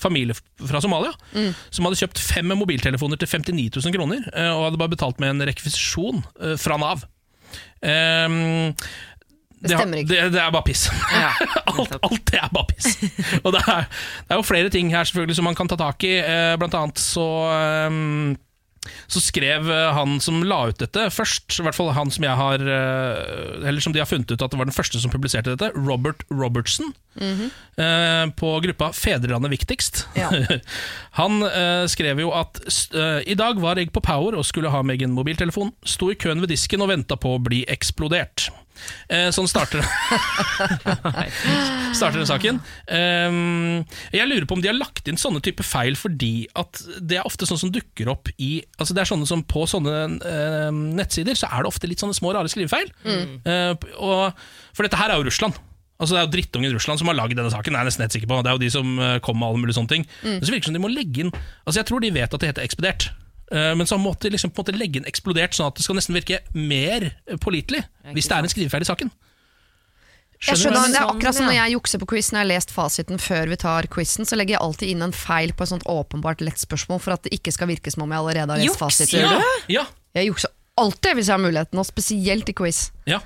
familie 0.00 0.36
fra 0.62 0.80
Somalia 0.80 1.10
som 1.34 1.88
hadde 1.88 1.98
kjøpt 2.00 2.22
fem 2.22 2.54
mobiltelefoner 2.54 3.20
til 3.20 3.28
59 3.28 3.82
000 3.82 3.96
kroner, 3.98 4.22
og 4.54 4.68
hadde 4.68 4.80
bare 4.80 4.94
betalt 4.94 5.20
med 5.20 5.34
en 5.34 5.48
rekvisisjon 5.50 6.22
fra 6.62 6.78
Nav. 6.80 7.04
Eh, 7.82 8.38
Det 9.60 9.76
har-. 9.76 9.86
Det, 9.86 10.18
det 10.34 10.40
er 10.42 10.50
bare 10.52 10.66
piss. 10.66 10.86
alt, 11.72 11.96
alt 12.02 12.24
det 12.30 12.40
er 12.40 12.50
bare 12.52 12.68
piss. 12.72 12.98
Og 13.44 13.52
det 13.56 13.62
er, 13.64 13.86
det 14.26 14.34
er 14.36 14.42
jo 14.42 14.46
flere 14.46 14.72
ting 14.72 14.90
her 14.94 15.08
selvfølgelig 15.08 15.38
som 15.38 15.48
man 15.48 15.58
kan 15.58 15.70
ta 15.70 15.78
tak 15.80 16.04
i. 16.04 16.18
Eh, 16.20 16.56
Blant 16.60 16.76
annet 16.76 17.00
så 17.00 17.28
eh, 17.54 18.36
så 19.06 19.20
skrev 19.22 19.70
eh, 19.70 19.92
han 19.94 20.18
som 20.22 20.42
la 20.46 20.60
ut 20.70 20.80
dette 20.80 21.06
først, 21.14 21.48
i 21.58 21.66
hvert 21.66 21.76
fall 21.78 21.92
han 21.96 22.10
som 22.12 22.26
jeg 22.26 22.38
har 22.38 22.62
eh, 22.62 23.66
Eller 23.68 23.82
som 23.82 23.94
de 23.94 24.02
har 24.02 24.08
funnet 24.10 24.30
ut 24.30 24.42
at 24.42 24.52
det 24.52 24.60
var 24.60 24.68
den 24.68 24.76
første 24.76 25.00
som 25.02 25.12
publiserte 25.12 25.54
dette, 25.54 25.72
Robert 25.76 26.24
Robertson, 26.30 26.92
eh, 27.16 28.24
på 28.36 28.52
gruppa 28.64 28.90
Fedrelandet 28.96 29.54
viktigst. 29.54 30.04
Ja. 30.18 30.30
han 31.20 31.40
skrev 31.90 32.20
jo 32.20 32.32
at 32.36 32.60
I 33.26 33.36
dag 33.38 33.60
var 33.62 33.80
jeg 33.80 33.92
på 33.94 34.02
Power 34.04 34.36
og 34.38 34.46
skulle 34.46 34.72
ha 34.72 34.82
meg 34.86 35.02
en 35.04 35.14
mobiltelefon. 35.16 35.72
Sto 35.86 36.10
i 36.12 36.18
køen 36.18 36.42
ved 36.42 36.52
disken 36.52 36.84
og 36.84 36.92
venta 36.92 37.18
på 37.20 37.36
å 37.36 37.42
bli 37.42 37.64
eksplodert. 37.70 38.48
Eh, 39.08 39.28
sånn 39.34 39.48
starter 39.50 39.84
starter 41.96 42.20
den 42.20 42.28
saken. 42.28 42.60
Ehm, 42.92 43.84
jeg 44.14 44.28
lurer 44.28 44.46
på 44.48 44.56
om 44.58 44.62
de 44.64 44.70
har 44.70 44.78
lagt 44.78 45.08
inn 45.08 45.18
sånne 45.20 45.42
type 45.44 45.64
feil 45.66 45.96
fordi 45.98 46.46
at 46.58 46.82
det 47.00 47.20
er 47.20 47.28
ofte 47.28 47.48
sånn 47.48 47.60
som 47.60 47.72
dukker 47.74 48.10
opp 48.12 48.30
i 48.36 48.58
Altså 48.76 48.96
det 48.96 49.02
er 49.02 49.08
sånne 49.08 49.28
som 49.28 49.42
På 49.46 49.64
sånne 49.70 49.94
ehm, 50.26 50.80
nettsider 50.98 51.38
så 51.38 51.48
er 51.50 51.64
det 51.64 51.70
ofte 51.70 51.88
litt 51.90 52.02
sånne 52.02 52.16
små, 52.16 52.34
rare 52.36 52.50
skrivefeil. 52.52 52.90
Eh, 53.06 53.72
og, 53.96 54.46
for 54.76 54.86
dette 54.86 54.98
her 55.00 55.12
er 55.12 55.20
jo 55.20 55.28
Russland. 55.28 55.58
Altså 55.96 56.12
Det 56.12 56.20
er 56.20 56.26
jo 56.26 56.34
drittungen 56.34 56.74
Russland 56.76 57.00
som 57.00 57.08
har 57.10 57.16
lagd 57.18 57.36
denne 57.38 57.52
saken. 57.52 57.72
Det 57.72 57.78
er 57.78 57.86
jeg 57.86 57.92
nesten 57.92 58.04
helt 58.06 58.16
sikker 58.18 58.32
på 58.32 58.42
Det 58.44 58.52
er 58.52 58.58
jo 58.58 58.64
de 58.64 58.72
som 58.74 58.90
kommer 58.96 59.22
kom 59.26 59.40
med 59.40 59.48
alle 59.48 59.62
mulige 59.62 59.78
sånne 59.78 59.94
ting. 59.94 60.08
Men 60.24 60.42
så 60.44 60.52
virker 60.52 60.66
det 60.66 60.72
som 60.72 60.76
de 60.76 60.84
må 60.84 60.92
legge 60.92 61.24
inn 61.24 61.32
Altså 61.64 61.80
Jeg 61.80 61.88
tror 61.88 62.04
de 62.04 62.12
vet 62.18 62.34
at 62.36 62.42
det 62.42 62.52
heter 62.52 62.66
ekspedert. 62.66 63.10
Eh, 63.52 63.74
Men 63.78 63.86
så 63.86 63.98
måtte 63.98 64.26
de 64.26 64.30
liksom 64.34 64.50
på 64.50 64.60
en 64.60 64.64
måte 64.66 64.78
legge 64.78 64.98
inn 65.00 65.06
eksplodert, 65.06 65.54
sånn 65.54 65.68
at 65.70 65.76
det 65.78 65.84
skal 65.86 65.96
nesten 65.96 66.14
virke 66.16 66.40
mer 66.54 67.12
pålitelig. 67.38 67.84
Hvis 68.12 68.26
det 68.28 68.36
er 68.36 68.42
en 68.42 68.48
skrivefeil 68.50 68.82
i 68.82 68.88
saken. 68.90 69.10
Jeg 70.36 70.58
Skjønner 70.58 70.58
jeg 70.58 70.58
skjønner, 70.60 70.88
det 70.92 70.96
er 70.96 71.00
Sånn, 71.00 71.16
akkurat 71.16 71.34
som 71.38 71.46
når 71.48 71.54
jeg 71.56 71.72
jukser 71.72 71.98
på 72.02 72.06
quiz 72.10 72.26
Når 72.28 72.36
jeg 72.36 72.44
har 72.44 72.48
lest 72.50 72.72
fasiten 72.74 73.18
før 73.18 73.48
vi 73.48 73.56
tar 73.56 73.86
quizen, 73.88 74.26
så 74.28 74.36
legger 74.36 74.58
jeg 74.58 74.60
alltid 74.66 74.90
inn 74.92 75.02
en 75.06 75.14
feil 75.16 75.54
på 75.56 75.64
et 75.64 75.70
sånt 75.70 75.86
åpenbart 75.88 76.42
lett 76.44 76.60
spørsmål, 76.60 77.00
for 77.00 77.14
at 77.14 77.22
det 77.24 77.32
ikke 77.38 77.54
skal 77.56 77.70
virke 77.70 77.90
som 77.90 78.02
om 78.04 78.12
jeg 78.12 78.18
allerede 78.20 78.52
har 78.52 78.60
lest 78.60 78.68
Juks, 78.68 78.82
fasiten. 78.82 79.20
Ja. 79.24 79.40
Ja, 79.72 79.86
Jeg 80.18 80.28
jukser 80.28 80.52
alltid 80.76 81.16
hvis 81.16 81.30
jeg 81.30 81.34
har 81.38 81.40
muligheten, 81.40 81.78
og 81.80 81.86
spesielt 81.88 82.48
i 82.52 82.52
quiz. 82.52 82.90
ja. 83.06 83.20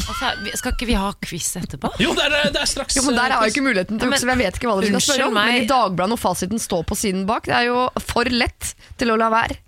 Altså, 0.00 0.30
skal 0.56 0.72
ikke 0.72 0.88
vi 0.88 0.94
ha 0.96 1.10
quiz 1.20 1.50
etterpå? 1.60 1.90
Jo, 2.00 2.14
det 2.16 2.24
er, 2.24 2.46
det 2.54 2.62
er 2.62 2.70
straks 2.70 2.96
Jo, 2.96 3.02
men 3.06 3.18
Der 3.18 3.26
eh, 3.28 3.36
har 3.36 3.44
jeg 3.44 3.52
ikke 3.54 3.66
muligheten 3.66 4.00
til 4.00 4.08
å 4.08 4.14
jukse, 4.14 4.28
jeg 4.30 4.40
vet 4.40 4.56
ikke 4.56 4.70
hva 4.70 4.78
dere 4.80 4.92
skal 4.94 5.04
spørre 5.04 5.26
om. 5.28 5.36
Men 5.36 5.58
i 5.58 5.66
Dagbladet 5.68 6.14
når 6.14 6.22
fasiten 6.22 6.62
står 6.62 6.86
på 6.88 6.96
siden 6.98 7.26
bak, 7.28 7.44
det 7.50 7.58
er 7.58 7.68
jo 7.68 7.84
for 8.00 8.30
lett 8.32 8.72
til 9.00 9.12
å 9.12 9.18
la 9.20 9.28
være. 9.32 9.58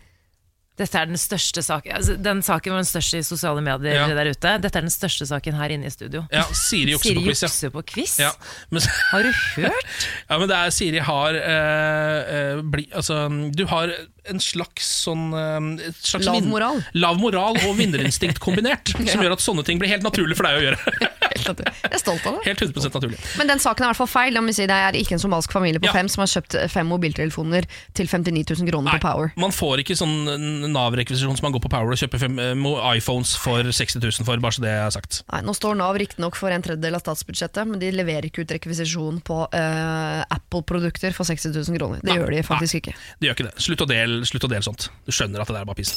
Dette 0.74 0.98
er 0.98 1.06
den 1.06 1.20
største 1.20 1.62
saken 1.62 1.92
altså, 1.94 2.16
Den 2.18 2.40
saken 2.42 2.72
var 2.74 2.80
den 2.82 2.88
største 2.88 3.20
i 3.20 3.26
sosiale 3.26 3.62
medier 3.62 3.94
Ja. 3.94 4.08
der 4.10 4.32
ute. 4.32 4.54
Dette 4.58 4.80
er 4.80 4.82
den 4.82 4.90
største 4.90 5.26
saken 5.30 5.54
her 5.54 5.70
inne 5.70 5.86
i 5.86 5.92
studio. 5.94 6.24
Ja, 6.34 6.42
Siri 6.50 6.96
jukser 6.96 7.14
på 7.14 7.22
quiz, 7.28 7.42
ja. 7.44 7.46
jukser 7.46 7.70
på 7.70 7.82
quiz? 7.92 8.14
Ja, 8.18 8.32
men, 8.74 8.82
Har 9.12 9.22
du 9.22 9.30
hørt? 9.54 10.08
ja, 10.30 10.38
men 10.40 10.50
det 10.50 10.58
er 10.58 10.74
Siri 10.74 11.04
har 11.06 11.38
eh, 11.38 12.34
eh, 12.34 12.64
bli, 12.74 12.88
Altså, 12.90 13.28
du 13.54 13.66
har 13.70 13.94
en 14.30 14.40
slags 14.42 14.86
sånn 15.04 15.30
eh, 15.36 15.88
et 15.90 15.98
slags 16.06 16.28
Lav 16.28 16.46
moral. 16.48 16.80
Lav 16.96 17.20
moral 17.20 17.58
og 17.66 17.76
vinnerinstinkt 17.78 18.40
kombinert, 18.42 18.94
som 19.12 19.22
gjør 19.24 19.36
at 19.36 19.44
sånne 19.44 19.64
ting 19.66 19.80
blir 19.82 19.92
helt 19.92 20.06
naturlig 20.06 20.38
for 20.38 20.48
deg 20.48 20.60
å 20.60 20.64
gjøre. 20.68 21.12
Jeg 21.34 21.90
er 21.90 22.00
stolt 22.00 22.24
av 22.28 22.38
det. 22.38 22.44
Helt 22.46 22.62
100 22.62 22.94
naturlig. 22.94 23.18
Men 23.36 23.50
den 23.50 23.60
saken 23.60 23.84
er 23.84 23.88
i 23.88 23.92
hvert 23.92 24.00
fall 24.00 24.08
feil. 24.08 24.38
Si, 24.54 24.66
det 24.70 24.76
er 24.86 24.96
ikke 24.96 25.16
en 25.16 25.22
somalisk 25.22 25.52
familie 25.52 25.80
på 25.82 25.88
Ja. 25.90 25.92
fem 25.96 26.08
som 26.08 26.22
har 26.22 26.30
kjøpt 26.30 26.56
fem 26.72 26.86
mobiltelefoner 26.88 27.66
til 27.96 28.08
59 28.08 28.44
000 28.62 28.70
kroner 28.70 28.92
Nei, 28.92 28.98
på 29.00 29.04
Power. 29.08 29.32
Man 29.40 29.52
får 29.52 29.82
ikke 29.82 29.96
sånn 29.98 30.70
Nav-rekvisisjon 30.72 31.36
som 31.36 31.46
man 31.48 31.54
går 31.56 31.64
på 31.66 31.72
Power 31.74 31.92
og 31.92 32.00
kjøper 32.00 32.22
fem 32.22 32.38
eh, 32.40 32.96
iPhones 32.96 33.34
for 33.40 33.66
60 33.66 34.00
000 34.00 34.28
for, 34.28 34.40
bare 34.40 34.56
så 34.56 34.64
det 34.64 34.72
er 34.72 34.94
sagt. 34.94 35.22
Nei, 35.32 35.42
Nå 35.44 35.54
står 35.56 35.76
Nav 35.80 35.98
riktignok 36.00 36.38
for 36.38 36.54
en 36.54 36.64
tredjedel 36.64 36.96
av 36.96 37.04
statsbudsjettet, 37.04 37.66
men 37.68 37.82
de 37.82 37.90
leverer 37.94 38.30
ikke 38.30 38.46
ut 38.46 38.54
rekvisisjon 38.56 39.20
på 39.26 39.40
uh, 39.50 40.22
Apple-produkter 40.32 41.14
for 41.16 41.28
60 41.28 41.52
000 41.56 41.78
kroner. 41.78 42.00
Det 42.04 42.12
Nei, 42.12 42.18
gjør 42.20 42.34
de 42.38 42.42
faktisk 42.46 42.80
ikke. 42.80 42.96
De 43.20 43.28
gjør 43.28 43.38
ikke 43.38 43.48
det. 43.50 43.54
Slutt 43.64 43.84
å 43.84 43.90
dele 43.90 44.13
slutt 44.28 44.46
å 44.46 44.50
dele 44.52 44.64
sånt. 44.66 44.88
Du 45.06 45.12
skjønner 45.14 45.42
at 45.42 45.50
det 45.50 45.56
der 45.56 45.64
er 45.64 45.68
bare 45.68 45.80
piss. 45.80 45.94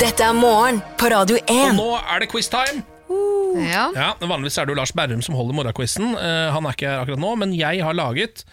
Dette 0.00 0.24
er 0.24 0.36
morgen 0.36 0.80
på 1.00 1.10
Radio 1.12 1.36
1. 1.42 1.50
Og 1.50 1.76
nå 1.80 1.90
er 2.00 2.22
det 2.22 2.30
quiz-time! 2.32 2.84
Ja. 3.58 3.88
Ja, 3.96 4.10
Vanligvis 4.20 4.58
er 4.60 4.68
det 4.68 4.74
jo 4.74 4.78
Lars 4.78 4.92
Berrum 4.94 5.22
som 5.26 5.34
holder 5.34 5.56
morgenquizen. 5.58 6.12
Uh, 6.14 6.50
han 6.54 6.66
er 6.66 6.76
ikke 6.76 6.86
her 6.86 7.02
akkurat 7.02 7.22
nå, 7.22 7.32
men 7.40 7.54
jeg 7.58 7.82
har 7.82 7.96
laget 7.98 8.44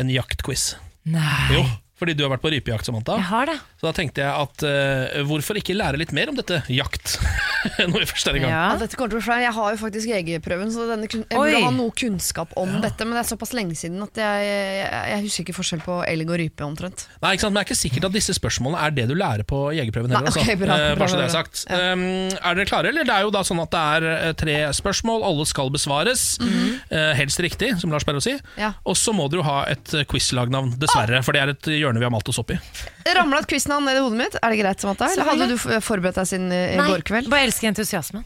en 0.00 0.10
jaktquiz. 0.10 0.72
Nei. 1.06 1.54
Jo, 1.54 1.62
fordi 1.96 2.12
du 2.16 2.22
har 2.26 2.30
vært 2.34 2.42
på 2.44 2.50
rypejakt, 2.52 2.84
Samantha. 2.88 3.14
Jeg 3.16 3.28
har 3.30 3.46
det. 3.48 3.54
Så 3.80 3.86
da 3.88 3.92
tenkte 3.96 4.20
jeg 4.20 4.28
at 4.28 4.64
uh, 4.68 5.22
hvorfor 5.28 5.56
ikke 5.60 5.76
lære 5.76 5.96
litt 6.00 6.12
mer 6.16 6.28
om 6.32 6.36
dette 6.36 6.58
jakt? 6.72 7.16
Når 7.90 8.02
vi 8.02 8.08
først 8.10 8.28
er 8.30 8.36
i 8.38 8.42
gang. 8.42 8.50
Ja. 8.52 8.64
Ja, 8.66 8.76
dette 8.80 8.98
kommer 8.98 9.14
til 9.14 9.20
å 9.20 9.24
skje. 9.26 9.36
Jeg 9.42 9.54
har 9.56 9.72
jo 9.74 9.78
faktisk 9.80 10.10
jegerprøven, 10.12 10.70
så 10.74 10.84
denne, 10.90 11.08
kun- 11.10 11.24
jeg 11.24 11.38
burde 11.40 11.62
ha 11.64 11.70
noe 11.74 11.94
kunnskap 11.96 12.52
om 12.60 12.76
dette. 12.84 13.06
Men 13.06 13.16
det 13.16 13.22
er 13.24 13.28
såpass 13.30 13.54
lenge 13.56 13.74
siden 13.78 14.02
at 14.04 14.20
jeg, 14.20 14.44
jeg, 14.46 14.90
jeg 15.12 15.24
husker 15.26 15.46
ikke 15.46 15.56
forskjell 15.56 15.82
på 15.86 15.96
elg 16.06 16.30
og 16.34 16.38
rype, 16.42 16.66
omtrent. 16.68 17.06
Nei, 17.24 17.32
ikke 17.36 17.46
sant? 17.46 17.54
Men 17.56 17.60
det 17.60 17.64
er 17.64 17.68
ikke 17.70 17.78
sikkert 17.80 18.08
at 18.10 18.16
disse 18.18 18.36
spørsmålene 18.36 18.82
er 18.86 18.94
det 18.96 19.06
du 19.10 19.14
lærer 19.18 19.46
på 19.48 19.62
jegerprøven. 19.76 20.12
heller, 20.14 20.30
Nei, 20.30 20.44
ok, 20.44 20.52
bra, 20.60 20.68
bra, 20.68 20.78
Eh, 20.86 20.94
bra, 21.00 21.08
så 21.10 21.18
det 21.18 21.24
er 21.26 21.32
bra. 21.32 21.38
sagt. 21.40 21.64
Um, 21.72 22.04
er 22.36 22.60
dere 22.60 22.68
klare, 22.70 22.92
eller? 22.92 23.08
Det 23.08 23.16
er 23.16 23.26
jo 23.26 23.32
da 23.34 23.42
sånn 23.48 23.62
at 23.64 23.72
det 23.74 23.82
er 23.96 24.08
eh, 24.12 24.32
tre 24.44 24.56
spørsmål, 24.76 25.24
alle 25.32 25.48
skal 25.50 25.72
besvares. 25.74 26.26
Eh, 26.44 27.12
helst 27.18 27.40
riktig, 27.42 27.72
som 27.80 27.90
Lars 27.94 28.04
pleier 28.06 28.20
å 28.20 28.24
si. 28.24 28.36
Ja. 28.60 28.74
Og 28.86 28.94
så 29.00 29.14
må 29.16 29.26
dere 29.32 29.40
jo 29.42 29.48
ha 29.48 29.58
et 29.72 29.96
quiz-lagnavn, 30.12 30.76
dessverre. 30.82 31.22
For 31.26 31.34
det 31.36 31.42
er 31.42 31.54
et 31.56 31.70
hjørne 31.86 32.02
vi 32.02 32.06
har 32.08 32.12
malt 32.14 32.28
oss 32.32 32.38
opp 32.42 32.52
i. 32.54 32.58
Det 33.06 33.14
ramla 33.16 33.40
quizen 33.48 33.72
han 33.76 33.86
ned 33.88 33.98
i 33.98 34.04
hodet 34.04 34.20
mitt. 34.20 34.38
Er 34.42 34.52
det 34.54 34.60
greit, 34.60 34.82
Samantha? 34.84 35.08
Eller 35.14 35.30
hadde 35.32 35.50
du 35.54 35.56
forberedt 35.86 36.18
deg 36.20 36.28
siden 36.34 36.50
i 36.52 36.62
i 36.74 36.78
Nei, 36.80 36.88
går 36.92 37.06
kveld? 37.08 37.30
bare 37.32 37.48
elsker 37.48 37.70
entusiasmen. 37.72 38.24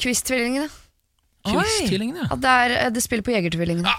Quiz-tvillingene. 0.00 0.68
Quiz-tvillingene, 1.48 2.26
ja. 2.28 2.36
Det, 2.36 2.54
er, 2.64 2.90
det 2.92 3.02
spiller 3.04 3.24
på 3.24 3.32
Jegertvillingene. 3.36 3.92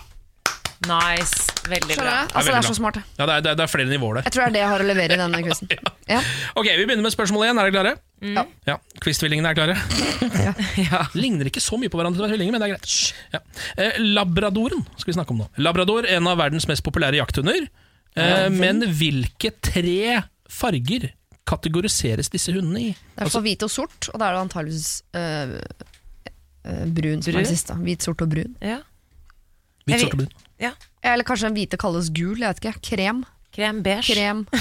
Nice. 0.90 1.46
Veldig 1.70 1.94
Skjønner 1.94 2.08
bra. 2.08 2.14
Altså, 2.26 2.42
det 2.42 2.54
veldig 2.56 2.58
er 2.58 2.66
så 2.66 2.72
bra. 2.72 2.78
smart. 2.80 2.96
det. 2.98 3.02
ja 3.20 3.26
det, 3.30 3.34
er, 3.36 3.42
det, 3.46 3.50
er, 3.52 3.58
det 3.60 3.64
er 3.68 3.70
flere 3.70 3.90
nivåer 3.92 4.16
der. 4.18 4.24
Jeg 4.26 4.34
tror 4.34 4.42
det 4.42 4.48
er 4.50 4.54
det 4.56 4.62
jeg 4.64 4.70
har 4.72 4.82
å 4.82 4.88
levere 4.90 5.14
i 5.14 5.20
denne 5.22 5.42
quizen. 5.46 5.70
Ja. 6.10 6.22
Ok, 6.58 6.66
Vi 6.72 6.86
begynner 6.90 7.06
med 7.06 7.14
spørsmål 7.14 7.46
én. 7.52 7.60
Er 7.62 7.70
dere 7.70 7.76
klare? 7.76 7.92
Ja. 8.34 8.44
ja. 8.72 8.78
Quiz-tvillingene 9.04 9.52
er 9.54 9.60
klare. 9.60 9.78
Ja. 10.92 11.04
Ligner 11.14 11.48
ikke 11.52 11.62
så 11.62 11.78
mye 11.78 11.90
på 11.94 12.00
hverandre, 12.02 12.24
til 12.24 12.34
tvillinger, 12.34 12.56
men 12.56 12.64
det 12.64 12.70
er 12.70 12.74
greit. 12.74 13.14
Ja. 13.34 13.40
Eh, 13.78 14.00
labradoren 14.18 14.82
skal 14.98 15.12
vi 15.12 15.16
snakke 15.20 15.34
om 15.36 15.44
nå. 15.44 15.48
Labrador, 15.62 16.08
en 16.10 16.30
av 16.32 16.40
verdens 16.42 16.66
mest 16.70 16.84
populære 16.86 17.20
jakthunder. 17.22 17.68
Eh, 18.20 18.48
men 18.52 18.84
hvilke 18.98 19.54
tre 19.64 20.22
farger 20.52 21.12
kategoriseres 21.48 22.30
disse 22.32 22.54
hundene 22.54 22.82
i? 22.90 22.94
Det 23.16 23.26
er 23.28 23.32
for 23.32 23.44
hvit 23.46 23.64
og 23.66 23.72
sort, 23.72 24.10
og 24.12 24.20
da 24.20 24.30
er 24.30 24.38
det 24.38 24.46
antageligvis 24.46 24.92
øh, 25.16 25.58
øh, 26.68 26.86
brun 26.96 27.24
som 27.24 27.36
er 27.36 27.44
det 27.44 27.52
siste. 27.52 27.78
Hvit, 27.82 28.04
sort 28.04 28.24
og 28.24 28.32
brun. 28.34 28.56
Ja. 28.62 28.80
Hvit, 29.86 30.04
sort 30.04 30.16
og 30.18 30.24
brun. 30.24 30.34
Eller 31.02 31.26
kanskje 31.26 31.50
den 31.50 31.58
hvite 31.58 31.80
kalles 31.82 32.12
gul, 32.14 32.44
jeg 32.44 32.52
vet 32.52 32.60
ikke. 32.62 32.82
Krem. 32.92 33.24
Krem 33.56 33.82
beige. 33.84 34.14
Krem. 34.16 34.46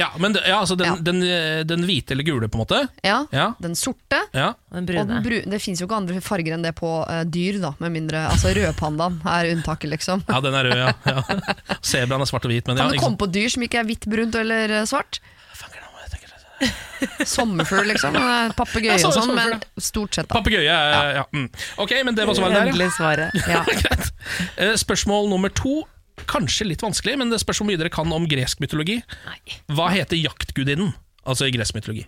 Ja, 0.00 0.06
men 0.16 0.32
det, 0.32 0.40
ja, 0.48 0.56
altså 0.62 0.76
den, 0.80 0.86
Ja. 0.86 0.94
Den, 1.04 1.18
eh, 1.22 1.58
den 1.68 1.82
hvite 1.84 2.14
eller 2.14 2.24
gule, 2.24 2.48
på 2.48 2.56
en 2.56 2.62
måte. 2.62 2.78
Ja. 3.04 3.18
Ja, 3.36 3.50
Den 3.60 3.74
sorte. 3.76 4.16
ja. 4.32 4.46
Og 4.70 4.76
den 4.78 4.86
Og 4.86 4.86
brune. 4.88 5.14
den 5.14 5.22
brune. 5.26 5.50
Det 5.52 5.60
fins 5.60 5.80
jo 5.82 5.84
ikke 5.86 5.96
andre 5.98 6.20
farger 6.24 6.54
enn 6.56 6.62
det 6.64 6.72
på 6.78 6.88
øh, 7.04 7.24
dyr, 7.28 7.58
da, 7.60 7.74
med 7.84 7.90
mindre 7.92 8.22
Altså 8.30 8.54
rødpandaen 8.56 9.20
er 9.28 9.50
unntaket, 9.52 9.90
liksom. 9.92 10.22
ja 10.28 10.40
den 10.40 10.54
er 10.56 10.64
rød, 10.70 10.78
ja. 10.80 10.94
ja. 11.12 11.76
Sebraen 11.82 12.24
er 12.24 12.30
svart 12.32 12.48
og 12.48 12.54
hvit. 12.54 12.66
Men 12.66 12.78
ja, 12.80 12.82
Kan 12.86 12.88
du 12.88 12.96
ikke 12.96 13.04
komme 13.04 13.20
på 13.20 13.28
dyr 13.34 13.48
som 13.52 13.62
ikke 13.68 13.82
er 13.82 13.84
hvitt, 13.90 14.08
brunt 14.08 14.34
eller 14.40 14.72
øh, 14.80 14.86
svart? 14.88 15.20
sant? 15.60 15.76
Jeg 15.76 16.16
tenker- 16.16 17.28
Sommerfugl, 17.36 17.86
liksom. 17.92 18.16
øh, 18.16 18.50
Papegøye 18.56 18.94
Ja, 18.94 18.98
så- 19.04 19.12
og 19.12 19.18
sånn, 19.20 19.28
sommerfugl, 19.34 19.60
men 19.60 19.84
stort 19.90 20.14
sett, 20.16 20.28
da. 20.32 20.34
Papegøye. 20.40 20.64
eh, 20.64 21.14
Ja. 21.20 21.24
Mm. 21.36 21.50
Ok, 21.76 21.92
men 22.08 22.14
det 22.16 22.24
var 22.26 22.34
svaret 22.40 22.56
der. 22.56 22.66
Endelig 22.72 22.90
svaret. 22.96 23.36
Ja. 23.48 23.64
Greit. 23.68 24.12
Eh, 24.56 24.74
Spørsmål 24.80 25.28
nummer 25.28 25.48
to. 25.52 25.82
Kanskje 26.30 26.66
litt 26.68 26.82
vanskelig, 26.84 27.16
men 27.20 27.32
det 27.32 27.40
spørs 27.42 27.60
hvor 27.62 27.68
mye 27.68 27.80
dere 27.80 27.92
kan 27.92 28.10
om 28.12 28.26
gresk 28.28 28.60
mytologi. 28.62 29.00
Nei. 29.26 29.38
Hva 29.72 29.90
heter 29.94 30.20
jaktgudinnen, 30.20 30.92
altså 31.24 31.48
i 31.48 31.54
gresk 31.54 31.76
mytologi? 31.78 32.04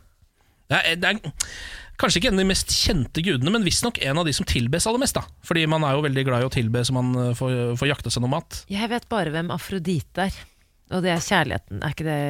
Det 0.70 0.78
er, 0.78 0.96
det 1.00 1.08
er 1.08 1.18
kanskje 2.00 2.20
ikke 2.20 2.30
en 2.32 2.38
av 2.38 2.42
de 2.44 2.48
mest 2.48 2.72
kjente 2.72 3.24
gudene, 3.24 3.52
men 3.52 3.66
visstnok 3.66 4.00
en 4.02 4.20
av 4.22 4.28
de 4.28 4.34
som 4.36 4.46
tilbes 4.48 4.86
aller 4.88 5.02
mest. 5.02 5.18
da 5.18 5.24
Fordi 5.46 5.66
man 5.70 5.84
er 5.86 5.96
jo 5.96 6.06
veldig 6.06 6.24
glad 6.28 6.44
i 6.44 6.48
å 6.48 6.52
tilbe 6.52 6.84
så 6.86 6.94
man 6.96 7.12
eh, 7.18 7.34
får, 7.38 7.58
får 7.80 7.90
jakte 7.90 8.12
seg 8.14 8.24
noe 8.24 8.32
mat. 8.32 8.62
Jeg 8.72 8.88
vet 8.92 9.08
bare 9.12 9.34
hvem 9.34 9.52
Afrodite 9.54 10.28
er. 10.28 10.40
Og 10.92 11.04
det 11.04 11.12
er 11.14 11.24
kjærligheten. 11.24 11.80
Er 11.80 11.94
ikke 11.94 12.08
det 12.08 12.22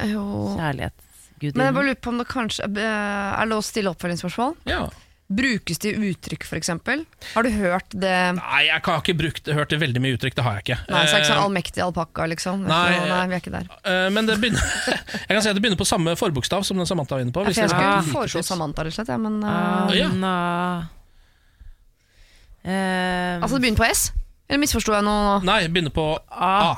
kjærlighetsgudinnen? 0.00 1.56
Men 1.58 1.66
jeg 1.66 1.76
bare 1.76 1.88
lurer 1.90 2.00
på 2.00 2.12
om 2.12 2.20
det 2.22 2.28
kanskje 2.30 2.68
Er 2.80 3.48
lov 3.50 3.60
å 3.60 3.66
stille 3.66 3.92
oppfølgingsspørsmål? 3.92 4.54
Ja. 4.70 4.86
Brukes 5.36 5.80
det 5.82 5.92
i 5.92 6.10
uttrykk, 6.12 6.44
f.eks.? 6.46 6.70
Har 7.32 7.46
du 7.46 7.50
hørt 7.54 7.94
det 7.94 8.14
Nei, 8.38 8.62
jeg 8.68 8.82
har 8.84 9.02
ikke 9.02 9.14
brukt, 9.18 9.50
hørt 9.58 9.72
det 9.72 9.78
veldig 9.82 10.02
mye 10.04 10.16
uttrykk, 10.16 10.36
det 10.38 10.46
har 10.46 10.58
jeg 10.58 10.66
ikke. 10.66 10.78
Nei, 10.92 11.02
så 11.06 11.16
er 11.16 11.18
det 11.18 11.22
ikke 11.22 11.30
sånn 11.30 11.38
Eh, 11.42 11.46
allmektig 11.46 11.84
alpakka, 11.84 12.26
liksom? 12.32 12.64
Nei, 12.68 12.82
nei, 12.96 13.08
nei, 13.10 13.20
vi 13.30 13.36
er 13.38 13.44
ikke 13.44 13.54
der. 13.54 13.68
eh, 13.88 14.08
men 14.14 14.28
det 14.28 14.38
begynner 14.42 14.62
Jeg 15.28 15.34
kan 15.34 15.42
si 15.44 15.50
at 15.50 15.58
det 15.58 15.64
begynner 15.64 15.80
på 15.80 15.88
samme 15.88 16.16
forbokstav 16.18 16.66
som 16.68 16.80
den 16.80 16.88
Samantha 16.88 17.16
var 17.16 17.24
inne 17.24 17.34
på. 17.34 17.44
jeg, 17.46 17.52
hvis 17.52 17.62
jeg 17.64 17.72
skulle 17.72 18.12
foreslå. 18.12 18.44
Samantha, 18.46 18.86
rett 18.86 18.94
og 18.94 18.98
slett. 19.00 19.12
Ja, 19.12 19.20
men, 19.20 19.38
uh, 19.44 19.92
Ja. 19.96 20.08
Uh, 22.62 22.70
eh, 22.70 23.42
altså, 23.42 23.56
det 23.56 23.64
begynner 23.64 23.82
på 23.82 23.90
S? 23.90 24.10
Eller 24.48 24.62
misforsto 24.62 24.94
jeg 24.94 25.06
noe 25.06 25.22
nå? 25.26 25.36
Nei, 25.48 25.60
begynner 25.72 25.94
på 25.94 26.06
A. 26.28 26.52
A. 26.52 26.72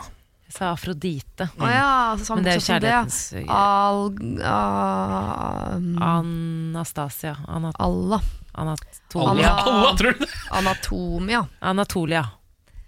Jeg 0.44 0.54
sa 0.54 0.70
Afrodite. 0.70 1.48
Å 1.58 1.68
ja, 1.72 1.88
samme 2.22 2.38
Men 2.38 2.46
det 2.46 2.52
er 2.52 2.60
jo 2.60 2.66
kjærlighetens 2.68 3.18
Al... 3.50 4.04
ah, 4.46 5.74
Anastasia. 6.14 7.34
Anat 7.50 7.80
Allah. 7.82 8.22
Anatolia. 8.54 9.56
tror 9.98 10.12
det! 10.18 10.26
Anatomia. 10.50 11.46
Anatolia. 11.60 12.28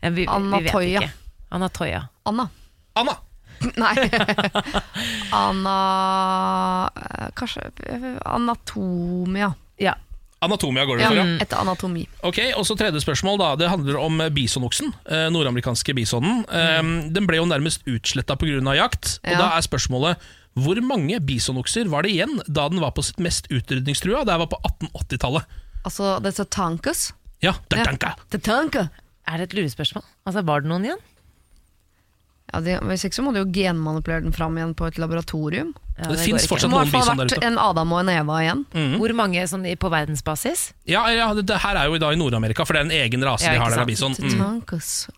Ja, 0.01 0.11
vi, 0.11 0.15
vi 0.17 0.21
vet 0.27 0.35
Anatoya. 0.35 1.01
ikke. 1.01 1.13
Anatoya. 1.49 2.07
Anna. 2.25 2.49
Anna. 2.95 3.17
Nei. 3.77 4.11
Anna 5.33 6.91
eh, 6.97 7.29
Kanskje 7.35 7.71
Anatomia. 8.25 9.53
Ja. 9.77 9.95
Anatomia 10.39 10.85
går 10.85 10.97
det 10.97 11.03
Ja, 11.03 11.09
for, 11.09 11.17
ja. 11.17 11.25
etter 11.41 11.57
anatomi. 11.57 12.03
Ok, 12.23 12.39
og 12.57 12.67
så 12.69 12.77
Tredje 12.77 13.01
spørsmål. 13.01 13.39
da 13.41 13.55
Det 13.57 13.69
handler 13.73 13.97
om 13.99 14.21
bisonoksen. 14.31 14.93
Eh, 15.11 15.29
nordamerikanske 15.33 15.95
bisonen. 15.97 16.45
Eh, 16.53 16.83
den 17.13 17.27
ble 17.27 17.41
jo 17.41 17.47
nærmest 17.49 17.87
utsletta 17.89 18.37
pga. 18.37 18.75
jakt. 18.77 19.19
Og 19.25 19.31
Ja. 19.33 19.39
Da 19.39 19.57
er 19.57 19.61
spørsmålet 19.65 20.17
hvor 20.57 20.81
mange 20.83 21.19
bisonokser 21.21 21.89
var 21.93 22.03
det 22.07 22.13
igjen 22.17 22.39
da 22.49 22.69
den 22.73 22.81
var 22.81 22.91
på 22.97 23.05
sitt 23.05 23.19
mest 23.21 23.47
utrydningstrua? 23.53 24.25
Det 24.25 24.39
var 24.41 24.47
på 24.49 24.59
1880-tallet. 24.65 25.45
Altså, 25.85 26.17
det 26.25 26.33
er 26.33 26.45
Tatankas. 26.45 27.13
Ja, 27.45 27.53
Ja. 27.53 27.53
Tatanka. 27.69 28.15
Tatanka. 28.33 28.89
Er 29.29 29.39
det 29.43 29.51
et 29.53 29.59
lurespørsmål? 29.59 30.03
Altså, 30.27 30.43
Var 30.47 30.61
det 30.65 30.69
noen 30.71 30.85
igjen? 30.89 31.03
Ja, 32.55 32.61
det, 32.63 32.77
hvis 32.87 33.03
ikke 33.05 33.17
så 33.19 33.25
må 33.27 33.33
du 33.35 33.41
jo 33.41 33.49
genmanipulere 33.51 34.23
den 34.23 34.33
fram 34.33 34.55
igjen 34.57 34.73
på 34.79 34.87
et 34.87 34.99
laboratorium. 35.03 35.73
Ja, 35.99 36.07
Det 36.13 36.19
finnes 36.23 36.45
ikke. 36.47 36.53
fortsatt 36.55 36.71
Det 36.71 36.77
må 36.77 36.79
i 36.79 36.87
ute. 36.87 36.91
hvert 36.95 37.05
fall 37.09 37.17
ha 37.19 37.25
vært 37.25 37.45
en 37.49 37.59
Adam 37.59 37.93
og 37.93 38.01
en 38.05 38.09
Eva 38.15 38.37
igjen. 38.45 38.63
Hvor 39.01 39.15
mange 39.19 39.43
sånn 39.51 39.67
i- 39.67 39.75
på 39.77 39.91
verdensbasis? 39.91 40.73
Ja, 40.87 41.03
ja 41.11 41.35
det, 41.35 41.45
det 41.47 41.59
her 41.59 41.75
er 41.77 41.87
jo 41.91 41.99
da 41.99 42.11
i 42.13 42.17
Nord-Amerika, 42.17 42.65
for 42.65 42.73
det 42.75 42.81
er 42.81 42.87
en 42.87 42.95
egen 43.11 43.25
rase 43.27 43.45
Ja, 43.45 43.53
de 43.53 43.59
har 43.59 43.71
der 43.71 43.81
av 43.83 43.87
bison. 43.91 44.15
Mm. 44.15 44.31
Tatankas. 44.31 45.09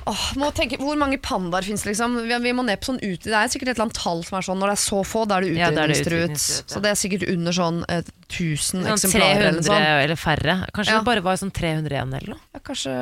Eh, 0.00 0.10
åh, 0.10 0.22
må 0.40 0.48
tenke, 0.56 0.78
hvor 0.80 0.96
mange 0.98 1.18
pandaer 1.22 1.62
fins? 1.66 1.84
Liksom? 1.86 2.16
Vi, 2.26 2.38
vi 2.44 2.52
må 2.56 2.64
ned 2.66 2.80
på 2.80 2.90
sånn 2.90 3.00
ut, 3.02 3.20
Det 3.26 3.34
er 3.36 3.50
sikkert 3.52 3.68
et 3.70 3.76
eller 3.76 3.86
annet 3.88 4.00
tall 4.00 4.22
som 4.24 4.38
er 4.38 4.46
sånn 4.46 4.58
når 4.62 4.72
det 4.72 4.76
er 4.78 4.82
så 4.82 5.00
få, 5.06 5.26
da 5.28 5.36
er 5.38 5.46
det 5.46 5.60
er 5.60 5.70
utrydningstruet. 5.70 6.34
ja. 6.40 6.64
så 6.74 6.82
det 6.84 6.90
er 6.90 6.98
sikkert 7.00 7.26
under 7.30 7.52
sånn 7.56 7.78
eh, 7.88 8.02
1000 8.30 8.64
Sånn 8.64 8.88
eksemplarer 8.94 9.44
300 9.44 9.48
eller 9.50 9.62
sånn. 9.68 9.86
eller 10.04 10.20
færre? 10.20 10.56
Kanskje 10.72 10.92
Ja. 10.94 10.98
det 10.98 11.08
bare 11.10 11.24
var 11.28 11.36
sånn 11.40 11.52
300 11.52 11.96
igjen 11.96 12.14
eller 12.18 12.34
noe? 12.34 12.40
Ja, 12.54 12.60
kanskje 12.70 12.94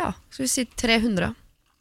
Ja, 0.00 0.08
skal 0.30 0.44
vi 0.44 0.48
si 0.48 0.64
300. 0.64 1.34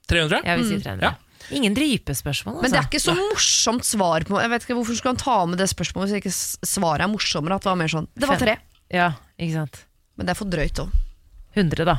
300? 0.10 0.42
Ja, 0.46 0.56
vi 0.58 0.64
sier 0.70 0.82
300. 0.82 1.02
Ja. 1.04 1.14
Ingen 1.56 1.74
rypespørsmål, 1.76 2.60
altså. 2.60 2.62
Men 2.62 2.72
det 2.72 2.80
er 2.80 2.88
ikke 2.90 3.02
så 3.02 3.14
morsomt 3.18 3.86
svar 3.88 4.22
på 4.28 4.38
Jeg 4.42 4.50
vet 4.52 4.66
ikke 4.68 4.76
Hvorfor 4.78 4.98
skulle 4.98 5.14
han 5.16 5.22
ta 5.22 5.38
med 5.50 5.58
det 5.58 5.70
spørsmålet 5.72 6.12
hvis 6.12 6.20
ikke 6.22 6.68
svaret 6.68 7.02
er 7.06 7.10
morsommere? 7.10 7.56
At 7.58 7.64
det 7.66 7.72
var 7.72 7.80
mer 7.80 7.88
sånn 7.94 8.08
Det 8.14 8.28
var 8.30 8.38
tre. 8.42 8.58
Ja, 8.94 9.14
ikke 9.40 9.54
sant. 9.54 9.86
Men 10.18 10.26
det 10.28 10.34
er 10.36 10.38
for 10.38 10.50
drøyt 10.52 10.82
òg. 10.84 10.92
100, 11.56 11.86
da. 11.86 11.98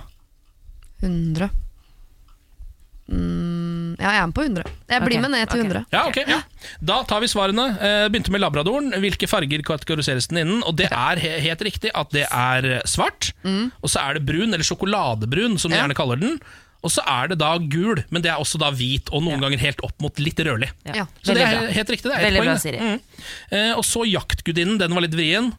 100. 1.03 1.51
Mm, 3.11 3.97
ja, 3.99 4.13
jeg 4.15 4.21
er 4.23 4.27
med 4.31 4.37
på 4.37 4.45
100. 4.47 4.71
Jeg 4.91 5.03
blir 5.03 5.17
okay, 5.19 5.23
med 5.25 5.33
ned 5.35 5.51
til 5.51 5.61
ok. 5.61 5.67
100. 5.67 5.85
Ja, 5.93 6.03
ok, 6.07 6.19
ja. 6.31 6.39
Da 6.93 7.01
tar 7.11 7.21
vi 7.25 7.29
svarene. 7.33 7.67
Eh, 7.83 8.07
begynte 8.13 8.31
med 8.35 8.43
labradoren. 8.45 8.93
Hvilke 9.03 9.27
farger 9.31 9.65
kategoriseres 9.67 10.29
den 10.31 10.43
innen? 10.45 10.63
Og 10.69 10.77
det 10.79 10.89
er 10.95 11.21
helt 11.43 11.65
riktig 11.67 11.91
at 11.95 12.11
det 12.15 12.27
er 12.31 12.81
svart. 12.89 13.33
Og 13.45 13.91
så 13.91 14.01
er 14.07 14.19
det 14.21 14.27
brun, 14.29 14.51
eller 14.55 14.67
sjokoladebrun, 14.67 15.59
som 15.59 15.71
de 15.73 15.77
Ja. 15.77 15.83
gjerne 15.85 15.99
kaller 15.99 16.21
den. 16.23 16.41
Og 16.83 16.89
så 16.95 17.03
er 17.05 17.29
det 17.29 17.37
da 17.43 17.59
gul, 17.59 17.99
men 18.09 18.23
det 18.25 18.31
er 18.33 18.39
også 18.41 18.57
da 18.59 18.71
hvit, 18.73 19.11
og 19.13 19.21
noen 19.27 19.43
ganger 19.43 19.59
helt 19.61 19.83
opp 19.85 19.93
mot 20.01 20.17
litt 20.19 20.39
rødlig. 20.41 20.71
Ja. 20.87 21.05
Så 21.21 21.35
det 21.37 21.43
er 21.45 21.59
bra. 21.59 21.73
helt 21.77 21.91
riktig. 21.93 22.09
Det 22.09 22.17
er 22.17 22.25
Veldig 22.25 22.41
poeng. 22.41 22.49
bra. 22.49 22.59
Siri. 22.63 22.79
Mm. 22.79 23.01
Eh, 23.53 23.73
og 23.77 23.85
så 23.85 24.05
jaktgudinnen, 24.09 24.79
den 24.81 24.95
var 24.97 25.03
litt 25.05 25.13
vrien. 25.19 25.51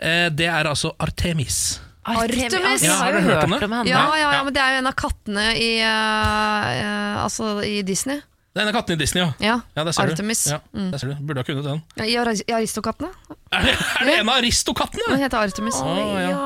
Eh, 0.00 0.28
det 0.34 0.48
er 0.50 0.64
altså 0.66 0.90
Artemis. 0.98 1.78
Artemis. 2.06 2.82
Ja, 2.86 2.94
har 3.02 3.12
du 3.12 3.20
hørt 3.26 3.44
om 3.44 3.52
om, 3.52 3.60
henne. 3.60 3.84
Ja, 3.90 4.04
ja, 4.16 4.30
ja, 4.38 4.44
men 4.46 4.54
det 4.54 4.62
er 4.62 4.76
jo 4.76 4.78
en 4.84 4.86
av 4.92 4.96
kattene 4.98 5.46
i, 5.58 5.70
eh, 5.82 7.22
altså, 7.24 7.56
i 7.66 7.82
Disney. 7.86 8.22
Det 8.56 8.62
er 8.62 8.68
en 8.70 8.70
av 8.72 8.76
kattene 8.78 8.96
i 8.96 9.00
Disney, 9.02 9.20
ja. 9.20 9.32
Ja, 9.44 9.54
Ja, 9.76 9.82
der 9.84 9.92
ser 9.92 10.08
Artemis. 10.08 10.44
Du. 10.46 10.52
Ja, 10.54 10.60
der 10.94 10.96
ser 11.02 11.10
du. 11.12 11.16
Burde 11.28 11.42
ha 11.42 11.44
kunnet 11.44 11.66
den. 11.66 11.82
Ja, 11.98 12.04
I 12.08 12.14
Aris- 12.22 12.40
i 12.48 12.52
Aristokattene. 12.56 13.10
Er 13.52 13.66
det, 13.66 13.74
er 14.00 14.04
det 14.08 14.14
en 14.22 14.28
av 14.32 14.38
aristokattene? 14.40 15.04
Den 15.10 15.20
heter 15.20 15.42
Artemis. 15.44 15.76
Å, 15.76 15.90
ja. 16.24 16.38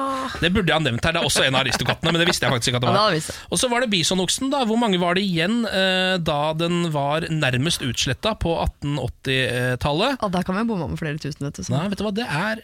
Det 0.43 0.51
burde 0.53 0.67
jeg 0.73 0.75
ha 0.75 0.83
nevnt 0.83 1.05
her. 1.07 1.15
Det 1.15 1.21
er 1.23 1.29
også 1.29 1.45
en 1.47 1.55
av 1.55 1.63
aristokattene, 1.63 2.11
men 2.11 2.19
det 2.19 2.27
visste 2.33 2.49
jeg 2.49 2.53
faktisk 2.57 2.73
ikke 2.73 2.81
at 2.81 2.87
det 2.89 2.91
Ja, 2.91 2.97
var. 2.99 3.15
hadde. 3.15 3.37
Og 3.55 3.59
så 3.63 3.71
var 3.71 3.81
det 3.87 3.91
bisonoksen. 3.95 4.51
da 4.51 4.65
Hvor 4.67 4.77
mange 4.83 4.99
var 4.99 5.15
det 5.15 5.23
igjen 5.23 5.63
eh, 5.71 6.17
da 6.19 6.41
den 6.59 6.91
var 6.91 7.29
nærmest 7.31 7.87
utsletta 7.87 8.35
på 8.43 8.57
1880-tallet? 8.59 10.19
Ah, 10.21 10.29
der 10.35 10.43
kan 10.43 10.57
vi 10.59 10.65
bomme 10.67 10.89
med 10.91 10.99
flere 10.99 11.19
tusen. 11.23 11.47
Vet 11.47 11.57
du, 11.61 11.63
Sånn. 11.63 11.79
Nei, 11.79 11.89
vet 11.93 11.99
du 12.03 12.05
hva, 12.07 12.13
det 12.17 12.27
er 12.27 12.63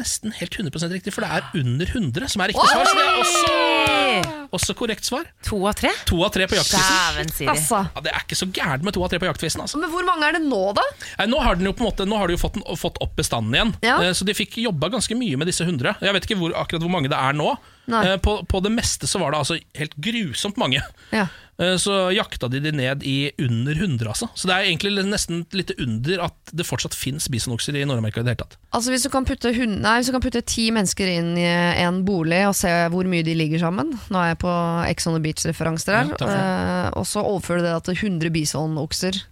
nesten 0.00 0.32
helt 0.32 0.54
100% 0.56 0.92
riktig, 0.94 1.12
for 1.14 1.24
det 1.24 1.30
er 1.36 1.60
under 1.60 1.86
100 1.86 2.28
som 2.32 2.40
er 2.44 2.52
riktig 2.52 2.68
svar. 2.70 2.86
Så 2.88 2.96
det 2.96 3.04
er 3.06 3.18
også, 3.22 4.46
også 4.58 4.74
korrekt 4.78 5.04
svar. 5.08 5.26
To 5.48 5.58
av 5.68 5.74
tre? 5.78 5.90
To 6.08 6.22
av 6.24 6.32
tre 6.34 6.46
på 6.50 6.56
jaktquizen. 6.58 7.48
Altså. 7.52 7.82
Ja, 7.94 8.02
det 8.06 8.12
er 8.14 8.24
ikke 8.24 8.38
så 8.38 8.48
gærent 8.56 8.86
med 8.86 8.96
to 8.96 9.04
av 9.04 9.12
tre 9.12 9.20
på 9.22 9.28
jaktquizen. 9.28 9.62
Altså. 9.64 9.80
Men 9.82 9.92
hvor 9.92 10.06
mange 10.08 10.28
er 10.28 10.38
det 10.38 10.42
nå, 10.46 10.62
da? 10.78 10.84
Nei, 11.20 11.26
nå 11.32 11.42
har, 11.44 11.58
den 11.60 11.68
jo 11.68 11.74
på 11.76 11.84
en 11.84 11.90
måte, 11.90 12.06
nå 12.08 12.18
har 12.20 12.30
de 12.32 12.36
jo 12.38 12.42
fått, 12.44 12.56
den- 12.58 12.80
fått 12.80 13.00
opp 13.04 13.14
bestanden 13.18 13.54
igjen, 13.58 13.74
Ja. 13.84 13.98
Eh, 14.02 14.12
så 14.16 14.24
de 14.28 14.34
fikk 14.34 14.56
jobba 14.62 14.88
ganske 14.92 15.16
mye 15.18 15.36
med 15.36 15.46
disse 15.50 15.64
100. 15.64 15.96
Jeg 16.00 16.12
vet 16.16 16.26
ikke 16.28 16.38
hvor, 16.40 16.56
akkurat 16.56 16.82
hvor 16.84 16.90
mange 16.92 17.08
det 17.12 17.18
er 17.18 17.32
nå. 17.36 17.52
Eh, 17.92 18.16
På, 18.22 18.38
på 18.46 18.60
det 18.62 18.70
meste 18.72 19.08
så 19.10 19.18
var 19.20 19.32
det 19.34 19.38
altså 19.42 19.58
helt 19.76 19.96
grusomt 20.00 20.56
mange. 20.56 20.80
Ja. 21.12 21.26
Eh, 21.62 21.76
Så 21.78 21.94
jakta 22.12 22.48
de 22.50 22.58
de 22.64 22.72
ned 22.74 23.04
i 23.06 23.30
under 23.38 23.72
100, 23.78 24.08
altså. 24.10 24.28
Så 24.34 24.48
det 24.50 24.56
er 24.56 24.66
egentlig 24.66 25.04
nesten 25.06 25.44
litt 25.54 25.70
under 25.78 26.24
at 26.26 26.52
det 26.52 26.66
fortsatt 26.66 26.94
fins 26.98 27.28
bisonokser 27.30 27.76
i 27.78 27.84
Nord-Amerika 27.86 28.20
i 28.20 28.26
det 28.26 28.34
hele 28.34 28.42
tatt. 28.42 28.56
Altså 28.74 28.90
Hvis 28.90 29.06
du 29.06 29.10
kan 29.14 29.24
putte, 29.28 29.52
hund, 29.56 29.78
nei, 29.84 29.94
hvis 30.00 30.10
du 30.10 30.14
kan 30.16 30.24
putte 30.24 30.42
ti 30.42 30.66
mennesker 30.74 31.06
inn 31.14 31.32
i 31.38 31.46
en 31.86 32.02
bolig 32.08 32.42
og 32.48 32.56
se 32.58 32.72
hvor 32.92 33.06
mye 33.08 33.22
de 33.26 33.34
ligger 33.38 33.62
sammen 33.62 33.94
Nå 34.10 34.18
er 34.24 34.32
jeg 34.34 34.40
på 34.42 34.52
Ex 34.90 35.06
on 35.06 35.14
the 35.16 35.22
Beach-referanser 35.22 36.00
her. 36.00 36.12
Ja, 36.18 36.32
eh, 36.36 36.88
og 36.98 37.06
så 37.06 37.22
overfører 37.22 37.62
du 37.62 37.68
det 37.70 37.76
til 37.90 38.00
100 38.10 38.30
bisonokser. 38.34 39.22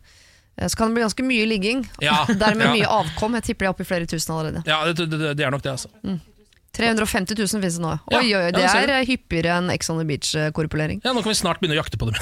eh, 0.57 0.69
Så 0.69 0.77
kan 0.77 0.89
det 0.89 0.95
bli 1.01 1.03
ganske 1.09 1.25
mye 1.27 1.47
ligging. 1.51 1.85
Ja, 2.01 2.25
Dermed 2.47 2.67
ja. 2.69 2.73
mye 2.79 2.87
avkom. 3.03 3.35
Jeg 3.41 3.51
tipper 3.51 3.67
de 3.67 3.71
er 3.73 3.75
oppe 3.75 3.83
i 3.83 3.91
flere 3.91 4.07
tusen 4.07 4.35
allerede. 4.37 4.63
Ja, 4.71 4.85
det, 4.93 5.09
det, 5.11 5.37
det 5.37 5.45
er 5.47 5.51
nok 5.51 5.63
det, 5.67 5.73
altså. 5.73 5.89
350 6.77 7.35
000 7.39 7.49
finnes 7.49 7.77
det 7.77 7.83
nå. 7.83 7.97
Ja, 8.13 8.21
Oi, 8.21 8.29
oi, 8.37 8.51
det 8.55 8.63
ja, 8.63 8.75
er 8.79 8.93
eh, 8.95 9.07
hyppigere 9.09 9.57
enn 9.59 9.73
Ex 9.75 9.91
on 9.91 9.99
the 9.99 10.07
Beach-korpulering. 10.07 11.03
Ja, 11.05 11.15
Nå 11.17 11.25
kan 11.25 11.33
vi 11.33 11.39
snart 11.41 11.63
begynne 11.63 11.75
å 11.75 11.81
jakte 11.81 11.99
på 11.99 12.11
dem. 12.11 12.21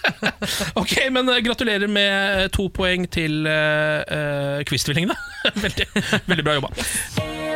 ok, 0.80 0.94
men 1.14 1.30
eh, 1.32 1.40
gratulerer 1.44 1.90
med 1.90 2.42
eh, 2.42 2.48
to 2.52 2.68
poeng 2.74 3.08
til 3.12 3.48
uh, 3.48 4.60
quiz-tvillingene. 4.68 5.16
veldig, 5.64 5.88
veldig 6.28 6.44
bra 6.46 6.58
jobba. 6.58 6.72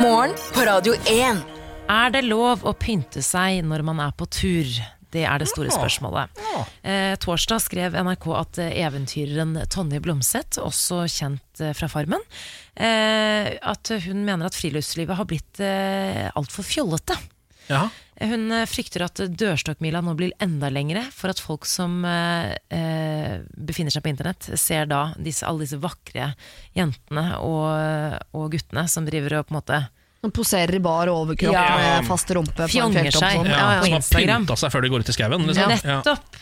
Morgen 0.01 0.36
på 0.55 0.64
Radio 0.68 0.96
1. 1.05 1.44
Er 1.90 2.14
det 2.14 2.24
lov 2.28 2.64
å 2.64 2.72
pynte 2.78 3.22
seg 3.24 3.61
når 3.66 3.84
man 3.84 4.01
er 4.01 4.16
på 4.16 4.28
tur? 4.30 4.80
Det 5.11 5.24
er 5.26 5.42
det 5.42 5.48
store 5.50 5.72
spørsmålet. 5.74 6.40
Eh, 6.86 7.14
torsdag 7.22 7.62
skrev 7.64 7.96
NRK 7.98 8.28
at 8.38 8.61
eh, 8.62 8.76
eventyreren 8.84 9.56
Tonje 9.72 10.02
Blomseth, 10.04 10.61
også 10.62 11.02
kjent 11.11 11.62
eh, 11.64 11.74
fra 11.76 11.90
Farmen, 11.90 12.22
eh, 12.76 13.56
at 13.58 13.90
hun 14.06 14.22
mener 14.26 14.46
at 14.46 14.58
friluftslivet 14.58 15.18
har 15.18 15.28
blitt 15.30 15.62
eh, 15.64 16.28
altfor 16.38 16.66
fjollete. 16.66 17.18
Ja. 17.70 17.88
Hun 18.20 18.50
eh, 18.52 18.66
frykter 18.68 19.06
at 19.06 19.22
dørstokkmila 19.40 20.02
nå 20.04 20.14
blir 20.18 20.34
enda 20.42 20.68
lengre, 20.72 21.06
for 21.14 21.32
at 21.32 21.40
folk 21.42 21.66
som 21.68 22.02
eh, 22.04 22.52
eh, 22.74 23.40
befinner 23.56 23.94
seg 23.94 24.04
på 24.04 24.12
internett, 24.12 24.50
ser 24.61 24.90
da 24.90 25.08
disse, 25.18 25.46
alle 25.48 25.64
disse 25.64 25.80
vakre 25.80 26.32
jentene 26.76 27.32
og, 27.42 28.20
og 28.36 28.52
guttene 28.52 28.86
som 28.90 29.08
driver 29.08 29.40
og 29.40 29.48
på 29.48 29.54
en 29.56 29.61
måte 29.62 29.80
Som 30.21 30.33
poserer 30.37 30.75
i 30.77 30.81
bar 30.85 31.09
overkropp 31.09 31.55
Ja. 31.55 31.77
med 31.79 32.07
fast 32.07 32.29
rumpe. 32.37 32.53
på 32.55 32.62
en 32.62 32.68
Fjonger 32.68 33.11
seg. 33.11 33.21
sånn. 33.23 33.47
Ja, 33.49 33.57
Ja. 33.57 33.83
Som 33.83 33.93
har 33.93 33.99
Instagram. 34.01 34.47
pynta 34.47 34.57
seg 34.61 34.71
før 34.73 34.83
de 34.83 34.89
går 34.93 35.01
ut 35.01 35.09
i 35.09 35.12
skauen. 35.16 35.47
Liksom. 35.47 35.71
Ja. 35.71 35.97
Nettopp. 36.03 36.37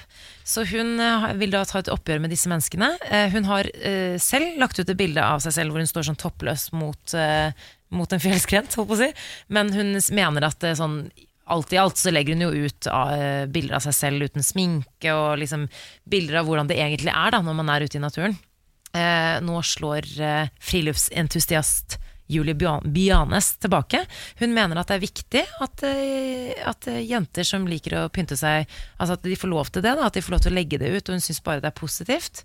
Så 0.49 0.65
hun 0.67 0.99
eh, 0.99 1.33
vil 1.35 1.51
da 1.53 1.63
ta 1.69 1.79
et 1.79 1.91
oppgjør 1.93 2.21
med 2.25 2.31
disse 2.31 2.49
menneskene. 2.49 2.97
Eh, 3.11 3.29
Hun 3.31 3.45
har 3.45 3.65
eh, 3.85 4.17
selv 4.19 4.59
lagt 4.59 4.79
ut 4.81 4.89
et 4.89 4.97
bilde 4.97 5.21
av 5.23 5.41
seg 5.45 5.53
selv 5.53 5.71
hvor 5.71 5.79
hun 5.79 5.87
står 5.87 6.07
sånn 6.09 6.17
toppløs 6.17 6.73
mot, 6.73 7.15
mot 7.91 8.13
en 8.13 8.19
fjellskrent, 8.21 8.73
holdt 8.75 8.89
på 8.89 8.97
å 8.97 9.03
si. 9.03 9.13
Men 9.49 9.71
hun 9.73 9.93
mener 10.11 10.45
at 10.49 10.59
det 10.61 10.71
er 10.73 10.81
sånn 10.83 11.11
Alt 11.49 11.73
i 11.73 11.79
alt 11.79 11.97
så 11.97 12.11
legger 12.13 12.35
hun 12.37 12.43
jo 12.45 12.67
ut 12.67 12.87
eh, 12.87 13.47
bilder 13.49 13.77
av 13.77 13.81
seg 13.81 13.95
selv 13.97 14.21
uten 14.29 14.43
sminke, 14.45 15.09
og 15.17 15.39
liksom 15.41 15.63
bilder 16.07 16.41
av 16.43 16.45
hvordan 16.47 16.69
det 16.69 16.77
egentlig 16.77 17.09
er 17.09 17.31
da 17.31 17.41
når 17.41 17.55
man 17.57 17.71
er 17.71 17.81
ute 17.89 17.97
i 17.97 18.01
naturen. 18.05 18.37
Eh, 18.93 19.41
nå 19.41 19.57
slår 19.65 20.05
eh, 20.21 20.49
friluftsentusiast 20.61 21.97
Julie 22.29 22.55
Bianes 22.55 23.55
tilbake. 23.63 24.03
Hun 24.41 24.53
mener 24.55 24.79
at 24.83 24.89
det 24.91 24.97
er 24.99 25.05
viktig 25.07 25.45
at, 25.65 25.83
eh, 25.89 26.53
at 26.69 26.89
jenter 27.03 27.45
som 27.49 27.67
liker 27.67 27.97
å 28.03 28.09
pynte 28.13 28.37
seg, 28.37 28.67
altså 29.01 29.17
at 29.19 29.23
de 29.25 29.37
får 29.37 29.49
lov 29.53 29.71
til 29.73 29.83
det, 29.83 29.95
da, 29.97 30.07
at 30.11 30.15
de 30.19 30.21
får 30.25 30.37
lov 30.37 30.45
til 30.45 30.53
å 30.53 30.59
legge 30.59 30.79
det 30.83 30.93
ut, 30.93 31.09
og 31.09 31.17
hun 31.19 31.25
syns 31.25 31.41
bare 31.45 31.61
det 31.65 31.73
er 31.73 31.79
positivt. 31.81 32.45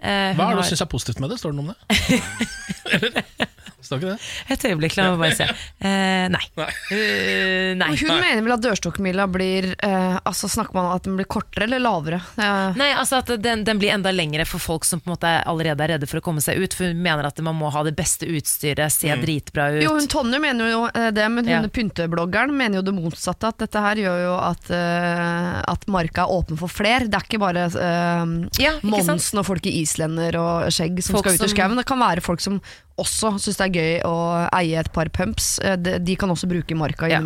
Eh, 0.00 0.32
Hva 0.32 0.32
er 0.32 0.34
det 0.34 0.44
har- 0.46 0.62
du 0.62 0.68
syns 0.70 0.80
er 0.82 0.86
positivt 0.92 1.20
med 1.20 1.30
det? 1.30 1.38
Står 1.40 1.52
det 1.52 1.58
noe 1.58 1.68
om 1.68 1.74
det? 1.74 3.48
Ikke 3.78 3.98
det? 4.02 4.14
Et 4.50 4.64
øyeblikk, 4.68 4.96
la 4.98 5.04
meg 5.12 5.20
bare 5.22 5.36
se. 5.38 5.44
Eh, 5.80 6.24
nei. 6.34 6.40
Nei. 6.58 6.70
Eh, 6.92 7.74
nei. 7.78 7.90
Hun 8.00 8.10
mener 8.18 8.42
vel 8.42 8.54
at 8.56 8.64
dørstokkmila 8.64 9.26
blir 9.30 9.68
eh, 9.86 10.16
Altså 10.26 10.48
Snakker 10.50 10.74
man 10.74 10.88
om 10.88 10.96
at 10.96 11.04
den 11.06 11.14
blir 11.16 11.28
kortere 11.30 11.68
eller 11.68 11.78
lavere? 11.84 12.18
Eh, 12.42 12.74
Nei, 12.80 12.88
altså 12.98 13.20
at 13.22 13.30
den, 13.44 13.62
den 13.64 13.78
blir 13.80 13.92
enda 13.94 14.10
lengre 14.10 14.44
for 14.50 14.58
folk 14.60 14.84
som 14.88 14.98
på 15.00 15.08
en 15.08 15.14
måte 15.14 15.30
allerede 15.48 15.84
er 15.86 15.92
redde 15.94 16.08
for 16.10 16.18
å 16.20 16.24
komme 16.26 16.42
seg 16.44 16.58
ut. 16.58 16.74
For 16.74 16.90
hun 16.90 16.98
mener 17.04 17.28
at 17.30 17.38
man 17.46 17.54
må 17.60 17.70
ha 17.72 17.84
det 17.86 17.94
beste 17.98 18.26
utstyret, 18.26 18.90
se 18.92 19.14
dritbra 19.22 19.68
ut. 19.76 19.82
Jo, 19.86 19.94
hun 19.96 20.10
Tonje 20.10 20.42
mener 20.42 20.72
jo 20.72 20.82
eh, 20.90 21.08
det, 21.14 21.28
men 21.30 21.46
hun 21.46 21.54
Ja. 21.54 21.62
pyntebloggeren 21.78 22.52
mener 22.58 22.80
jo 22.80 22.84
det 22.90 22.96
motsatte. 22.98 23.52
At 23.54 23.62
dette 23.62 23.84
her 23.86 24.02
gjør 24.02 24.24
jo 24.26 24.34
at, 24.42 24.68
eh, 24.74 25.54
at 25.70 25.86
marka 25.88 26.26
er 26.26 26.34
åpen 26.34 26.58
for 26.60 26.68
fler. 26.72 27.06
Det 27.06 27.14
er 27.22 27.28
ikke 27.30 27.40
bare 27.46 27.68
uh, 27.70 28.26
Ja, 28.58 28.74
ikke 28.82 29.04
sant? 29.06 29.22
Monsen 29.22 29.40
og 29.40 29.46
folk 29.48 29.70
i 29.70 29.76
islender 29.84 30.36
og 30.42 30.68
skjegg 30.74 30.98
som 31.06 31.14
Folk 31.20 31.30
skal 31.30 31.38
ut 31.38 31.40
i 31.40 31.46
som- 31.46 31.54
skauen. 31.56 31.78
Det 31.78 31.86
kan 31.88 32.02
være 32.02 32.24
folk 32.26 32.42
som 32.42 32.58
også 32.98 33.36
syns 33.38 33.54
det 33.60 33.67
er 33.68 33.76
gøy 33.76 33.94
å 34.08 34.16
eie 34.56 34.80
et 34.80 34.90
par 34.94 35.10
pumps. 35.14 35.56
Eh, 35.64 35.78
de, 35.78 36.16
kan 36.18 36.32
også 36.32 36.50
bruke 36.50 36.76
marka 36.78 37.10
Ja. 37.10 37.22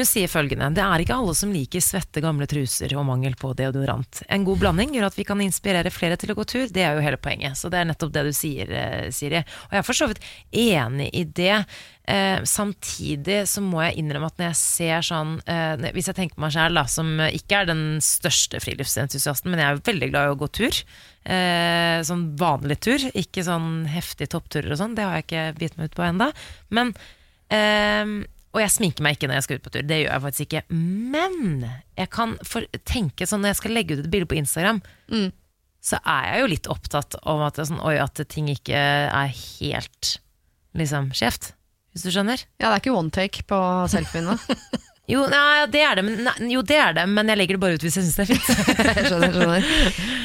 Hun 0.00 0.08
sier 0.08 0.30
følgende 0.32 0.70
Det 0.72 0.80
er 0.80 1.02
ikke 1.02 1.16
alle 1.20 1.34
som 1.36 1.50
liker 1.52 1.82
svette, 1.84 2.22
gamle 2.24 2.46
truser 2.48 2.94
og 2.96 3.04
mangel 3.04 3.34
på 3.36 3.50
deodorant. 3.58 4.22
En 4.32 4.46
god 4.46 4.62
blanding 4.62 4.94
gjør 4.96 5.10
at 5.10 5.18
vi 5.18 5.26
kan 5.28 5.42
inspirere 5.44 5.92
flere 5.92 6.16
til 6.16 6.32
å 6.32 6.36
gå 6.38 6.46
tur. 6.48 6.70
Det 6.72 6.86
er 6.86 6.96
jo 6.96 7.04
hele 7.04 7.18
poenget. 7.20 7.58
Så 7.60 7.68
det 7.68 7.82
er 7.82 7.90
nettopp 7.90 8.14
det 8.14 8.22
du 8.24 8.30
sier, 8.32 8.72
eh, 8.72 9.10
Siri. 9.12 9.42
Og 9.44 9.76
jeg 9.76 9.82
er 9.82 9.84
for 9.84 9.98
så 9.98 10.08
vidt 10.08 10.24
enig 10.56 11.10
i 11.12 11.26
det. 11.28 11.58
Eh, 12.08 12.40
samtidig 12.48 13.42
så 13.44 13.60
må 13.60 13.84
jeg 13.84 14.00
innrømme 14.00 14.32
at 14.32 14.40
når 14.40 14.48
jeg 14.48 14.58
ser 14.58 15.04
sånn 15.04 15.36
eh, 15.44 15.92
Hvis 15.92 16.08
jeg 16.08 16.16
tenker 16.16 16.38
på 16.38 16.46
meg 16.46 16.56
sjæl, 16.56 16.80
som 16.88 17.12
ikke 17.28 17.60
er 17.60 17.68
den 17.68 17.84
største 18.00 18.64
friluftsentusiasten, 18.64 19.52
men 19.52 19.60
jeg 19.60 19.68
er 19.68 19.86
veldig 19.92 20.12
glad 20.14 20.30
i 20.30 20.32
å 20.32 20.40
gå 20.40 20.48
tur. 20.62 20.82
Eh, 21.28 22.00
sånn 22.08 22.30
vanlig 22.40 22.80
tur, 22.88 23.04
ikke 23.12 23.44
sånn 23.44 23.84
heftige 23.92 24.32
toppturer 24.32 24.72
og 24.72 24.80
sånn. 24.80 24.96
Det 24.96 25.04
har 25.04 25.20
jeg 25.20 25.28
ikke 25.28 25.48
bitt 25.60 25.76
meg 25.76 25.92
ut 25.92 26.00
på 26.00 26.08
ennå. 26.08 26.32
Men 26.72 26.96
eh, 27.52 28.20
og 28.50 28.58
jeg 28.64 28.72
sminker 28.74 29.04
meg 29.06 29.14
ikke 29.14 29.28
når 29.30 29.38
jeg 29.38 29.46
skal 29.46 29.60
ut 29.60 29.66
på 29.66 29.72
tur. 29.74 29.84
Det 29.86 29.98
gjør 30.00 30.10
jeg 30.10 30.24
faktisk 30.24 30.46
ikke. 30.48 30.62
Men 31.14 31.66
jeg 31.98 32.10
kan 32.10 32.34
tenke 32.88 33.28
sånn 33.28 33.44
når 33.44 33.52
jeg 33.52 33.60
skal 33.60 33.76
legge 33.76 33.94
ut 33.94 34.02
et 34.02 34.10
bilde 34.10 34.26
på 34.30 34.38
Instagram, 34.40 34.80
så 35.80 36.00
er 36.02 36.26
jeg 36.32 36.42
jo 36.42 36.50
litt 36.50 36.70
opptatt 36.72 37.16
av 37.22 37.44
at, 37.46 37.60
sånn, 37.62 37.80
oi, 37.86 37.94
at 38.02 38.20
ting 38.32 38.50
ikke 38.52 38.76
er 38.76 39.30
helt 39.30 40.16
liksom 40.76 41.12
skjevt. 41.16 41.52
Hvis 41.94 42.06
du 42.06 42.12
skjønner? 42.14 42.42
Ja, 42.60 42.68
det 42.68 42.74
er 42.74 42.82
ikke 42.82 42.98
one 42.98 43.14
take 43.14 43.46
på 43.50 43.58
selfiene. 43.90 44.36
Jo, 45.10 45.24
nei, 45.32 45.66
det 45.72 45.80
er 45.82 45.98
det, 45.98 46.04
men, 46.06 46.20
nei, 46.26 46.34
jo, 46.52 46.60
det 46.62 46.76
er 46.78 46.92
det, 46.94 47.04
men 47.10 47.26
jeg 47.32 47.38
legger 47.40 47.56
det 47.56 47.62
bare 47.64 47.78
ut 47.78 47.84
hvis 47.86 47.96
jeg 47.98 48.04
syns 48.06 48.18
det 48.18 48.24
er 48.24 48.30
fint. 48.30 48.50
Skjønner, 49.10 49.32
skjønner. 49.34 49.68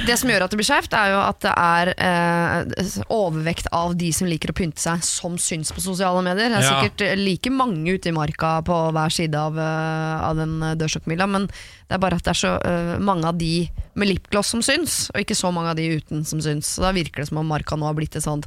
Det 0.05 0.17
som 0.21 0.29
gjør 0.29 0.45
at 0.45 0.53
det 0.53 0.59
blir 0.59 0.67
skjevt, 0.67 0.93
er 0.99 1.13
jo 1.15 1.21
at 1.25 1.39
det 1.45 1.53
er 1.57 1.91
eh, 1.95 2.91
overvekt 3.15 3.69
av 3.73 3.95
de 3.97 4.11
som 4.13 4.29
liker 4.29 4.53
å 4.53 4.57
pynte 4.57 4.81
seg, 4.83 5.01
som 5.07 5.39
syns 5.41 5.71
på 5.73 5.81
sosiale 5.83 6.21
medier. 6.25 6.51
Det 6.53 6.59
er 6.59 6.67
Ja. 6.67 6.75
sikkert 6.83 7.05
eh, 7.07 7.15
like 7.17 7.49
mange 7.53 7.95
ute 7.97 8.11
i 8.11 8.15
marka 8.15 8.59
på 8.67 8.77
hver 8.95 9.15
side 9.15 9.35
av, 9.39 9.57
eh, 9.57 10.27
av 10.29 10.37
den 10.37 10.55
eh, 10.61 10.75
dørstokkmila, 10.79 11.27
men 11.33 11.47
det 11.49 11.97
er 11.97 12.03
bare 12.05 12.19
at 12.21 12.25
det 12.27 12.33
er 12.35 12.41
så 12.43 12.53
eh, 12.61 12.93
mange 13.01 13.25
av 13.29 13.37
de 13.41 13.67
med 13.95 14.09
lipgloss 14.11 14.53
som 14.53 14.61
syns, 14.65 15.09
og 15.13 15.21
ikke 15.23 15.37
så 15.37 15.51
mange 15.55 15.73
av 15.73 15.79
de 15.79 15.89
uten 15.97 16.25
som 16.27 16.41
syns. 16.43 16.75
Så 16.77 16.85
da 16.85 16.93
virker 16.95 17.23
det 17.23 17.29
som 17.31 17.41
om 17.41 17.47
marka 17.49 17.77
nå 17.79 17.87
har 17.89 17.97
blitt 17.97 18.15
et 18.19 18.25
sånt 18.25 18.45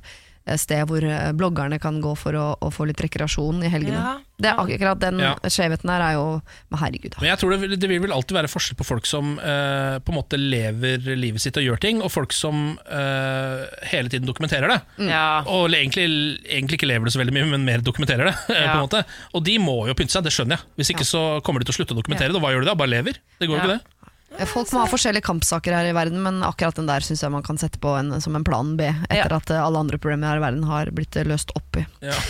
sted 0.57 0.87
hvor 0.89 1.05
eh, 1.05 1.33
bloggerne 1.37 1.79
kan 1.83 2.01
gå 2.01 2.15
for 2.17 2.33
å, 2.33 2.47
å 2.65 2.71
få 2.73 2.87
litt 2.89 3.01
rekreasjon 3.05 3.61
i 3.67 3.69
helgene. 3.69 3.99
Ja. 4.01 4.17
Det 4.39 4.47
er 4.53 4.61
akkurat 4.63 5.01
Den 5.03 5.19
Ja. 5.19 5.33
skjevheten 5.51 5.91
her 5.91 6.01
er 6.01 6.13
jo 6.15 6.41
Men 6.71 6.79
herregud, 6.79 7.11
da. 7.11 7.19
Men 7.21 7.31
jeg 7.33 7.39
tror 7.41 7.51
det, 7.51 7.59
vil- 7.65 7.77
det 7.83 7.89
vil 7.91 8.01
vel 8.05 8.13
alltid 8.15 8.37
være 8.39 8.49
forskjell 8.53 8.77
på 8.79 8.87
folk 8.87 9.05
som 9.11 9.33
eh, 9.43 9.99
på 9.99 10.13
en 10.15 10.19
måte 10.21 10.39
lever 10.39 11.03
livet 11.19 11.43
sitt 11.43 11.57
og 11.59 11.65
gjør 11.67 11.81
ting, 11.83 12.01
og 12.01 12.13
folk 12.15 12.33
som 12.33 12.79
eh, 12.87 13.67
hele 13.91 14.09
tiden 14.09 14.29
dokumenterer 14.31 14.71
det. 14.71 14.79
Ja. 15.11 15.43
Og 15.51 15.69
egentlig, 15.75 16.07
egentlig 16.47 16.79
ikke 16.79 16.89
lever 16.93 17.05
det 17.11 17.13
så 17.17 17.23
veldig 17.23 17.35
mye, 17.35 17.51
men 17.51 17.67
mer 17.67 17.83
dokumenterer 17.85 18.31
det. 18.31 18.37
Ja. 18.55 18.71
på 18.73 18.79
en 18.79 18.87
måte 18.87 19.05
Og 19.35 19.43
de 19.45 19.59
må 19.59 19.81
jo 19.91 19.95
pynte 19.99 20.15
seg, 20.15 20.25
det 20.25 20.33
skjønner 20.37 20.57
jeg. 20.61 20.71
Hvis 20.79 20.95
ikke 20.95 21.09
så 21.09 21.25
kommer 21.43 21.61
de 21.61 21.69
til 21.69 21.75
å 21.75 21.79
slutte 21.83 21.97
å 21.97 22.01
dokumentere 22.01 22.31
det. 22.31 22.39
Og 22.39 22.45
hva 22.47 22.55
gjør 22.55 22.63
de 22.65 22.71
da? 22.71 22.79
Bare 22.79 22.95
lever? 22.95 23.19
Det 23.41 23.49
går 23.51 23.57
jo 23.59 23.59
Ja. 23.59 23.65
ikke 23.67 23.75
det. 23.81 23.95
Eh, 24.39 24.47
Folk 24.49 24.71
må 24.73 24.83
ha 24.85 24.89
forskjellige 24.91 25.25
kampsaker 25.27 25.75
her 25.75 25.89
i 25.91 25.95
verden, 25.97 26.21
men 26.23 26.41
akkurat 26.47 26.77
den 26.79 26.89
der 26.89 27.05
syns 27.05 27.23
jeg 27.25 27.33
man 27.35 27.45
kan 27.47 27.59
sette 27.61 27.81
på 27.83 27.95
en, 27.99 28.15
som 28.23 28.37
en 28.39 28.45
plan 28.47 28.75
B, 28.79 28.87
etter 29.09 29.17
Ja. 29.35 29.41
at 29.41 29.51
eh, 29.51 29.61
alle 29.63 29.79
andre 29.83 29.99
problemer 29.99 30.29
her 30.31 30.41
i 30.41 30.45
verden 30.47 30.65
har 30.69 30.91
blitt 30.95 31.17
eh, 31.19 31.27
løst 31.29 31.51
opp 31.59 31.81
i. 31.81 31.85
Ja. 32.05 32.15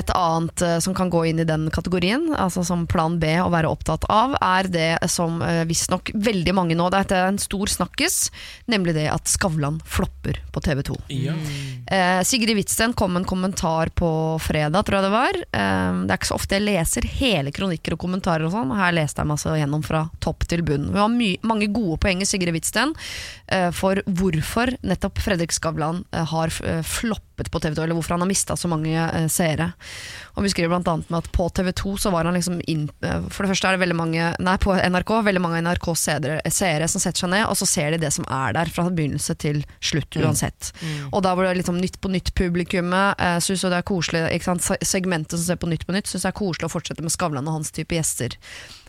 Et 0.00 0.10
annet 0.16 0.62
som 0.82 0.94
kan 0.96 1.10
gå 1.12 1.22
inn 1.28 1.40
i 1.42 1.44
den 1.46 1.68
kategorien, 1.72 2.30
altså 2.38 2.62
som 2.66 2.86
plan 2.90 3.18
B 3.20 3.34
å 3.42 3.48
være 3.52 3.68
opptatt 3.70 4.04
av, 4.12 4.34
er 4.40 4.68
det 4.72 4.88
som 5.12 5.40
visstnok 5.68 6.10
veldig 6.14 6.54
mange 6.56 6.76
nå, 6.78 6.86
det 6.92 7.02
er 7.12 7.26
en 7.28 7.38
stor 7.40 7.68
snakkes, 7.70 8.16
nemlig 8.70 8.94
det 8.96 9.06
at 9.12 9.28
Skavlan 9.30 9.80
flopper 9.84 10.38
på 10.54 10.62
TV 10.64 10.82
2. 10.88 10.96
Ja. 11.16 11.34
Sigrid 12.26 12.56
Hvitsten 12.56 12.94
kom 12.96 13.12
med 13.14 13.22
en 13.24 13.28
kommentar 13.28 13.90
på 13.96 14.10
fredag, 14.42 14.86
tror 14.88 15.00
jeg 15.00 15.06
det 15.08 15.12
var. 15.14 15.40
Det 15.50 16.14
er 16.14 16.16
ikke 16.18 16.30
så 16.30 16.38
ofte 16.38 16.56
jeg 16.58 16.66
leser 16.68 17.08
hele 17.20 17.52
kronikker 17.54 17.96
og 17.96 18.02
kommentarer 18.06 18.46
og 18.48 18.54
sånn. 18.54 18.72
Her 18.80 18.94
leste 18.96 19.20
jeg 19.22 19.34
altså 19.36 19.56
gjennom 19.60 19.84
fra 19.86 20.04
topp 20.24 20.46
til 20.50 20.64
bunn. 20.66 20.79
Det 20.88 21.00
har 21.00 21.46
mange 21.46 21.68
gode 21.72 21.98
poenger, 22.02 22.28
Sigrid 22.28 22.54
Hvitsten, 22.54 22.94
eh, 23.46 23.68
for 23.76 24.00
hvorfor 24.06 24.72
nettopp 24.86 25.20
Fredrik 25.22 25.52
Skavlan 25.54 26.04
eh, 26.12 26.24
har 26.32 26.52
eh, 26.64 26.82
floppet 26.86 27.50
på 27.50 27.60
TV 27.60 27.74
2, 27.76 27.84
eller 27.84 27.98
hvorfor 27.98 28.16
han 28.16 28.24
har 28.24 28.30
mista 28.30 28.56
så 28.56 28.70
mange 28.70 28.96
eh, 28.96 29.28
seere. 29.32 29.72
Og 30.36 30.44
vi 30.46 30.52
skriver 30.52 30.78
annet 30.78 31.10
med 31.10 31.18
at 31.20 31.30
på 31.34 31.48
TV 31.56 31.72
2 31.76 31.96
så 32.04 32.12
var 32.14 32.28
han 32.28 32.36
liksom 32.38 32.60
inn, 32.70 32.88
eh, 33.04 33.20
For 33.28 33.44
det 33.44 33.52
første 33.52 33.70
er 33.70 33.76
det 33.76 33.84
veldig 33.84 33.98
mange 33.98 34.30
Nei, 34.40 34.56
på 34.62 34.74
NRK, 34.76 35.14
veldig 35.26 35.42
mange 35.42 35.62
NRKs 35.64 36.06
seere, 36.54 36.88
som 36.88 37.02
setter 37.02 37.24
seg 37.24 37.32
ned, 37.34 37.46
og 37.48 37.58
så 37.58 37.68
ser 37.68 37.94
de 37.94 38.02
det 38.04 38.12
som 38.14 38.26
er 38.30 38.54
der 38.56 38.70
fra 38.72 38.86
begynnelse 38.88 39.36
til 39.40 39.62
slutt, 39.84 40.16
uansett. 40.20 40.72
Og 41.10 41.22
da 41.24 41.34
var 41.36 41.48
det 41.48 41.60
liksom 41.60 41.78
Nytt 41.80 42.00
på 42.02 42.10
Nytt-publikummet. 42.12 43.20
Uh, 43.20 43.38
Syns 43.42 43.64
det 43.64 43.78
er 43.78 43.86
koselig 43.86 44.22
ikke 44.34 44.50
sant? 44.50 44.66
Segmentet 44.86 45.38
som 45.38 45.46
ser 45.46 45.60
på 45.60 45.70
Nytt 45.70 45.86
på 45.88 45.94
Nytt, 45.94 46.10
syns 46.10 46.26
det 46.26 46.32
er 46.32 46.38
koselig 46.40 46.68
å 46.68 46.72
fortsette 46.72 47.04
med 47.04 47.14
Skavlan 47.14 47.48
og 47.48 47.60
hans 47.60 47.72
type 47.74 47.96
gjester. 47.96 48.36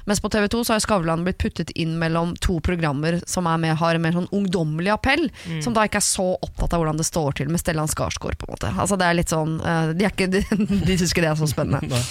Mens 0.10 0.22
på 0.24 0.30
TV 0.34 0.48
2 0.52 0.64
så 0.66 0.76
har 0.76 0.84
Skavlan 0.84 1.26
blitt 1.26 1.40
puttet 1.42 1.74
inn 1.80 1.98
mellom 2.02 2.34
to 2.42 2.60
programmer 2.64 3.20
som 3.30 3.48
er 3.50 3.60
med, 3.62 3.76
har 3.80 3.98
en 3.98 4.04
mer 4.04 4.16
sånn 4.18 4.30
ungdommelig 4.34 4.94
appell, 4.94 5.28
som 5.64 5.76
da 5.76 5.86
ikke 5.88 6.02
er 6.02 6.08
så 6.08 6.28
opptatt 6.38 6.74
av 6.74 6.82
hvordan 6.82 7.00
det 7.00 7.08
står 7.08 7.42
til 7.42 7.52
med 7.52 7.62
Stellan 7.62 7.92
Skarsgård. 7.92 8.38
på 8.40 8.48
en 8.48 8.56
måte 8.56 8.72
Altså 8.72 8.98
det 9.00 9.08
er 9.08 9.18
litt 9.18 9.32
sånn 9.34 9.60
uh, 9.62 9.92
De, 9.94 10.06
er 10.06 10.14
ikke, 10.14 10.30
de, 10.34 10.44
de 10.88 10.98
syns 10.98 11.14
ikke 11.14 11.26
det 11.26 11.34
er 11.34 11.42
så 11.42 11.50
spennende. 11.50 12.02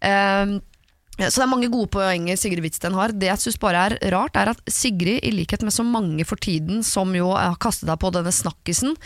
Ehm, 0.00 0.54
så 1.18 1.42
det 1.42 1.44
er 1.44 1.50
mange 1.50 1.68
gode 1.68 1.90
poenger 1.92 2.38
Sigrid 2.40 2.62
Hvitsten 2.64 2.94
har. 2.96 3.12
Det 3.12 3.28
jeg 3.28 3.42
syns 3.42 3.58
bare 3.60 3.82
er 3.90 3.96
rart, 4.14 4.38
er 4.40 4.54
at 4.54 4.62
Sigrid, 4.64 5.18
i 5.20 5.32
likhet 5.34 5.60
med 5.66 5.74
så 5.76 5.84
mange 5.84 6.24
for 6.24 6.40
tiden 6.40 6.80
som 6.86 7.12
jo 7.16 7.34
har 7.34 7.58
kastet 7.60 7.90
deg 7.90 8.00
på 8.00 8.12
denne 8.14 8.32
snakkisen, 8.32 8.96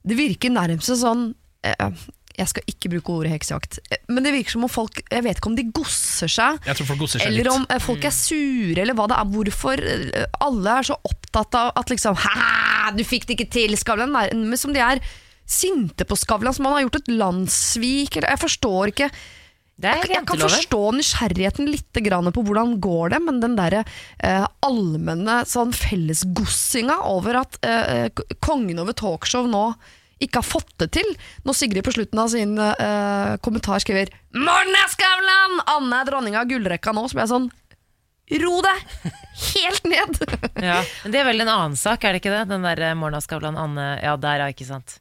det 0.00 0.16
virker 0.16 0.54
nærmest 0.54 0.94
sånn 1.02 1.26
eh, 1.66 2.06
Jeg 2.40 2.48
skal 2.54 2.70
ikke 2.72 2.90
bruke 2.94 3.12
ordet 3.12 3.32
heksejakt, 3.34 3.78
men 4.08 4.24
det 4.24 4.32
virker 4.32 4.54
som 4.56 4.64
om 4.64 4.70
folk 4.72 5.02
Jeg 5.12 5.24
vet 5.26 5.40
ikke 5.40 5.50
om 5.50 5.56
de 5.58 5.66
gosser 5.76 6.30
seg. 6.32 6.60
Jeg 6.66 6.78
tror 6.78 6.88
folk 6.92 7.02
godser 7.04 7.20
seg 7.20 7.34
litt. 7.34 7.42
Eller 7.42 7.50
om 7.52 7.66
eh, 7.68 7.82
folk 7.84 8.06
er 8.08 8.14
sure, 8.16 8.78
eller 8.80 8.96
hva 8.96 9.08
det 9.10 9.18
er. 9.20 9.32
Hvorfor 9.34 9.82
eh, 9.84 10.38
alle 10.46 10.76
er 10.80 10.88
så 10.88 10.96
opptatt 11.10 11.58
av 11.60 11.74
at 11.80 11.92
liksom 11.92 12.16
Hæ, 12.22 12.94
du 12.96 13.04
fikk 13.04 13.28
det 13.28 13.36
ikke 13.36 13.50
til, 13.58 13.76
Skavlan. 13.80 14.16
Men 14.32 14.56
som 14.60 14.72
de 14.76 14.80
er 14.84 15.02
sinte 15.50 16.06
på 16.06 16.16
Skavlan, 16.18 16.54
som 16.56 16.68
han 16.70 16.78
har 16.78 16.86
gjort 16.88 17.02
et 17.02 17.12
landssvik. 17.12 18.16
eller- 18.16 18.30
Jeg 18.36 18.42
forstår 18.46 18.94
ikke. 18.94 19.10
Det 19.80 19.88
er 19.88 19.96
Jeg, 20.04 20.10
jeg 20.12 20.26
kan 20.28 20.38
forstå 20.38 20.80
nysgjerrigheten 20.92 21.70
litt 21.70 21.88
på 21.92 22.42
hvordan 22.44 22.74
går 22.84 23.10
det, 23.14 23.20
men 23.24 23.40
den 23.40 23.56
der 23.56 23.78
eh, 23.80 24.46
allmenne 24.62 25.38
sånn 25.48 25.72
fellesgossinga 25.72 26.98
over 27.08 27.40
at 27.40 27.56
eh, 27.64 28.08
kongen 28.44 28.78
over 28.78 28.92
talkshow 28.92 29.46
nå 29.48 29.74
ikke 30.20 30.42
har 30.42 30.46
fått 30.46 30.74
det 30.82 30.90
til. 30.98 31.08
Når 31.48 31.56
Sigrid 31.56 31.86
på 31.86 31.94
slutten 31.96 32.20
av 32.20 32.28
sin 32.32 32.52
uh, 32.58 33.36
kommentar 33.44 33.82
skriver 33.82 34.12
'Morna, 34.36 34.84
Skavlan! 34.92 35.58
Anne 35.76 36.02
er 36.02 36.10
dronning 36.10 36.36
av 36.38 36.48
gullrekka 36.50 36.94
nå', 36.94 37.08
så 37.08 37.18
blir 37.18 37.26
jeg 37.26 37.34
sånn 37.34 37.50
Ro 38.30 38.60
deg 38.62 38.82
helt 39.50 39.88
ned! 39.90 40.20
Ja. 40.70 40.82
Men 41.02 41.12
det 41.14 41.20
er 41.22 41.24
vel 41.30 41.42
en 41.42 41.50
annen 41.50 41.76
sak, 41.78 42.04
er 42.04 42.12
det 42.12 42.20
ikke 42.20 42.34
det? 42.34 42.44
Den 42.52 42.66
der 42.66 42.94
Morna 42.98 43.22
Skavlan, 43.24 43.56
Anne 43.58 43.94
Ja, 44.04 44.14
der, 44.20 44.44
ja, 44.44 44.50
ikke 44.52 44.68
sant. 44.68 45.00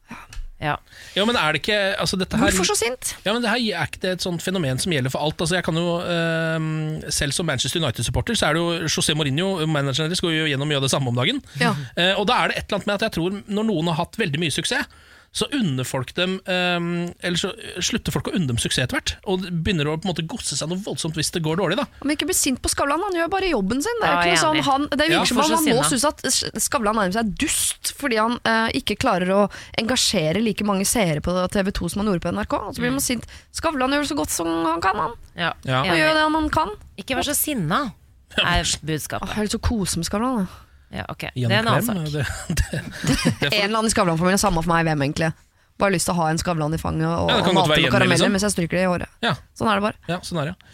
Ja. 0.60 0.76
Ja, 1.16 1.24
men 1.24 1.38
er 1.40 1.56
det 1.56 1.62
ikke 1.62 1.78
altså 1.96 2.18
dette 2.20 2.36
her, 2.36 2.52
Hvorfor 2.52 2.68
så 2.68 2.76
sint? 2.76 3.14
Ja, 3.24 3.32
men 3.32 3.44
det 3.44 3.52
her 3.52 3.62
Er 3.80 3.88
ikke 3.88 4.02
det 4.04 4.12
et 4.18 4.26
sånt 4.26 4.44
fenomen 4.44 4.80
som 4.82 4.92
gjelder 4.92 5.14
for 5.14 5.24
alt? 5.24 5.40
Altså 5.40 5.56
jeg 5.56 5.64
kan 5.64 5.80
jo, 5.80 5.94
eh, 6.04 7.12
Selv 7.16 7.36
som 7.36 7.48
Manchester 7.48 7.80
United-supporter 7.80 8.36
Så 8.36 8.50
er 8.50 8.58
det 8.58 8.64
jo 8.64 8.90
José 8.92 9.16
Mourinho, 9.16 9.54
manageren 9.72 10.12
deres, 10.12 10.20
går 10.24 10.36
jo 10.36 10.50
gjennom 10.52 10.68
mye 10.68 10.82
av 10.82 10.84
det 10.84 10.92
samme 10.92 11.12
om 11.12 11.16
dagen. 11.16 11.40
Ja. 11.62 11.72
Eh, 11.96 12.12
og 12.20 12.28
da 12.28 12.42
er 12.42 12.52
det 12.52 12.60
et 12.60 12.66
eller 12.68 12.82
annet 12.82 12.90
med 12.92 12.98
at 12.98 13.06
jeg 13.08 13.16
tror 13.16 13.38
når 13.48 13.70
noen 13.72 13.92
har 13.92 14.02
hatt 14.02 14.20
veldig 14.20 14.42
mye 14.44 14.54
suksess, 14.54 15.00
så 15.32 15.46
unner 15.54 15.86
folk 15.86 16.10
dem 16.18 16.40
eh, 16.50 16.80
Eller 17.22 17.38
så 17.38 17.52
slutter 17.86 18.14
folk 18.16 18.32
å 18.32 18.34
unne 18.34 18.50
dem 18.50 18.58
suksess 18.58 18.88
etter 18.88 18.98
hvert. 18.98 19.12
Og 19.30 19.44
begynner 19.46 19.86
å 19.92 19.94
på 20.00 20.08
en 20.08 20.12
måte 20.14 20.26
godse 20.26 20.58
seg 20.58 20.72
noe 20.72 20.82
voldsomt 20.82 21.18
hvis 21.20 21.30
det 21.36 21.44
går 21.46 21.60
dårlig. 21.62 21.78
da 21.78 21.86
Men 22.02 22.16
ikke 22.16 22.26
bli 22.32 22.36
sint 22.38 22.62
på 22.64 22.72
Skavlan, 22.72 23.04
han 23.06 23.18
gjør 23.18 23.30
bare 23.32 23.52
jobben 23.52 23.84
sin. 23.86 24.02
Det, 24.02 24.10
er 24.10 24.16
Ja, 24.16 24.20
ikke 24.20 24.30
noe 24.30 24.40
er 24.40 24.42
sånn, 24.42 24.62
han, 24.70 24.88
det 24.98 25.10
Ja, 25.12 25.22
som 25.30 25.42
om 25.44 25.54
han 25.54 25.68
nå 25.70 25.84
syns 25.92 26.08
at 26.10 26.26
Skavlan 26.66 26.98
nærmest 26.98 27.22
er 27.22 27.30
dust, 27.46 27.94
fordi 28.00 28.18
han 28.22 28.40
eh, 28.42 28.72
ikke 28.82 28.98
klarer 29.06 29.34
å 29.36 29.42
engasjere 29.82 30.42
like 30.42 30.66
mange 30.68 30.88
seere 30.90 31.22
på 31.26 31.36
TV 31.54 31.72
2 31.78 31.92
som 31.94 32.02
han 32.04 32.10
gjorde 32.12 32.26
på 32.26 32.34
NRK. 32.34 32.56
Og 32.60 32.74
så 32.76 32.84
blir 32.86 32.96
man 32.98 33.06
sint. 33.06 33.28
Skavlan 33.56 33.94
gjør 33.94 34.08
det 34.08 34.12
så 34.14 34.18
godt 34.18 34.34
som 34.34 34.50
han 34.66 34.82
kan, 34.84 34.98
han. 35.06 35.14
ja. 35.38 35.54
Ja. 35.70 35.84
Han 35.86 35.98
gjør 35.98 36.18
det 36.18 36.26
han 36.26 36.50
kan. 36.54 36.74
Ikke 37.00 37.20
vær 37.20 37.28
så 37.30 37.38
sinna, 37.38 37.84
er 38.40 38.66
budskapet. 38.86 39.30
Jeg 39.30 39.36
har 39.38 39.46
lyst 39.46 39.56
til 39.58 39.62
å 39.62 39.68
kose 39.70 40.02
med 40.02 40.10
Skavlan. 40.10 40.42
jeg. 40.44 40.66
Ja, 40.92 41.06
ok. 41.10 41.20
Det 41.20 41.32
Gjennom 41.44 41.54
er 41.54 41.60
en 41.60 41.68
annen 41.68 41.86
klem, 41.86 42.26
sak. 42.26 42.56
det, 42.58 42.82
det, 43.42 43.52
En 43.60 43.64
eller 43.66 43.78
annen 43.80 43.90
i 43.92 43.94
Skavlan-familien, 43.94 44.42
samme 44.42 44.64
for 44.64 44.72
meg 44.74 44.88
hvem, 44.90 45.04
egentlig. 45.06 45.32
Bare 45.80 45.94
lyst 45.96 46.10
til 46.10 46.14
å 46.14 46.20
ha 46.20 46.30
en 46.34 46.38
Skavlan 46.42 46.74
i 46.76 46.80
fanget 46.82 47.08
og, 47.08 47.30
Ja, 47.32 47.38
og 47.40 47.54
mate 47.56 47.70
med 47.72 47.86
karameller 47.88 48.18
liksom. 48.18 48.34
mens 48.36 48.44
jeg 48.44 48.52
stryker 48.52 48.76
det 48.78 48.82
i 48.84 48.90
håret. 48.92 49.14
ja, 49.24 49.34
Sånn 49.56 49.70
er 49.72 49.80
det 49.80 49.84
bare. 49.88 49.96
ja, 50.12 50.18
sånn 50.28 50.42
er 50.42 50.50
det. 50.50 50.56
ja. 50.56 50.66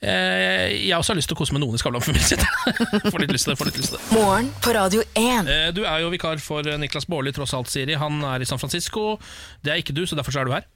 Eh, 0.00 0.66
jeg 0.88 0.96
også 0.96 1.12
har 1.12 1.18
lyst 1.18 1.28
til 1.28 1.36
å 1.36 1.40
kose 1.40 1.52
med 1.56 1.60
noen 1.64 1.76
i 1.76 1.80
Skavlan-familien 1.80 2.28
sin. 2.28 2.44
får 3.12 3.24
litt 3.24 3.32
lyst 3.34 3.44
til 3.48 3.52
det. 3.52 3.58
får 3.60 3.68
litt 3.70 3.80
lyst 3.80 3.92
til 3.92 3.98
det 4.00 4.16
Morgen 4.16 4.50
på 4.64 4.72
Radio 4.76 5.02
1. 5.16 5.48
Eh, 5.48 5.66
Du 5.76 5.82
er 5.84 5.98
jo 6.04 6.12
vikar 6.12 6.40
for 6.44 6.64
Niklas 6.80 7.08
Baarli, 7.08 7.32
tross 7.36 7.52
alt, 7.56 7.68
Siri. 7.72 7.96
Han 8.00 8.20
er 8.24 8.40
i 8.44 8.48
San 8.48 8.60
Francisco. 8.60 9.18
Det 9.64 9.72
er 9.74 9.80
ikke 9.82 9.96
du, 9.96 10.04
så 10.08 10.16
derfor 10.16 10.32
så 10.36 10.40
er 10.44 10.48
du 10.48 10.54
her. 10.56 10.68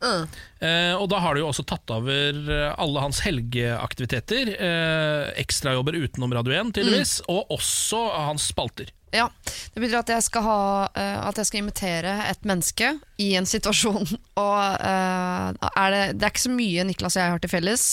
Eh, 0.64 0.92
og 0.96 1.08
da 1.12 1.20
har 1.24 1.36
du 1.36 1.40
jo 1.44 1.48
også 1.52 1.64
tatt 1.68 1.88
over 1.96 2.36
eh, 2.52 2.74
alle 2.80 3.04
hans 3.04 3.20
helgeaktiviteter. 3.24 4.54
Eh, 4.56 5.32
ekstrajobber 5.44 5.96
utenom 6.04 6.32
Radio 6.36 6.56
1, 6.60 6.72
tydeligvis. 6.76 7.18
Og 7.32 7.48
også 7.56 8.00
hans 8.28 8.48
spalter. 8.52 8.92
Ja, 9.14 9.28
Det 9.74 9.78
betyr 9.82 10.00
at 10.00 10.08
jeg 10.10 10.22
skal, 10.26 10.42
ha, 10.42 10.58
eh, 10.98 11.18
at 11.28 11.36
jeg 11.38 11.46
skal 11.46 11.60
imitere 11.62 12.14
et 12.30 12.42
menneske 12.46 12.88
i 13.22 13.28
en 13.38 13.46
situasjon. 13.46 14.08
Og 14.42 14.60
eh, 14.82 15.68
er 15.70 15.94
det, 15.94 16.02
det 16.18 16.26
er 16.26 16.32
ikke 16.34 16.42
så 16.44 16.50
mye 16.54 16.84
Niklas 16.88 17.14
og 17.16 17.22
jeg 17.22 17.30
har 17.36 17.42
til 17.44 17.52
felles, 17.52 17.84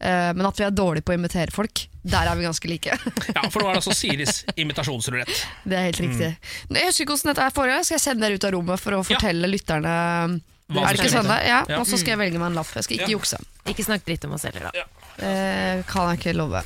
eh, 0.00 0.30
men 0.32 0.48
at 0.48 0.56
vi 0.60 0.64
er 0.64 0.72
dårlige 0.72 1.04
på 1.04 1.12
å 1.12 1.18
imitere 1.20 1.52
folk, 1.52 1.84
der 2.02 2.30
er 2.30 2.38
vi 2.40 2.46
ganske 2.48 2.70
like. 2.72 2.96
Ja, 3.36 3.42
For 3.52 3.60
nå 3.62 3.68
er 3.68 3.76
det 3.76 3.82
altså 3.82 3.94
Siris 4.00 4.40
imitasjonsrulett. 4.56 5.34
det 5.68 5.76
er 5.78 5.84
helt 5.90 6.00
riktig. 6.06 6.30
Jeg 6.72 6.88
husker 6.88 7.04
ikke 7.04 7.12
hvordan 7.18 7.32
dette 7.34 7.44
er 7.50 7.56
forrige. 7.60 7.84
Skal 7.84 7.98
jeg 8.00 8.06
sende 8.08 8.24
dere 8.26 8.40
ut 8.40 8.48
av 8.48 8.56
rommet 8.56 8.80
for 8.82 8.96
å 8.96 9.02
fortelle 9.06 9.50
lytterne 9.52 9.92
Hva 10.72 10.86
Er 10.88 10.96
det 10.96 11.02
ikke 11.04 11.12
sånn 11.12 11.28
det? 11.28 11.38
Ja, 11.50 11.60
Ja. 11.68 11.78
Og 11.82 11.86
så 11.86 11.98
skal 12.00 12.14
jeg 12.16 12.22
velge 12.24 12.40
meg 12.40 12.48
en 12.54 12.56
lapp. 12.62 12.72
Jeg 12.74 12.86
skal 12.88 12.96
ikke 12.96 13.10
Ja. 13.10 13.16
jukse. 13.18 13.38
Ikke 13.68 13.84
snakk 13.84 14.06
dritt 14.08 14.24
om 14.24 14.32
oss 14.38 14.48
heller, 14.48 14.70
da. 14.70 14.72
Ja. 14.80 14.88
Det 15.20 15.86
kan 15.92 16.08
jeg 16.14 16.18
ikke 16.22 16.36
love. 16.38 16.64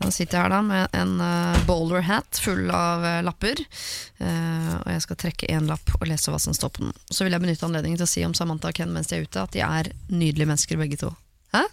Jeg 0.00 0.14
sitter 0.16 0.40
her 0.40 0.52
da 0.52 0.58
med 0.64 0.94
en 0.96 1.18
uh, 1.20 1.58
bowler 1.68 2.00
hat 2.06 2.38
full 2.40 2.70
av 2.72 3.04
uh, 3.04 3.18
lapper. 3.24 3.60
Uh, 4.16 4.78
og 4.78 4.88
jeg 4.94 5.02
skal 5.04 5.18
trekke 5.20 5.50
én 5.52 5.68
lapp 5.68 5.92
og 5.98 6.06
lese 6.08 6.32
hva 6.32 6.40
som 6.40 6.56
står 6.56 6.72
på 6.72 6.86
den. 6.86 6.94
Så 7.12 7.26
vil 7.26 7.36
jeg 7.36 7.44
benytte 7.44 7.68
anledningen 7.68 8.00
til 8.00 8.08
å 8.08 8.12
si 8.14 8.24
om 8.24 8.36
Samantha 8.36 8.72
og 8.72 8.78
Ken 8.78 8.94
mens 8.94 9.12
de 9.12 9.18
er 9.18 9.28
ute, 9.28 9.44
at 9.44 9.52
de 9.52 9.60
er 9.66 9.92
nydelige 10.08 10.48
mennesker 10.48 10.80
begge 10.80 11.00
to. 11.02 11.12
Hæ? 11.52 11.66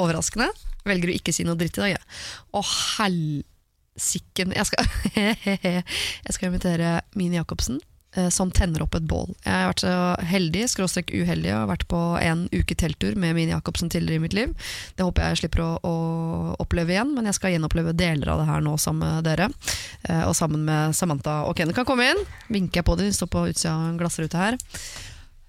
Overraskende. 0.00 0.48
Velger 0.88 1.12
du 1.12 1.16
ikke 1.16 1.34
si 1.36 1.44
noe 1.44 1.60
dritt 1.60 1.76
i 1.76 1.84
dag, 1.84 1.92
jeg. 1.94 2.04
Å 2.56 2.64
helsiken. 2.96 4.56
Jeg 4.56 4.70
skal, 4.70 4.88
jeg 6.24 6.36
skal 6.36 6.48
invitere 6.48 6.96
Mini 7.18 7.36
Jacobsen. 7.36 7.82
Eh, 8.16 8.28
Som 8.34 8.50
tenner 8.54 8.82
opp 8.84 8.94
et 8.98 9.06
bål. 9.10 9.34
Jeg 9.44 9.52
har 9.52 9.70
vært 9.72 9.82
så 9.84 9.94
heldig, 10.30 10.64
skråstrek 10.72 11.10
uheldig, 11.14 11.50
og 11.52 11.58
har 11.64 11.70
vært 11.72 11.86
på 11.90 12.00
en 12.20 12.46
uke 12.52 12.74
telttur 12.78 13.16
med 13.16 13.34
Mini 13.36 13.52
Jacobsen 13.52 13.90
tidligere 13.92 14.20
i 14.20 14.24
mitt 14.24 14.36
liv. 14.36 14.54
Det 14.96 15.04
håper 15.06 15.28
jeg 15.30 15.42
slipper 15.44 15.64
å, 15.64 15.70
å 15.82 15.94
oppleve 16.62 16.94
igjen, 16.96 17.14
men 17.16 17.26
jeg 17.30 17.38
skal 17.38 17.54
gjenoppleve 17.56 17.92
deler 17.98 18.32
av 18.34 18.42
det 18.42 18.48
her 18.50 18.64
nå 18.64 18.76
sammen 18.78 19.04
med 19.16 19.24
dere. 19.28 19.50
eh, 20.08 20.24
Og 20.28 20.34
sammen 20.38 20.64
med 20.64 20.94
Samantha 20.96 21.42
og 21.48 21.56
Ken. 21.58 21.72
Kan 21.76 21.84
komme 21.88 22.10
inn. 22.12 22.24
Vinker 22.48 22.80
jeg 22.82 22.88
på 22.88 22.96
dem, 23.00 23.10
de 23.10 23.16
står 23.18 23.30
på 23.34 23.46
utsida 23.50 23.74
av 23.74 23.88
en 23.92 23.98
glassrute 24.00 24.40
her. 24.40 24.58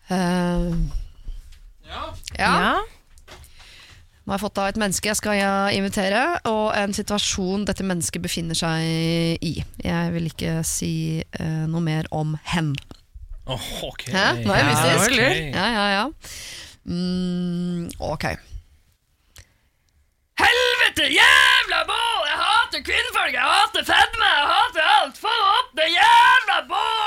Eh, 0.09 0.69
ja. 1.85 2.03
Ja. 2.39 2.75
Nå 4.25 4.33
har 4.33 4.39
jeg 4.39 4.45
fått 4.47 4.57
av 4.57 4.67
et 4.71 4.77
menneske 4.81 5.09
jeg 5.11 5.19
skal 5.19 5.39
invitere, 5.77 6.21
og 6.49 6.73
en 6.73 6.95
situasjon 6.97 7.67
dette 7.69 7.85
mennesket 7.85 8.23
befinner 8.23 8.57
seg 8.57 9.37
i. 9.45 9.59
Jeg 9.85 10.13
vil 10.15 10.31
ikke 10.31 10.57
si 10.65 11.21
eh, 11.21 11.65
noe 11.69 11.83
mer 11.85 12.09
om 12.09 12.33
hen. 12.55 12.73
Åh, 13.45 13.67
ok. 13.85 14.07
Hæ? 14.09 14.25
Nå 14.41 14.55
er 14.55 14.63
jeg 14.63 14.73
Ja, 14.73 14.97
okay. 14.97 15.05
ok. 15.05 15.53
Ja, 15.53 15.67
ja, 15.77 15.85
ja. 15.93 16.05
Mm, 16.89 17.85
ok. 18.01 18.25
Helvete, 20.41 21.05
jævla 21.19 21.79
bål! 21.91 22.21
Jeg 22.31 22.37
hater 22.45 22.81
kvinnfolk, 22.89 23.33
jeg 23.37 23.45
hater 23.45 23.83
fedme, 23.93 24.29
jeg 24.39 24.47
hater 24.55 24.93
alt! 24.97 25.17
Få 25.21 25.35
opp 25.53 25.69
det 25.77 25.89
jævla 25.93 26.57
bålet! 26.73 27.04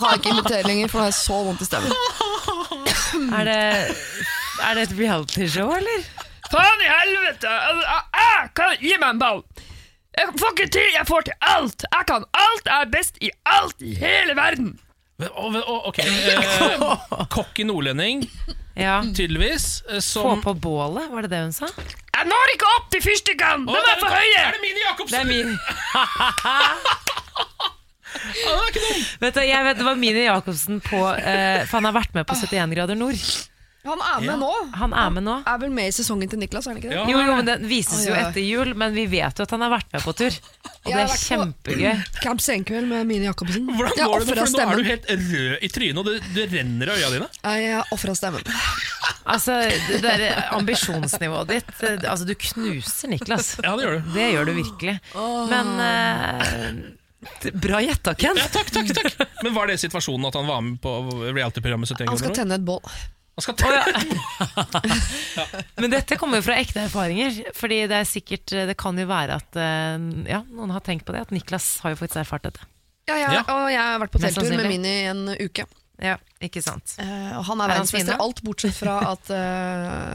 Har 0.00 0.16
ikke 0.18 0.32
invitert 0.34 0.66
lenger, 0.68 0.88
for 0.92 0.98
nå 0.98 1.04
har 1.06 1.10
jeg 1.12 1.18
så 1.20 1.38
vondt 1.46 1.62
i 1.64 1.68
stemmen. 1.68 1.92
Er 3.36 3.44
det, 3.48 3.58
er 4.62 4.74
det 4.78 4.82
et 4.88 4.94
realityshow, 4.98 5.70
eller? 5.76 6.04
Faen 6.52 6.82
i 6.84 6.88
helvete! 6.90 7.52
Jeg 8.16 8.50
kan 8.58 8.76
gi 8.80 8.92
meg 9.02 9.08
en 9.14 9.22
ball! 9.22 9.40
Jeg 10.16 10.32
får 10.40 10.52
ikke 10.54 10.68
til, 10.72 10.90
jeg 10.94 11.06
får 11.08 11.26
til 11.28 11.34
alt! 11.44 11.84
Jeg 11.92 12.06
kan 12.08 12.24
alt, 12.40 12.64
jeg 12.70 12.84
er 12.86 12.90
best 12.92 13.18
i 13.20 13.30
alt 13.52 13.82
i 13.84 13.94
hele 14.00 14.36
verden! 14.38 14.74
Men, 15.20 15.28
å, 15.32 15.48
men, 15.48 15.62
å, 15.64 15.78
ok, 15.88 15.98
eh, 16.04 17.60
i 17.62 17.64
nordlending, 17.68 18.26
Ja. 18.76 18.98
tydeligvis. 19.16 19.82
eh, 19.88 20.00
Få 20.04 20.34
på 20.44 20.52
bålet, 20.60 21.08
var 21.12 21.24
det 21.24 21.30
det 21.32 21.40
hun 21.46 21.54
sa? 21.56 21.70
Jeg 22.16 22.28
når 22.28 22.52
ikke 22.54 22.68
opp 22.78 22.90
til 22.92 23.02
fyrstikkene! 23.04 23.64
Å, 23.64 23.76
det 23.80 23.94
Er 23.96 24.52
det 24.52 24.60
Mini 24.64 24.80
Det 24.80 24.86
Jacobsen? 24.86 25.20
er 25.20 25.24
min. 25.24 25.58
Ja, 25.96 26.04
det 26.04 26.52
er 26.52 26.76
dum. 26.76 27.75
Vet 29.20 29.34
du, 29.36 29.42
jeg 29.46 29.64
vet 29.68 29.78
det 29.80 29.84
var 29.86 29.98
Mini 30.00 30.24
Jacobsen 30.26 30.80
på 30.84 31.02
eh, 31.16 31.64
For 31.66 31.78
han 31.80 31.90
har 31.90 31.96
vært 32.00 32.16
med 32.16 32.26
på 32.28 32.36
71 32.38 32.74
grader 32.76 32.98
nord. 32.98 33.20
Han 33.86 34.00
er 34.02 34.22
med 34.26 34.40
nå. 34.42 34.48
Han 34.80 34.94
er 34.98 35.10
med 35.14 35.22
nå. 35.22 35.34
Er 35.46 35.58
vel 35.62 35.70
med 35.70 35.86
i 35.86 35.92
sesongen 35.94 36.26
til 36.26 36.40
Niklas, 36.42 36.64
er 36.66 36.72
han 36.74 36.80
ikke 36.80 36.88
det? 36.90 36.96
Ja. 36.98 37.04
Jo, 37.06 37.20
jo, 37.22 37.34
men 37.38 37.46
Den 37.46 37.68
vises 37.70 38.00
jo 38.02 38.16
oi. 38.16 38.18
etter 38.18 38.42
jul, 38.42 38.72
men 38.74 38.90
vi 38.96 39.04
vet 39.12 39.38
jo 39.38 39.44
at 39.46 39.52
han 39.54 39.62
har 39.62 39.70
vært 39.76 39.92
med 39.94 40.02
på 40.02 40.14
tur. 40.18 40.34
Og 40.34 40.88
Jeg 40.90 40.90
det 40.90 40.96
har 40.96 41.04
er 41.04 41.12
vært 41.12 41.22
kjempegøy. 41.28 42.00
Camp 42.24 42.42
Senkveld 42.42 42.90
med 42.90 43.06
Mini 43.06 43.28
Jacobsen. 43.28 43.68
Hvordan 43.70 43.94
Jeg 44.00 44.10
går 44.10 44.24
det? 44.24 44.26
offret 44.26 44.26
For 44.26 44.42
nå 44.42 44.42
er 44.42 44.52
stemmen. 44.56 44.82
du 44.82 44.90
helt 44.90 45.06
rød 45.12 45.62
i 45.62 45.70
trynet, 45.76 46.02
og 46.02 46.10
det, 46.10 46.16
det 46.34 46.48
renner 46.56 46.90
av 46.90 46.98
øya 46.98 47.12
dine. 47.14 47.30
Jeg 47.62 47.86
ofra 47.94 48.16
stemmen. 48.18 48.50
Altså, 49.36 49.60
det 49.86 50.02
der 50.02 50.26
ambisjonsnivået 50.58 51.48
ditt 51.54 51.70
eh, 51.86 51.96
Altså, 52.10 52.26
du 52.26 52.34
knuser 52.34 53.14
Niklas. 53.14 53.54
Ja, 53.62 53.76
det 53.78 53.86
gjør 53.86 53.96
du. 54.00 54.12
Det 54.18 54.28
gjør 54.34 54.50
du 54.50 54.54
virkelig. 54.58 54.98
Men 55.54 55.72
eh, 55.86 56.70
Bra 57.52 57.80
gjetta, 57.82 58.14
Ken. 58.14 58.36
Ja, 58.38 58.46
takk, 58.52 58.70
takk, 58.74 58.92
takk. 58.94 59.28
Men 59.42 59.54
var 59.56 59.70
det 59.70 59.78
situasjonen 59.80 60.28
at 60.28 60.36
han 60.38 60.48
var 60.48 60.60
med 60.64 60.80
på 60.82 60.92
reality-programmet 61.32 61.90
71 61.90 62.10
Han 62.10 62.20
skal 62.20 62.34
tenne 62.36 62.58
et 62.60 62.66
bål. 62.66 62.82
Han 63.36 63.44
skal 63.44 63.56
tenne 63.60 63.80
tenne 63.84 64.94
ja. 65.38 65.46
Men 65.80 65.92
dette 65.92 66.16
kommer 66.20 66.40
jo 66.40 66.46
fra 66.46 66.56
ekte 66.60 66.86
erfaringer. 66.86 67.40
Fordi 67.56 67.82
det 67.90 67.98
er 67.98 68.06
sikkert 68.08 68.54
Det 68.70 68.76
kan 68.80 68.96
jo 68.96 69.04
være 69.10 69.36
at 69.42 69.58
eh, 69.60 70.06
Ja, 70.32 70.40
noen 70.48 70.72
har 70.72 70.84
tenkt 70.84 71.04
på 71.08 71.16
det. 71.16 71.26
At 71.28 71.34
Niklas 71.34 71.74
har 71.84 71.92
jo 71.92 72.00
faktisk 72.00 72.22
erfart 72.22 72.46
dette. 72.48 72.68
Ja, 73.06 73.18
ja, 73.20 73.32
Ja. 73.38 73.42
Og 73.54 73.68
jeg 73.70 73.82
har 73.82 74.00
vært 74.02 74.14
på 74.14 74.22
telttur 74.22 74.56
med. 74.56 74.70
Mini 74.70 74.94
i 75.02 75.10
en 75.10 75.26
uke. 75.36 75.66
Ja, 76.02 76.18
ikke 76.44 76.60
sant. 76.60 76.96
uh, 77.00 77.38
og 77.38 77.46
han 77.48 77.60
er, 77.62 77.70
Er 77.70 77.78
verdensmester 77.78 78.18
i 78.18 78.20
alt, 78.20 78.42
bortsett 78.44 78.76
fra 78.76 78.98
at 79.14 79.30
uh, 79.32 79.38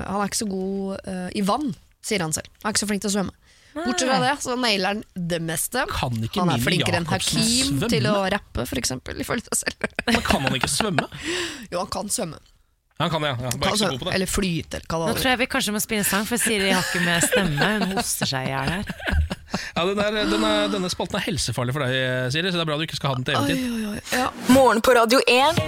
han 0.06 0.19
er 0.22 0.28
ikke 0.30 0.41
så 0.44 0.49
god 0.49 1.07
uh, 1.07 1.30
i 1.34 1.41
vann, 1.45 1.72
sier 2.06 2.22
han 2.22 2.36
selv. 2.36 2.52
Han 2.61 2.69
er 2.69 2.76
ikke 2.76 2.84
så 2.84 2.90
flink 2.91 3.02
til 3.02 3.10
å 3.10 3.15
svømme. 3.15 3.34
Bortsett 3.73 4.07
fra 4.10 4.19
det, 4.23 4.34
så 4.43 4.56
nailer 4.60 4.95
han 4.95 5.03
det 5.15 5.39
meste. 5.41 5.85
Kan 5.91 6.18
ikke 6.26 6.41
Han 6.43 6.52
er 6.53 6.64
flinkere 6.64 6.99
enn 7.02 7.07
Hakim 7.07 7.43
svømme? 7.45 7.89
til 7.93 8.07
å 8.11 8.15
rappe, 8.34 8.65
eksempel, 8.81 9.22
ifølge 9.23 9.48
seg 9.48 9.61
selv. 9.64 9.93
Men 10.10 10.22
kan 10.27 10.48
han 10.48 10.57
ikke 10.57 10.72
svømme? 10.80 11.07
Jo, 11.72 11.80
han 11.84 11.91
kan 11.93 12.11
svømme. 12.11 12.41
Han 12.99 13.09
kan 13.09 13.23
det, 13.23 13.30
ja. 13.31 13.38
ja. 13.39 13.51
Bare 13.51 13.59
Kan 13.61 13.72
ikke 13.72 13.77
så 13.81 13.89
god 13.89 13.99
på 13.99 14.09
det. 14.09 14.13
Eller 14.18 14.30
flyte, 14.30 14.77
eller 14.81 14.88
hva 14.91 15.09
Nå 15.09 15.18
tror 15.18 15.31
jeg 15.31 15.39
vi 15.41 15.47
kanskje 15.49 15.73
må 15.73 15.81
spille 15.81 16.03
en 16.03 16.09
sang, 16.11 16.26
for 16.30 16.41
Siri 16.41 16.69
har 16.69 16.84
ikke 16.85 17.03
med 17.05 17.26
stemme. 17.26 17.69
Hun 17.81 17.95
hoster 17.97 18.30
seg 18.30 18.49
i 18.49 18.53
hjel 18.55 18.73
her. 18.77 18.91
Ja, 19.51 19.84
den 19.84 19.99
er, 19.99 20.15
den 20.31 20.43
er, 20.47 20.69
denne 20.72 20.88
spalten 20.91 21.18
er 21.19 21.23
helsefarlig 21.26 21.73
for 21.76 21.84
deg, 21.84 22.30
Siri, 22.31 22.51
så 22.53 22.55
det 22.55 22.63
er 22.63 22.69
bra 22.69 22.77
du 22.80 22.85
ikke 22.85 22.95
skal 22.95 23.11
ha 23.11 23.18
den 23.18 23.26
til 23.27 23.35
evig 23.35 23.57
tid. 23.57 23.65
Oi, 23.68 23.81
oi, 23.81 23.97
oi. 23.97 24.03
Ja. 24.15 24.30
Morgen 24.55 24.80
på 24.85 24.93
Radio 24.95 25.19
1. 25.27 25.59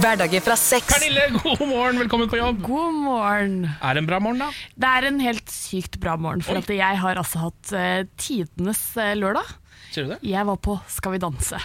Hverdager 0.00 0.44
fra 0.46 0.56
seks. 0.56 0.88
Pernille, 0.88 1.26
god 1.36 1.64
morgen, 1.68 2.00
velkommen 2.00 2.30
på 2.32 2.40
jobb. 2.40 2.62
God 2.64 2.96
morgen. 3.04 3.58
Er 3.76 3.96
det 3.98 4.04
en 4.04 4.08
bra 4.08 4.22
morgen, 4.24 4.40
da? 4.46 4.48
Det 4.72 4.92
er 4.96 5.08
en 5.10 5.20
helt 5.20 5.52
sykt 5.52 6.00
bra 6.00 6.16
morgen, 6.16 6.40
for 6.46 6.62
at 6.62 6.72
jeg 6.72 7.00
har 7.04 7.20
altså 7.20 7.42
hatt 7.44 7.74
eh, 7.76 8.06
tidenes 8.20 8.80
eh, 8.96 9.12
lørdag. 9.20 9.52
Sier 9.90 10.06
du 10.06 10.12
det? 10.14 10.18
Jeg 10.30 10.46
var 10.46 10.56
på 10.62 10.76
Skal 10.88 11.12
vi 11.16 11.18
danse. 11.22 11.58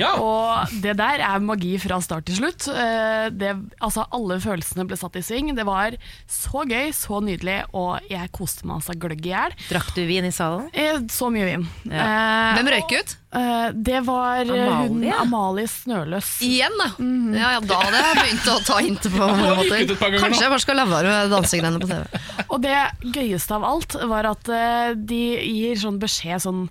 Ja! 0.00 0.14
Og 0.22 0.72
det 0.82 0.94
der 0.96 1.20
er 1.26 1.42
magi 1.44 1.74
fra 1.82 1.98
start 2.04 2.24
til 2.28 2.38
slutt. 2.40 2.68
Eh, 2.72 3.28
Det, 3.36 3.52
altså 3.84 4.06
Alle 4.16 4.38
følelsene 4.40 4.86
ble 4.88 4.96
satt 4.96 5.16
i 5.20 5.22
sving. 5.26 5.52
Det 5.56 5.66
var 5.66 5.96
så 6.30 6.64
gøy, 6.68 6.90
så 6.96 7.20
nydelig, 7.24 7.58
og 7.76 8.00
jeg 8.10 8.30
koste 8.32 8.64
meg 8.66 8.78
altså 8.80 8.96
gløgg 8.96 9.26
i 9.26 9.32
hjel. 9.34 9.56
Drakk 9.68 9.92
du 9.96 10.02
vin 10.08 10.24
i 10.28 10.32
salen? 10.34 10.70
Eh, 10.72 11.00
Så 11.12 11.28
mye 11.32 11.44
vin. 11.52 11.68
Ja. 11.90 12.06
Eh, 12.06 12.56
Hvem 12.60 12.72
røyk 12.76 12.96
ut? 13.00 13.16
Eh, 13.36 13.68
Det 13.74 14.00
var 14.06 14.42
Amalie. 14.42 14.88
hun 14.88 15.04
Amalie? 15.12 15.68
Snøløs. 15.70 16.30
Igjen, 16.46 16.74
da. 16.80 16.88
Ja, 17.36 17.52
ja, 17.56 17.60
da 17.60 17.78
hadde 17.82 18.00
jeg 18.02 18.18
begynt 18.22 18.50
å 18.52 18.56
ta 18.66 18.78
hintet 18.82 19.12
på 19.12 19.20
mange 19.28 19.54
måter. 19.60 19.94
Kanskje 19.96 20.42
jeg 20.46 20.52
bare 20.52 20.62
skal 20.64 20.78
la 20.80 20.86
være 20.90 21.14
dansegreiene 21.32 21.80
på 21.82 21.90
TV. 21.90 22.20
Og 22.46 22.60
det 22.64 22.76
gøyeste 23.16 23.56
av 23.56 23.66
alt 23.66 23.96
var 24.08 24.28
at 24.30 24.48
eh, 24.52 24.94
de 24.96 25.20
gir 25.42 25.80
sånn 25.80 25.98
beskjed 26.02 26.44
sånn 26.46 26.66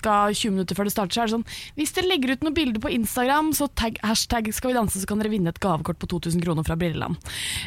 ca. 0.00 0.16
20 0.32 0.54
minutter 0.54 0.78
før 0.78 0.88
det 0.88 0.94
starter. 0.94 1.14
Så 1.16 1.22
er 1.24 1.30
det 1.30 1.34
sånn 1.36 1.76
Hvis 1.78 1.94
dere 1.96 2.10
legger 2.10 2.34
ut 2.34 2.44
noen 2.46 2.56
bilder 2.56 2.82
på 2.82 2.92
Instagram, 2.94 3.52
så 3.56 3.68
tagg, 3.78 3.98
hashtag 4.06 4.50
skal 4.56 4.72
vi 4.72 4.78
danse, 4.78 5.00
så 5.02 5.08
kan 5.10 5.20
dere 5.22 5.32
vinne 5.32 5.52
et 5.52 5.60
gavekort 5.62 5.98
på 6.00 6.08
2000 6.14 6.42
kroner 6.44 6.66
fra 6.66 6.78
Brilleland. 6.80 7.18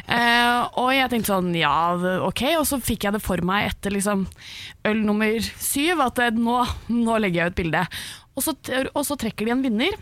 Eh, 0.08 0.60
og 0.80 0.90
jeg 0.94 1.10
tenkte 1.12 1.32
sånn 1.34 1.52
ja, 1.58 1.74
ok. 2.26 2.42
Og 2.60 2.66
så 2.68 2.80
fikk 2.82 3.06
jeg 3.08 3.16
det 3.16 3.22
for 3.24 3.40
meg 3.46 3.70
etter 3.72 3.94
liksom 3.94 4.26
øl 4.88 5.00
nummer 5.06 5.38
syv 5.60 6.02
at 6.04 6.20
eh, 6.24 6.34
nå, 6.34 6.60
nå 6.92 7.18
legger 7.22 7.44
jeg 7.44 7.54
ut 7.54 7.60
bilde. 7.62 7.86
Og 8.34 8.42
så, 8.42 8.54
og 8.92 9.02
så 9.06 9.16
trekker 9.20 9.46
de 9.46 9.54
en 9.54 9.64
vinner. 9.64 9.96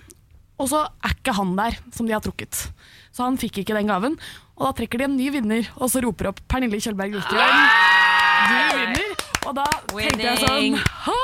Og 0.60 0.68
så 0.70 0.84
er 1.02 1.14
ikke 1.16 1.34
han 1.36 1.54
der 1.58 1.76
som 1.94 2.06
de 2.08 2.14
har 2.14 2.22
trukket. 2.24 2.66
Så 3.12 3.24
han 3.26 3.38
fikk 3.40 3.62
ikke 3.62 3.76
den 3.76 3.90
gaven. 3.90 4.16
Og 4.58 4.68
da 4.68 4.72
trekker 4.78 5.02
de 5.02 5.08
en 5.08 5.16
ny 5.18 5.28
vinner, 5.34 5.68
og 5.80 5.90
så 5.90 6.02
roper 6.04 6.30
opp 6.30 6.42
Pernille 6.50 6.78
Kjølberg 6.80 7.16
Viktigøy. 7.18 7.56
Du 8.42 8.56
vinner! 8.78 9.08
Og 9.42 9.56
da 9.58 9.64
tenkte 9.90 10.22
jeg 10.22 10.38
sånn 10.44 10.76
ha! 11.08 11.18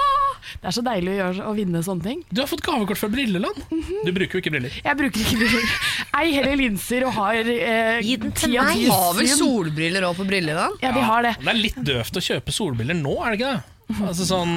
Det 0.58 0.66
er 0.70 0.74
så 0.74 0.82
deilig 0.82 1.12
å, 1.12 1.16
gjøre, 1.18 1.44
å 1.46 1.52
vinne 1.54 1.80
sånne 1.86 2.02
ting. 2.02 2.20
Du 2.34 2.40
har 2.40 2.48
fått 2.50 2.64
gavekort 2.66 2.98
fra 2.98 3.10
Brilleland. 3.12 3.58
Du 3.68 4.10
bruker 4.16 4.38
jo 4.38 4.42
ikke 4.42 4.50
briller. 4.54 4.74
Jeg 4.82 4.98
bruker 4.98 5.22
ikke 5.22 5.38
briller. 5.38 5.74
Ei 6.18 6.32
heller 6.34 6.58
linser 6.58 7.06
og 7.06 7.14
har 7.14 7.38
eh, 7.52 8.00
Gi 8.02 8.16
den 8.24 8.34
til 8.34 8.56
meg. 8.56 8.80
Har 8.90 9.12
vel 9.18 9.30
solbriller 9.38 10.08
òg 10.08 10.18
på 10.18 10.26
Brilleland? 10.26 10.80
Ja, 10.82 10.90
de 10.96 11.04
har 11.04 11.28
det. 11.28 11.36
Det 11.44 11.52
er 11.52 11.60
litt 11.60 11.78
døvt 11.92 12.18
å 12.18 12.24
kjøpe 12.32 12.54
solbriller 12.54 12.98
nå, 12.98 13.14
er 13.22 13.34
det 13.36 13.38
ikke 13.38 13.52
det? 13.54 13.77
Altså 13.88 14.24
sånn, 14.28 14.56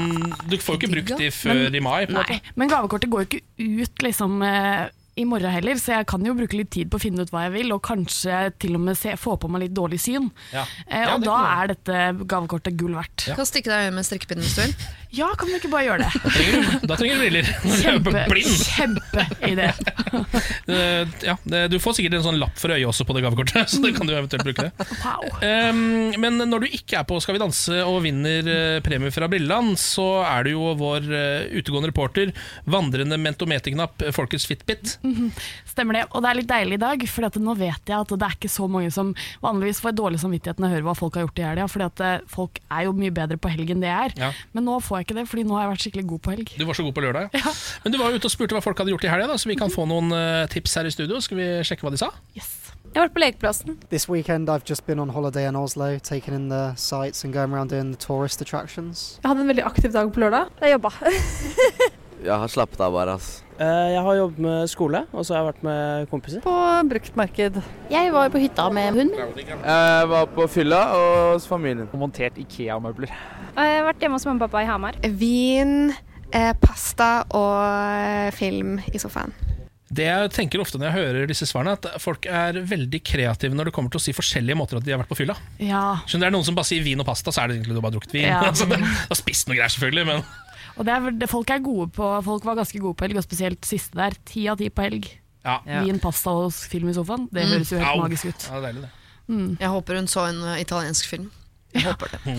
Du 0.50 0.58
får 0.60 0.76
jo 0.76 0.80
ikke 0.82 0.92
brukt 0.92 1.14
de 1.22 1.30
før 1.32 1.76
i 1.76 1.80
mai. 1.80 2.06
på 2.06 2.12
en 2.12 2.18
måte. 2.20 2.36
Nei, 2.36 2.42
men 2.60 2.72
gavekortet 2.72 3.10
går 3.14 3.24
jo 3.24 3.28
ikke 3.30 3.84
ut 3.86 4.04
liksom 4.04 4.42
eh, 4.44 4.90
i 5.22 5.26
morgen 5.28 5.52
heller, 5.52 5.76
så 5.80 5.94
jeg 5.98 6.08
kan 6.08 6.24
jo 6.26 6.34
bruke 6.36 6.56
litt 6.56 6.70
tid 6.72 6.90
på 6.92 6.96
å 7.00 7.02
finne 7.04 7.24
ut 7.24 7.32
hva 7.34 7.46
jeg 7.46 7.52
vil, 7.58 7.72
og 7.76 7.82
kanskje 7.84 8.54
til 8.64 8.76
og 8.76 8.84
med 8.86 8.96
se, 9.00 9.12
få 9.20 9.38
på 9.40 9.50
meg 9.52 9.66
litt 9.66 9.74
dårlig 9.76 10.00
syn. 10.04 10.30
Ja. 10.54 10.64
Eh, 10.88 11.04
Ja, 11.04 11.16
og 11.16 11.24
da 11.28 11.38
er 11.62 11.72
dette 11.74 11.98
gavekortet 12.32 12.76
gull 12.80 12.96
verdt. 12.96 13.28
Kan 13.36 13.48
stikke 13.48 13.72
deg 13.72 13.94
med 13.96 14.08
strikkepinne 14.08 14.44
en 14.44 14.52
stund. 14.52 14.86
Ja, 15.12 15.28
kan 15.38 15.50
vi 15.52 15.58
ikke 15.60 15.72
bare 15.72 15.84
gjøre 15.90 16.06
det? 16.06 16.12
Da 16.24 16.32
trenger 16.32 16.54
du, 16.56 16.88
da 16.88 16.98
trenger 17.00 17.18
du 17.18 17.24
briller. 17.26 17.50
Kjempe, 17.82 18.26
kjempeidé. 18.68 19.72
Eh, 20.72 21.08
Ja, 21.26 21.34
du 21.68 21.76
får 21.82 21.96
sikkert 21.98 22.16
en 22.18 22.24
sånn 22.26 22.38
lapp 22.40 22.56
for 22.60 22.72
øyet 22.72 22.88
også 22.88 23.04
på 23.08 23.16
det 23.16 23.24
gavekortet, 23.26 23.70
så 23.72 23.80
det 23.84 23.92
kan 23.96 24.08
du 24.08 24.14
eventuelt 24.14 24.44
bruke 24.46 24.68
det. 24.68 24.88
Wow. 25.02 25.26
Men 26.22 26.38
når 26.48 26.64
du 26.66 26.68
ikke 26.78 27.00
er 27.00 27.06
på 27.08 27.18
Skal 27.24 27.36
vi 27.36 27.42
danse 27.42 27.82
og 27.88 28.02
vinner 28.06 28.48
uh, 28.48 28.78
premie 28.84 29.12
fra 29.14 29.28
Brilleland, 29.32 29.74
så 29.80 30.06
er 30.24 30.46
du 30.48 30.54
jo 30.54 30.72
vår 30.80 31.08
eh, 31.16 31.58
utegående 31.60 31.90
reporter, 31.92 32.32
vandrende 32.72 33.18
mentometerknapp, 33.22 34.06
eh, 34.06 34.14
folkets 34.16 34.48
fitbit. 34.50 34.96
Stemmer 35.68 36.00
det. 36.00 36.06
Og 36.12 36.24
det 36.24 36.32
er 36.32 36.40
litt 36.40 36.50
deilig 36.52 36.80
i 36.80 36.84
dag, 36.84 37.06
for 37.12 37.42
nå 37.42 37.56
vet 37.60 37.92
jeg 37.92 37.98
at 37.98 38.14
det 38.16 38.28
er 38.28 38.38
ikke 38.38 38.52
så 38.52 38.68
mange 38.72 38.92
som 38.94 39.14
vanligvis 39.44 39.82
får 39.84 39.98
dårlig 39.98 40.22
samvittighet 40.24 40.62
når 40.62 40.70
jeg 40.70 40.78
hører 40.78 40.88
hva 40.90 40.98
folk 40.98 41.18
har 41.20 41.28
gjort 41.28 41.42
i 41.42 41.48
helga. 41.48 41.68
For 41.72 42.26
folk 42.32 42.62
er 42.70 42.88
jo 42.88 42.96
mye 42.98 43.16
bedre 43.16 43.40
på 43.42 43.52
helg 43.54 43.76
enn 43.76 43.84
det 43.84 43.92
er. 43.94 44.16
Ja. 44.20 44.32
Men 44.56 44.68
nå 44.70 44.80
får 44.84 45.01
jeg 45.01 45.01
ikke 45.06 45.18
det, 45.18 45.28
fordi 45.30 45.46
nå 45.48 45.58
har 45.58 45.66
jeg 45.66 45.74
vært 45.74 45.86
skikkelig 45.86 46.08
god 46.12 46.22
på 46.26 46.34
helg. 46.36 46.54
Du 46.58 46.66
var 46.70 46.78
så 46.78 46.86
god 46.88 46.96
på 46.98 47.06
lørdag, 47.06 47.30
ja. 47.38 47.54
Men 47.84 47.94
du 47.94 48.00
var 48.02 48.12
jo 48.12 48.22
ute 48.22 48.30
og 48.30 48.34
spurte 48.34 48.58
hva 48.58 48.64
folk 48.64 48.82
hadde 48.82 48.94
gjort 48.94 49.08
i 49.08 49.12
helga, 49.12 49.38
så 49.42 49.52
vi 49.52 49.58
kan 49.60 49.74
få 49.74 49.86
noen 49.90 50.12
eh, 50.16 50.48
tips 50.52 50.78
her 50.80 50.90
i 50.90 50.94
studio. 50.94 51.22
Skal 51.24 51.40
vi 51.42 51.48
sjekke 51.68 51.88
hva 51.88 51.94
de 51.94 52.02
sa? 52.02 52.12
Yes. 52.38 52.52
Jeg 52.92 53.00
har 53.00 53.08
vært 53.08 53.16
på 53.16 53.24
lekeplassen. 53.24 53.78
This 53.94 54.10
weekend, 54.12 54.50
I've 54.52 54.68
just 54.68 54.86
been 54.86 55.00
on 55.00 55.14
holiday 55.16 55.48
in 55.48 55.56
Oslo, 55.56 55.98
taking 56.00 56.36
in 56.36 56.50
the 56.50 56.74
sights 56.76 57.24
and 57.24 57.34
going 57.34 57.54
around 57.54 57.72
doing 57.72 57.94
the 57.94 57.98
tourist 57.98 58.42
attractions. 58.42 59.18
Jeg 59.24 59.32
hadde 59.32 59.48
en 59.48 59.54
veldig 59.54 59.66
aktiv 59.70 59.96
dag 59.96 60.12
på 60.12 60.26
lørdag. 60.26 60.52
Jeg 60.60 60.76
jobba. 60.76 60.92
Jeg 62.22 62.38
har 62.38 62.48
slappet 62.54 62.80
av 62.86 62.94
bare, 62.94 63.16
ass. 63.18 63.44
Eh, 63.58 63.88
Jeg 63.96 64.02
har 64.06 64.16
jobbet 64.16 64.40
med 64.46 64.70
skole, 64.70 65.04
og 65.14 65.26
så 65.26 65.34
har 65.34 65.42
jeg 65.44 65.48
vært 65.54 65.64
med 65.66 66.10
kompiser. 66.12 66.42
På 66.46 66.54
bruktmarked. 66.90 67.58
Jeg 67.90 68.12
var 68.14 68.30
på 68.30 68.42
hytta 68.42 68.68
med 68.74 68.94
hunden. 68.94 69.34
Jeg 69.42 70.08
var 70.10 70.26
på 70.36 70.48
fylla 70.50 70.82
og 70.98 71.34
hos 71.36 71.48
familien. 71.50 71.90
Og 71.92 72.00
montert 72.00 72.38
Ikea-møbler. 72.38 73.10
Jeg 73.58 73.78
har 73.78 73.88
vært 73.90 74.00
hjemme 74.06 74.18
hos 74.20 74.26
mamma 74.30 74.46
og 74.46 74.50
pappa 74.52 74.64
i 74.64 74.70
Hamar. 74.70 74.98
Vin, 75.18 75.92
eh, 76.32 76.54
pasta 76.62 77.24
og 77.30 77.58
eh, 77.66 78.32
film 78.38 78.80
i 78.94 78.98
sofaen. 79.02 79.34
Det 79.92 80.06
jeg 80.08 80.30
tenker 80.32 80.62
ofte 80.64 80.80
når 80.80 80.88
jeg 80.88 80.96
hører 81.02 81.26
disse 81.28 81.44
svarene, 81.50 81.74
at 81.76 81.88
folk 82.00 82.24
er 82.32 82.62
veldig 82.64 83.02
kreative 83.04 83.56
når 83.58 83.68
det 83.68 83.74
kommer 83.76 83.92
til 83.92 84.00
å 84.00 84.04
si 84.06 84.14
forskjellige 84.16 84.56
måter 84.56 84.80
at 84.80 84.86
de 84.88 84.94
har 84.94 85.02
vært 85.02 85.10
på 85.12 85.18
fylla. 85.20 85.36
Ja. 85.60 85.98
Skjønner, 86.08 86.24
det 86.24 86.30
er 86.30 86.36
Noen 86.38 86.48
som 86.48 86.56
bare 86.56 86.70
sier 86.70 86.86
vin 86.86 87.02
og 87.04 87.08
pasta, 87.10 87.34
så 87.36 87.44
er 87.44 87.52
det 87.52 87.58
egentlig 87.60 87.76
du 87.76 87.82
bare 87.82 87.92
har 87.92 87.98
drukket 87.98 88.16
vin. 88.16 88.30
Ja. 88.30 88.40
altså, 88.52 88.70
det, 88.72 88.80
du 88.80 89.18
spist 89.20 89.50
noe 89.52 89.58
greier, 89.60 89.74
selvfølgelig, 89.76 90.06
men 90.08 90.24
Og 90.80 90.88
det 90.88 90.94
er, 90.96 91.10
det, 91.20 91.28
folk 91.30 91.50
er 91.52 91.60
gode 91.66 91.90
på 91.92 92.08
Folk 92.24 92.46
var 92.48 92.56
ganske 92.62 92.80
gode 92.80 92.96
på 92.96 93.04
helg, 93.10 93.20
og 93.20 93.26
spesielt 93.28 93.68
siste 93.68 94.00
der. 94.00 94.16
Ti 94.32 94.46
av 94.48 94.62
ti 94.64 94.70
på 94.72 94.86
helg. 94.88 95.12
Ja. 95.44 95.58
Vin, 95.84 96.00
pasta 96.00 96.32
og 96.46 96.54
film 96.56 96.88
i 96.92 96.96
sofaen. 96.96 97.28
Det 97.34 97.44
Mm. 97.44 97.52
høres 97.58 97.72
jo 97.74 97.82
helt 97.82 97.92
Au. 97.92 98.02
magisk 98.06 98.32
ut. 98.32 98.48
Ja, 98.48 98.56
det 98.56 98.62
er 98.62 98.66
deilig 98.72 98.82
det. 98.88 98.92
Mm. 99.32 99.50
Jeg 99.60 99.70
håper 99.76 99.96
hun 100.00 100.08
så 100.12 100.24
en 100.30 100.40
uh, 100.44 100.56
italiensk 100.62 101.08
film. 101.12 101.28
Jeg 101.72 101.86
håper 101.88 102.12
det. 102.16 102.20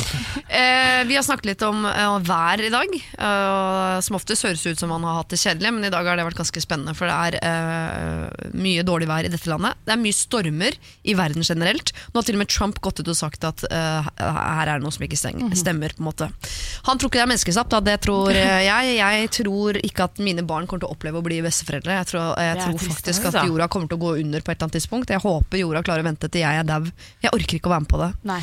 Eh, 0.52 1.02
vi 1.09 1.16
har 1.16 1.24
snakket 1.24 1.46
litt 1.48 1.62
om 1.64 1.86
eh, 1.88 2.18
vær 2.26 2.60
i 2.60 2.68
dag. 2.72 2.90
Eh, 2.92 3.94
som 4.04 4.16
oftest 4.18 4.44
høres 4.44 4.64
ut 4.66 4.80
som 4.80 4.90
man 4.92 5.04
har 5.09 5.16
hatt 5.22 5.32
det 5.32 5.38
kjedelig, 5.40 5.70
men 5.72 5.86
i 5.88 5.90
dag 5.92 6.04
har 6.04 6.18
det 6.18 6.26
vært 6.26 6.36
ganske 6.42 6.60
spennende. 6.60 6.92
For 6.98 7.09
det 7.09 7.14
er 7.16 7.36
eh, 7.40 8.50
mye 8.52 8.84
dårlig 8.84 9.09
vær 9.09 9.24
i 9.24 9.30
dette 9.32 9.48
landet. 9.48 9.80
Det 9.86 9.94
er 9.94 10.00
mye 10.02 10.16
stormer 10.16 10.76
i 11.09 11.14
verden 11.16 11.46
generelt. 11.46 11.94
Nå 12.12 12.20
har 12.20 12.26
til 12.28 12.36
og 12.36 12.42
med 12.42 12.52
Trump 12.52 12.80
gått 12.84 13.00
ut 13.00 13.09
og 13.09 13.16
sagt 13.16 13.46
at 13.48 13.64
eh, 13.70 14.10
her 14.20 14.68
er 14.74 14.74
det 14.76 14.84
noe 14.84 14.92
som 14.94 15.06
ikke 15.06 15.18
stemmer. 15.20 15.96
på 15.96 16.04
en 16.04 16.09
måte 16.10 16.28
Han 16.88 17.00
tror 17.00 17.09
ikke 17.09 17.22
det 17.22 17.24
er 17.24 17.32
menneskesapt, 17.32 17.78
det 17.88 17.96
tror 18.04 18.36
eh, 18.36 18.60
jeg. 18.70 18.92
Jeg 19.00 19.32
tror 19.40 19.80
ikke 19.80 20.09
at 20.10 20.20
mine 20.22 20.44
barn 20.44 20.68
kommer 20.68 20.84
til 20.84 20.90
å 20.92 20.98
oppleve 20.98 21.22
å 21.22 21.24
bli 21.24 21.40
besteforeldre. 21.44 21.96
Jeg 22.02 22.10
tror, 22.12 22.36
jeg 22.44 22.60
tror 22.60 22.84
faktisk 22.92 23.30
at 23.32 23.40
jorda 23.40 23.70
kommer 23.72 23.88
til 23.88 23.96
å 24.00 24.04
gå 24.04 24.14
under 24.20 24.44
på 24.44 24.52
et 24.52 24.59
eller 24.59 24.68
annet 24.68 24.78
tidspunkt. 24.82 25.16
Jeg 25.16 25.24
håper 25.24 25.64
jorda 25.64 25.84
klarer 25.86 26.04
å 26.04 26.10
vente 26.10 26.28
til 26.28 26.44
jeg 26.44 26.60
er 26.60 26.68
dau. 26.68 26.84
Jeg 27.24 27.32
orker 27.32 27.59
ikke 27.59 27.72
å 27.72 27.76
være 27.78 27.86
med 27.86 27.92
på 27.96 28.02
det. 28.04 28.12
Nei. 28.28 28.40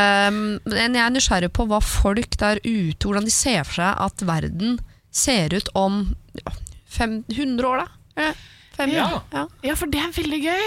Um, 0.00 0.36
men 0.70 0.94
jeg 0.96 1.02
er 1.04 1.12
nysgjerrig 1.14 1.50
på 1.56 1.66
hva 1.70 1.80
folk 1.84 2.36
der 2.40 2.60
ute 2.64 3.06
Hvordan 3.08 3.26
de 3.26 3.32
ser 3.34 3.64
for 3.66 3.80
seg 3.80 4.00
at 4.06 4.22
verden 4.28 4.78
ser 5.10 5.52
ut 5.56 5.68
om 5.78 6.00
ja, 6.38 6.52
fem- 6.86 7.24
100 7.28 7.66
år, 7.66 7.82
da? 7.82 8.22
Eh, 8.28 8.42
Fem, 8.80 8.92
Ja. 8.96 9.06
ja. 9.34 9.44
Ja, 9.66 9.74
for 9.78 9.90
det 9.92 10.00
er 10.00 10.12
veldig 10.16 10.40
gøy. 10.42 10.66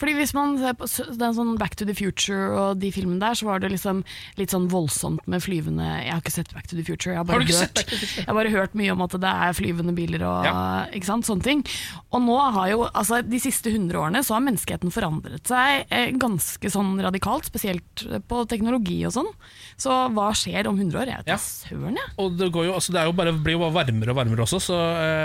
Fordi 0.00 0.14
hvis 0.16 0.32
man 0.36 0.56
ser 0.60 0.76
på 0.80 0.88
den 1.20 1.36
sånn 1.36 1.54
Back 1.60 1.76
to 1.80 1.86
the 1.88 1.94
Future 1.96 2.50
og 2.56 2.80
de 2.80 2.90
filmene 2.94 3.20
der, 3.22 3.36
så 3.38 3.46
var 3.48 3.60
det 3.62 3.70
liksom 3.74 4.02
litt 4.40 4.54
sånn 4.54 4.68
voldsomt 4.72 5.26
med 5.30 5.42
flyvende 5.44 5.84
Jeg 5.84 6.12
har 6.14 6.22
ikke 6.22 6.34
sett 6.34 6.52
Back 6.56 6.70
to 6.70 6.78
the 6.78 6.84
Future. 6.86 7.12
Jeg 7.14 7.20
har 7.20 7.28
bare, 7.28 7.44
Har 7.44 7.66
hørt, 7.66 7.84
jeg 7.90 8.26
har 8.26 8.36
bare 8.38 8.54
hørt 8.54 8.76
mye 8.78 8.94
om 8.94 9.04
at 9.04 9.16
det 9.20 9.32
er 9.46 9.56
flyvende 9.58 9.94
biler 9.96 10.24
og 10.26 10.48
ikke 10.96 11.08
sant, 11.08 11.28
sånne 11.28 11.44
ting. 11.44 11.64
Og 12.10 12.24
nå 12.24 12.38
har 12.56 12.70
jo, 12.72 12.84
altså 12.90 13.20
de 13.26 13.40
siste 13.42 13.70
100 13.72 13.98
årene 14.00 14.22
så 14.26 14.36
har 14.38 14.44
menneskeheten 14.46 14.92
forandret 14.94 15.46
seg 15.50 15.84
eh, 15.92 16.10
ganske 16.20 16.70
sånn 16.72 16.96
radikalt, 17.04 17.48
spesielt 17.50 18.06
på 18.30 18.42
teknologi 18.50 19.00
og 19.08 19.14
sånn. 19.16 19.30
Så 19.80 19.92
hva 20.16 20.30
skjer 20.36 20.68
om 20.70 20.78
100 20.80 21.00
år? 21.00 21.10
Jeg 21.12 21.22
vet 21.22 21.30
da 21.30 21.38
søren, 21.40 21.98
jeg. 22.00 22.12
Og 22.20 22.36
det, 22.38 22.50
går 22.54 22.68
jo, 22.70 22.74
altså, 22.78 22.94
det 22.94 23.02
er 23.02 23.10
jo 23.10 23.16
bare, 23.20 23.34
blir 23.36 23.56
jo 23.58 23.62
bare 23.66 23.76
varmere 23.80 24.14
og 24.14 24.20
varmere 24.20 24.46
også, 24.46 24.60
så 24.70 24.78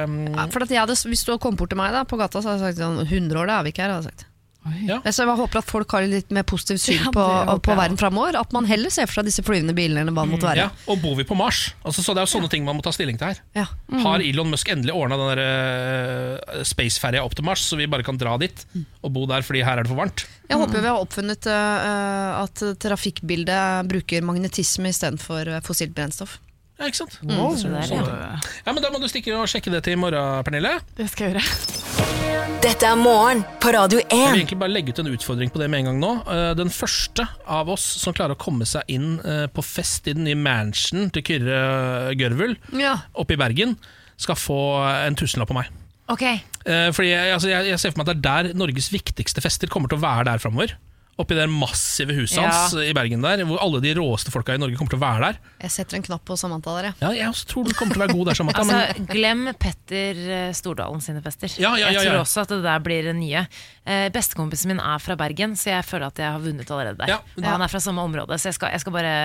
um... 0.06 0.18
Ja, 0.36 0.48
For 0.53 0.66
at 0.66 0.72
jeg 0.72 0.82
hadde, 0.82 0.95
Hvis 1.10 1.24
du 1.26 1.32
hadde 1.34 1.41
kommet 1.44 1.60
bort 1.62 1.72
til 1.74 1.80
meg 1.80 1.94
da, 1.95 2.03
på 2.07 2.18
gata, 2.26 2.42
så 2.42 2.54
hadde 2.54 2.72
jeg 2.72 2.76
sagt 2.76 2.84
sånn 2.84 3.04
100 3.06 3.42
år, 3.42 3.52
da 3.52 3.60
er 3.60 3.68
vi 3.68 3.76
ikke 3.76 3.86
her. 3.86 3.96
Hadde 3.96 4.10
jeg 4.10 4.16
sagt. 4.16 4.32
Så 4.66 5.22
jeg 5.22 5.38
håper 5.38 5.60
at 5.62 5.68
folk 5.70 5.94
har 5.94 6.06
litt 6.10 6.32
mer 6.34 6.46
positivt 6.48 6.82
syn 6.82 6.98
Ja, 7.04 7.12
på, 7.14 7.26
på 7.62 7.76
verden 7.78 8.00
framover. 8.02 8.38
At 8.40 8.54
man 8.56 8.66
heller 8.66 8.90
ser 8.94 9.06
for 9.10 9.20
seg 9.20 9.28
disse 9.30 9.44
flyvende 9.46 9.76
bilene 9.78 10.02
enn 10.02 10.16
hva 10.16 10.26
det 10.26 10.34
måtte 10.34 10.48
være. 10.48 10.66
Ja, 10.66 10.72
og 10.90 11.02
bor 11.04 11.14
vi 11.20 11.26
på 11.28 11.38
Mars? 11.38 11.68
Altså, 11.86 12.02
så 12.02 12.16
Det 12.16 12.24
er 12.24 12.28
jo 12.28 12.34
sånne 12.34 12.50
ting 12.52 12.66
man 12.66 12.80
må 12.80 12.86
ta 12.86 12.94
stilling 12.96 13.20
til 13.22 13.30
her. 13.30 13.44
Ja. 13.58 13.68
Har 14.02 14.26
Elon 14.26 14.50
Musk 14.50 14.72
endelig 14.74 14.96
ordna 14.98 15.20
den 15.22 15.44
uh, 15.44 16.64
spaceferja 16.66 17.22
opp 17.26 17.38
til 17.38 17.46
Mars, 17.46 17.66
så 17.68 17.78
vi 17.78 17.90
bare 17.92 18.06
kan 18.08 18.18
dra 18.18 18.36
dit 18.42 18.66
og 18.76 19.14
bo 19.14 19.28
der 19.30 19.46
fordi 19.46 19.62
her 19.66 19.78
er 19.78 19.86
det 19.86 19.94
for 19.94 20.02
varmt? 20.02 20.26
Jeg 20.50 20.62
håper 20.62 20.82
vi 20.82 20.90
har 20.90 21.02
oppfunnet 21.02 21.50
uh, 21.50 22.42
at 22.42 22.66
trafikkbildet 22.82 23.92
bruker 23.92 24.26
magnetisme 24.26 24.90
istedenfor 24.90 25.54
uh, 25.54 25.62
fossilt 25.66 25.94
brennstoff. 25.94 26.40
Ja, 26.80 26.90
ikke 26.90 26.98
sant? 27.00 27.20
Mm, 27.24 27.30
Så- 27.30 27.62
så 27.62 27.70
der, 27.72 27.82
så- 27.88 27.96
ja. 27.96 28.40
ja, 28.66 28.72
men 28.74 28.84
Da 28.84 28.90
må 28.92 29.00
du 29.00 29.08
stikke 29.08 29.32
og 29.40 29.48
sjekke 29.48 29.72
det 29.72 29.84
til 29.84 29.94
i 29.94 29.96
morgen, 29.96 30.44
Pernille. 30.44 30.80
Det 30.98 31.10
skal 31.10 31.32
jeg 31.32 31.36
gjøre. 31.42 32.62
Dette 32.62 32.84
er 32.86 32.96
morgen 32.98 33.44
på 33.62 33.72
Radio 33.74 34.00
1. 34.00 34.10
Jeg 34.12 34.32
vil 34.34 34.40
egentlig 34.42 34.60
bare 34.60 34.70
legge 34.74 34.90
ut 34.90 35.00
en 35.00 35.08
utfordring 35.14 35.52
på 35.54 35.60
det 35.62 35.70
med 35.70 35.80
en 35.80 35.86
gang 35.86 36.00
nå. 36.02 36.12
Eh, 36.28 36.54
Den 36.58 36.70
første 36.70 37.28
av 37.48 37.70
oss 37.70 37.82
som 38.02 38.14
klarer 38.14 38.36
å 38.36 38.38
komme 38.38 38.66
seg 38.66 38.82
inn 38.90 39.20
eh, 39.24 39.46
på 39.48 39.64
fest 39.64 40.08
i 40.08 40.14
den 40.14 40.24
nye 40.26 40.36
mansion 40.36 41.10
til 41.12 41.22
Kyrre 41.24 42.16
Gørvul 42.18 42.58
Ja. 42.74 42.98
oppe 43.16 43.34
i 43.34 43.38
Bergen, 43.38 43.78
skal 44.18 44.36
få 44.36 44.60
en 45.08 45.16
tusenlapp 45.16 45.50
på 45.50 45.54
meg. 45.62 45.68
Ok, 46.10 46.22
Eh, 46.66 46.90
Fordi 46.92 47.10
jeg, 47.12 47.32
altså, 47.34 47.48
jeg, 47.48 47.66
jeg 47.68 47.80
ser 47.80 47.92
for 47.92 48.00
meg 48.04 48.10
at 48.10 48.22
det 48.22 48.26
er 48.26 48.44
der 48.44 48.54
Norges 48.58 48.90
viktigste 48.90 49.40
fester 49.40 49.68
kommer 49.68 49.88
til 49.88 50.00
å 50.00 50.02
være 50.02 50.26
der 50.26 50.40
framover. 50.40 50.72
Oppi 51.16 51.36
det 51.38 51.46
massive 51.48 52.12
huset 52.18 52.42
Ja. 52.42 52.50
hans 52.52 52.74
i 52.76 52.92
Bergen 52.94 53.22
der, 53.24 53.46
hvor 53.48 53.62
alle 53.64 53.80
de 53.80 53.94
råeste 53.96 54.34
folka 54.34 54.52
i 54.54 54.60
Norge 54.60 54.76
kommer 54.76 54.92
til 54.92 55.00
å 55.00 55.04
være 55.06 55.30
der. 55.30 55.38
Jeg 55.64 55.72
setter 55.72 55.96
en 55.96 56.04
knapp 56.04 56.26
på 56.28 56.36
Samantha 56.36 56.74
der. 56.82 56.90
Ja, 57.00 57.12
jeg 57.16 57.30
også 57.30 57.46
tror 57.54 57.64
du 57.70 57.72
kommer 57.74 57.96
til 57.96 58.02
å 58.02 58.06
være 58.06 58.18
god 58.18 58.26
der, 58.28 58.36
Samantha. 58.42 58.66
altså, 58.66 59.00
men 59.00 59.08
glem 59.08 59.46
Petter 59.58 60.20
eh, 60.28 60.50
Stordalen 60.58 61.00
sine 61.06 61.22
fester. 61.24 61.48
Ja, 61.56 61.72
ja, 61.80 61.88
ja, 61.88 62.02
Jeg 62.02 62.12
tror 62.12 62.20
også 62.26 62.42
at 62.44 62.52
det 62.52 62.62
der 62.68 62.84
blir 62.84 63.08
det 63.08 63.16
nye. 63.16 63.46
Eh, 63.86 64.10
Bestekompisen 64.12 64.74
min 64.74 64.80
er 64.84 65.00
fra 65.00 65.16
Bergen, 65.16 65.56
så 65.56 65.72
jeg 65.78 65.86
føler 65.88 66.08
at 66.12 66.20
jeg 66.20 66.32
har 66.36 66.44
vunnet 66.44 66.68
allerede 66.76 66.98
der. 67.00 67.08
Ja. 67.16 67.20
Han 67.48 67.62
er 67.64 67.72
fra 67.72 67.80
samme 67.80 68.04
område, 68.04 68.36
så 68.42 68.52
jeg 68.52 68.60
skal, 68.60 68.76
jeg 68.76 68.84
skal 68.84 68.92
bare 68.98 69.16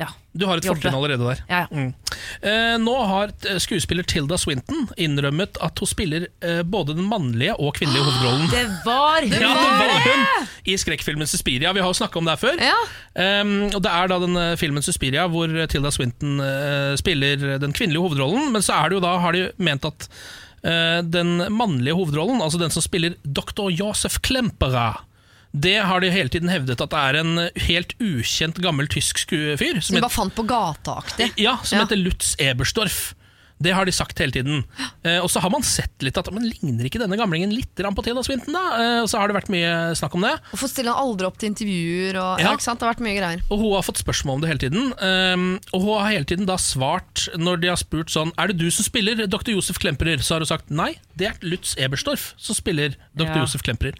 ja, 0.00 0.08
Du 0.32 0.46
har 0.48 0.56
et 0.58 0.64
fortrinn 0.64 0.96
allerede 0.96 1.28
der. 1.28 1.44
Ja, 1.50 1.60
ja. 1.66 1.68
Mm. 1.70 1.92
Eh, 2.40 2.78
nå 2.80 2.94
har 3.10 3.34
eh, 3.50 3.58
skuespiller 3.60 4.02
Tilda 4.08 4.38
Swinton 4.40 4.88
innrømmet 4.96 5.60
at 5.60 5.78
hun 5.78 5.90
spiller 5.92 6.26
eh, 6.40 6.62
både 6.64 6.96
den 6.96 7.04
mannlige 7.10 7.52
og 7.60 7.74
kvinnelige 7.76 8.02
hovedrollen. 8.08 8.48
Det 8.48 8.64
var 8.88 9.20
hun! 9.20 9.36
Ja, 9.44 9.52
det 9.52 9.92
var 9.92 10.00
hun 10.08 10.48
i 10.64 10.76
skrekkfilmen 10.80 11.28
Suspiria. 11.34 11.72
Vi 11.76 11.82
har 11.82 11.90
jo 11.90 11.98
snakka 11.98 12.20
om 12.20 12.28
det 12.28 12.36
her 12.36 12.42
før. 12.44 12.62
Um, 13.18 13.54
og 13.74 13.80
Det 13.84 13.92
er 13.92 14.10
da 14.10 14.18
den 14.22 14.38
eh, 14.40 14.54
filmen 14.60 14.84
Suspiria 14.86 15.26
hvor 15.30 15.50
Tilda 15.70 15.92
Swinton 15.94 16.38
uh, 16.42 16.94
spiller 17.00 17.58
den 17.62 17.74
kvinnelige 17.76 18.02
hovedrollen. 18.06 18.52
Men 18.54 18.64
så 18.64 18.78
er 18.78 18.90
det 18.90 18.98
jo 19.00 19.04
da 19.04 19.16
har 19.22 19.36
de 19.36 19.48
ment 19.58 19.86
at 19.90 20.08
uh, 20.64 21.00
den 21.04 21.36
mannlige 21.54 21.96
hovedrollen, 21.98 22.42
altså 22.44 22.62
den 22.62 22.72
som 22.74 22.84
spiller 22.84 23.18
dr. 23.26 23.68
Josef 23.74 24.20
Klempera 24.24 24.92
det 25.54 25.76
har 25.86 26.02
de 26.02 26.08
hele 26.10 26.32
tiden 26.34 26.50
hevdet 26.50 26.80
at 26.82 26.90
det 26.90 26.98
er 27.00 27.16
en 27.20 27.36
helt 27.68 27.92
ukjent 28.02 28.56
gammel 28.58 28.88
tysk 28.90 29.30
fyr. 29.30 29.78
Som 29.78 29.94
de 29.94 30.02
bare 30.02 30.10
fant 30.10 30.34
på 30.34 30.42
gata-aktig. 30.50 31.28
ja, 31.38 31.60
som 31.62 31.78
Ja. 31.78 31.84
heter 31.84 32.00
Lutz 32.00 32.34
Ebersdorf. 32.42 33.14
Det 33.62 33.72
har 33.74 33.86
de 33.86 33.94
sagt 33.94 34.18
hele 34.18 34.34
tiden. 34.34 34.64
Eh, 35.06 35.20
og 35.22 35.28
så 35.30 35.40
har 35.40 35.52
man 35.52 35.62
sett 35.66 36.02
litt 36.04 36.16
at 36.18 36.30
Men 36.34 36.46
ligner 36.48 36.88
ikke 36.88 37.00
denne 37.02 37.18
gamlingen 37.18 37.52
litt 37.54 37.70
på 37.74 38.04
Tilda 38.04 38.24
Swinton, 38.26 38.56
da? 38.56 38.64
Eh, 38.80 39.00
og 39.04 39.08
så 39.10 39.20
har 39.20 39.30
det 39.30 39.36
vært 39.36 39.52
mye 39.52 39.94
snakk 39.98 40.16
om 40.18 40.26
det. 40.26 40.34
Hvorfor 40.50 40.70
stiller 40.70 40.94
han 40.94 41.08
aldri 41.08 41.28
opp 41.28 41.38
til 41.38 41.52
intervjuer? 41.52 42.18
Og, 42.18 42.42
ja. 42.42 42.54
Det 42.54 42.74
har 42.74 42.90
vært 42.90 43.04
mye 43.04 43.16
greier. 43.18 43.44
Og 43.50 43.62
hun 43.62 43.74
har 43.76 43.86
fått 43.86 44.02
spørsmål 44.02 44.38
om 44.38 44.44
det 44.44 44.50
hele 44.52 44.64
tiden. 44.64 44.90
Eh, 44.98 45.46
og 45.72 45.86
hun 45.86 46.00
har 46.00 46.12
hele 46.16 46.28
tiden 46.28 46.48
da 46.50 46.58
svart 46.60 47.28
når 47.38 47.62
de 47.62 47.72
har 47.72 47.80
spurt 47.80 48.12
sånn 48.12 48.32
Er 48.40 48.50
det 48.50 48.58
du 48.60 48.66
som 48.74 48.86
spiller 48.86 49.24
Dr. 49.26 49.54
Josef 49.54 49.78
Klemperer? 49.82 50.22
Så 50.24 50.36
har 50.36 50.44
hun 50.44 50.50
sagt 50.50 50.72
nei, 50.74 50.94
det 51.18 51.30
er 51.30 51.38
Lutz 51.46 51.76
Ebersdorf 51.80 52.32
som 52.40 52.56
spiller 52.56 52.98
Dr. 53.14 53.30
Ja. 53.30 53.42
Josef 53.44 53.62
Klemperer. 53.62 53.98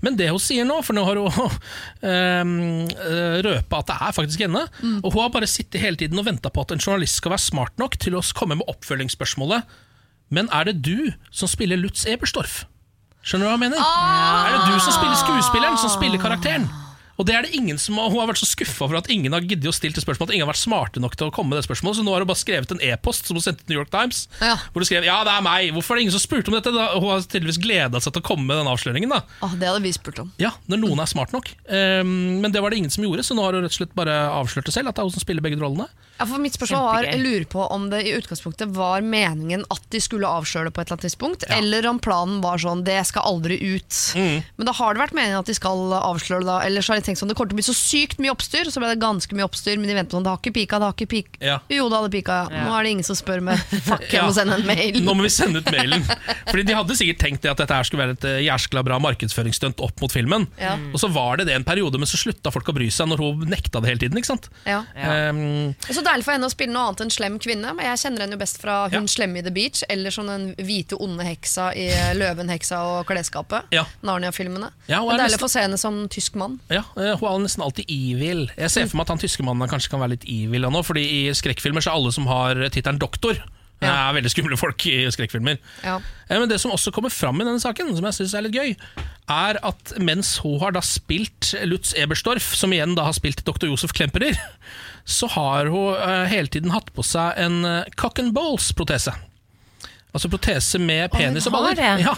Men 0.00 0.16
det 0.16 0.30
hun 0.32 0.40
sier 0.40 0.64
nå, 0.64 0.78
for 0.84 0.96
nå 0.96 1.04
har 1.04 1.20
hun 1.20 1.30
øh, 2.12 3.42
røpa 3.46 3.82
at 3.82 3.90
det 3.90 3.98
er 4.08 4.14
faktisk 4.16 4.44
henne, 4.46 4.62
og 5.02 5.10
hun 5.12 5.22
har 5.22 5.34
bare 5.34 5.50
sittet 5.50 5.82
hele 5.82 5.96
tiden 6.00 6.18
og 6.18 6.28
venta 6.28 6.48
på 6.52 6.64
at 6.64 6.72
en 6.72 6.80
journalist 6.80 7.20
skal 7.20 7.34
være 7.34 7.44
smart 7.46 7.76
nok 7.82 7.98
til 8.00 8.16
å 8.16 8.24
komme 8.36 8.56
med 8.58 8.68
oppfølgingsspørsmålet 8.72 9.76
Men 10.34 10.48
er 10.52 10.64
det 10.70 10.80
du 10.82 11.12
som 11.30 11.48
spiller 11.48 11.78
Lutz 11.78 12.06
Eberstorff? 12.08 12.64
Skjønner 13.26 13.46
du 13.46 13.50
hva 13.50 13.54
jeg 13.58 13.64
mener? 13.66 13.82
Er 13.82 14.56
det 14.56 14.72
du 14.72 14.80
som 14.80 14.94
spiller 14.94 15.18
skuespilleren, 15.18 15.78
som 15.78 15.90
spiller 15.92 16.18
karakteren? 16.22 16.66
Og 17.16 17.26
det 17.28 17.34
er 17.36 17.46
det 17.46 17.54
ingen 17.56 17.78
som 17.80 17.96
Hun 17.96 18.18
har 18.20 18.28
vært 18.28 18.40
så 18.42 18.48
skuffa 18.48 18.86
for 18.88 18.96
at 18.98 19.08
ingen 19.12 19.32
har 19.32 19.44
giddet 19.44 19.70
å 19.70 19.74
stille 19.74 19.96
spørsmål. 20.02 20.28
At 20.28 20.34
ingen 20.36 20.44
har 20.46 20.52
vært 20.52 20.60
smarte 20.62 21.00
nok 21.02 21.16
til 21.16 21.30
å 21.30 21.32
komme 21.34 21.54
med 21.54 21.60
det 21.60 21.66
spørsmålet 21.66 22.00
Så 22.00 22.04
nå 22.04 22.12
har 22.12 22.24
hun 22.24 22.28
bare 22.28 22.40
skrevet 22.42 22.74
en 22.74 22.82
e-post 22.84 23.28
som 23.28 23.38
hun 23.38 23.44
sendte 23.44 23.64
til 23.64 23.72
New 23.72 23.80
York 23.80 23.92
Times. 23.94 24.26
Hvor 24.72 24.84
hun 24.84 24.88
skrev 24.88 25.06
ja, 25.08 25.16
det 25.26 25.32
er 25.32 25.44
meg. 25.46 25.70
Hvorfor 25.76 25.94
er 25.96 26.00
det 26.00 26.06
ingen 26.06 26.16
som 26.16 26.24
spurte 26.24 26.52
om 26.52 26.58
dette? 26.58 26.72
Da, 26.74 26.88
hun 26.98 27.08
har 27.10 27.24
tydeligvis 27.24 27.60
gleda 27.62 28.02
seg 28.04 28.16
til 28.16 28.24
å 28.24 28.26
komme 28.26 28.44
med 28.50 28.60
den 28.60 28.70
avsløringen. 28.72 29.12
da 29.16 29.22
Oh, 29.44 29.54
det 29.56 29.68
hadde 29.68 29.84
vi 29.84 29.94
spurt 29.96 30.20
om. 30.22 30.32
Ja, 30.42 30.52
Når 30.70 30.82
noen 30.82 31.00
er 31.02 31.08
smart 31.10 31.32
nok. 31.34 31.48
Um, 31.70 32.42
men 32.44 32.52
det 32.52 32.60
var 32.64 32.72
det 32.72 32.82
ingen 32.82 32.92
som 32.92 33.04
gjorde, 33.06 33.24
så 33.26 33.36
nå 33.36 33.44
har 33.46 33.56
hun 33.56 33.64
rett 33.64 33.74
og 33.74 33.80
slett 33.80 33.96
bare 33.96 34.16
avslørt 34.36 34.68
det 34.68 34.74
selv. 34.76 34.90
At 34.92 34.98
det 34.98 35.04
er 35.04 35.08
hun 35.10 35.16
som 35.16 35.24
spiller 35.24 35.44
begge 35.44 35.60
rollene. 35.60 35.88
Ja, 36.18 36.24
for 36.26 36.40
mitt 36.40 36.54
spørsmål 36.56 36.84
var, 36.86 37.06
Jeg 37.10 37.20
lurer 37.20 37.44
på 37.52 37.64
om 37.72 37.88
det 37.92 38.02
i 38.08 38.12
utgangspunktet 38.16 38.70
var 38.76 39.02
meningen 39.04 39.64
at 39.70 39.82
de 39.92 40.00
skulle 40.00 40.28
avsløre 40.28 40.70
det 40.70 40.74
på 40.76 40.80
et 40.80 40.88
eller 40.88 40.96
annet 40.96 41.06
tidspunkt, 41.10 41.44
eller 41.52 41.86
om 41.90 41.98
planen 42.02 42.38
var 42.44 42.58
sånn 42.62 42.84
det 42.86 42.98
skal 43.08 43.26
aldri 43.28 43.58
ut. 43.76 43.98
Men 44.16 44.64
da 44.68 44.72
har 44.78 44.94
det 44.96 45.02
vært 45.04 45.14
meningen 45.16 45.38
at 45.42 45.50
de 45.50 45.56
skal 45.58 45.92
avsløre 45.98 46.40
det 46.44 46.48
da, 46.48 46.58
eller 46.66 46.80
så 46.84 46.94
har 46.94 47.00
de 47.02 47.06
tenkt 47.10 47.20
sånn 47.20 47.28
det 47.32 47.36
kommer 47.36 47.52
til 47.52 47.58
å 47.58 47.60
bli 47.60 47.66
så 47.68 47.76
sykt 47.76 48.18
mye 48.22 48.32
oppstyr, 48.32 48.70
så 48.72 48.80
ble 48.82 48.92
det 48.94 49.00
ganske 49.02 49.36
mye 49.36 49.44
oppstyr, 49.48 49.76
men 49.80 49.90
de 49.90 49.96
venter 49.98 50.16
sånn 50.16 50.24
det 50.26 50.32
har 50.32 50.40
ikke 50.40 50.54
pika, 50.56 50.80
det 50.80 50.88
har 50.88 50.96
ikke 50.96 51.10
pika. 51.12 51.40
Ja. 51.44 51.58
Jo, 51.68 51.88
det 51.92 52.00
hadde 52.00 52.12
pika. 52.16 52.38
Ja. 52.50 52.64
Nå 52.66 52.74
er 52.78 52.86
det 52.88 52.94
ingen 52.96 53.06
som 53.08 53.18
spør 53.18 53.44
meg. 53.44 53.60
Fuck, 53.88 54.06
jeg 54.08 54.20
Ja. 54.20 54.24
må 54.26 54.32
sende 54.36 54.56
en 54.60 54.66
mail. 54.66 55.00
Nå 55.04 55.14
må 55.18 55.26
vi 55.26 55.32
sende 55.36 55.60
ut 55.60 55.70
mailen. 55.74 56.06
Fordi 56.48 56.64
De 56.66 56.76
hadde 56.78 56.96
sikkert 56.98 57.20
tenkt 57.22 57.42
det 57.44 57.50
at 57.52 57.60
dette 57.60 57.76
her 57.76 57.84
skulle 57.88 58.06
være 58.06 58.16
et 58.16 58.24
eh, 58.30 58.40
jæskla 58.48 58.82
bra 58.86 58.98
markedsføringsstunt 59.04 59.82
opp 59.84 60.00
mot 60.00 60.12
filmen. 60.12 60.46
Ja. 60.60 60.74
Og 60.94 60.98
så 61.02 61.10
var 61.12 61.36
det 61.42 61.48
det 61.50 61.56
en 61.58 61.66
periode, 61.66 61.98
men 62.00 62.08
så 62.08 62.16
slutta 62.20 62.52
folk 62.54 62.72
å 62.72 62.74
bry 62.76 62.88
seg 62.94 63.10
når 63.12 63.20
hun 63.22 63.44
nekta 63.52 63.82
det 63.84 63.92
hele 63.92 64.02
tiden. 64.06 64.16
ikke 64.22 64.32
sant? 64.32 64.48
Ja. 64.64 64.80
Um, 64.96 65.74
så 65.90 66.05
deilig 66.06 66.24
for 66.26 66.36
henne 66.36 66.48
å 66.48 66.52
spille 66.52 66.72
noe 66.74 66.86
annet 66.88 67.02
enn 67.04 67.12
slem 67.14 67.38
kvinne, 67.42 67.72
men 67.76 67.86
jeg 67.88 68.00
kjenner 68.04 68.24
henne 68.24 68.36
jo 68.36 68.40
best 68.40 68.60
fra 68.62 68.76
Hun 68.92 69.08
slemme 69.10 69.40
i 69.40 69.44
The 69.46 69.52
Beach, 69.54 69.82
eller 69.92 70.14
som 70.14 70.26
den 70.30 70.48
hvite, 70.56 70.98
onde 71.02 71.26
heksa 71.26 71.68
i 71.76 71.88
Løvenheksa 72.18 72.80
og 72.92 73.06
klesskapet. 73.10 73.68
Ja. 73.74 73.84
Narnia-filmene. 74.06 74.70
Ja, 74.88 75.00
det 75.02 75.14
er 75.14 75.18
deilig 75.18 75.36
nesten- 75.36 75.42
å 75.42 75.44
få 75.46 75.50
se 75.50 75.60
henne 75.66 75.78
som 75.78 76.00
tysk 76.08 76.34
mann. 76.40 76.58
ja, 76.70 76.84
eh, 76.96 77.16
Hun 77.16 77.28
er 77.28 77.44
nesten 77.46 77.62
alltid 77.66 77.86
evil. 77.90 78.46
Jeg 78.56 78.70
ser 78.70 78.86
for 78.86 78.96
meg 78.96 79.06
at 79.06 79.08
han 79.16 79.18
tyske 79.18 79.44
mannen 79.44 79.68
kanskje 79.68 79.90
kan 79.90 80.00
være 80.00 80.16
litt 80.16 80.24
evil 80.24 80.70
nå, 80.70 80.82
fordi 80.84 81.04
i 81.28 81.30
skrekkfilmer 81.32 81.82
så 81.82 81.90
er 81.92 81.98
alle 82.00 82.12
som 82.12 82.26
har 82.26 82.54
tittelen 82.70 82.98
doktor, 82.98 83.36
Det 83.78 83.88
er 83.92 84.14
veldig 84.16 84.30
skumle 84.32 84.56
folk 84.56 84.86
i 84.88 85.04
skrekkfilmer. 85.12 85.58
Ja. 85.84 85.98
Eh, 86.30 86.38
Men 86.38 86.48
det 86.48 86.58
som 86.62 86.70
også 86.72 86.90
kommer 86.90 87.10
fram 87.12 87.38
i 87.42 87.44
denne 87.44 87.60
saken, 87.60 87.94
som 87.94 88.04
jeg 88.06 88.14
synes 88.14 88.32
er 88.34 88.40
litt 88.46 88.54
gøy, 88.54 88.76
er 89.28 89.58
at 89.62 89.92
mens 90.00 90.38
hun 90.38 90.58
har 90.60 90.70
da 90.72 90.80
spilt 90.80 91.52
Lutz 91.66 91.92
Ebersdorf, 91.92 92.54
som 92.56 92.70
igjen 92.72 92.94
da 92.96 93.04
har 93.04 93.12
spilt 93.12 93.44
Dr. 93.44 93.66
Josef 93.68 93.92
Klemperer, 93.92 94.32
så 95.06 95.28
har 95.30 95.70
hun 95.70 95.94
eh, 95.94 96.26
hele 96.32 96.50
tiden 96.50 96.74
hatt 96.74 96.90
på 96.94 97.04
seg 97.06 97.38
en 97.38 97.64
eh, 97.64 97.94
cock 97.94 98.18
and 98.18 98.34
balls-protese. 98.34 99.14
Altså 100.16 100.30
protese 100.32 100.80
med 100.80 101.12
penis 101.12 101.46
hun 101.46 101.52
og 101.52 101.58
baller. 101.60 102.00
Ja, 102.02 102.14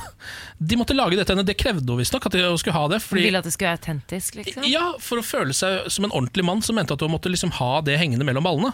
de 0.58 0.78
måtte 0.78 0.96
lage 0.96 1.18
dette 1.18 1.34
henne. 1.34 1.44
Det 1.44 1.58
krevde 1.60 1.84
hun 1.92 2.00
visstnok 2.00 2.28
at 2.30 2.36
de 2.38 2.46
skulle 2.60 2.76
ha 2.78 2.86
det. 2.88 3.02
Fordi, 3.04 3.26
Ville 3.26 3.42
at 3.42 3.48
det 3.48 3.52
skulle 3.52 3.72
være 3.74 3.80
autentisk, 3.82 4.38
liksom? 4.38 4.64
ja, 4.70 4.92
For 5.02 5.20
å 5.20 5.26
føle 5.26 5.56
seg 5.56 5.90
som 5.92 6.06
en 6.06 6.14
ordentlig 6.14 6.46
mann, 6.46 6.62
som 6.64 6.78
mente 6.78 6.96
at 6.96 7.04
hun 7.04 7.12
måtte 7.12 7.32
liksom 7.32 7.52
ha 7.58 7.72
det 7.84 7.98
hengende 8.00 8.24
mellom 8.28 8.46
ballene. 8.46 8.72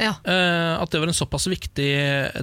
Ja. 0.00 0.16
Uh, 0.26 0.80
at 0.82 0.90
det 0.90 0.98
var 0.98 1.12
en 1.12 1.14
såpass 1.14 1.46
viktig 1.52 1.92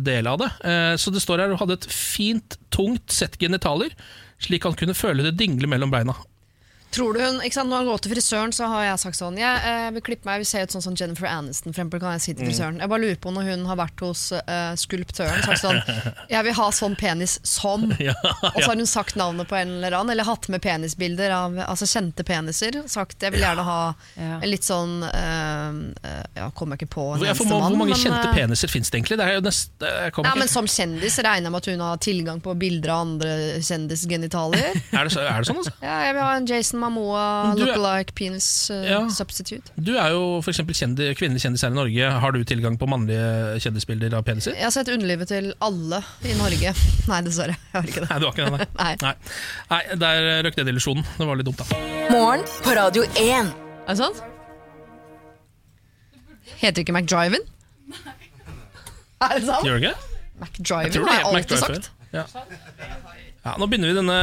del 0.05 0.29
av 0.29 0.39
det. 0.39 0.51
Uh, 0.63 0.95
så 1.01 1.11
det 1.11 1.23
står 1.25 1.43
her 1.43 1.51
hun 1.51 1.59
hadde 1.59 1.81
et 1.81 1.89
fint, 1.91 2.59
tungt 2.71 3.11
sett 3.11 3.35
genitaler, 3.41 3.91
slik 4.39 4.69
han 4.69 4.77
kunne 4.79 4.95
føle 4.95 5.25
det 5.25 5.35
dingle 5.41 5.67
mellom 5.67 5.91
beina. 5.91 6.15
Tror 6.91 7.13
du 7.13 7.19
hun, 7.21 7.35
ikke 7.45 7.53
sant, 7.53 7.69
Når 7.69 7.83
han 7.83 7.85
går 7.91 7.99
til 8.01 8.11
frisøren, 8.15 8.53
så 8.55 8.65
har 8.71 8.83
jeg 8.87 8.99
sagt 9.03 9.17
sånn 9.19 9.35
Jeg 9.37 9.59
eh, 9.69 9.89
vil 9.93 10.01
klippe 10.01 10.25
meg, 10.25 10.39
jeg 10.39 10.41
vil 10.41 10.47
se 10.49 10.61
ut 10.65 10.73
sånn 10.73 10.81
som 10.87 10.95
Jennifer 10.97 11.27
Aniston. 11.29 11.69
For 11.73 11.77
eksempel, 11.83 11.99
kan 12.01 12.15
jeg 12.17 12.21
si 12.23 12.33
til 12.33 12.45
Mm. 12.45 12.49
frisøren 12.49 12.79
Jeg 12.81 12.89
bare 12.89 13.01
lurer 13.03 13.19
på 13.21 13.33
når 13.35 13.45
hun 13.51 13.65
har 13.69 13.77
vært 13.77 14.01
hos 14.01 14.23
eh, 14.33 14.73
skulptøren 14.79 15.43
sagt 15.45 15.61
sånn 15.61 15.77
Jeg 16.31 16.43
vil 16.47 16.55
ha 16.57 16.67
sånn 16.73 16.95
penis 16.97 17.35
som 17.45 17.85
Ja, 18.01 18.15
Og 18.55 18.57
så 18.63 18.71
har 18.71 18.75
hun 18.79 18.89
sagt 18.89 19.15
navnet 19.21 19.45
på 19.51 19.55
en 19.59 19.75
eller 19.77 19.99
annen, 19.99 20.15
eller 20.15 20.25
hatt 20.25 20.49
med 20.49 20.63
penisbilder 20.65 21.29
av 21.35 21.59
altså 21.67 21.85
kjente 21.89 22.25
peniser. 22.25 22.79
Sagt 22.89 23.21
jeg 23.21 23.35
vil 23.37 23.45
gjerne 23.45 23.65
ha 23.69 23.79
en 24.17 24.49
litt 24.49 24.65
sånn 24.65 25.03
eh, 25.05 25.69
eh, 26.09 26.25
Ja, 26.41 26.49
kommer 26.57 26.73
jeg 26.79 26.87
ikke 26.87 26.95
på 26.97 27.05
en 27.13 27.21
eneste 27.27 27.45
mann. 27.49 27.69
hvor 27.69 27.77
mange 27.83 27.93
men, 27.93 28.01
kjente 28.01 28.25
eh, 28.31 28.35
peniser 28.41 28.71
fins 28.73 28.89
det 28.89 28.97
egentlig? 29.03 29.19
Det 29.21 29.27
er 29.29 29.37
jo 29.37 29.45
nest, 29.45 29.71
jeg 29.85 30.13
kommer 30.17 30.31
Nei, 30.33 30.41
men 30.45 30.51
Som 30.57 30.65
kjendis 30.65 31.19
regner 31.21 31.49
jeg 31.51 31.53
med 31.53 31.61
at 31.61 31.71
hun 31.75 31.85
har 31.85 32.01
tilgang 32.09 32.41
på 32.41 32.57
bilder 32.65 32.95
av 32.97 33.05
andre 33.05 33.37
kjendisgenitalier. 33.61 34.73
er, 34.97 35.03
det, 35.05 35.13
så- 35.13 35.25
er 35.27 35.43
det 35.43 35.49
sånn, 35.51 35.59
altså? 35.61 35.73
Ja, 35.83 35.99
jeg 36.07 36.15
vil 36.17 36.23
ha 36.25 36.33
en 36.39 36.49
Jason 36.49 36.78
Mamoa 36.79 37.23
Du 37.57 37.63
look-alike 37.63 38.15
penis 38.17 38.47
uh, 38.73 38.79
Ja. 38.87 38.99
substitute. 39.13 39.73
Du 39.75 39.91
er 39.97 40.13
jo 40.15 40.39
for 40.45 40.55
kjendi, 40.55 41.09
kvinnelig 41.19 41.43
kjendis 41.43 41.63
her 41.67 41.73
i 41.73 41.77
Norge. 41.77 42.11
Har 42.23 42.35
du 42.35 42.39
tilgang 42.47 42.77
på 42.79 42.87
mannlige 42.89 43.59
kjendisbilder 43.65 44.15
av 44.17 44.25
peniser? 44.27 44.55
Jeg 44.57 44.67
har 44.69 44.73
sett 44.75 44.89
underlivet 44.93 45.29
til 45.31 45.51
alle 45.65 46.01
i 46.25 46.33
Norge. 46.39 46.73
Nei, 47.11 47.21
dessverre. 47.27 47.55
Jeg 47.69 47.77
har 47.77 47.91
ikke 47.91 48.03
det. 48.05 48.09
Nei, 48.09 48.19
du 48.23 48.27
har 48.29 48.33
ikke 48.33 48.49
det, 48.49 48.53
nei. 48.57 48.67
Nei. 48.83 48.95
nei. 49.03 49.13
nei 49.69 49.81
der 50.05 50.29
røk 50.47 50.59
den 50.59 50.73
illusjonen. 50.73 51.07
Det 51.19 51.27
var 51.29 51.39
litt 51.39 51.49
dumt, 51.51 51.61
da. 51.61 51.79
Morgen 52.09 52.45
på 52.65 52.75
Radio 52.79 53.05
1. 53.19 53.53
Er 53.85 53.93
det 53.93 53.99
sant? 54.01 54.23
Heter 56.59 56.83
ikke 56.83 56.95
McDriven? 56.95 57.45
Er 59.19 59.35
det 59.37 59.45
sant? 59.47 59.65
Gjør 59.67 59.79
det 59.79 59.89
ikke? 59.89 59.95
McDriven 60.39 61.07
har 61.07 61.17
jeg 61.19 61.25
alltid 61.25 61.39
McDrive 61.39 61.63
sagt. 61.65 61.91
Ja. 62.13 62.23
Ja, 63.49 63.57
nå 63.57 63.65
begynner 63.69 63.91
vi 63.91 63.97
denne 63.97 64.19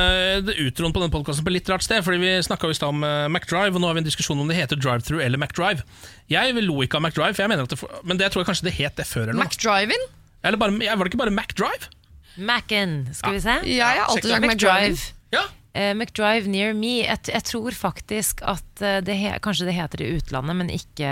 det 0.46 0.56
utroen 0.62 0.94
på 0.94 1.02
denne 1.02 1.14
podcasten 1.14 1.46
på 1.46 1.54
litt 1.54 1.68
rart 1.72 1.84
sted. 1.84 2.04
Fordi 2.06 2.22
Vi 2.22 2.32
snakka 2.46 2.70
i 2.70 2.78
stad 2.78 2.94
om 2.94 3.02
MacDrive 3.02 3.56
McDrive, 3.56 3.76
og 3.76 3.82
nå 3.82 3.88
har 3.88 3.96
vi 3.96 4.02
en 4.04 4.06
diskusjon 4.06 4.40
om 4.40 4.48
det 4.50 4.56
heter 4.58 4.78
drive-through 4.78 5.24
eller 5.24 5.40
McDrive. 5.40 5.84
Jeg 6.30 6.54
lo 6.66 6.80
ikke 6.82 6.98
av 6.98 7.04
McDrive, 7.04 7.34
for 7.34 7.44
jeg 7.44 7.52
mener 7.52 7.66
at 7.66 7.72
det, 7.72 7.80
men 8.04 8.20
det 8.20 8.30
tror 8.32 8.42
jeg 8.42 8.50
kanskje 8.50 8.68
det 8.68 8.76
het 8.76 8.96
det 8.98 9.06
før. 9.06 9.30
Eller 9.30 9.40
noe. 9.40 9.46
McDriven? 9.46 10.08
Eller 10.44 10.60
bare, 10.60 10.72
var 10.76 11.04
det 11.04 11.12
ikke 11.12 11.22
bare 11.24 11.34
McDrive? 11.34 11.92
Mac-en, 12.36 13.06
skal 13.16 13.36
vi 13.36 13.44
se? 13.44 13.54
Ja, 13.64 13.92
jeg 13.96 14.02
har 14.02 14.10
alltid 14.12 14.30
sagt 14.30 14.46
MacDrive 14.46 14.90
McDrive. 14.92 15.12
Ja. 15.34 15.44
Uh, 15.76 15.92
McDrive 15.96 16.52
near 16.52 16.76
me. 16.76 16.98
Jeg, 17.04 17.24
jeg 17.32 17.44
tror 17.48 17.76
faktisk 17.76 18.40
at 18.48 18.84
eh, 18.84 19.00
det 19.04 19.16
he, 19.16 19.34
kanskje 19.44 19.68
det 19.68 19.76
heter 19.76 20.00
det 20.00 20.08
i 20.08 20.20
utlandet, 20.20 20.56
men 20.56 20.72
ikke 20.72 21.10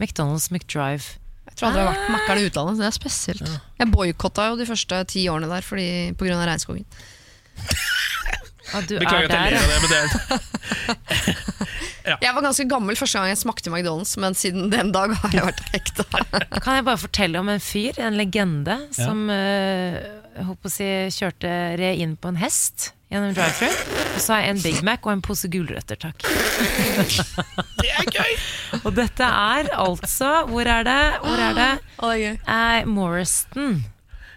McDonald's 0.00 0.50
McDrive. 0.52 1.16
Jeg 1.50 1.56
tror 1.58 1.70
aldri 1.70 1.80
jeg 1.82 1.88
har 1.88 1.94
vært 1.94 2.06
på 2.06 2.14
Mækkern 2.14 2.40
i 2.40 2.48
utlandet, 2.48 2.76
så 2.76 2.82
det 2.82 2.88
er 2.88 2.96
spesielt. 2.96 3.54
Jeg 3.80 3.92
boikotta 3.92 4.50
jo 4.50 4.58
de 4.60 4.68
første 4.68 5.00
ti 5.10 5.24
årene 5.32 5.48
der 5.50 5.64
pga. 5.66 5.86
på 6.16 6.28
grunn 6.28 6.38
av 6.38 6.46
regnskogen. 6.48 6.86
Ah, 8.70 8.84
du 8.86 8.92
Beklager 9.00 9.26
at 9.26 9.32
jeg 9.34 9.50
ler 9.50 9.58
av 9.58 9.70
det, 9.70 9.78
men 9.82 9.90
det 9.90 9.98
er 9.98 10.08
Jeg 12.24 12.34
var 12.36 12.42
ganske 12.44 12.64
gammel 12.70 12.96
første 12.98 13.18
gang 13.18 13.28
jeg 13.32 13.38
smakte 13.40 13.70
McDonald's, 13.72 14.12
men 14.22 14.34
siden 14.38 14.70
den 14.72 14.92
dag 14.94 15.12
har 15.20 15.34
jeg 15.34 15.44
vært 15.48 15.60
ekte. 15.76 16.06
Kan 16.64 16.78
jeg 16.78 16.86
bare 16.86 17.00
fortelle 17.02 17.42
om 17.42 17.50
en 17.52 17.60
fyr, 17.62 17.98
en 18.02 18.16
legende, 18.18 18.76
Ja. 18.96 19.04
som 19.10 19.26
eh, 19.34 19.98
jeg 20.38 20.72
si, 20.72 20.88
kjørte 21.18 21.50
re 21.80 21.90
inn 22.00 22.14
på 22.16 22.30
en 22.32 22.38
hest 22.40 22.92
gjennom 23.10 23.34
drive-thru. 23.34 23.68
Og 24.14 24.22
så 24.22 24.36
har 24.36 24.44
jeg 24.46 24.54
en 24.54 24.62
Big 24.64 24.80
Mac 24.86 25.02
og 25.06 25.12
en 25.16 25.22
pose 25.26 25.50
gulrøtter, 25.50 25.98
takk. 26.00 26.22
Det 27.82 27.90
er 27.90 28.06
gøy! 28.14 28.34
Og 28.84 28.92
dette 28.94 29.24
er 29.26 29.70
altså 29.80 30.44
Hvor 30.50 30.68
er 30.68 30.84
det? 30.86 30.98
Hvor 31.24 31.40
er 31.42 31.56
det? 31.58 31.70
Oh, 31.98 32.10
det 32.12 32.16
er 32.16 32.20
gøy. 32.22 32.36
Eh, 32.54 32.86
Morriston. 32.90 33.80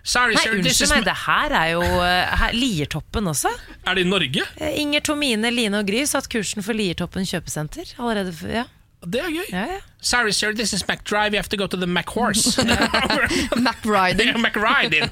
Sorry, 0.03 0.35
Nei, 0.35 0.57
unnskyld 0.57 0.91
meg, 0.91 1.05
det 1.07 1.15
her 1.23 1.53
er 1.55 1.67
jo 1.71 1.83
eh, 2.03 2.33
her, 2.41 2.51
Liertoppen 2.57 3.29
også. 3.31 3.53
Er 3.87 3.95
det 3.95 4.03
i 4.03 4.09
Norge? 4.09 4.43
Eh, 4.59 4.79
Inger 4.81 4.99
Tomine, 4.99 5.47
Line 5.53 5.79
og 5.79 5.87
Gry 5.87 6.03
satt 6.09 6.27
kursen 6.31 6.65
for 6.65 6.75
Liertoppen 6.75 7.23
kjøpesenter 7.29 7.95
allerede 7.97 8.35
for, 8.35 8.51
Ja. 8.51 8.65
Det 9.03 9.19
er 9.19 9.31
gøy. 9.33 9.47
Ja, 9.51 9.63
ja. 9.67 9.79
Sorry, 9.99 10.31
sir, 10.31 10.53
this 10.53 10.71
is 10.73 10.83
McDrive. 10.87 11.33
You 11.33 11.39
have 11.39 11.49
to 11.49 11.57
go 11.57 11.67
to 11.67 11.75
the 11.75 11.87
McHorse. 11.87 12.55
McRiding. 13.67 14.37
McRiding. 14.39 15.09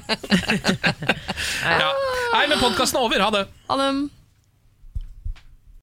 ja. 1.64 1.90
Nei, 2.32 2.46
men 2.48 2.56
podkasten 2.60 2.96
er 2.96 3.04
over. 3.04 3.20
Ha 3.20 3.30
det. 3.36 3.42
Ha 3.68 3.76
det. 3.82 3.90